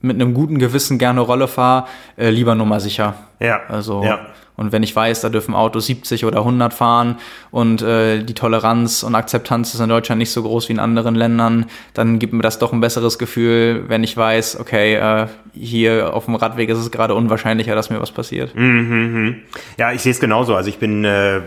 mit 0.00 0.20
einem 0.20 0.34
guten 0.34 0.58
Gewissen 0.58 0.98
gerne 0.98 1.20
Rolle 1.20 1.48
fahre, 1.48 1.86
äh, 2.16 2.30
lieber 2.30 2.54
Nummer 2.54 2.78
sicher. 2.78 3.14
Ja. 3.40 3.60
Also 3.68 4.04
ja. 4.04 4.20
Und 4.56 4.70
wenn 4.70 4.82
ich 4.82 4.94
weiß, 4.94 5.22
da 5.22 5.28
dürfen 5.28 5.54
Autos 5.54 5.86
70 5.86 6.24
oder 6.24 6.38
100 6.38 6.74
fahren 6.74 7.16
und 7.50 7.80
äh, 7.82 8.22
die 8.22 8.34
Toleranz 8.34 9.02
und 9.02 9.14
Akzeptanz 9.14 9.72
ist 9.74 9.80
in 9.80 9.88
Deutschland 9.88 10.18
nicht 10.18 10.30
so 10.30 10.42
groß 10.42 10.68
wie 10.68 10.74
in 10.74 10.78
anderen 10.78 11.14
Ländern, 11.14 11.66
dann 11.94 12.18
gibt 12.18 12.32
mir 12.32 12.42
das 12.42 12.58
doch 12.58 12.72
ein 12.72 12.80
besseres 12.80 13.18
Gefühl, 13.18 13.84
wenn 13.88 14.04
ich 14.04 14.16
weiß, 14.16 14.60
okay, 14.60 14.94
äh, 14.94 15.26
hier 15.54 16.14
auf 16.14 16.26
dem 16.26 16.34
Radweg 16.34 16.68
ist 16.68 16.78
es 16.78 16.90
gerade 16.90 17.14
unwahrscheinlicher, 17.14 17.74
dass 17.74 17.90
mir 17.90 18.00
was 18.00 18.10
passiert. 18.10 18.54
Mhm, 18.54 19.26
mh. 19.28 19.34
Ja, 19.78 19.92
ich 19.92 20.02
sehe 20.02 20.12
es 20.12 20.20
genauso. 20.20 20.54
Also 20.54 20.68
ich 20.68 20.78
bin 20.78 21.04
äh, 21.04 21.40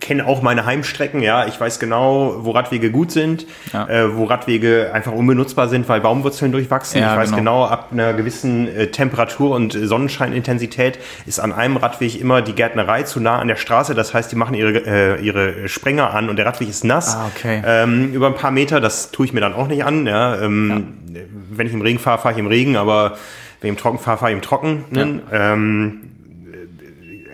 kenne 0.00 0.26
auch 0.26 0.42
meine 0.42 0.66
Heimstrecken, 0.66 1.22
ja. 1.22 1.46
Ich 1.46 1.60
weiß 1.60 1.78
genau, 1.78 2.36
wo 2.40 2.52
Radwege 2.52 2.90
gut 2.90 3.10
sind, 3.10 3.46
ja. 3.72 3.88
äh, 3.88 4.16
wo 4.16 4.24
Radwege 4.24 4.90
einfach 4.92 5.12
unbenutzbar 5.12 5.68
sind, 5.68 5.88
weil 5.88 6.00
Baumwurzeln 6.00 6.52
durchwachsen. 6.52 7.00
Ja, 7.00 7.12
ich 7.12 7.18
weiß 7.18 7.30
genau. 7.30 7.62
genau, 7.62 7.64
ab 7.66 7.88
einer 7.92 8.12
gewissen 8.12 8.68
äh, 8.68 8.88
Temperatur 8.88 9.54
und 9.54 9.72
Sonnenscheinintensität 9.72 10.98
ist 11.26 11.40
an 11.40 11.52
einem 11.52 11.76
Radweg 11.76 12.20
immer 12.20 12.42
die 12.42 12.54
Gärtnerei 12.54 13.02
zu 13.02 13.20
nah 13.20 13.38
an 13.38 13.48
der 13.48 13.56
Straße. 13.56 13.94
Das 13.94 14.14
heißt, 14.14 14.30
die 14.30 14.36
machen 14.36 14.54
ihre, 14.54 14.72
äh, 14.86 15.22
ihre 15.22 15.68
Sprenger 15.68 16.14
an 16.14 16.28
und 16.28 16.36
der 16.36 16.46
Radweg 16.46 16.68
ist 16.68 16.84
nass. 16.84 17.16
Ah, 17.16 17.30
okay. 17.34 17.62
ähm, 17.64 18.12
über 18.12 18.26
ein 18.26 18.34
paar 18.34 18.50
Meter, 18.50 18.80
das 18.80 19.10
tue 19.10 19.26
ich 19.26 19.32
mir 19.32 19.40
dann 19.40 19.54
auch 19.54 19.68
nicht 19.68 19.84
an. 19.84 20.06
Ja. 20.06 20.40
Ähm, 20.40 20.94
ja. 21.12 21.20
Wenn 21.50 21.66
ich 21.66 21.72
im 21.72 21.82
Regen 21.82 21.98
fahre, 21.98 22.18
fahre 22.18 22.34
ich 22.34 22.38
im 22.38 22.46
Regen, 22.46 22.76
aber 22.76 23.16
wenn 23.60 23.68
ich 23.68 23.76
im 23.76 23.76
Trocken 23.76 23.98
fahre, 23.98 24.18
fahre 24.18 24.30
ich 24.30 24.36
im 24.36 24.42
Trockenen. 24.42 25.22
Ähm, 25.30 26.00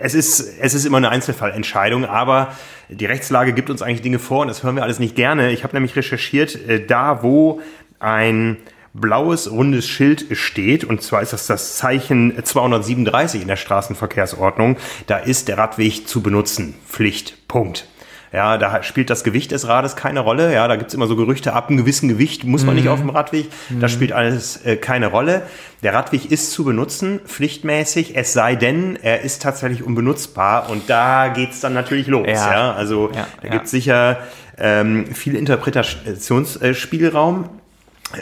es 0.01 0.15
ist, 0.15 0.59
es 0.61 0.75
ist 0.75 0.85
immer 0.85 0.99
eine 0.99 1.11
Einzelfallentscheidung, 1.11 2.05
aber 2.05 2.55
die 2.89 3.07
Rechtslage 3.07 3.53
gibt 3.53 3.71
uns 3.71 3.83
eigentlich 3.83 4.03
Dinge 4.03 4.19
vor 4.19 4.43
und 4.43 4.49
das 4.49 4.63
hören 4.63 4.77
wir 4.77 4.83
alles 4.83 4.99
nicht 4.99 5.17
gerne. 5.17 5.51
Ich 5.51 5.65
habe 5.65 5.75
nämlich 5.75 5.97
recherchiert, 5.97 6.55
äh, 6.69 6.85
da 6.85 7.23
wo 7.23 7.61
ein 7.99 8.57
blaues 8.95 9.51
rundes 9.51 9.87
Schild 9.87 10.27
steht, 10.33 10.85
und 10.85 11.03
zwar 11.03 11.23
ist 11.23 11.33
das 11.33 11.47
das 11.47 11.77
Zeichen 11.77 12.35
237 12.43 13.43
in 13.43 13.49
der 13.49 13.57
Straßenverkehrsordnung, 13.57 14.77
da 15.07 15.19
ist 15.19 15.49
der 15.49 15.59
Radweg 15.59 16.09
zu 16.09 16.23
benutzen. 16.23 16.75
Pflicht. 16.87 17.49
Punkt. 17.49 17.87
Ja, 18.33 18.57
da 18.59 18.83
spielt 18.83 19.09
das 19.11 19.23
Gewicht 19.25 19.51
des 19.53 19.69
Rades 19.69 19.95
keine 19.97 20.21
Rolle. 20.21 20.53
Ja, 20.53 20.69
da 20.69 20.77
gibt's 20.77 20.93
immer 20.95 21.07
so 21.07 21.17
Gerüchte, 21.17 21.55
ab 21.55 21.69
einem 21.69 21.79
gewissen 21.79 22.09
Gewicht 22.09 22.45
muss 22.45 22.65
man 22.65 22.75
mhm. 22.75 22.83
nicht 22.83 22.91
auf 22.91 23.01
dem 23.01 23.11
Radweg. 23.11 23.49
Mhm. 23.71 23.81
Das 23.81 23.91
spielt 23.91 24.13
alles 24.13 24.65
äh, 24.65 24.77
keine 24.77 25.09
Rolle. 25.09 25.43
Der 25.83 25.95
Radweg 25.95 26.31
ist 26.31 26.53
zu 26.53 26.63
benutzen, 26.65 27.21
pflichtmäßig, 27.25 28.17
es 28.17 28.33
sei 28.33 28.57
denn, 28.57 28.99
er 29.01 29.23
ist 29.23 29.43
tatsächlich 29.43 29.83
unbenutzbar. 29.83 30.69
Und 30.71 30.91
da 30.91 31.29
geht's 31.29 31.61
dann 31.61 31.73
natürlich 31.73 32.07
los. 32.07 32.27
Ja, 32.27 32.53
ja? 32.53 32.75
also 32.75 33.11
ja, 33.15 33.27
da 33.41 33.47
ja. 33.47 33.53
gibt's 33.55 33.71
sicher 33.71 34.19
ähm, 34.59 35.07
viel 35.15 35.35
Interpretationsspielraum. 35.35 37.49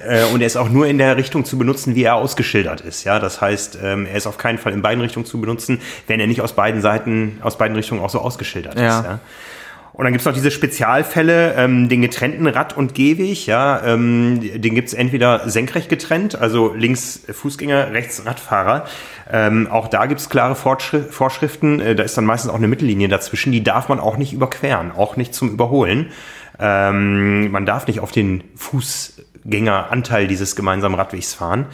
Äh, 0.05 0.25
und 0.33 0.41
er 0.41 0.47
ist 0.47 0.57
auch 0.57 0.69
nur 0.69 0.87
in 0.87 0.99
der 0.99 1.17
Richtung 1.17 1.45
zu 1.45 1.59
benutzen, 1.59 1.95
wie 1.95 2.03
er 2.03 2.17
ausgeschildert 2.17 2.81
ist. 2.81 3.05
Ja, 3.05 3.21
das 3.21 3.41
heißt, 3.41 3.79
ähm, 3.83 4.07
er 4.07 4.17
ist 4.17 4.27
auf 4.27 4.37
keinen 4.37 4.59
Fall 4.59 4.73
in 4.73 4.83
beiden 4.83 5.01
Richtungen 5.01 5.27
zu 5.27 5.41
benutzen, 5.41 5.81
wenn 6.09 6.19
er 6.19 6.27
nicht 6.27 6.41
aus 6.41 6.55
beiden 6.55 6.81
Seiten, 6.81 7.39
aus 7.43 7.57
beiden 7.57 7.77
Richtungen 7.77 8.01
auch 8.01 8.11
so 8.11 8.21
ausgeschildert 8.21 8.75
ist. 8.75 8.83
Ja. 8.83 9.21
Und 9.97 10.05
dann 10.05 10.13
gibt's 10.13 10.27
noch 10.27 10.35
diese 10.35 10.51
Spezialfälle, 10.51 11.55
ähm, 11.57 11.89
den 11.89 12.03
getrennten 12.03 12.47
Rad- 12.47 12.77
und 12.77 12.95
Gehweg. 12.95 13.47
Ja, 13.47 13.83
ähm, 13.83 14.41
den 14.43 14.75
gibt's 14.75 14.93
entweder 14.93 15.49
senkrecht 15.49 15.89
getrennt, 15.89 16.37
also 16.39 16.75
links 16.75 17.23
Fußgänger, 17.33 17.93
rechts 17.93 18.27
Radfahrer. 18.27 18.85
Ähm, 19.33 19.69
auch 19.71 19.89
da 19.89 20.05
gibt's 20.05 20.29
klare 20.29 20.55
Fortschritt, 20.55 21.15
Vorschriften. 21.15 21.81
Äh, 21.81 21.95
da 21.95 22.03
ist 22.03 22.17
dann 22.19 22.27
meistens 22.27 22.51
auch 22.51 22.57
eine 22.57 22.69
Mittellinie 22.69 23.09
dazwischen. 23.09 23.53
Die 23.53 23.65
darf 23.65 23.89
man 23.89 23.99
auch 23.99 24.19
nicht 24.19 24.35
überqueren, 24.35 24.93
auch 24.93 25.17
nicht 25.17 25.35
zum 25.35 25.51
Überholen. 25.51 26.11
Ähm, 26.59 27.51
man 27.51 27.65
darf 27.65 27.87
nicht 27.87 28.01
auf 28.01 28.13
den 28.13 28.45
Fußgängeranteil 29.47 30.27
dieses 30.27 30.57
gemeinsamen 30.57 30.95
Radwegs 30.95 31.35
fahren. 31.35 31.67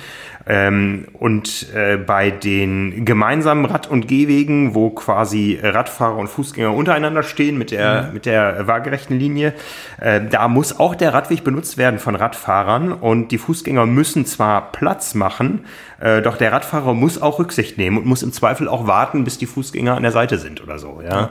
Ähm, 0.45 1.07
und 1.13 1.73
äh, 1.73 1.97
bei 1.97 2.31
den 2.31 3.05
gemeinsamen 3.05 3.65
Rad- 3.65 3.89
und 3.89 4.09
Gehwegen, 4.09 4.75
wo 4.75 4.91
quasi 4.91 5.59
Radfahrer 5.63 6.17
und 6.17 6.27
Fußgänger 6.27 6.75
untereinander 6.75 7.23
stehen 7.23 7.57
mit 7.57 7.71
der, 7.71 8.05
mhm. 8.05 8.15
mit 8.15 8.27
der 8.27 8.67
waagerechten 8.67 9.19
Linie, 9.19 9.55
äh, 10.01 10.21
da 10.29 10.49
muss 10.49 10.79
auch 10.81 10.97
der 10.97 11.15
Radweg 11.15 11.45
benutzt 11.45 11.79
werden 11.79 12.01
von 12.01 12.17
Radfahrern 12.17 12.93
und 12.93 13.29
die 13.29 13.39
Fußgänger 13.39 13.87
müssen 13.87 14.27
zwar 14.27 14.73
Platz 14.73 15.15
machen, 15.15 15.65
äh, 16.01 16.23
doch 16.23 16.37
der 16.37 16.51
Radfahrer 16.51 16.93
muss 16.93 17.23
auch 17.23 17.39
Rücksicht 17.39 17.79
nehmen 17.79 17.99
und 17.99 18.07
muss 18.07 18.25
im 18.25 18.33
Zweifel 18.33 18.67
auch 18.67 18.89
warten, 18.89 19.23
bis 19.23 19.39
die 19.39 19.47
Fußgänger 19.47 19.97
an 19.97 20.03
der 20.03 20.13
Seite 20.13 20.39
sind 20.39 20.61
oder 20.61 20.81
so. 20.81 21.01
Ja, 21.07 21.31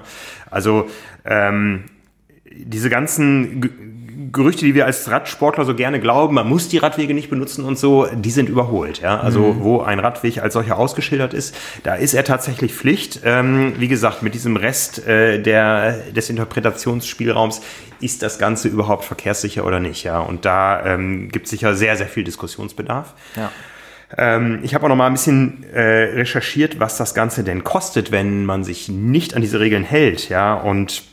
also 0.49 0.87
ähm, 1.25 1.83
diese 2.49 2.89
ganzen 2.89 3.90
Gerüchte, 4.32 4.65
die 4.65 4.76
wir 4.76 4.86
als 4.86 5.09
Radsportler 5.09 5.65
so 5.65 5.76
gerne 5.76 5.99
glauben, 5.99 6.36
man 6.36 6.47
muss 6.47 6.67
die 6.67 6.78
Radwege 6.78 7.13
nicht 7.13 7.30
benutzen 7.30 7.65
und 7.65 7.78
so, 7.78 8.07
die 8.13 8.32
sind 8.32 8.49
überholt. 8.49 9.01
Ja? 9.01 9.19
Also 9.19 9.53
mhm. 9.53 9.63
wo 9.63 9.82
ein 9.82 9.99
Radweg 9.99 10.39
als 10.39 10.53
solcher 10.53 10.78
ausgeschildert 10.78 11.34
ist, 11.34 11.55
da 11.84 11.95
ist 11.95 12.13
er 12.13 12.24
tatsächlich 12.24 12.74
Pflicht. 12.74 13.22
Ähm, 13.24 13.74
wie 13.78 13.88
gesagt, 13.88 14.22
mit 14.22 14.34
diesem 14.34 14.55
Rest 14.57 15.07
äh, 15.07 15.41
der, 15.41 16.11
des 16.11 16.30
Interpretationsspielraums 16.30 17.61
ist 18.01 18.22
das 18.22 18.38
Ganze 18.38 18.67
überhaupt 18.67 19.05
verkehrssicher 19.05 19.65
oder 19.65 19.80
nicht. 19.80 20.03
Ja? 20.03 20.19
Und 20.19 20.45
da 20.45 20.86
ähm, 20.86 21.30
gibt 21.30 21.45
es 21.45 21.51
sicher 21.51 21.76
sehr, 21.76 21.97
sehr 21.97 22.07
viel 22.07 22.24
Diskussionsbedarf. 22.24 23.13
Ja. 23.36 23.51
Ähm, 24.17 24.59
ich 24.63 24.76
habe 24.76 24.86
auch 24.86 24.89
noch 24.89 24.95
mal 24.95 25.07
ein 25.07 25.13
bisschen 25.13 25.63
äh, 25.74 25.82
recherchiert, 25.82 26.80
was 26.80 26.97
das 26.97 27.13
Ganze 27.13 27.43
denn 27.43 27.63
kostet, 27.63 28.11
wenn 28.11 28.45
man 28.45 28.63
sich 28.63 28.89
nicht 28.89 29.36
an 29.36 29.41
diese 29.41 29.59
Regeln 29.59 29.84
hält. 29.84 30.30
Ja? 30.30 30.53
Und 30.53 31.03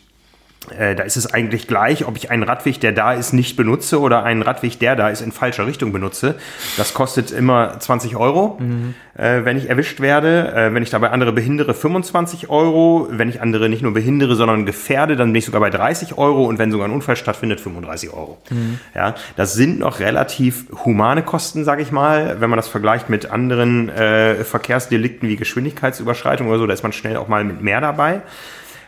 äh, 0.76 0.94
da 0.94 1.04
ist 1.04 1.16
es 1.16 1.32
eigentlich 1.32 1.66
gleich, 1.66 2.06
ob 2.06 2.16
ich 2.16 2.30
einen 2.30 2.42
Radweg, 2.42 2.80
der 2.80 2.92
da 2.92 3.12
ist, 3.12 3.32
nicht 3.32 3.56
benutze 3.56 4.00
oder 4.00 4.24
einen 4.24 4.42
Radweg, 4.42 4.78
der 4.78 4.96
da 4.96 5.08
ist, 5.08 5.20
in 5.20 5.32
falscher 5.32 5.66
Richtung 5.66 5.92
benutze. 5.92 6.34
Das 6.76 6.94
kostet 6.94 7.30
immer 7.30 7.78
20 7.78 8.16
Euro, 8.16 8.58
mhm. 8.60 8.94
äh, 9.16 9.44
wenn 9.44 9.56
ich 9.56 9.68
erwischt 9.68 10.00
werde. 10.00 10.52
Äh, 10.54 10.74
wenn 10.74 10.82
ich 10.82 10.90
dabei 10.90 11.10
andere 11.10 11.32
behindere, 11.32 11.74
25 11.74 12.50
Euro. 12.50 13.08
Wenn 13.10 13.28
ich 13.28 13.40
andere 13.40 13.68
nicht 13.68 13.82
nur 13.82 13.94
behindere, 13.94 14.36
sondern 14.36 14.66
gefährde, 14.66 15.16
dann 15.16 15.32
bin 15.32 15.38
ich 15.38 15.46
sogar 15.46 15.60
bei 15.60 15.70
30 15.70 16.18
Euro. 16.18 16.44
Und 16.44 16.58
wenn 16.58 16.70
sogar 16.70 16.88
ein 16.88 16.92
Unfall 16.92 17.16
stattfindet, 17.16 17.60
35 17.60 18.12
Euro. 18.12 18.38
Mhm. 18.50 18.80
Ja, 18.94 19.14
das 19.36 19.54
sind 19.54 19.78
noch 19.78 20.00
relativ 20.00 20.66
humane 20.84 21.22
Kosten, 21.22 21.64
sage 21.64 21.82
ich 21.82 21.92
mal. 21.92 22.40
Wenn 22.40 22.50
man 22.50 22.56
das 22.56 22.68
vergleicht 22.68 23.08
mit 23.08 23.30
anderen 23.30 23.88
äh, 23.88 24.44
Verkehrsdelikten 24.44 25.28
wie 25.28 25.36
Geschwindigkeitsüberschreitung 25.36 26.48
oder 26.48 26.58
so, 26.58 26.66
da 26.66 26.74
ist 26.74 26.82
man 26.82 26.92
schnell 26.92 27.16
auch 27.16 27.28
mal 27.28 27.44
mit 27.44 27.62
mehr 27.62 27.80
dabei. 27.80 28.22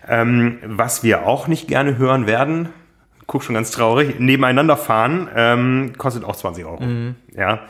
Ähm, 0.09 0.59
was 0.65 1.03
wir 1.03 1.27
auch 1.27 1.47
nicht 1.49 1.69
gerne 1.69 1.99
hören 1.99 2.27
werden, 2.27 2.71
guck 3.27 3.45
schon 3.45 3.55
ganz 3.55 3.71
traurig, 3.71 4.19
nebeneinander 4.19 4.77
fahren, 4.77 5.29
ähm, 5.37 5.93
kostet 5.97 6.25
auch 6.25 6.35
20 6.35 6.65
Euro. 6.65 6.83
Mhm. 6.83 7.15
Ja. 7.37 7.61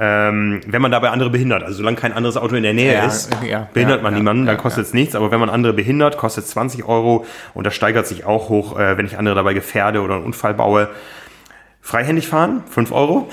Ähm, 0.00 0.60
wenn 0.66 0.82
man 0.82 0.92
dabei 0.92 1.10
andere 1.10 1.30
behindert, 1.30 1.64
also 1.64 1.78
solange 1.78 1.96
kein 1.96 2.12
anderes 2.12 2.36
Auto 2.36 2.54
in 2.54 2.62
der 2.62 2.74
Nähe 2.74 2.92
Ja, 2.92 3.06
ist, 3.06 3.30
ja, 3.44 3.68
behindert 3.72 3.96
ja, 3.96 4.02
man 4.02 4.14
niemanden, 4.14 4.46
dann 4.46 4.58
kostet 4.58 4.84
es 4.86 4.94
nichts. 4.94 5.16
Aber 5.16 5.30
wenn 5.30 5.40
man 5.40 5.50
andere 5.50 5.72
behindert, 5.72 6.18
kostet 6.18 6.44
es 6.44 6.50
20 6.50 6.84
Euro 6.84 7.24
und 7.54 7.66
das 7.66 7.74
steigert 7.74 8.06
sich 8.06 8.24
auch 8.24 8.48
hoch, 8.48 8.78
äh, 8.78 8.96
wenn 8.96 9.06
ich 9.06 9.18
andere 9.18 9.34
dabei 9.34 9.54
gefährde 9.54 10.02
oder 10.02 10.16
einen 10.16 10.24
Unfall 10.24 10.54
baue. 10.54 10.88
Freihändig 11.80 12.28
fahren, 12.28 12.62
5 12.68 12.92
Euro. 12.92 13.28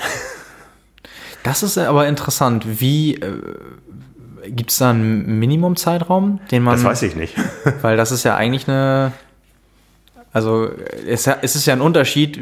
Das 1.42 1.62
ist 1.62 1.78
aber 1.78 2.08
interessant. 2.08 2.80
Wie 2.80 3.14
äh, 3.14 3.40
gibt 4.50 4.70
es 4.70 4.78
da 4.78 4.90
einen 4.90 5.38
Minimumzeitraum, 5.38 6.40
den 6.50 6.62
man. 6.62 6.74
Das 6.74 6.84
weiß 6.84 7.02
ich 7.02 7.16
nicht. 7.16 7.34
Weil 7.82 7.96
das 7.96 8.12
ist 8.12 8.24
ja 8.24 8.36
eigentlich 8.36 8.68
eine. 8.68 9.12
Also 10.36 10.68
es, 11.08 11.26
es 11.26 11.56
ist 11.56 11.64
ja 11.64 11.72
ein 11.72 11.80
Unterschied, 11.80 12.38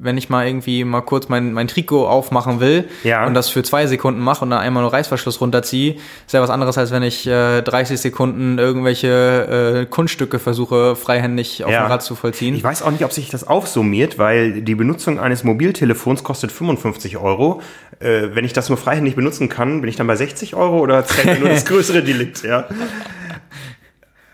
wenn 0.00 0.16
ich 0.16 0.28
mal 0.28 0.46
irgendwie 0.46 0.84
mal 0.84 1.00
kurz 1.00 1.28
mein, 1.28 1.52
mein 1.52 1.66
Trikot 1.66 2.06
aufmachen 2.06 2.60
will 2.60 2.84
Ja. 3.02 3.26
und 3.26 3.34
das 3.34 3.48
für 3.48 3.64
zwei 3.64 3.88
Sekunden 3.88 4.20
mache 4.20 4.44
und 4.44 4.50
dann 4.50 4.60
einmal 4.60 4.84
nur 4.84 4.92
Reißverschluss 4.92 5.40
runterziehe, 5.40 5.96
ist 6.24 6.32
ja 6.32 6.40
was 6.40 6.50
anderes, 6.50 6.78
als 6.78 6.92
wenn 6.92 7.02
ich 7.02 7.26
äh, 7.26 7.62
30 7.62 8.00
Sekunden 8.00 8.58
irgendwelche 8.60 9.82
äh, 9.82 9.86
Kunststücke 9.86 10.38
versuche, 10.38 10.94
freihändig 10.94 11.64
auf 11.64 11.72
Ja. 11.72 11.82
dem 11.84 11.90
Rad 11.90 12.04
zu 12.04 12.14
vollziehen. 12.14 12.54
Ich 12.54 12.62
weiß 12.62 12.82
auch 12.82 12.92
nicht, 12.92 13.04
ob 13.04 13.12
sich 13.12 13.28
das 13.28 13.42
aufsummiert, 13.44 14.18
weil 14.20 14.62
die 14.62 14.76
Benutzung 14.76 15.18
eines 15.18 15.42
Mobiltelefons 15.42 16.22
kostet 16.22 16.52
55 16.52 17.16
Euro. 17.16 17.60
Äh, 17.98 18.28
wenn 18.34 18.44
ich 18.44 18.52
das 18.52 18.68
nur 18.68 18.78
freihändig 18.78 19.16
benutzen 19.16 19.48
kann, 19.48 19.80
bin 19.80 19.90
ich 19.90 19.96
dann 19.96 20.06
bei 20.06 20.14
60 20.14 20.54
Euro 20.54 20.78
oder 20.78 21.04
zählt 21.04 21.40
nur 21.40 21.48
das 21.48 21.64
größere 21.66 22.04
Delikt, 22.04 22.44
ja? 22.44 22.66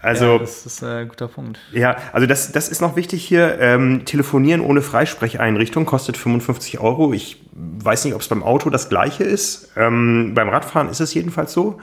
Also, 0.09 0.25
ja, 0.25 0.39
das 0.39 0.67
ist 0.67 0.83
äh, 0.83 0.87
ein 0.87 1.09
guter 1.09 1.29
Punkt. 1.29 1.59
ja, 1.73 1.97
also 2.13 2.27
das, 2.27 2.53
das 2.53 2.69
ist 2.69 2.81
noch 2.81 2.97
wichtig 2.97 3.25
hier. 3.25 3.59
Ähm, 3.61 4.05
Telefonieren 4.05 4.61
ohne 4.61 4.83
Freisprecheinrichtung 4.83 5.85
kostet 5.85 6.17
55 6.17 6.81
Euro. 6.81 7.13
Ich 7.13 7.43
weiß 7.53 8.05
nicht, 8.05 8.15
ob 8.15 8.21
es 8.21 8.29
beim 8.29 8.43
Auto 8.43 8.71
das 8.71 8.89
gleiche 8.89 9.25
ist. 9.25 9.71
Ähm, 9.77 10.33
beim 10.35 10.49
Radfahren 10.49 10.89
ist 10.89 11.01
es 11.01 11.13
jedenfalls 11.15 11.53
so. 11.53 11.79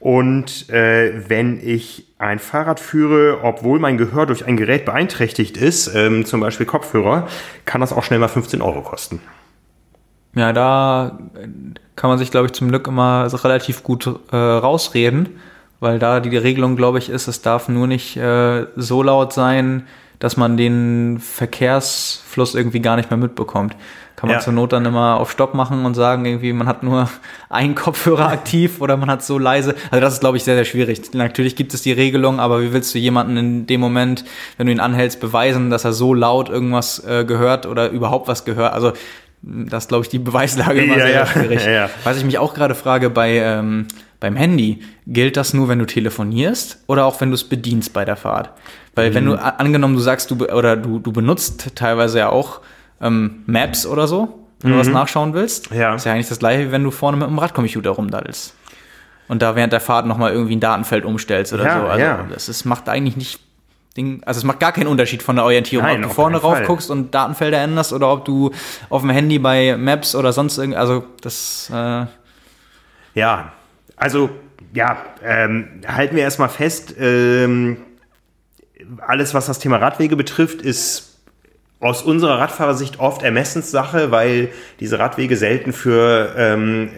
Und 0.00 0.68
äh, 0.68 1.28
wenn 1.28 1.60
ich 1.64 2.08
ein 2.18 2.40
Fahrrad 2.40 2.80
führe, 2.80 3.44
obwohl 3.44 3.78
mein 3.78 3.98
Gehör 3.98 4.26
durch 4.26 4.44
ein 4.44 4.56
Gerät 4.56 4.84
beeinträchtigt 4.84 5.56
ist, 5.56 5.94
ähm, 5.94 6.24
zum 6.24 6.40
Beispiel 6.40 6.66
Kopfhörer, 6.66 7.28
kann 7.66 7.80
das 7.80 7.92
auch 7.92 8.02
schnell 8.02 8.18
mal 8.18 8.26
15 8.26 8.60
Euro 8.62 8.82
kosten. 8.82 9.20
Ja, 10.34 10.52
da 10.52 11.18
äh, 11.34 11.46
kann 11.94 12.10
man 12.10 12.18
sich, 12.18 12.32
glaube 12.32 12.46
ich, 12.46 12.52
zum 12.52 12.68
Glück 12.68 12.88
immer 12.88 13.28
relativ 13.44 13.84
gut 13.84 14.08
äh, 14.32 14.36
rausreden, 14.36 15.38
weil 15.82 15.98
da 15.98 16.20
die 16.20 16.36
Regelung, 16.36 16.76
glaube 16.76 16.98
ich, 16.98 17.08
ist, 17.10 17.26
es 17.28 17.42
darf 17.42 17.68
nur 17.68 17.86
nicht 17.86 18.16
äh, 18.16 18.66
so 18.76 19.02
laut 19.02 19.32
sein, 19.32 19.86
dass 20.20 20.36
man 20.36 20.56
den 20.56 21.18
Verkehrsfluss 21.20 22.54
irgendwie 22.54 22.80
gar 22.80 22.96
nicht 22.96 23.10
mehr 23.10 23.16
mitbekommt. 23.16 23.74
Kann 24.16 24.28
man 24.28 24.36
Ja. 24.38 24.40
zur 24.40 24.52
Not 24.52 24.72
dann 24.72 24.84
immer 24.84 25.18
auf 25.18 25.32
Stopp 25.32 25.54
machen 25.54 25.84
und 25.84 25.94
sagen, 25.94 26.24
irgendwie, 26.24 26.52
man 26.52 26.68
hat 26.68 26.82
nur 26.84 27.08
einen 27.48 27.74
Kopfhörer 27.74 28.28
aktiv 28.28 28.80
oder 28.80 28.96
man 28.96 29.10
hat 29.10 29.24
so 29.24 29.38
leise. 29.38 29.74
Also 29.90 30.00
das 30.00 30.14
ist, 30.14 30.20
glaube 30.20 30.36
ich, 30.36 30.44
sehr, 30.44 30.54
sehr 30.54 30.64
schwierig. 30.64 31.12
Natürlich 31.14 31.56
gibt 31.56 31.74
es 31.74 31.82
die 31.82 31.92
Regelung, 31.92 32.38
aber 32.38 32.62
wie 32.62 32.72
willst 32.72 32.94
du 32.94 32.98
jemanden 32.98 33.36
in 33.36 33.66
dem 33.66 33.80
Moment, 33.80 34.24
wenn 34.58 34.66
du 34.66 34.72
ihn 34.72 34.80
anhältst, 34.80 35.18
beweisen, 35.20 35.70
dass 35.70 35.84
er 35.84 35.92
so 35.92 36.14
laut 36.14 36.48
irgendwas 36.48 37.04
äh, 37.04 37.24
gehört 37.24 37.66
oder 37.66 37.88
überhaupt 37.90 38.28
was 38.28 38.44
gehört? 38.44 38.72
Also 38.74 38.92
das 39.42 39.84
ist, 39.84 39.88
glaube 39.88 40.04
ich, 40.04 40.08
die 40.08 40.20
Beweislage 40.20 40.82
immer 40.84 40.98
Ja, 40.98 41.04
sehr 41.06 41.14
ja. 41.14 41.26
schwierig. 41.26 41.66
Ja. 41.66 41.90
Was 42.04 42.16
ich 42.16 42.24
mich 42.24 42.38
auch 42.38 42.54
gerade 42.54 42.76
frage, 42.76 43.10
bei, 43.10 43.38
ähm, 43.38 43.88
beim 44.22 44.36
Handy, 44.36 44.80
gilt 45.06 45.36
das 45.36 45.52
nur, 45.52 45.68
wenn 45.68 45.78
du 45.78 45.84
telefonierst 45.86 46.78
oder 46.86 47.04
auch 47.04 47.20
wenn 47.20 47.28
du 47.30 47.34
es 47.34 47.44
bedienst 47.44 47.92
bei 47.92 48.04
der 48.06 48.16
Fahrt? 48.16 48.50
Weil 48.94 49.12
wenn 49.14 49.24
Mhm. 49.24 49.28
du, 49.30 49.34
a- 49.38 49.56
angenommen, 49.58 49.94
du 49.94 50.00
sagst, 50.00 50.30
du, 50.30 50.36
oder 50.46 50.76
du, 50.76 50.98
du 50.98 51.12
benutzt 51.12 51.72
teilweise 51.76 52.18
ja 52.20 52.28
auch 52.30 52.60
ähm, 53.00 53.42
Maps 53.46 53.84
oder 53.86 54.06
so, 54.06 54.38
wenn 54.60 54.72
du 54.72 54.78
was 54.78 54.88
nachschauen 54.88 55.34
willst, 55.34 55.70
Mhm. 55.72 55.76
Ja. 55.76 55.94
ist 55.94 56.06
ja 56.06 56.12
eigentlich 56.12 56.28
das 56.28 56.38
gleiche, 56.38 56.68
wie 56.68 56.72
wenn 56.72 56.84
du 56.84 56.90
vorne 56.90 57.16
mit 57.18 57.26
dem 57.28 57.38
Radcomputer 57.38 57.90
rumdaddelst. 57.90 58.54
Und 59.28 59.42
da 59.42 59.56
während 59.56 59.72
der 59.72 59.80
Fahrt 59.80 60.06
nochmal 60.06 60.32
irgendwie 60.32 60.56
ein 60.56 60.60
Datenfeld 60.60 61.04
umstellst 61.04 61.52
oder 61.52 61.64
Ja, 61.64 61.80
so. 61.80 61.86
Also 61.86 62.04
ja. 62.04 62.26
das 62.32 62.48
ist, 62.48 62.64
macht 62.64 62.88
eigentlich 62.88 63.16
nicht 63.16 63.40
Ding, 63.96 64.22
also 64.24 64.38
es 64.38 64.44
macht 64.44 64.58
gar 64.60 64.72
keinen 64.72 64.86
Unterschied 64.86 65.22
von 65.22 65.36
der 65.36 65.44
Orientierung, 65.44 65.84
Nein, 65.86 66.02
ob 66.04 66.08
du 66.10 66.14
vorne 66.14 66.38
rauf 66.38 66.56
Fall. 66.56 66.66
guckst 66.66 66.90
und 66.90 67.14
Datenfelder 67.14 67.58
änderst 67.60 67.92
oder 67.92 68.10
ob 68.10 68.24
du 68.24 68.50
auf 68.88 69.02
dem 69.02 69.10
Handy 69.10 69.38
bei 69.38 69.76
Maps 69.76 70.14
oder 70.14 70.32
sonst 70.32 70.56
irgend, 70.56 70.76
also 70.76 71.04
das, 71.20 71.70
äh, 71.74 72.06
Ja, 73.14 73.52
also 74.02 74.30
ja, 74.74 74.96
ähm, 75.24 75.80
halten 75.86 76.16
wir 76.16 76.24
erstmal 76.24 76.48
fest, 76.48 76.96
ähm, 76.98 77.76
alles, 79.06 79.32
was 79.32 79.46
das 79.46 79.60
Thema 79.60 79.76
Radwege 79.76 80.16
betrifft, 80.16 80.60
ist 80.60 81.20
aus 81.78 82.02
unserer 82.02 82.40
Radfahrersicht 82.40 82.98
oft 82.98 83.22
Ermessenssache, 83.22 84.10
weil 84.10 84.48
diese 84.80 84.98
Radwege 84.98 85.36
selten 85.36 85.72
für 85.72 86.34
ähm, 86.36 86.90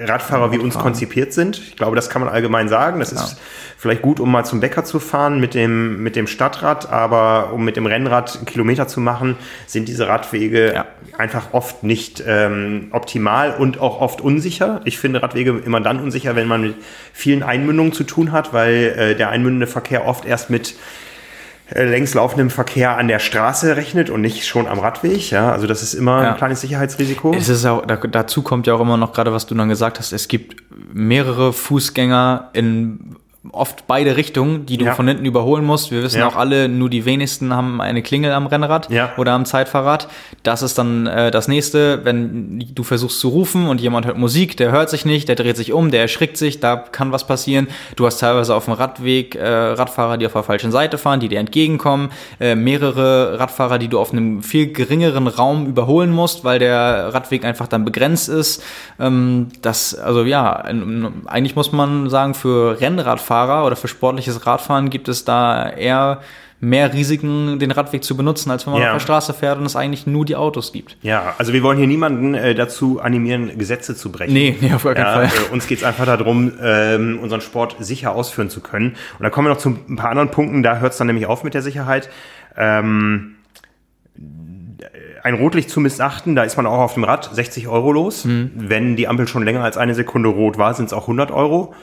Radfahrer 0.00 0.52
wie 0.52 0.58
uns 0.58 0.78
konzipiert 0.78 1.32
sind. 1.32 1.58
Ich 1.58 1.76
glaube, 1.76 1.96
das 1.96 2.10
kann 2.10 2.22
man 2.22 2.30
allgemein 2.30 2.68
sagen. 2.68 3.00
Das 3.00 3.12
ist 3.12 3.36
vielleicht 3.76 4.02
gut, 4.02 4.20
um 4.20 4.30
mal 4.30 4.44
zum 4.44 4.60
Bäcker 4.60 4.84
zu 4.84 5.00
fahren 5.00 5.40
mit 5.40 5.54
dem, 5.54 6.02
mit 6.02 6.16
dem 6.16 6.26
Stadtrad, 6.26 6.90
aber 6.90 7.52
um 7.52 7.64
mit 7.64 7.76
dem 7.76 7.86
Rennrad 7.86 8.36
einen 8.36 8.46
Kilometer 8.46 8.88
zu 8.88 9.00
machen, 9.00 9.36
sind 9.66 9.88
diese 9.88 10.08
Radwege 10.08 10.74
Ja. 10.74 10.86
einfach 11.18 11.52
oft 11.52 11.82
nicht 11.82 12.22
ähm, 12.26 12.88
optimal 12.92 13.54
und 13.58 13.80
auch 13.80 14.00
oft 14.00 14.20
unsicher. 14.20 14.80
Ich 14.84 14.98
finde 14.98 15.22
Radwege 15.22 15.60
immer 15.64 15.80
dann 15.80 16.00
unsicher, 16.00 16.36
wenn 16.36 16.48
man 16.48 16.62
mit 16.62 16.74
vielen 17.12 17.42
Einmündungen 17.42 17.92
zu 17.92 18.04
tun 18.04 18.32
hat, 18.32 18.52
weil 18.52 18.94
äh, 18.96 19.14
der 19.14 19.30
einmündende 19.30 19.66
Verkehr 19.66 20.06
oft 20.06 20.24
erst 20.24 20.50
mit 20.50 20.74
längs 21.74 22.14
laufendem 22.14 22.50
Verkehr 22.50 22.96
an 22.96 23.08
der 23.08 23.18
Straße 23.18 23.76
rechnet 23.76 24.10
und 24.10 24.20
nicht 24.20 24.46
schon 24.46 24.66
am 24.66 24.78
Radweg. 24.78 25.30
Ja, 25.30 25.52
also 25.52 25.66
das 25.66 25.82
ist 25.82 25.94
immer 25.94 26.22
Ja. 26.22 26.30
ein 26.32 26.36
kleines 26.36 26.60
Sicherheitsrisiko. 26.60 27.34
Es 27.34 27.48
ist 27.48 27.64
auch, 27.66 27.84
da, 27.86 27.96
dazu 27.96 28.42
kommt 28.42 28.66
ja 28.66 28.74
auch 28.74 28.80
immer 28.80 28.96
noch 28.96 29.12
gerade, 29.12 29.32
was 29.32 29.46
du 29.46 29.54
dann 29.54 29.68
gesagt 29.68 29.98
hast, 29.98 30.12
es 30.12 30.28
gibt 30.28 30.62
mehrere 30.92 31.52
Fußgänger 31.52 32.50
in 32.52 33.16
oft 33.52 33.86
beide 33.86 34.18
Richtungen, 34.18 34.66
die 34.66 34.76
du 34.76 34.84
Ja. 34.84 34.94
von 34.94 35.08
hinten 35.08 35.24
überholen 35.24 35.64
musst. 35.64 35.90
Wir 35.90 36.02
wissen 36.02 36.18
Ja. 36.18 36.28
auch 36.28 36.36
alle, 36.36 36.68
nur 36.68 36.90
die 36.90 37.06
wenigsten 37.06 37.54
haben 37.54 37.80
eine 37.80 38.02
Klingel 38.02 38.32
am 38.32 38.46
Rennrad 38.46 38.90
Ja. 38.90 39.12
oder 39.16 39.32
am 39.32 39.46
Zeitfahrrad. 39.46 40.08
Das 40.42 40.60
ist 40.60 40.76
dann 40.76 41.06
äh, 41.06 41.30
das 41.30 41.48
nächste, 41.48 42.04
wenn 42.04 42.62
du 42.74 42.82
versuchst 42.82 43.18
zu 43.18 43.30
rufen 43.30 43.66
und 43.66 43.80
jemand 43.80 44.04
hört 44.04 44.18
Musik, 44.18 44.58
der 44.58 44.72
hört 44.72 44.90
sich 44.90 45.06
nicht, 45.06 45.26
der 45.30 45.36
dreht 45.36 45.56
sich 45.56 45.72
um, 45.72 45.90
der 45.90 46.02
erschrickt 46.02 46.36
sich, 46.36 46.60
da 46.60 46.76
kann 46.76 47.12
was 47.12 47.26
passieren. 47.26 47.68
Du 47.96 48.04
hast 48.04 48.18
teilweise 48.18 48.54
auf 48.54 48.66
dem 48.66 48.74
Radweg 48.74 49.34
äh, 49.36 49.48
Radfahrer, 49.48 50.18
die 50.18 50.26
auf 50.26 50.32
der 50.34 50.42
falschen 50.42 50.70
Seite 50.70 50.98
fahren, 50.98 51.20
die 51.20 51.28
dir 51.28 51.38
entgegenkommen, 51.40 52.10
äh, 52.40 52.54
mehrere 52.54 53.38
Radfahrer, 53.40 53.78
die 53.78 53.88
du 53.88 53.98
auf 53.98 54.12
einem 54.12 54.42
viel 54.42 54.70
geringeren 54.70 55.26
Raum 55.28 55.64
überholen 55.64 56.10
musst, 56.10 56.44
weil 56.44 56.58
der 56.58 57.14
Radweg 57.14 57.46
einfach 57.46 57.68
dann 57.68 57.86
begrenzt 57.86 58.28
ist. 58.28 58.62
Ähm, 58.98 59.46
das, 59.62 59.94
also 59.94 60.24
ja, 60.24 60.52
eigentlich 61.26 61.56
muss 61.56 61.72
man 61.72 62.10
sagen, 62.10 62.34
für 62.34 62.78
Rennradfahrer 62.82 63.29
oder 63.30 63.76
für 63.76 63.88
sportliches 63.88 64.46
Radfahren 64.46 64.90
gibt 64.90 65.08
es 65.08 65.24
da 65.24 65.68
eher 65.70 66.20
mehr 66.62 66.92
Risiken, 66.92 67.58
den 67.58 67.70
Radweg 67.70 68.04
zu 68.04 68.14
benutzen, 68.16 68.50
als 68.50 68.66
wenn 68.66 68.74
man 68.74 68.82
Ja. 68.82 68.88
auf 68.88 68.96
der 68.96 69.00
Straße 69.00 69.32
fährt 69.32 69.58
und 69.58 69.64
es 69.64 69.76
eigentlich 69.76 70.06
nur 70.06 70.26
die 70.26 70.36
Autos 70.36 70.72
gibt. 70.72 70.96
Ja, 71.00 71.34
also 71.38 71.54
wir 71.54 71.62
wollen 71.62 71.78
hier 71.78 71.86
niemanden 71.86 72.34
äh, 72.34 72.54
dazu 72.54 73.00
animieren, 73.00 73.56
Gesetze 73.56 73.96
zu 73.96 74.12
brechen. 74.12 74.34
Nee, 74.34 74.56
nee, 74.60 74.70
auf 74.74 74.84
gar 74.84 74.94
keinen 74.94 75.06
Ja, 75.06 75.28
Fall. 75.28 75.42
äh, 75.48 75.52
uns 75.54 75.66
geht's 75.66 75.82
einfach 75.84 76.04
darum, 76.04 76.52
ähm, 76.62 77.18
unseren 77.22 77.40
Sport 77.40 77.76
sicher 77.78 78.14
ausführen 78.14 78.50
zu 78.50 78.60
können. 78.60 78.90
Und 79.18 79.22
da 79.22 79.30
kommen 79.30 79.46
wir 79.46 79.54
noch 79.54 79.60
zu 79.60 79.70
ein 79.88 79.96
paar 79.96 80.10
anderen 80.10 80.30
Punkten, 80.30 80.62
da 80.62 80.78
hört's 80.80 80.98
dann 80.98 81.06
nämlich 81.06 81.24
auf 81.24 81.44
mit 81.44 81.54
der 81.54 81.62
Sicherheit. 81.62 82.10
Ähm, 82.58 83.36
ein 85.22 85.34
Rotlicht 85.34 85.70
zu 85.70 85.80
missachten, 85.80 86.34
da 86.34 86.42
ist 86.44 86.56
man 86.56 86.66
auch 86.66 86.78
auf 86.78 86.94
dem 86.94 87.04
Rad 87.04 87.30
60 87.32 87.68
Euro 87.68 87.92
los. 87.92 88.24
Mhm. 88.24 88.50
Wenn 88.54 88.96
die 88.96 89.08
Ampel 89.08 89.28
schon 89.28 89.44
länger 89.44 89.62
als 89.64 89.76
eine 89.76 89.94
Sekunde 89.94 90.28
rot 90.28 90.58
war, 90.58 90.74
sind's 90.74 90.92
auch 90.92 91.02
100 91.06 91.30
Euro. 91.30 91.74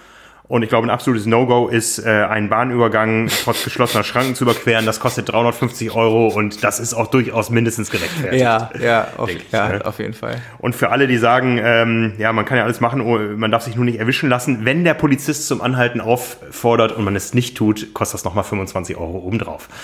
Und 0.47 0.63
ich 0.63 0.69
glaube, 0.69 0.87
ein 0.87 0.89
absolutes 0.89 1.25
No-Go 1.25 1.67
ist, 1.67 1.99
äh, 1.99 2.09
einen 2.09 2.47
Bahnübergang 2.47 3.29
trotz 3.43 3.65
geschlossener 3.65 4.05
Schranken 4.05 4.33
zu 4.33 4.45
überqueren. 4.45 4.85
Das 4.85 5.01
kostet 5.01 5.29
350 5.29 5.91
Euro 5.91 6.27
und 6.27 6.63
das 6.63 6.79
ist 6.79 6.93
auch 6.93 7.07
durchaus 7.07 7.49
mindestens 7.49 7.89
gerechtfertigt. 7.89 8.41
Ja, 8.41 8.69
ja, 8.81 9.07
auf, 9.17 9.29
ich, 9.29 9.51
ja, 9.51 9.67
ne? 9.67 9.85
auf 9.85 9.99
jeden 9.99 10.13
Fall. 10.13 10.41
Und 10.59 10.73
für 10.73 10.89
alle, 10.89 11.07
die 11.07 11.17
sagen, 11.17 11.59
ähm, 11.61 12.13
ja, 12.17 12.31
man 12.31 12.45
kann 12.45 12.57
ja 12.57 12.63
alles 12.63 12.79
machen, 12.79 13.01
oh, 13.01 13.17
man 13.17 13.51
darf 13.51 13.63
sich 13.63 13.75
nur 13.75 13.83
nicht 13.83 13.99
erwischen 13.99 14.29
lassen, 14.29 14.63
wenn 14.63 14.85
der 14.85 14.93
Polizist 14.93 15.47
zum 15.47 15.61
Anhalten 15.61 15.99
auffordert 15.99 16.93
und 16.93 17.03
man 17.03 17.15
es 17.17 17.33
nicht 17.33 17.57
tut, 17.57 17.93
kostet 17.93 18.15
das 18.15 18.23
nochmal 18.23 18.45
25 18.45 18.95
Euro 18.95 19.17
obendrauf. 19.17 19.67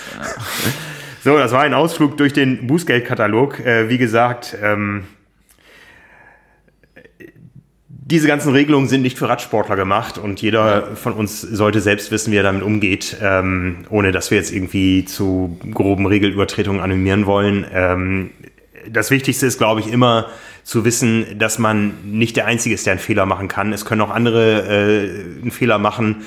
So, 1.24 1.38
das 1.38 1.52
war 1.52 1.62
ein 1.62 1.72
Ausflug 1.72 2.18
durch 2.18 2.34
den 2.34 2.66
Bußgeldkatalog. 2.66 3.58
Äh, 3.60 3.88
wie 3.88 3.96
gesagt, 3.96 4.58
ähm, 4.62 5.04
diese 8.06 8.28
ganzen 8.28 8.52
Regelungen 8.52 8.86
sind 8.86 9.00
nicht 9.00 9.16
für 9.16 9.30
Radsportler 9.30 9.76
gemacht 9.76 10.18
und 10.18 10.42
jeder 10.42 10.94
von 10.94 11.14
uns 11.14 11.40
sollte 11.40 11.80
selbst 11.80 12.10
wissen, 12.10 12.32
wie 12.32 12.36
er 12.36 12.42
damit 12.42 12.62
umgeht, 12.62 13.16
ähm, 13.22 13.86
ohne 13.88 14.12
dass 14.12 14.30
wir 14.30 14.36
jetzt 14.36 14.52
irgendwie 14.52 15.06
zu 15.06 15.58
groben 15.72 16.04
Regelübertretungen 16.04 16.82
animieren 16.82 17.24
wollen. 17.24 17.64
Ähm, 17.72 18.30
das 18.90 19.10
Wichtigste 19.10 19.46
ist, 19.46 19.56
glaube 19.56 19.80
ich, 19.80 19.90
immer 19.90 20.26
zu 20.64 20.84
wissen, 20.84 21.38
dass 21.38 21.58
man 21.58 21.94
nicht 22.04 22.36
der 22.36 22.44
Einzige 22.44 22.74
ist, 22.74 22.84
der 22.84 22.92
einen 22.92 23.00
Fehler 23.00 23.24
machen 23.24 23.48
kann. 23.48 23.72
Es 23.72 23.86
können 23.86 24.02
auch 24.02 24.10
andere 24.10 24.66
äh, 24.68 25.40
einen 25.40 25.50
Fehler 25.50 25.78
machen 25.78 26.24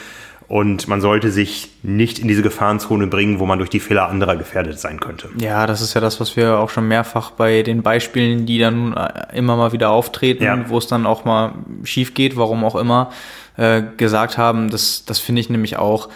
und 0.48 0.88
man 0.88 1.02
sollte 1.02 1.30
sich 1.30 1.72
nicht 1.84 2.20
in 2.20 2.28
diese 2.28 2.42
Gefahrenzone 2.42 3.08
bringen, 3.08 3.40
wo 3.40 3.46
man 3.46 3.58
durch 3.58 3.70
die 3.70 3.82
Fehler 3.82 4.08
anderer 4.08 4.38
gefährdet 4.38 4.80
sein 4.80 5.00
könnte. 5.00 5.30
Ja, 5.38 5.68
das 5.68 5.82
ist 5.82 5.94
ja 5.94 6.00
das, 6.00 6.22
was 6.22 6.38
wir 6.38 6.58
auch 6.58 6.70
schon 6.70 6.88
mehrfach 6.88 7.32
bei 7.32 7.64
den 7.64 7.82
Beispielen, 7.82 8.46
die 8.46 8.58
dann 8.58 8.94
äh, 8.94 9.36
immer 9.38 9.58
mal 9.58 9.74
wieder 9.74 9.90
auftreten, 9.90 10.44
ja. 10.44 10.70
wo 10.70 10.78
es 10.78 10.88
dann 10.88 11.06
auch 11.06 11.26
mal 11.26 11.54
schief 11.84 12.14
geht, 12.14 12.38
warum 12.38 12.64
auch 12.64 12.76
immer, 12.76 13.12
äh, 13.58 13.82
gesagt 13.98 14.38
haben. 14.38 14.70
Das, 14.70 15.04
das 15.04 15.20
finde 15.20 15.42
ich 15.42 15.50
nämlich 15.50 15.78
auch 15.78 16.08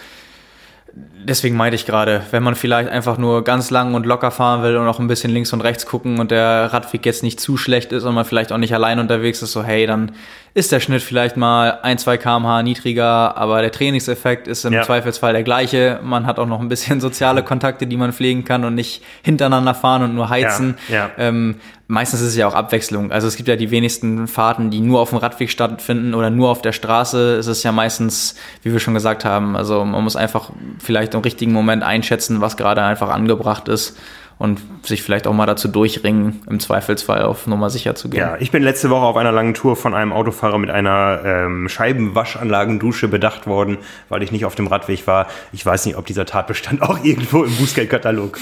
deswegen 1.24 1.56
meinte 1.56 1.76
ich 1.76 1.86
gerade, 1.86 2.22
wenn 2.30 2.42
man 2.42 2.54
vielleicht 2.54 2.88
einfach 2.88 3.18
nur 3.18 3.44
ganz 3.44 3.70
lang 3.70 3.94
und 3.94 4.06
locker 4.06 4.30
fahren 4.30 4.62
will 4.62 4.76
und 4.76 4.86
auch 4.86 4.98
ein 4.98 5.08
bisschen 5.08 5.32
links 5.32 5.52
und 5.52 5.60
rechts 5.60 5.86
gucken 5.86 6.18
und 6.18 6.30
der 6.30 6.72
Radweg 6.72 7.04
jetzt 7.06 7.22
nicht 7.22 7.40
zu 7.40 7.56
schlecht 7.56 7.92
ist 7.92 8.04
und 8.04 8.14
man 8.14 8.24
vielleicht 8.24 8.52
auch 8.52 8.58
nicht 8.58 8.74
allein 8.74 8.98
unterwegs 8.98 9.42
ist, 9.42 9.52
so 9.52 9.62
hey, 9.62 9.86
dann 9.86 10.12
ist 10.54 10.70
der 10.70 10.80
Schnitt 10.80 11.02
vielleicht 11.02 11.36
mal 11.36 11.78
ein, 11.82 11.96
zwei 11.96 12.18
kmh 12.18 12.62
niedriger, 12.62 13.36
aber 13.36 13.62
der 13.62 13.72
Trainingseffekt 13.72 14.46
ist 14.48 14.64
im 14.64 14.74
ja. 14.74 14.82
Zweifelsfall 14.82 15.32
der 15.32 15.44
gleiche. 15.44 15.98
Man 16.02 16.26
hat 16.26 16.38
auch 16.38 16.46
noch 16.46 16.60
ein 16.60 16.68
bisschen 16.68 17.00
soziale 17.00 17.42
Kontakte, 17.42 17.86
die 17.86 17.96
man 17.96 18.12
pflegen 18.12 18.44
kann 18.44 18.64
und 18.64 18.74
nicht 18.74 19.02
hintereinander 19.22 19.74
fahren 19.74 20.02
und 20.02 20.14
nur 20.14 20.28
heizen. 20.28 20.76
Ja, 20.88 20.94
ja. 20.94 21.10
Ähm, 21.16 21.56
meistens 21.86 22.20
ist 22.20 22.28
es 22.28 22.36
ja 22.36 22.46
auch 22.46 22.54
Abwechslung. 22.54 23.12
Also 23.12 23.28
es 23.28 23.36
gibt 23.36 23.48
ja 23.48 23.56
die 23.56 23.70
wenigsten 23.70 24.26
Fahrten, 24.26 24.70
die 24.70 24.80
nur 24.80 25.00
auf 25.00 25.10
dem 25.10 25.18
Radweg 25.18 25.50
stattfinden 25.50 26.14
oder 26.14 26.28
nur 26.28 26.50
auf 26.50 26.60
der 26.60 26.72
Straße. 26.72 27.36
Es 27.36 27.46
ist 27.46 27.62
ja 27.62 27.72
meistens, 27.72 28.36
wie 28.62 28.72
wir 28.72 28.80
schon 28.80 28.94
gesagt 28.94 29.24
haben, 29.24 29.56
also 29.56 29.84
man 29.84 30.04
muss 30.04 30.16
einfach 30.16 30.50
vielleicht 30.78 31.11
im 31.14 31.20
richtigen 31.20 31.52
Moment 31.52 31.82
einschätzen, 31.82 32.40
was 32.40 32.56
gerade 32.56 32.82
einfach 32.82 33.10
angebracht 33.10 33.68
ist 33.68 33.98
und 34.38 34.60
sich 34.82 35.02
vielleicht 35.02 35.28
auch 35.28 35.32
mal 35.32 35.46
dazu 35.46 35.68
durchringen, 35.68 36.42
im 36.50 36.58
Zweifelsfall 36.58 37.22
auf 37.22 37.46
Nummer 37.46 37.70
sicher 37.70 37.94
zu 37.94 38.10
gehen. 38.10 38.20
Ja, 38.20 38.36
ich 38.40 38.50
bin 38.50 38.64
letzte 38.64 38.90
Woche 38.90 39.04
auf 39.04 39.16
einer 39.16 39.30
langen 39.30 39.54
Tour 39.54 39.76
von 39.76 39.94
einem 39.94 40.12
Autofahrer 40.12 40.58
mit 40.58 40.68
einer 40.68 41.20
ähm, 41.24 41.68
Scheibenwaschanlagendusche 41.68 43.06
bedacht 43.06 43.46
worden, 43.46 43.78
weil 44.08 44.22
ich 44.24 44.32
nicht 44.32 44.44
auf 44.44 44.56
dem 44.56 44.66
Radweg 44.66 45.06
war. 45.06 45.28
Ich 45.52 45.64
weiß 45.64 45.86
nicht, 45.86 45.96
ob 45.96 46.06
dieser 46.06 46.26
Tatbestand 46.26 46.82
auch 46.88 47.04
irgendwo 47.04 47.44
im 47.44 47.54
Bußgeldkatalog 47.54 48.38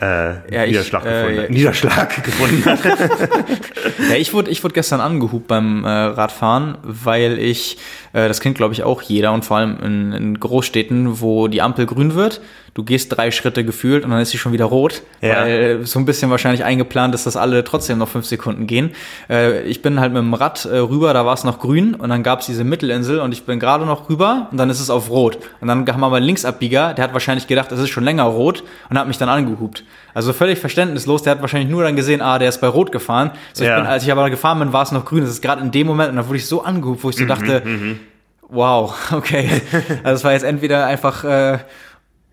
äh, 0.00 0.54
ja, 0.54 0.66
Niederschlag, 0.66 1.04
ich, 1.04 1.10
gefunden, 1.10 1.38
äh, 1.38 1.52
Niederschlag 1.52 2.24
gefunden 2.24 2.64
hat. 2.64 2.84
ja, 4.10 4.16
ich 4.16 4.32
wurde, 4.34 4.50
ich 4.50 4.62
wurde 4.62 4.74
gestern 4.74 5.00
angehubt 5.00 5.46
beim 5.48 5.84
äh, 5.84 5.88
Radfahren, 5.88 6.76
weil 6.82 7.38
ich, 7.38 7.78
das 8.16 8.40
kennt 8.40 8.56
glaube 8.56 8.74
ich 8.74 8.82
auch 8.82 9.02
jeder 9.02 9.32
und 9.32 9.44
vor 9.44 9.58
allem 9.58 9.78
in, 9.82 10.12
in 10.12 10.40
Großstädten, 10.40 11.20
wo 11.20 11.48
die 11.48 11.62
Ampel 11.62 11.86
grün 11.86 12.14
wird, 12.14 12.40
du 12.76 12.84
gehst 12.84 13.16
drei 13.16 13.30
Schritte 13.30 13.64
gefühlt 13.64 14.04
und 14.04 14.10
dann 14.10 14.20
ist 14.20 14.30
sie 14.30 14.38
schon 14.38 14.52
wieder 14.52 14.66
rot, 14.66 15.02
ja. 15.22 15.40
weil 15.40 15.86
so 15.86 15.98
ein 15.98 16.04
bisschen 16.04 16.30
wahrscheinlich 16.30 16.62
eingeplant 16.62 17.14
ist, 17.14 17.26
dass 17.26 17.36
alle 17.36 17.64
trotzdem 17.64 17.96
noch 17.96 18.08
fünf 18.08 18.26
Sekunden 18.26 18.66
gehen. 18.66 18.90
Äh, 19.30 19.62
ich 19.62 19.80
bin 19.80 19.98
halt 19.98 20.12
mit 20.12 20.20
dem 20.20 20.34
Rad 20.34 20.66
äh, 20.66 20.76
rüber, 20.76 21.14
da 21.14 21.24
war 21.24 21.32
es 21.32 21.42
noch 21.42 21.58
grün 21.58 21.94
und 21.94 22.10
dann 22.10 22.22
gab 22.22 22.40
es 22.40 22.46
diese 22.46 22.64
Mittelinsel 22.64 23.20
und 23.20 23.32
ich 23.32 23.44
bin 23.44 23.58
gerade 23.58 23.86
noch 23.86 24.10
rüber 24.10 24.48
und 24.50 24.58
dann 24.58 24.68
ist 24.68 24.80
es 24.80 24.90
auf 24.90 25.08
rot. 25.08 25.38
Und 25.60 25.68
dann 25.68 25.86
haben 25.88 26.00
wir 26.00 26.08
mal 26.08 26.14
einen 26.14 26.26
Linksabbieger, 26.26 26.92
der 26.92 27.04
hat 27.04 27.14
wahrscheinlich 27.14 27.46
gedacht, 27.46 27.72
es 27.72 27.80
ist 27.80 27.88
schon 27.88 28.04
länger 28.04 28.24
rot 28.24 28.62
und 28.90 28.98
hat 28.98 29.08
mich 29.08 29.16
dann 29.16 29.30
angehupt. 29.30 29.84
Also 30.16 30.32
völlig 30.32 30.58
verständnislos, 30.58 31.24
der 31.24 31.32
hat 31.32 31.42
wahrscheinlich 31.42 31.68
nur 31.68 31.82
dann 31.82 31.94
gesehen, 31.94 32.22
ah, 32.22 32.38
der 32.38 32.48
ist 32.48 32.62
bei 32.62 32.68
rot 32.68 32.90
gefahren. 32.90 33.32
So, 33.52 33.64
ja. 33.64 33.76
bin, 33.76 33.86
als 33.86 34.02
ich 34.02 34.10
aber 34.10 34.30
gefahren 34.30 34.58
bin, 34.60 34.72
war 34.72 34.82
es 34.82 34.90
noch 34.90 35.04
grün. 35.04 35.20
Das 35.20 35.28
ist 35.28 35.42
gerade 35.42 35.60
in 35.60 35.70
dem 35.72 35.86
Moment 35.86 36.08
und 36.08 36.16
da 36.16 36.26
wurde 36.26 36.38
ich 36.38 36.46
so 36.46 36.64
angehupt, 36.64 37.04
wo 37.04 37.10
ich 37.10 37.16
so 37.16 37.24
mhm, 37.24 37.28
dachte, 37.28 37.62
mhm. 37.62 38.00
wow, 38.48 38.94
okay. 39.12 39.60
Also 40.04 40.14
es 40.14 40.24
war 40.24 40.32
jetzt 40.32 40.44
entweder 40.44 40.86
einfach 40.86 41.22
äh, 41.24 41.58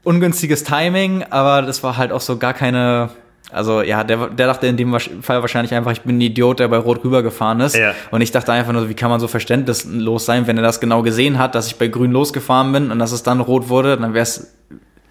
ungünstiges 0.05 0.63
Timing, 0.63 1.25
aber 1.29 1.61
das 1.61 1.83
war 1.83 1.97
halt 1.97 2.13
auch 2.13 2.21
so 2.21 2.37
gar 2.37 2.53
keine. 2.53 3.09
Also 3.51 3.81
ja, 3.81 4.05
der, 4.05 4.29
der 4.29 4.47
dachte 4.47 4.65
in 4.67 4.77
dem 4.77 4.97
Fall 4.97 5.41
wahrscheinlich 5.41 5.73
einfach, 5.73 5.91
ich 5.91 6.03
bin 6.03 6.19
ein 6.19 6.21
Idiot, 6.21 6.61
der 6.61 6.69
bei 6.69 6.77
Rot 6.77 7.03
rübergefahren 7.03 7.59
ist. 7.59 7.75
Ja. 7.75 7.93
Und 8.11 8.21
ich 8.21 8.31
dachte 8.31 8.53
einfach 8.53 8.71
nur, 8.71 8.87
wie 8.87 8.93
kann 8.93 9.09
man 9.09 9.19
so 9.19 9.27
verständnislos 9.27 10.25
sein, 10.25 10.47
wenn 10.47 10.55
er 10.55 10.63
das 10.63 10.79
genau 10.79 11.01
gesehen 11.01 11.37
hat, 11.37 11.53
dass 11.53 11.67
ich 11.67 11.75
bei 11.75 11.89
Grün 11.89 12.13
losgefahren 12.13 12.71
bin 12.71 12.91
und 12.91 12.99
dass 12.99 13.11
es 13.11 13.23
dann 13.23 13.41
rot 13.41 13.67
wurde, 13.67 13.97
dann 13.97 14.13
wäre 14.13 14.23
es 14.23 14.53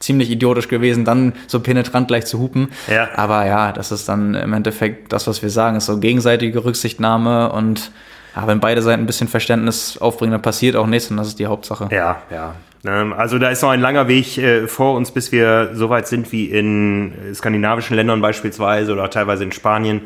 ziemlich 0.03 0.31
idiotisch 0.31 0.69
gewesen, 0.69 1.05
dann 1.05 1.33
so 1.47 1.61
penetrant 1.61 2.09
gleich 2.09 2.27
zu 2.27 2.39
hupen. 2.39 2.69
Ja. 2.93 3.09
Aber 3.15 3.47
ja, 3.47 3.73
das 3.73 3.93
ist 3.93 4.09
dann 4.09 4.35
im 4.35 4.53
Endeffekt 4.53 5.13
das, 5.13 5.27
was 5.27 5.43
wir 5.43 5.51
sagen, 5.51 5.77
ist 5.77 5.87
so 5.87 5.99
gegenseitige 5.99 6.65
Rücksichtnahme 6.65 7.53
und 7.53 7.91
ja, 8.35 8.47
wenn 8.47 8.61
beide 8.61 8.83
Seiten 8.83 9.03
ein 9.03 9.07
bisschen 9.07 9.29
Verständnis 9.29 9.99
aufbringen, 9.99 10.33
dann 10.33 10.43
passiert 10.43 10.77
auch 10.77 10.87
nichts 10.87 11.11
und 11.11 11.19
das 11.19 11.29
ist 11.29 11.39
die 11.39 11.47
Hauptsache. 11.47 11.89
Ja, 11.91 12.23
ja. 12.31 12.55
Ähm, 12.85 13.13
also 13.13 13.39
da 13.39 13.51
ist 13.51 13.63
noch 13.63 13.71
ein 13.71 13.81
langer 13.81 14.09
Weg 14.09 14.39
äh, 14.39 14.67
vor 14.67 14.95
uns, 14.97 15.11
bis 15.11 15.33
wir 15.33 15.71
so 15.75 15.91
weit 15.91 16.09
sind 16.09 16.33
wie 16.33 16.47
in 16.47 17.13
skandinavischen 17.35 17.95
Ländern 17.97 18.21
beispielsweise 18.21 18.93
oder 18.93 19.09
teilweise 19.11 19.45
in 19.45 19.53
Spanien. 19.53 20.03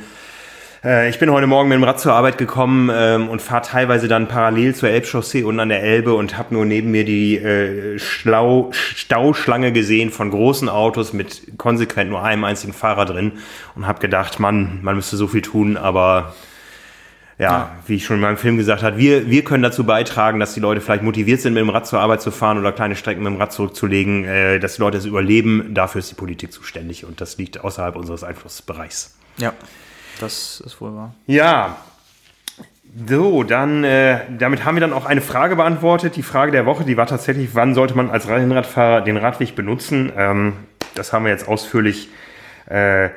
Äh, 0.86 1.08
ich 1.10 1.18
bin 1.18 1.32
heute 1.32 1.48
Morgen 1.48 1.68
mit 1.68 1.76
dem 1.76 1.82
Rad 1.82 1.98
zur 1.98 2.12
Arbeit 2.12 2.38
gekommen 2.38 2.92
ähm, 2.94 3.28
und 3.28 3.42
fahre 3.42 3.62
teilweise 3.62 4.06
dann 4.06 4.28
parallel 4.28 4.72
zur 4.72 4.88
Elbchaussee 4.88 5.42
und 5.42 5.58
an 5.58 5.68
der 5.68 5.82
Elbe 5.82 6.14
und 6.14 6.38
habe 6.38 6.54
nur 6.54 6.64
neben 6.64 6.92
mir 6.92 7.04
die 7.04 7.36
äh, 7.38 7.98
Schlau 7.98 8.70
Stauschlange 8.70 9.72
gesehen 9.72 10.10
von 10.10 10.30
großen 10.30 10.68
Autos 10.68 11.12
mit 11.12 11.58
konsequent 11.58 12.10
nur 12.10 12.22
einem 12.22 12.44
einzigen 12.44 12.72
Fahrer 12.72 13.04
drin 13.04 13.32
und 13.74 13.88
habe 13.88 13.98
gedacht, 13.98 14.38
Mann, 14.38 14.78
man 14.82 14.94
müsste 14.94 15.16
so 15.16 15.26
viel 15.26 15.42
tun, 15.42 15.76
aber 15.76 16.36
ja, 17.36 17.50
ja, 17.50 17.76
wie 17.86 17.96
ich 17.96 18.04
schon 18.04 18.16
in 18.16 18.22
meinem 18.22 18.38
Film 18.38 18.56
gesagt 18.56 18.84
habe, 18.84 18.96
wir, 18.96 19.28
wir 19.28 19.42
können 19.42 19.64
dazu 19.64 19.84
beitragen, 19.84 20.38
dass 20.38 20.54
die 20.54 20.60
Leute 20.60 20.80
vielleicht 20.80 21.02
motiviert 21.02 21.40
sind, 21.40 21.52
mit 21.52 21.62
dem 21.62 21.68
Rad 21.68 21.88
zur 21.88 21.98
Arbeit 21.98 22.22
zu 22.22 22.30
fahren 22.30 22.58
oder 22.58 22.70
kleine 22.70 22.94
Strecken 22.94 23.24
mit 23.24 23.32
dem 23.32 23.40
Rad 23.40 23.52
zurückzulegen, 23.52 24.24
äh, 24.24 24.60
dass 24.60 24.76
die 24.76 24.82
Leute 24.82 24.98
es 24.98 25.04
überleben. 25.04 25.74
Dafür 25.74 25.98
ist 25.98 26.12
die 26.12 26.14
Politik 26.14 26.52
zuständig 26.52 27.04
und 27.04 27.20
das 27.20 27.38
liegt 27.38 27.64
außerhalb 27.64 27.96
unseres 27.96 28.22
Einflussbereichs. 28.22 29.16
Ja, 29.36 29.52
das 30.20 30.62
ist 30.64 30.80
wohl 30.80 30.94
wahr. 30.94 31.14
Ja, 31.26 31.76
so, 33.06 33.42
dann, 33.42 33.84
äh, 33.84 34.20
damit 34.38 34.64
haben 34.64 34.76
wir 34.76 34.80
dann 34.80 34.94
auch 34.94 35.04
eine 35.04 35.20
Frage 35.20 35.56
beantwortet. 35.56 36.16
Die 36.16 36.22
Frage 36.22 36.50
der 36.50 36.64
Woche, 36.64 36.84
die 36.84 36.96
war 36.96 37.06
tatsächlich, 37.06 37.50
wann 37.52 37.74
sollte 37.74 37.94
man 37.94 38.08
als 38.10 38.26
Rennradfahrer 38.26 39.02
den 39.02 39.18
Radweg 39.18 39.54
benutzen? 39.54 40.12
Ähm, 40.16 40.54
das 40.94 41.12
haben 41.12 41.26
wir 41.26 41.30
jetzt 41.30 41.46
ausführlich 41.46 42.08
äh, 42.66 43.10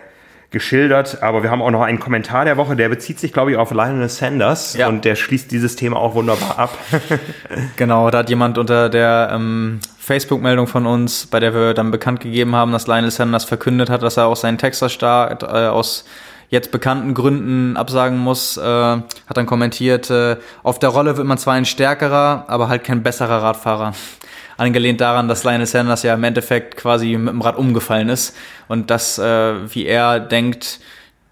geschildert, 0.52 1.22
aber 1.24 1.44
wir 1.44 1.52
haben 1.52 1.62
auch 1.62 1.72
noch 1.72 1.82
einen 1.82 2.00
Kommentar 2.00 2.44
der 2.44 2.58
Woche, 2.58 2.76
der 2.76 2.90
bezieht 2.90 3.20
sich, 3.20 3.32
glaube 3.32 3.52
ich, 3.52 3.58
auf 3.58 3.72
Lionel 3.72 4.10
Sanders 4.10 4.74
ja. 4.76 4.88
und 4.88 5.06
der 5.06 5.16
schließt 5.16 5.50
dieses 5.50 5.76
Thema 5.78 5.98
auch 5.98 6.14
wunderbar 6.16 6.60
ab. 6.60 6.78
genau, 7.78 8.10
da 8.10 8.20
hat 8.20 8.30
jemand 8.30 8.58
unter 8.58 8.90
der 8.90 9.30
ähm, 9.32 9.80
Facebook-Meldung 10.00 10.68
von 10.68 10.88
uns, 10.88 11.28
bei 11.28 11.40
der 11.40 11.54
wir 11.54 11.74
dann 11.74 11.92
bekannt 11.92 12.20
gegeben 12.20 12.56
haben, 12.56 12.72
dass 12.72 12.88
Lionel 12.88 13.12
Sanders 13.12 13.46
verkündet 13.46 13.90
hat, 13.90 14.02
dass 14.02 14.18
er 14.18 14.28
aus 14.28 14.42
seinen 14.42 14.58
Texas-Start 14.58 15.44
äh, 15.44 15.68
aus 15.68 16.04
jetzt 16.50 16.72
bekannten 16.72 17.14
Gründen 17.14 17.78
absagen 17.78 18.18
muss, 18.18 18.58
äh, 18.58 18.62
hat 18.62 19.06
dann 19.34 19.46
kommentiert, 19.46 20.10
äh, 20.10 20.38
auf 20.64 20.80
der 20.80 20.90
Rolle 20.90 21.18
wird 21.18 21.28
man 21.28 21.38
zwar 21.38 21.54
ein 21.54 21.66
stärkerer, 21.66 22.46
aber 22.48 22.68
halt 22.68 22.84
kein 22.84 23.04
besserer 23.04 23.42
Radfahrer. 23.42 23.94
Angelehnt 24.58 25.00
daran, 25.00 25.28
dass 25.30 25.44
Lionel 25.44 25.68
Sanders 25.68 26.04
ja 26.04 26.16
im 26.16 26.24
Endeffekt 26.24 26.76
quasi 26.76 27.16
mit 27.16 27.30
dem 27.30 27.42
Rad 27.42 27.58
umgefallen 27.58 28.10
ist 28.10 28.36
und 28.68 28.90
das, 28.90 29.18
äh, 29.18 29.74
wie 29.74 29.86
er 29.86 30.20
denkt, 30.20 30.80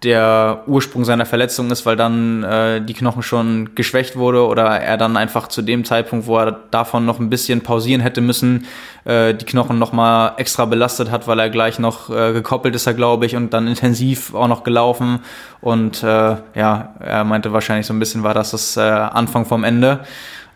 der 0.04 0.62
Ursprung 0.66 1.04
seiner 1.04 1.26
Verletzung 1.26 1.72
ist, 1.72 1.84
weil 1.84 1.96
dann 1.96 2.44
äh, 2.44 2.80
die 2.80 2.94
Knochen 2.94 3.22
schon 3.22 3.74
geschwächt 3.74 4.14
wurde 4.14 4.46
oder 4.46 4.64
er 4.64 4.96
dann 4.96 5.16
einfach 5.16 5.48
zu 5.48 5.60
dem 5.60 5.84
Zeitpunkt, 5.84 6.26
wo 6.26 6.38
er 6.38 6.52
davon 6.70 7.04
noch 7.04 7.18
ein 7.18 7.30
bisschen 7.30 7.62
pausieren 7.62 8.00
hätte 8.00 8.20
müssen, 8.20 8.66
äh, 9.04 9.34
die 9.34 9.44
Knochen 9.44 9.80
noch 9.80 9.92
mal 9.92 10.34
extra 10.36 10.66
belastet 10.66 11.10
hat, 11.10 11.26
weil 11.26 11.40
er 11.40 11.50
gleich 11.50 11.80
noch 11.80 12.10
äh, 12.10 12.32
gekoppelt 12.32 12.76
ist, 12.76 12.86
er 12.86 12.94
glaube 12.94 13.26
ich, 13.26 13.34
und 13.34 13.52
dann 13.52 13.66
intensiv 13.66 14.34
auch 14.34 14.46
noch 14.46 14.62
gelaufen 14.62 15.18
und 15.60 16.04
äh, 16.04 16.36
ja, 16.54 16.94
er 17.00 17.24
meinte 17.24 17.52
wahrscheinlich 17.52 17.86
so 17.86 17.92
ein 17.92 17.98
bisschen 17.98 18.22
war 18.22 18.34
das 18.34 18.52
das 18.52 18.76
äh, 18.76 18.80
Anfang 18.80 19.46
vom 19.46 19.64
Ende. 19.64 20.00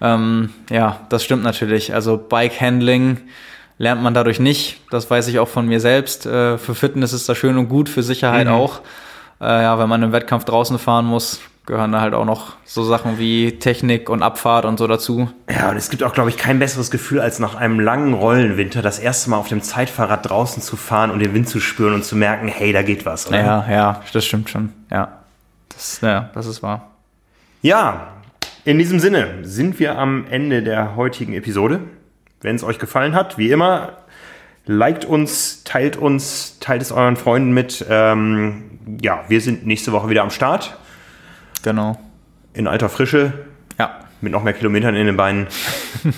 Ähm, 0.00 0.50
ja, 0.70 1.00
das 1.08 1.24
stimmt 1.24 1.42
natürlich. 1.42 1.94
Also 1.94 2.16
Bike 2.16 2.60
Handling 2.60 3.18
lernt 3.78 4.02
man 4.02 4.14
dadurch 4.14 4.38
nicht. 4.38 4.80
Das 4.90 5.10
weiß 5.10 5.26
ich 5.28 5.40
auch 5.40 5.48
von 5.48 5.66
mir 5.66 5.80
selbst. 5.80 6.26
Äh, 6.26 6.58
für 6.58 6.76
Fitness 6.76 7.12
ist 7.12 7.28
das 7.28 7.36
schön 7.38 7.58
und 7.58 7.68
gut, 7.68 7.88
für 7.88 8.04
Sicherheit 8.04 8.46
mhm. 8.46 8.52
auch. 8.52 8.80
Äh, 9.42 9.62
ja, 9.62 9.78
wenn 9.78 9.88
man 9.88 10.02
im 10.04 10.12
Wettkampf 10.12 10.44
draußen 10.44 10.78
fahren 10.78 11.04
muss, 11.04 11.40
gehören 11.66 11.90
da 11.90 12.00
halt 12.00 12.14
auch 12.14 12.24
noch 12.24 12.54
so 12.64 12.84
Sachen 12.84 13.18
wie 13.18 13.58
Technik 13.58 14.08
und 14.08 14.22
Abfahrt 14.22 14.64
und 14.64 14.78
so 14.78 14.86
dazu. 14.86 15.30
Ja, 15.50 15.70
und 15.70 15.76
es 15.76 15.90
gibt 15.90 16.04
auch, 16.04 16.12
glaube 16.12 16.30
ich, 16.30 16.36
kein 16.36 16.60
besseres 16.60 16.92
Gefühl, 16.92 17.20
als 17.20 17.40
nach 17.40 17.56
einem 17.56 17.80
langen 17.80 18.14
Rollenwinter 18.14 18.82
das 18.82 19.00
erste 19.00 19.30
Mal 19.30 19.38
auf 19.38 19.48
dem 19.48 19.60
Zeitfahrrad 19.60 20.28
draußen 20.28 20.62
zu 20.62 20.76
fahren 20.76 21.10
und 21.10 21.18
den 21.18 21.34
Wind 21.34 21.48
zu 21.48 21.58
spüren 21.58 21.94
und 21.94 22.04
zu 22.04 22.14
merken, 22.14 22.46
hey, 22.46 22.72
da 22.72 22.82
geht 22.82 23.04
was. 23.04 23.26
Oder? 23.26 23.40
Ja, 23.40 23.66
ja, 23.68 24.00
das 24.12 24.24
stimmt 24.24 24.48
schon. 24.48 24.72
Ja, 24.92 25.08
das, 25.70 26.00
ja, 26.02 26.30
das 26.34 26.46
ist 26.46 26.62
wahr. 26.62 26.90
Ja, 27.62 28.12
in 28.64 28.78
diesem 28.78 29.00
Sinne 29.00 29.38
sind 29.42 29.80
wir 29.80 29.98
am 29.98 30.24
Ende 30.30 30.62
der 30.62 30.94
heutigen 30.94 31.34
Episode. 31.34 31.80
Wenn 32.40 32.54
es 32.54 32.62
euch 32.62 32.78
gefallen 32.78 33.14
hat, 33.14 33.38
wie 33.38 33.50
immer, 33.50 33.92
liked 34.66 35.04
uns, 35.04 35.64
teilt 35.64 35.96
uns, 35.96 36.58
teilt 36.60 36.82
es 36.82 36.92
euren 36.92 37.16
Freunden 37.16 37.52
mit. 37.52 37.84
Ähm, 37.88 38.78
ja, 39.00 39.24
wir 39.28 39.40
sind 39.40 39.66
nächste 39.66 39.92
Woche 39.92 40.08
wieder 40.08 40.22
am 40.22 40.30
Start. 40.30 40.76
Genau. 41.62 41.98
In 42.54 42.66
alter 42.66 42.88
Frische. 42.88 43.32
Ja. 43.78 44.00
Mit 44.20 44.32
noch 44.32 44.42
mehr 44.42 44.52
Kilometern 44.52 44.94
in 44.94 45.06
den 45.06 45.16
Beinen. 45.16 45.46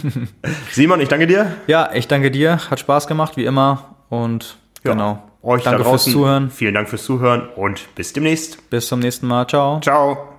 Simon, 0.73 1.01
ich 1.01 1.09
danke 1.09 1.27
dir. 1.27 1.53
Ja, 1.67 1.91
ich 1.95 2.09
danke 2.09 2.31
dir. 2.31 2.59
Hat 2.71 2.81
Spaß 2.81 3.07
gemacht, 3.07 3.37
wie 3.37 3.45
immer. 3.45 3.97
Und 4.09 4.59
ja, 4.85 4.93
genau. 4.93 5.23
Euch 5.43 5.63
danke 5.63 5.83
draußen, 5.83 6.13
fürs 6.13 6.13
Zuhören. 6.13 6.51
Vielen 6.51 6.75
Dank 6.75 6.89
fürs 6.89 7.05
Zuhören 7.05 7.49
und 7.55 7.95
bis 7.95 8.13
demnächst. 8.13 8.71
Bis 8.71 8.89
zum 8.89 9.01
nächsten 9.01 9.27
Mal. 9.27 9.47
Ciao. 9.47 9.81
Ciao. 9.81 10.34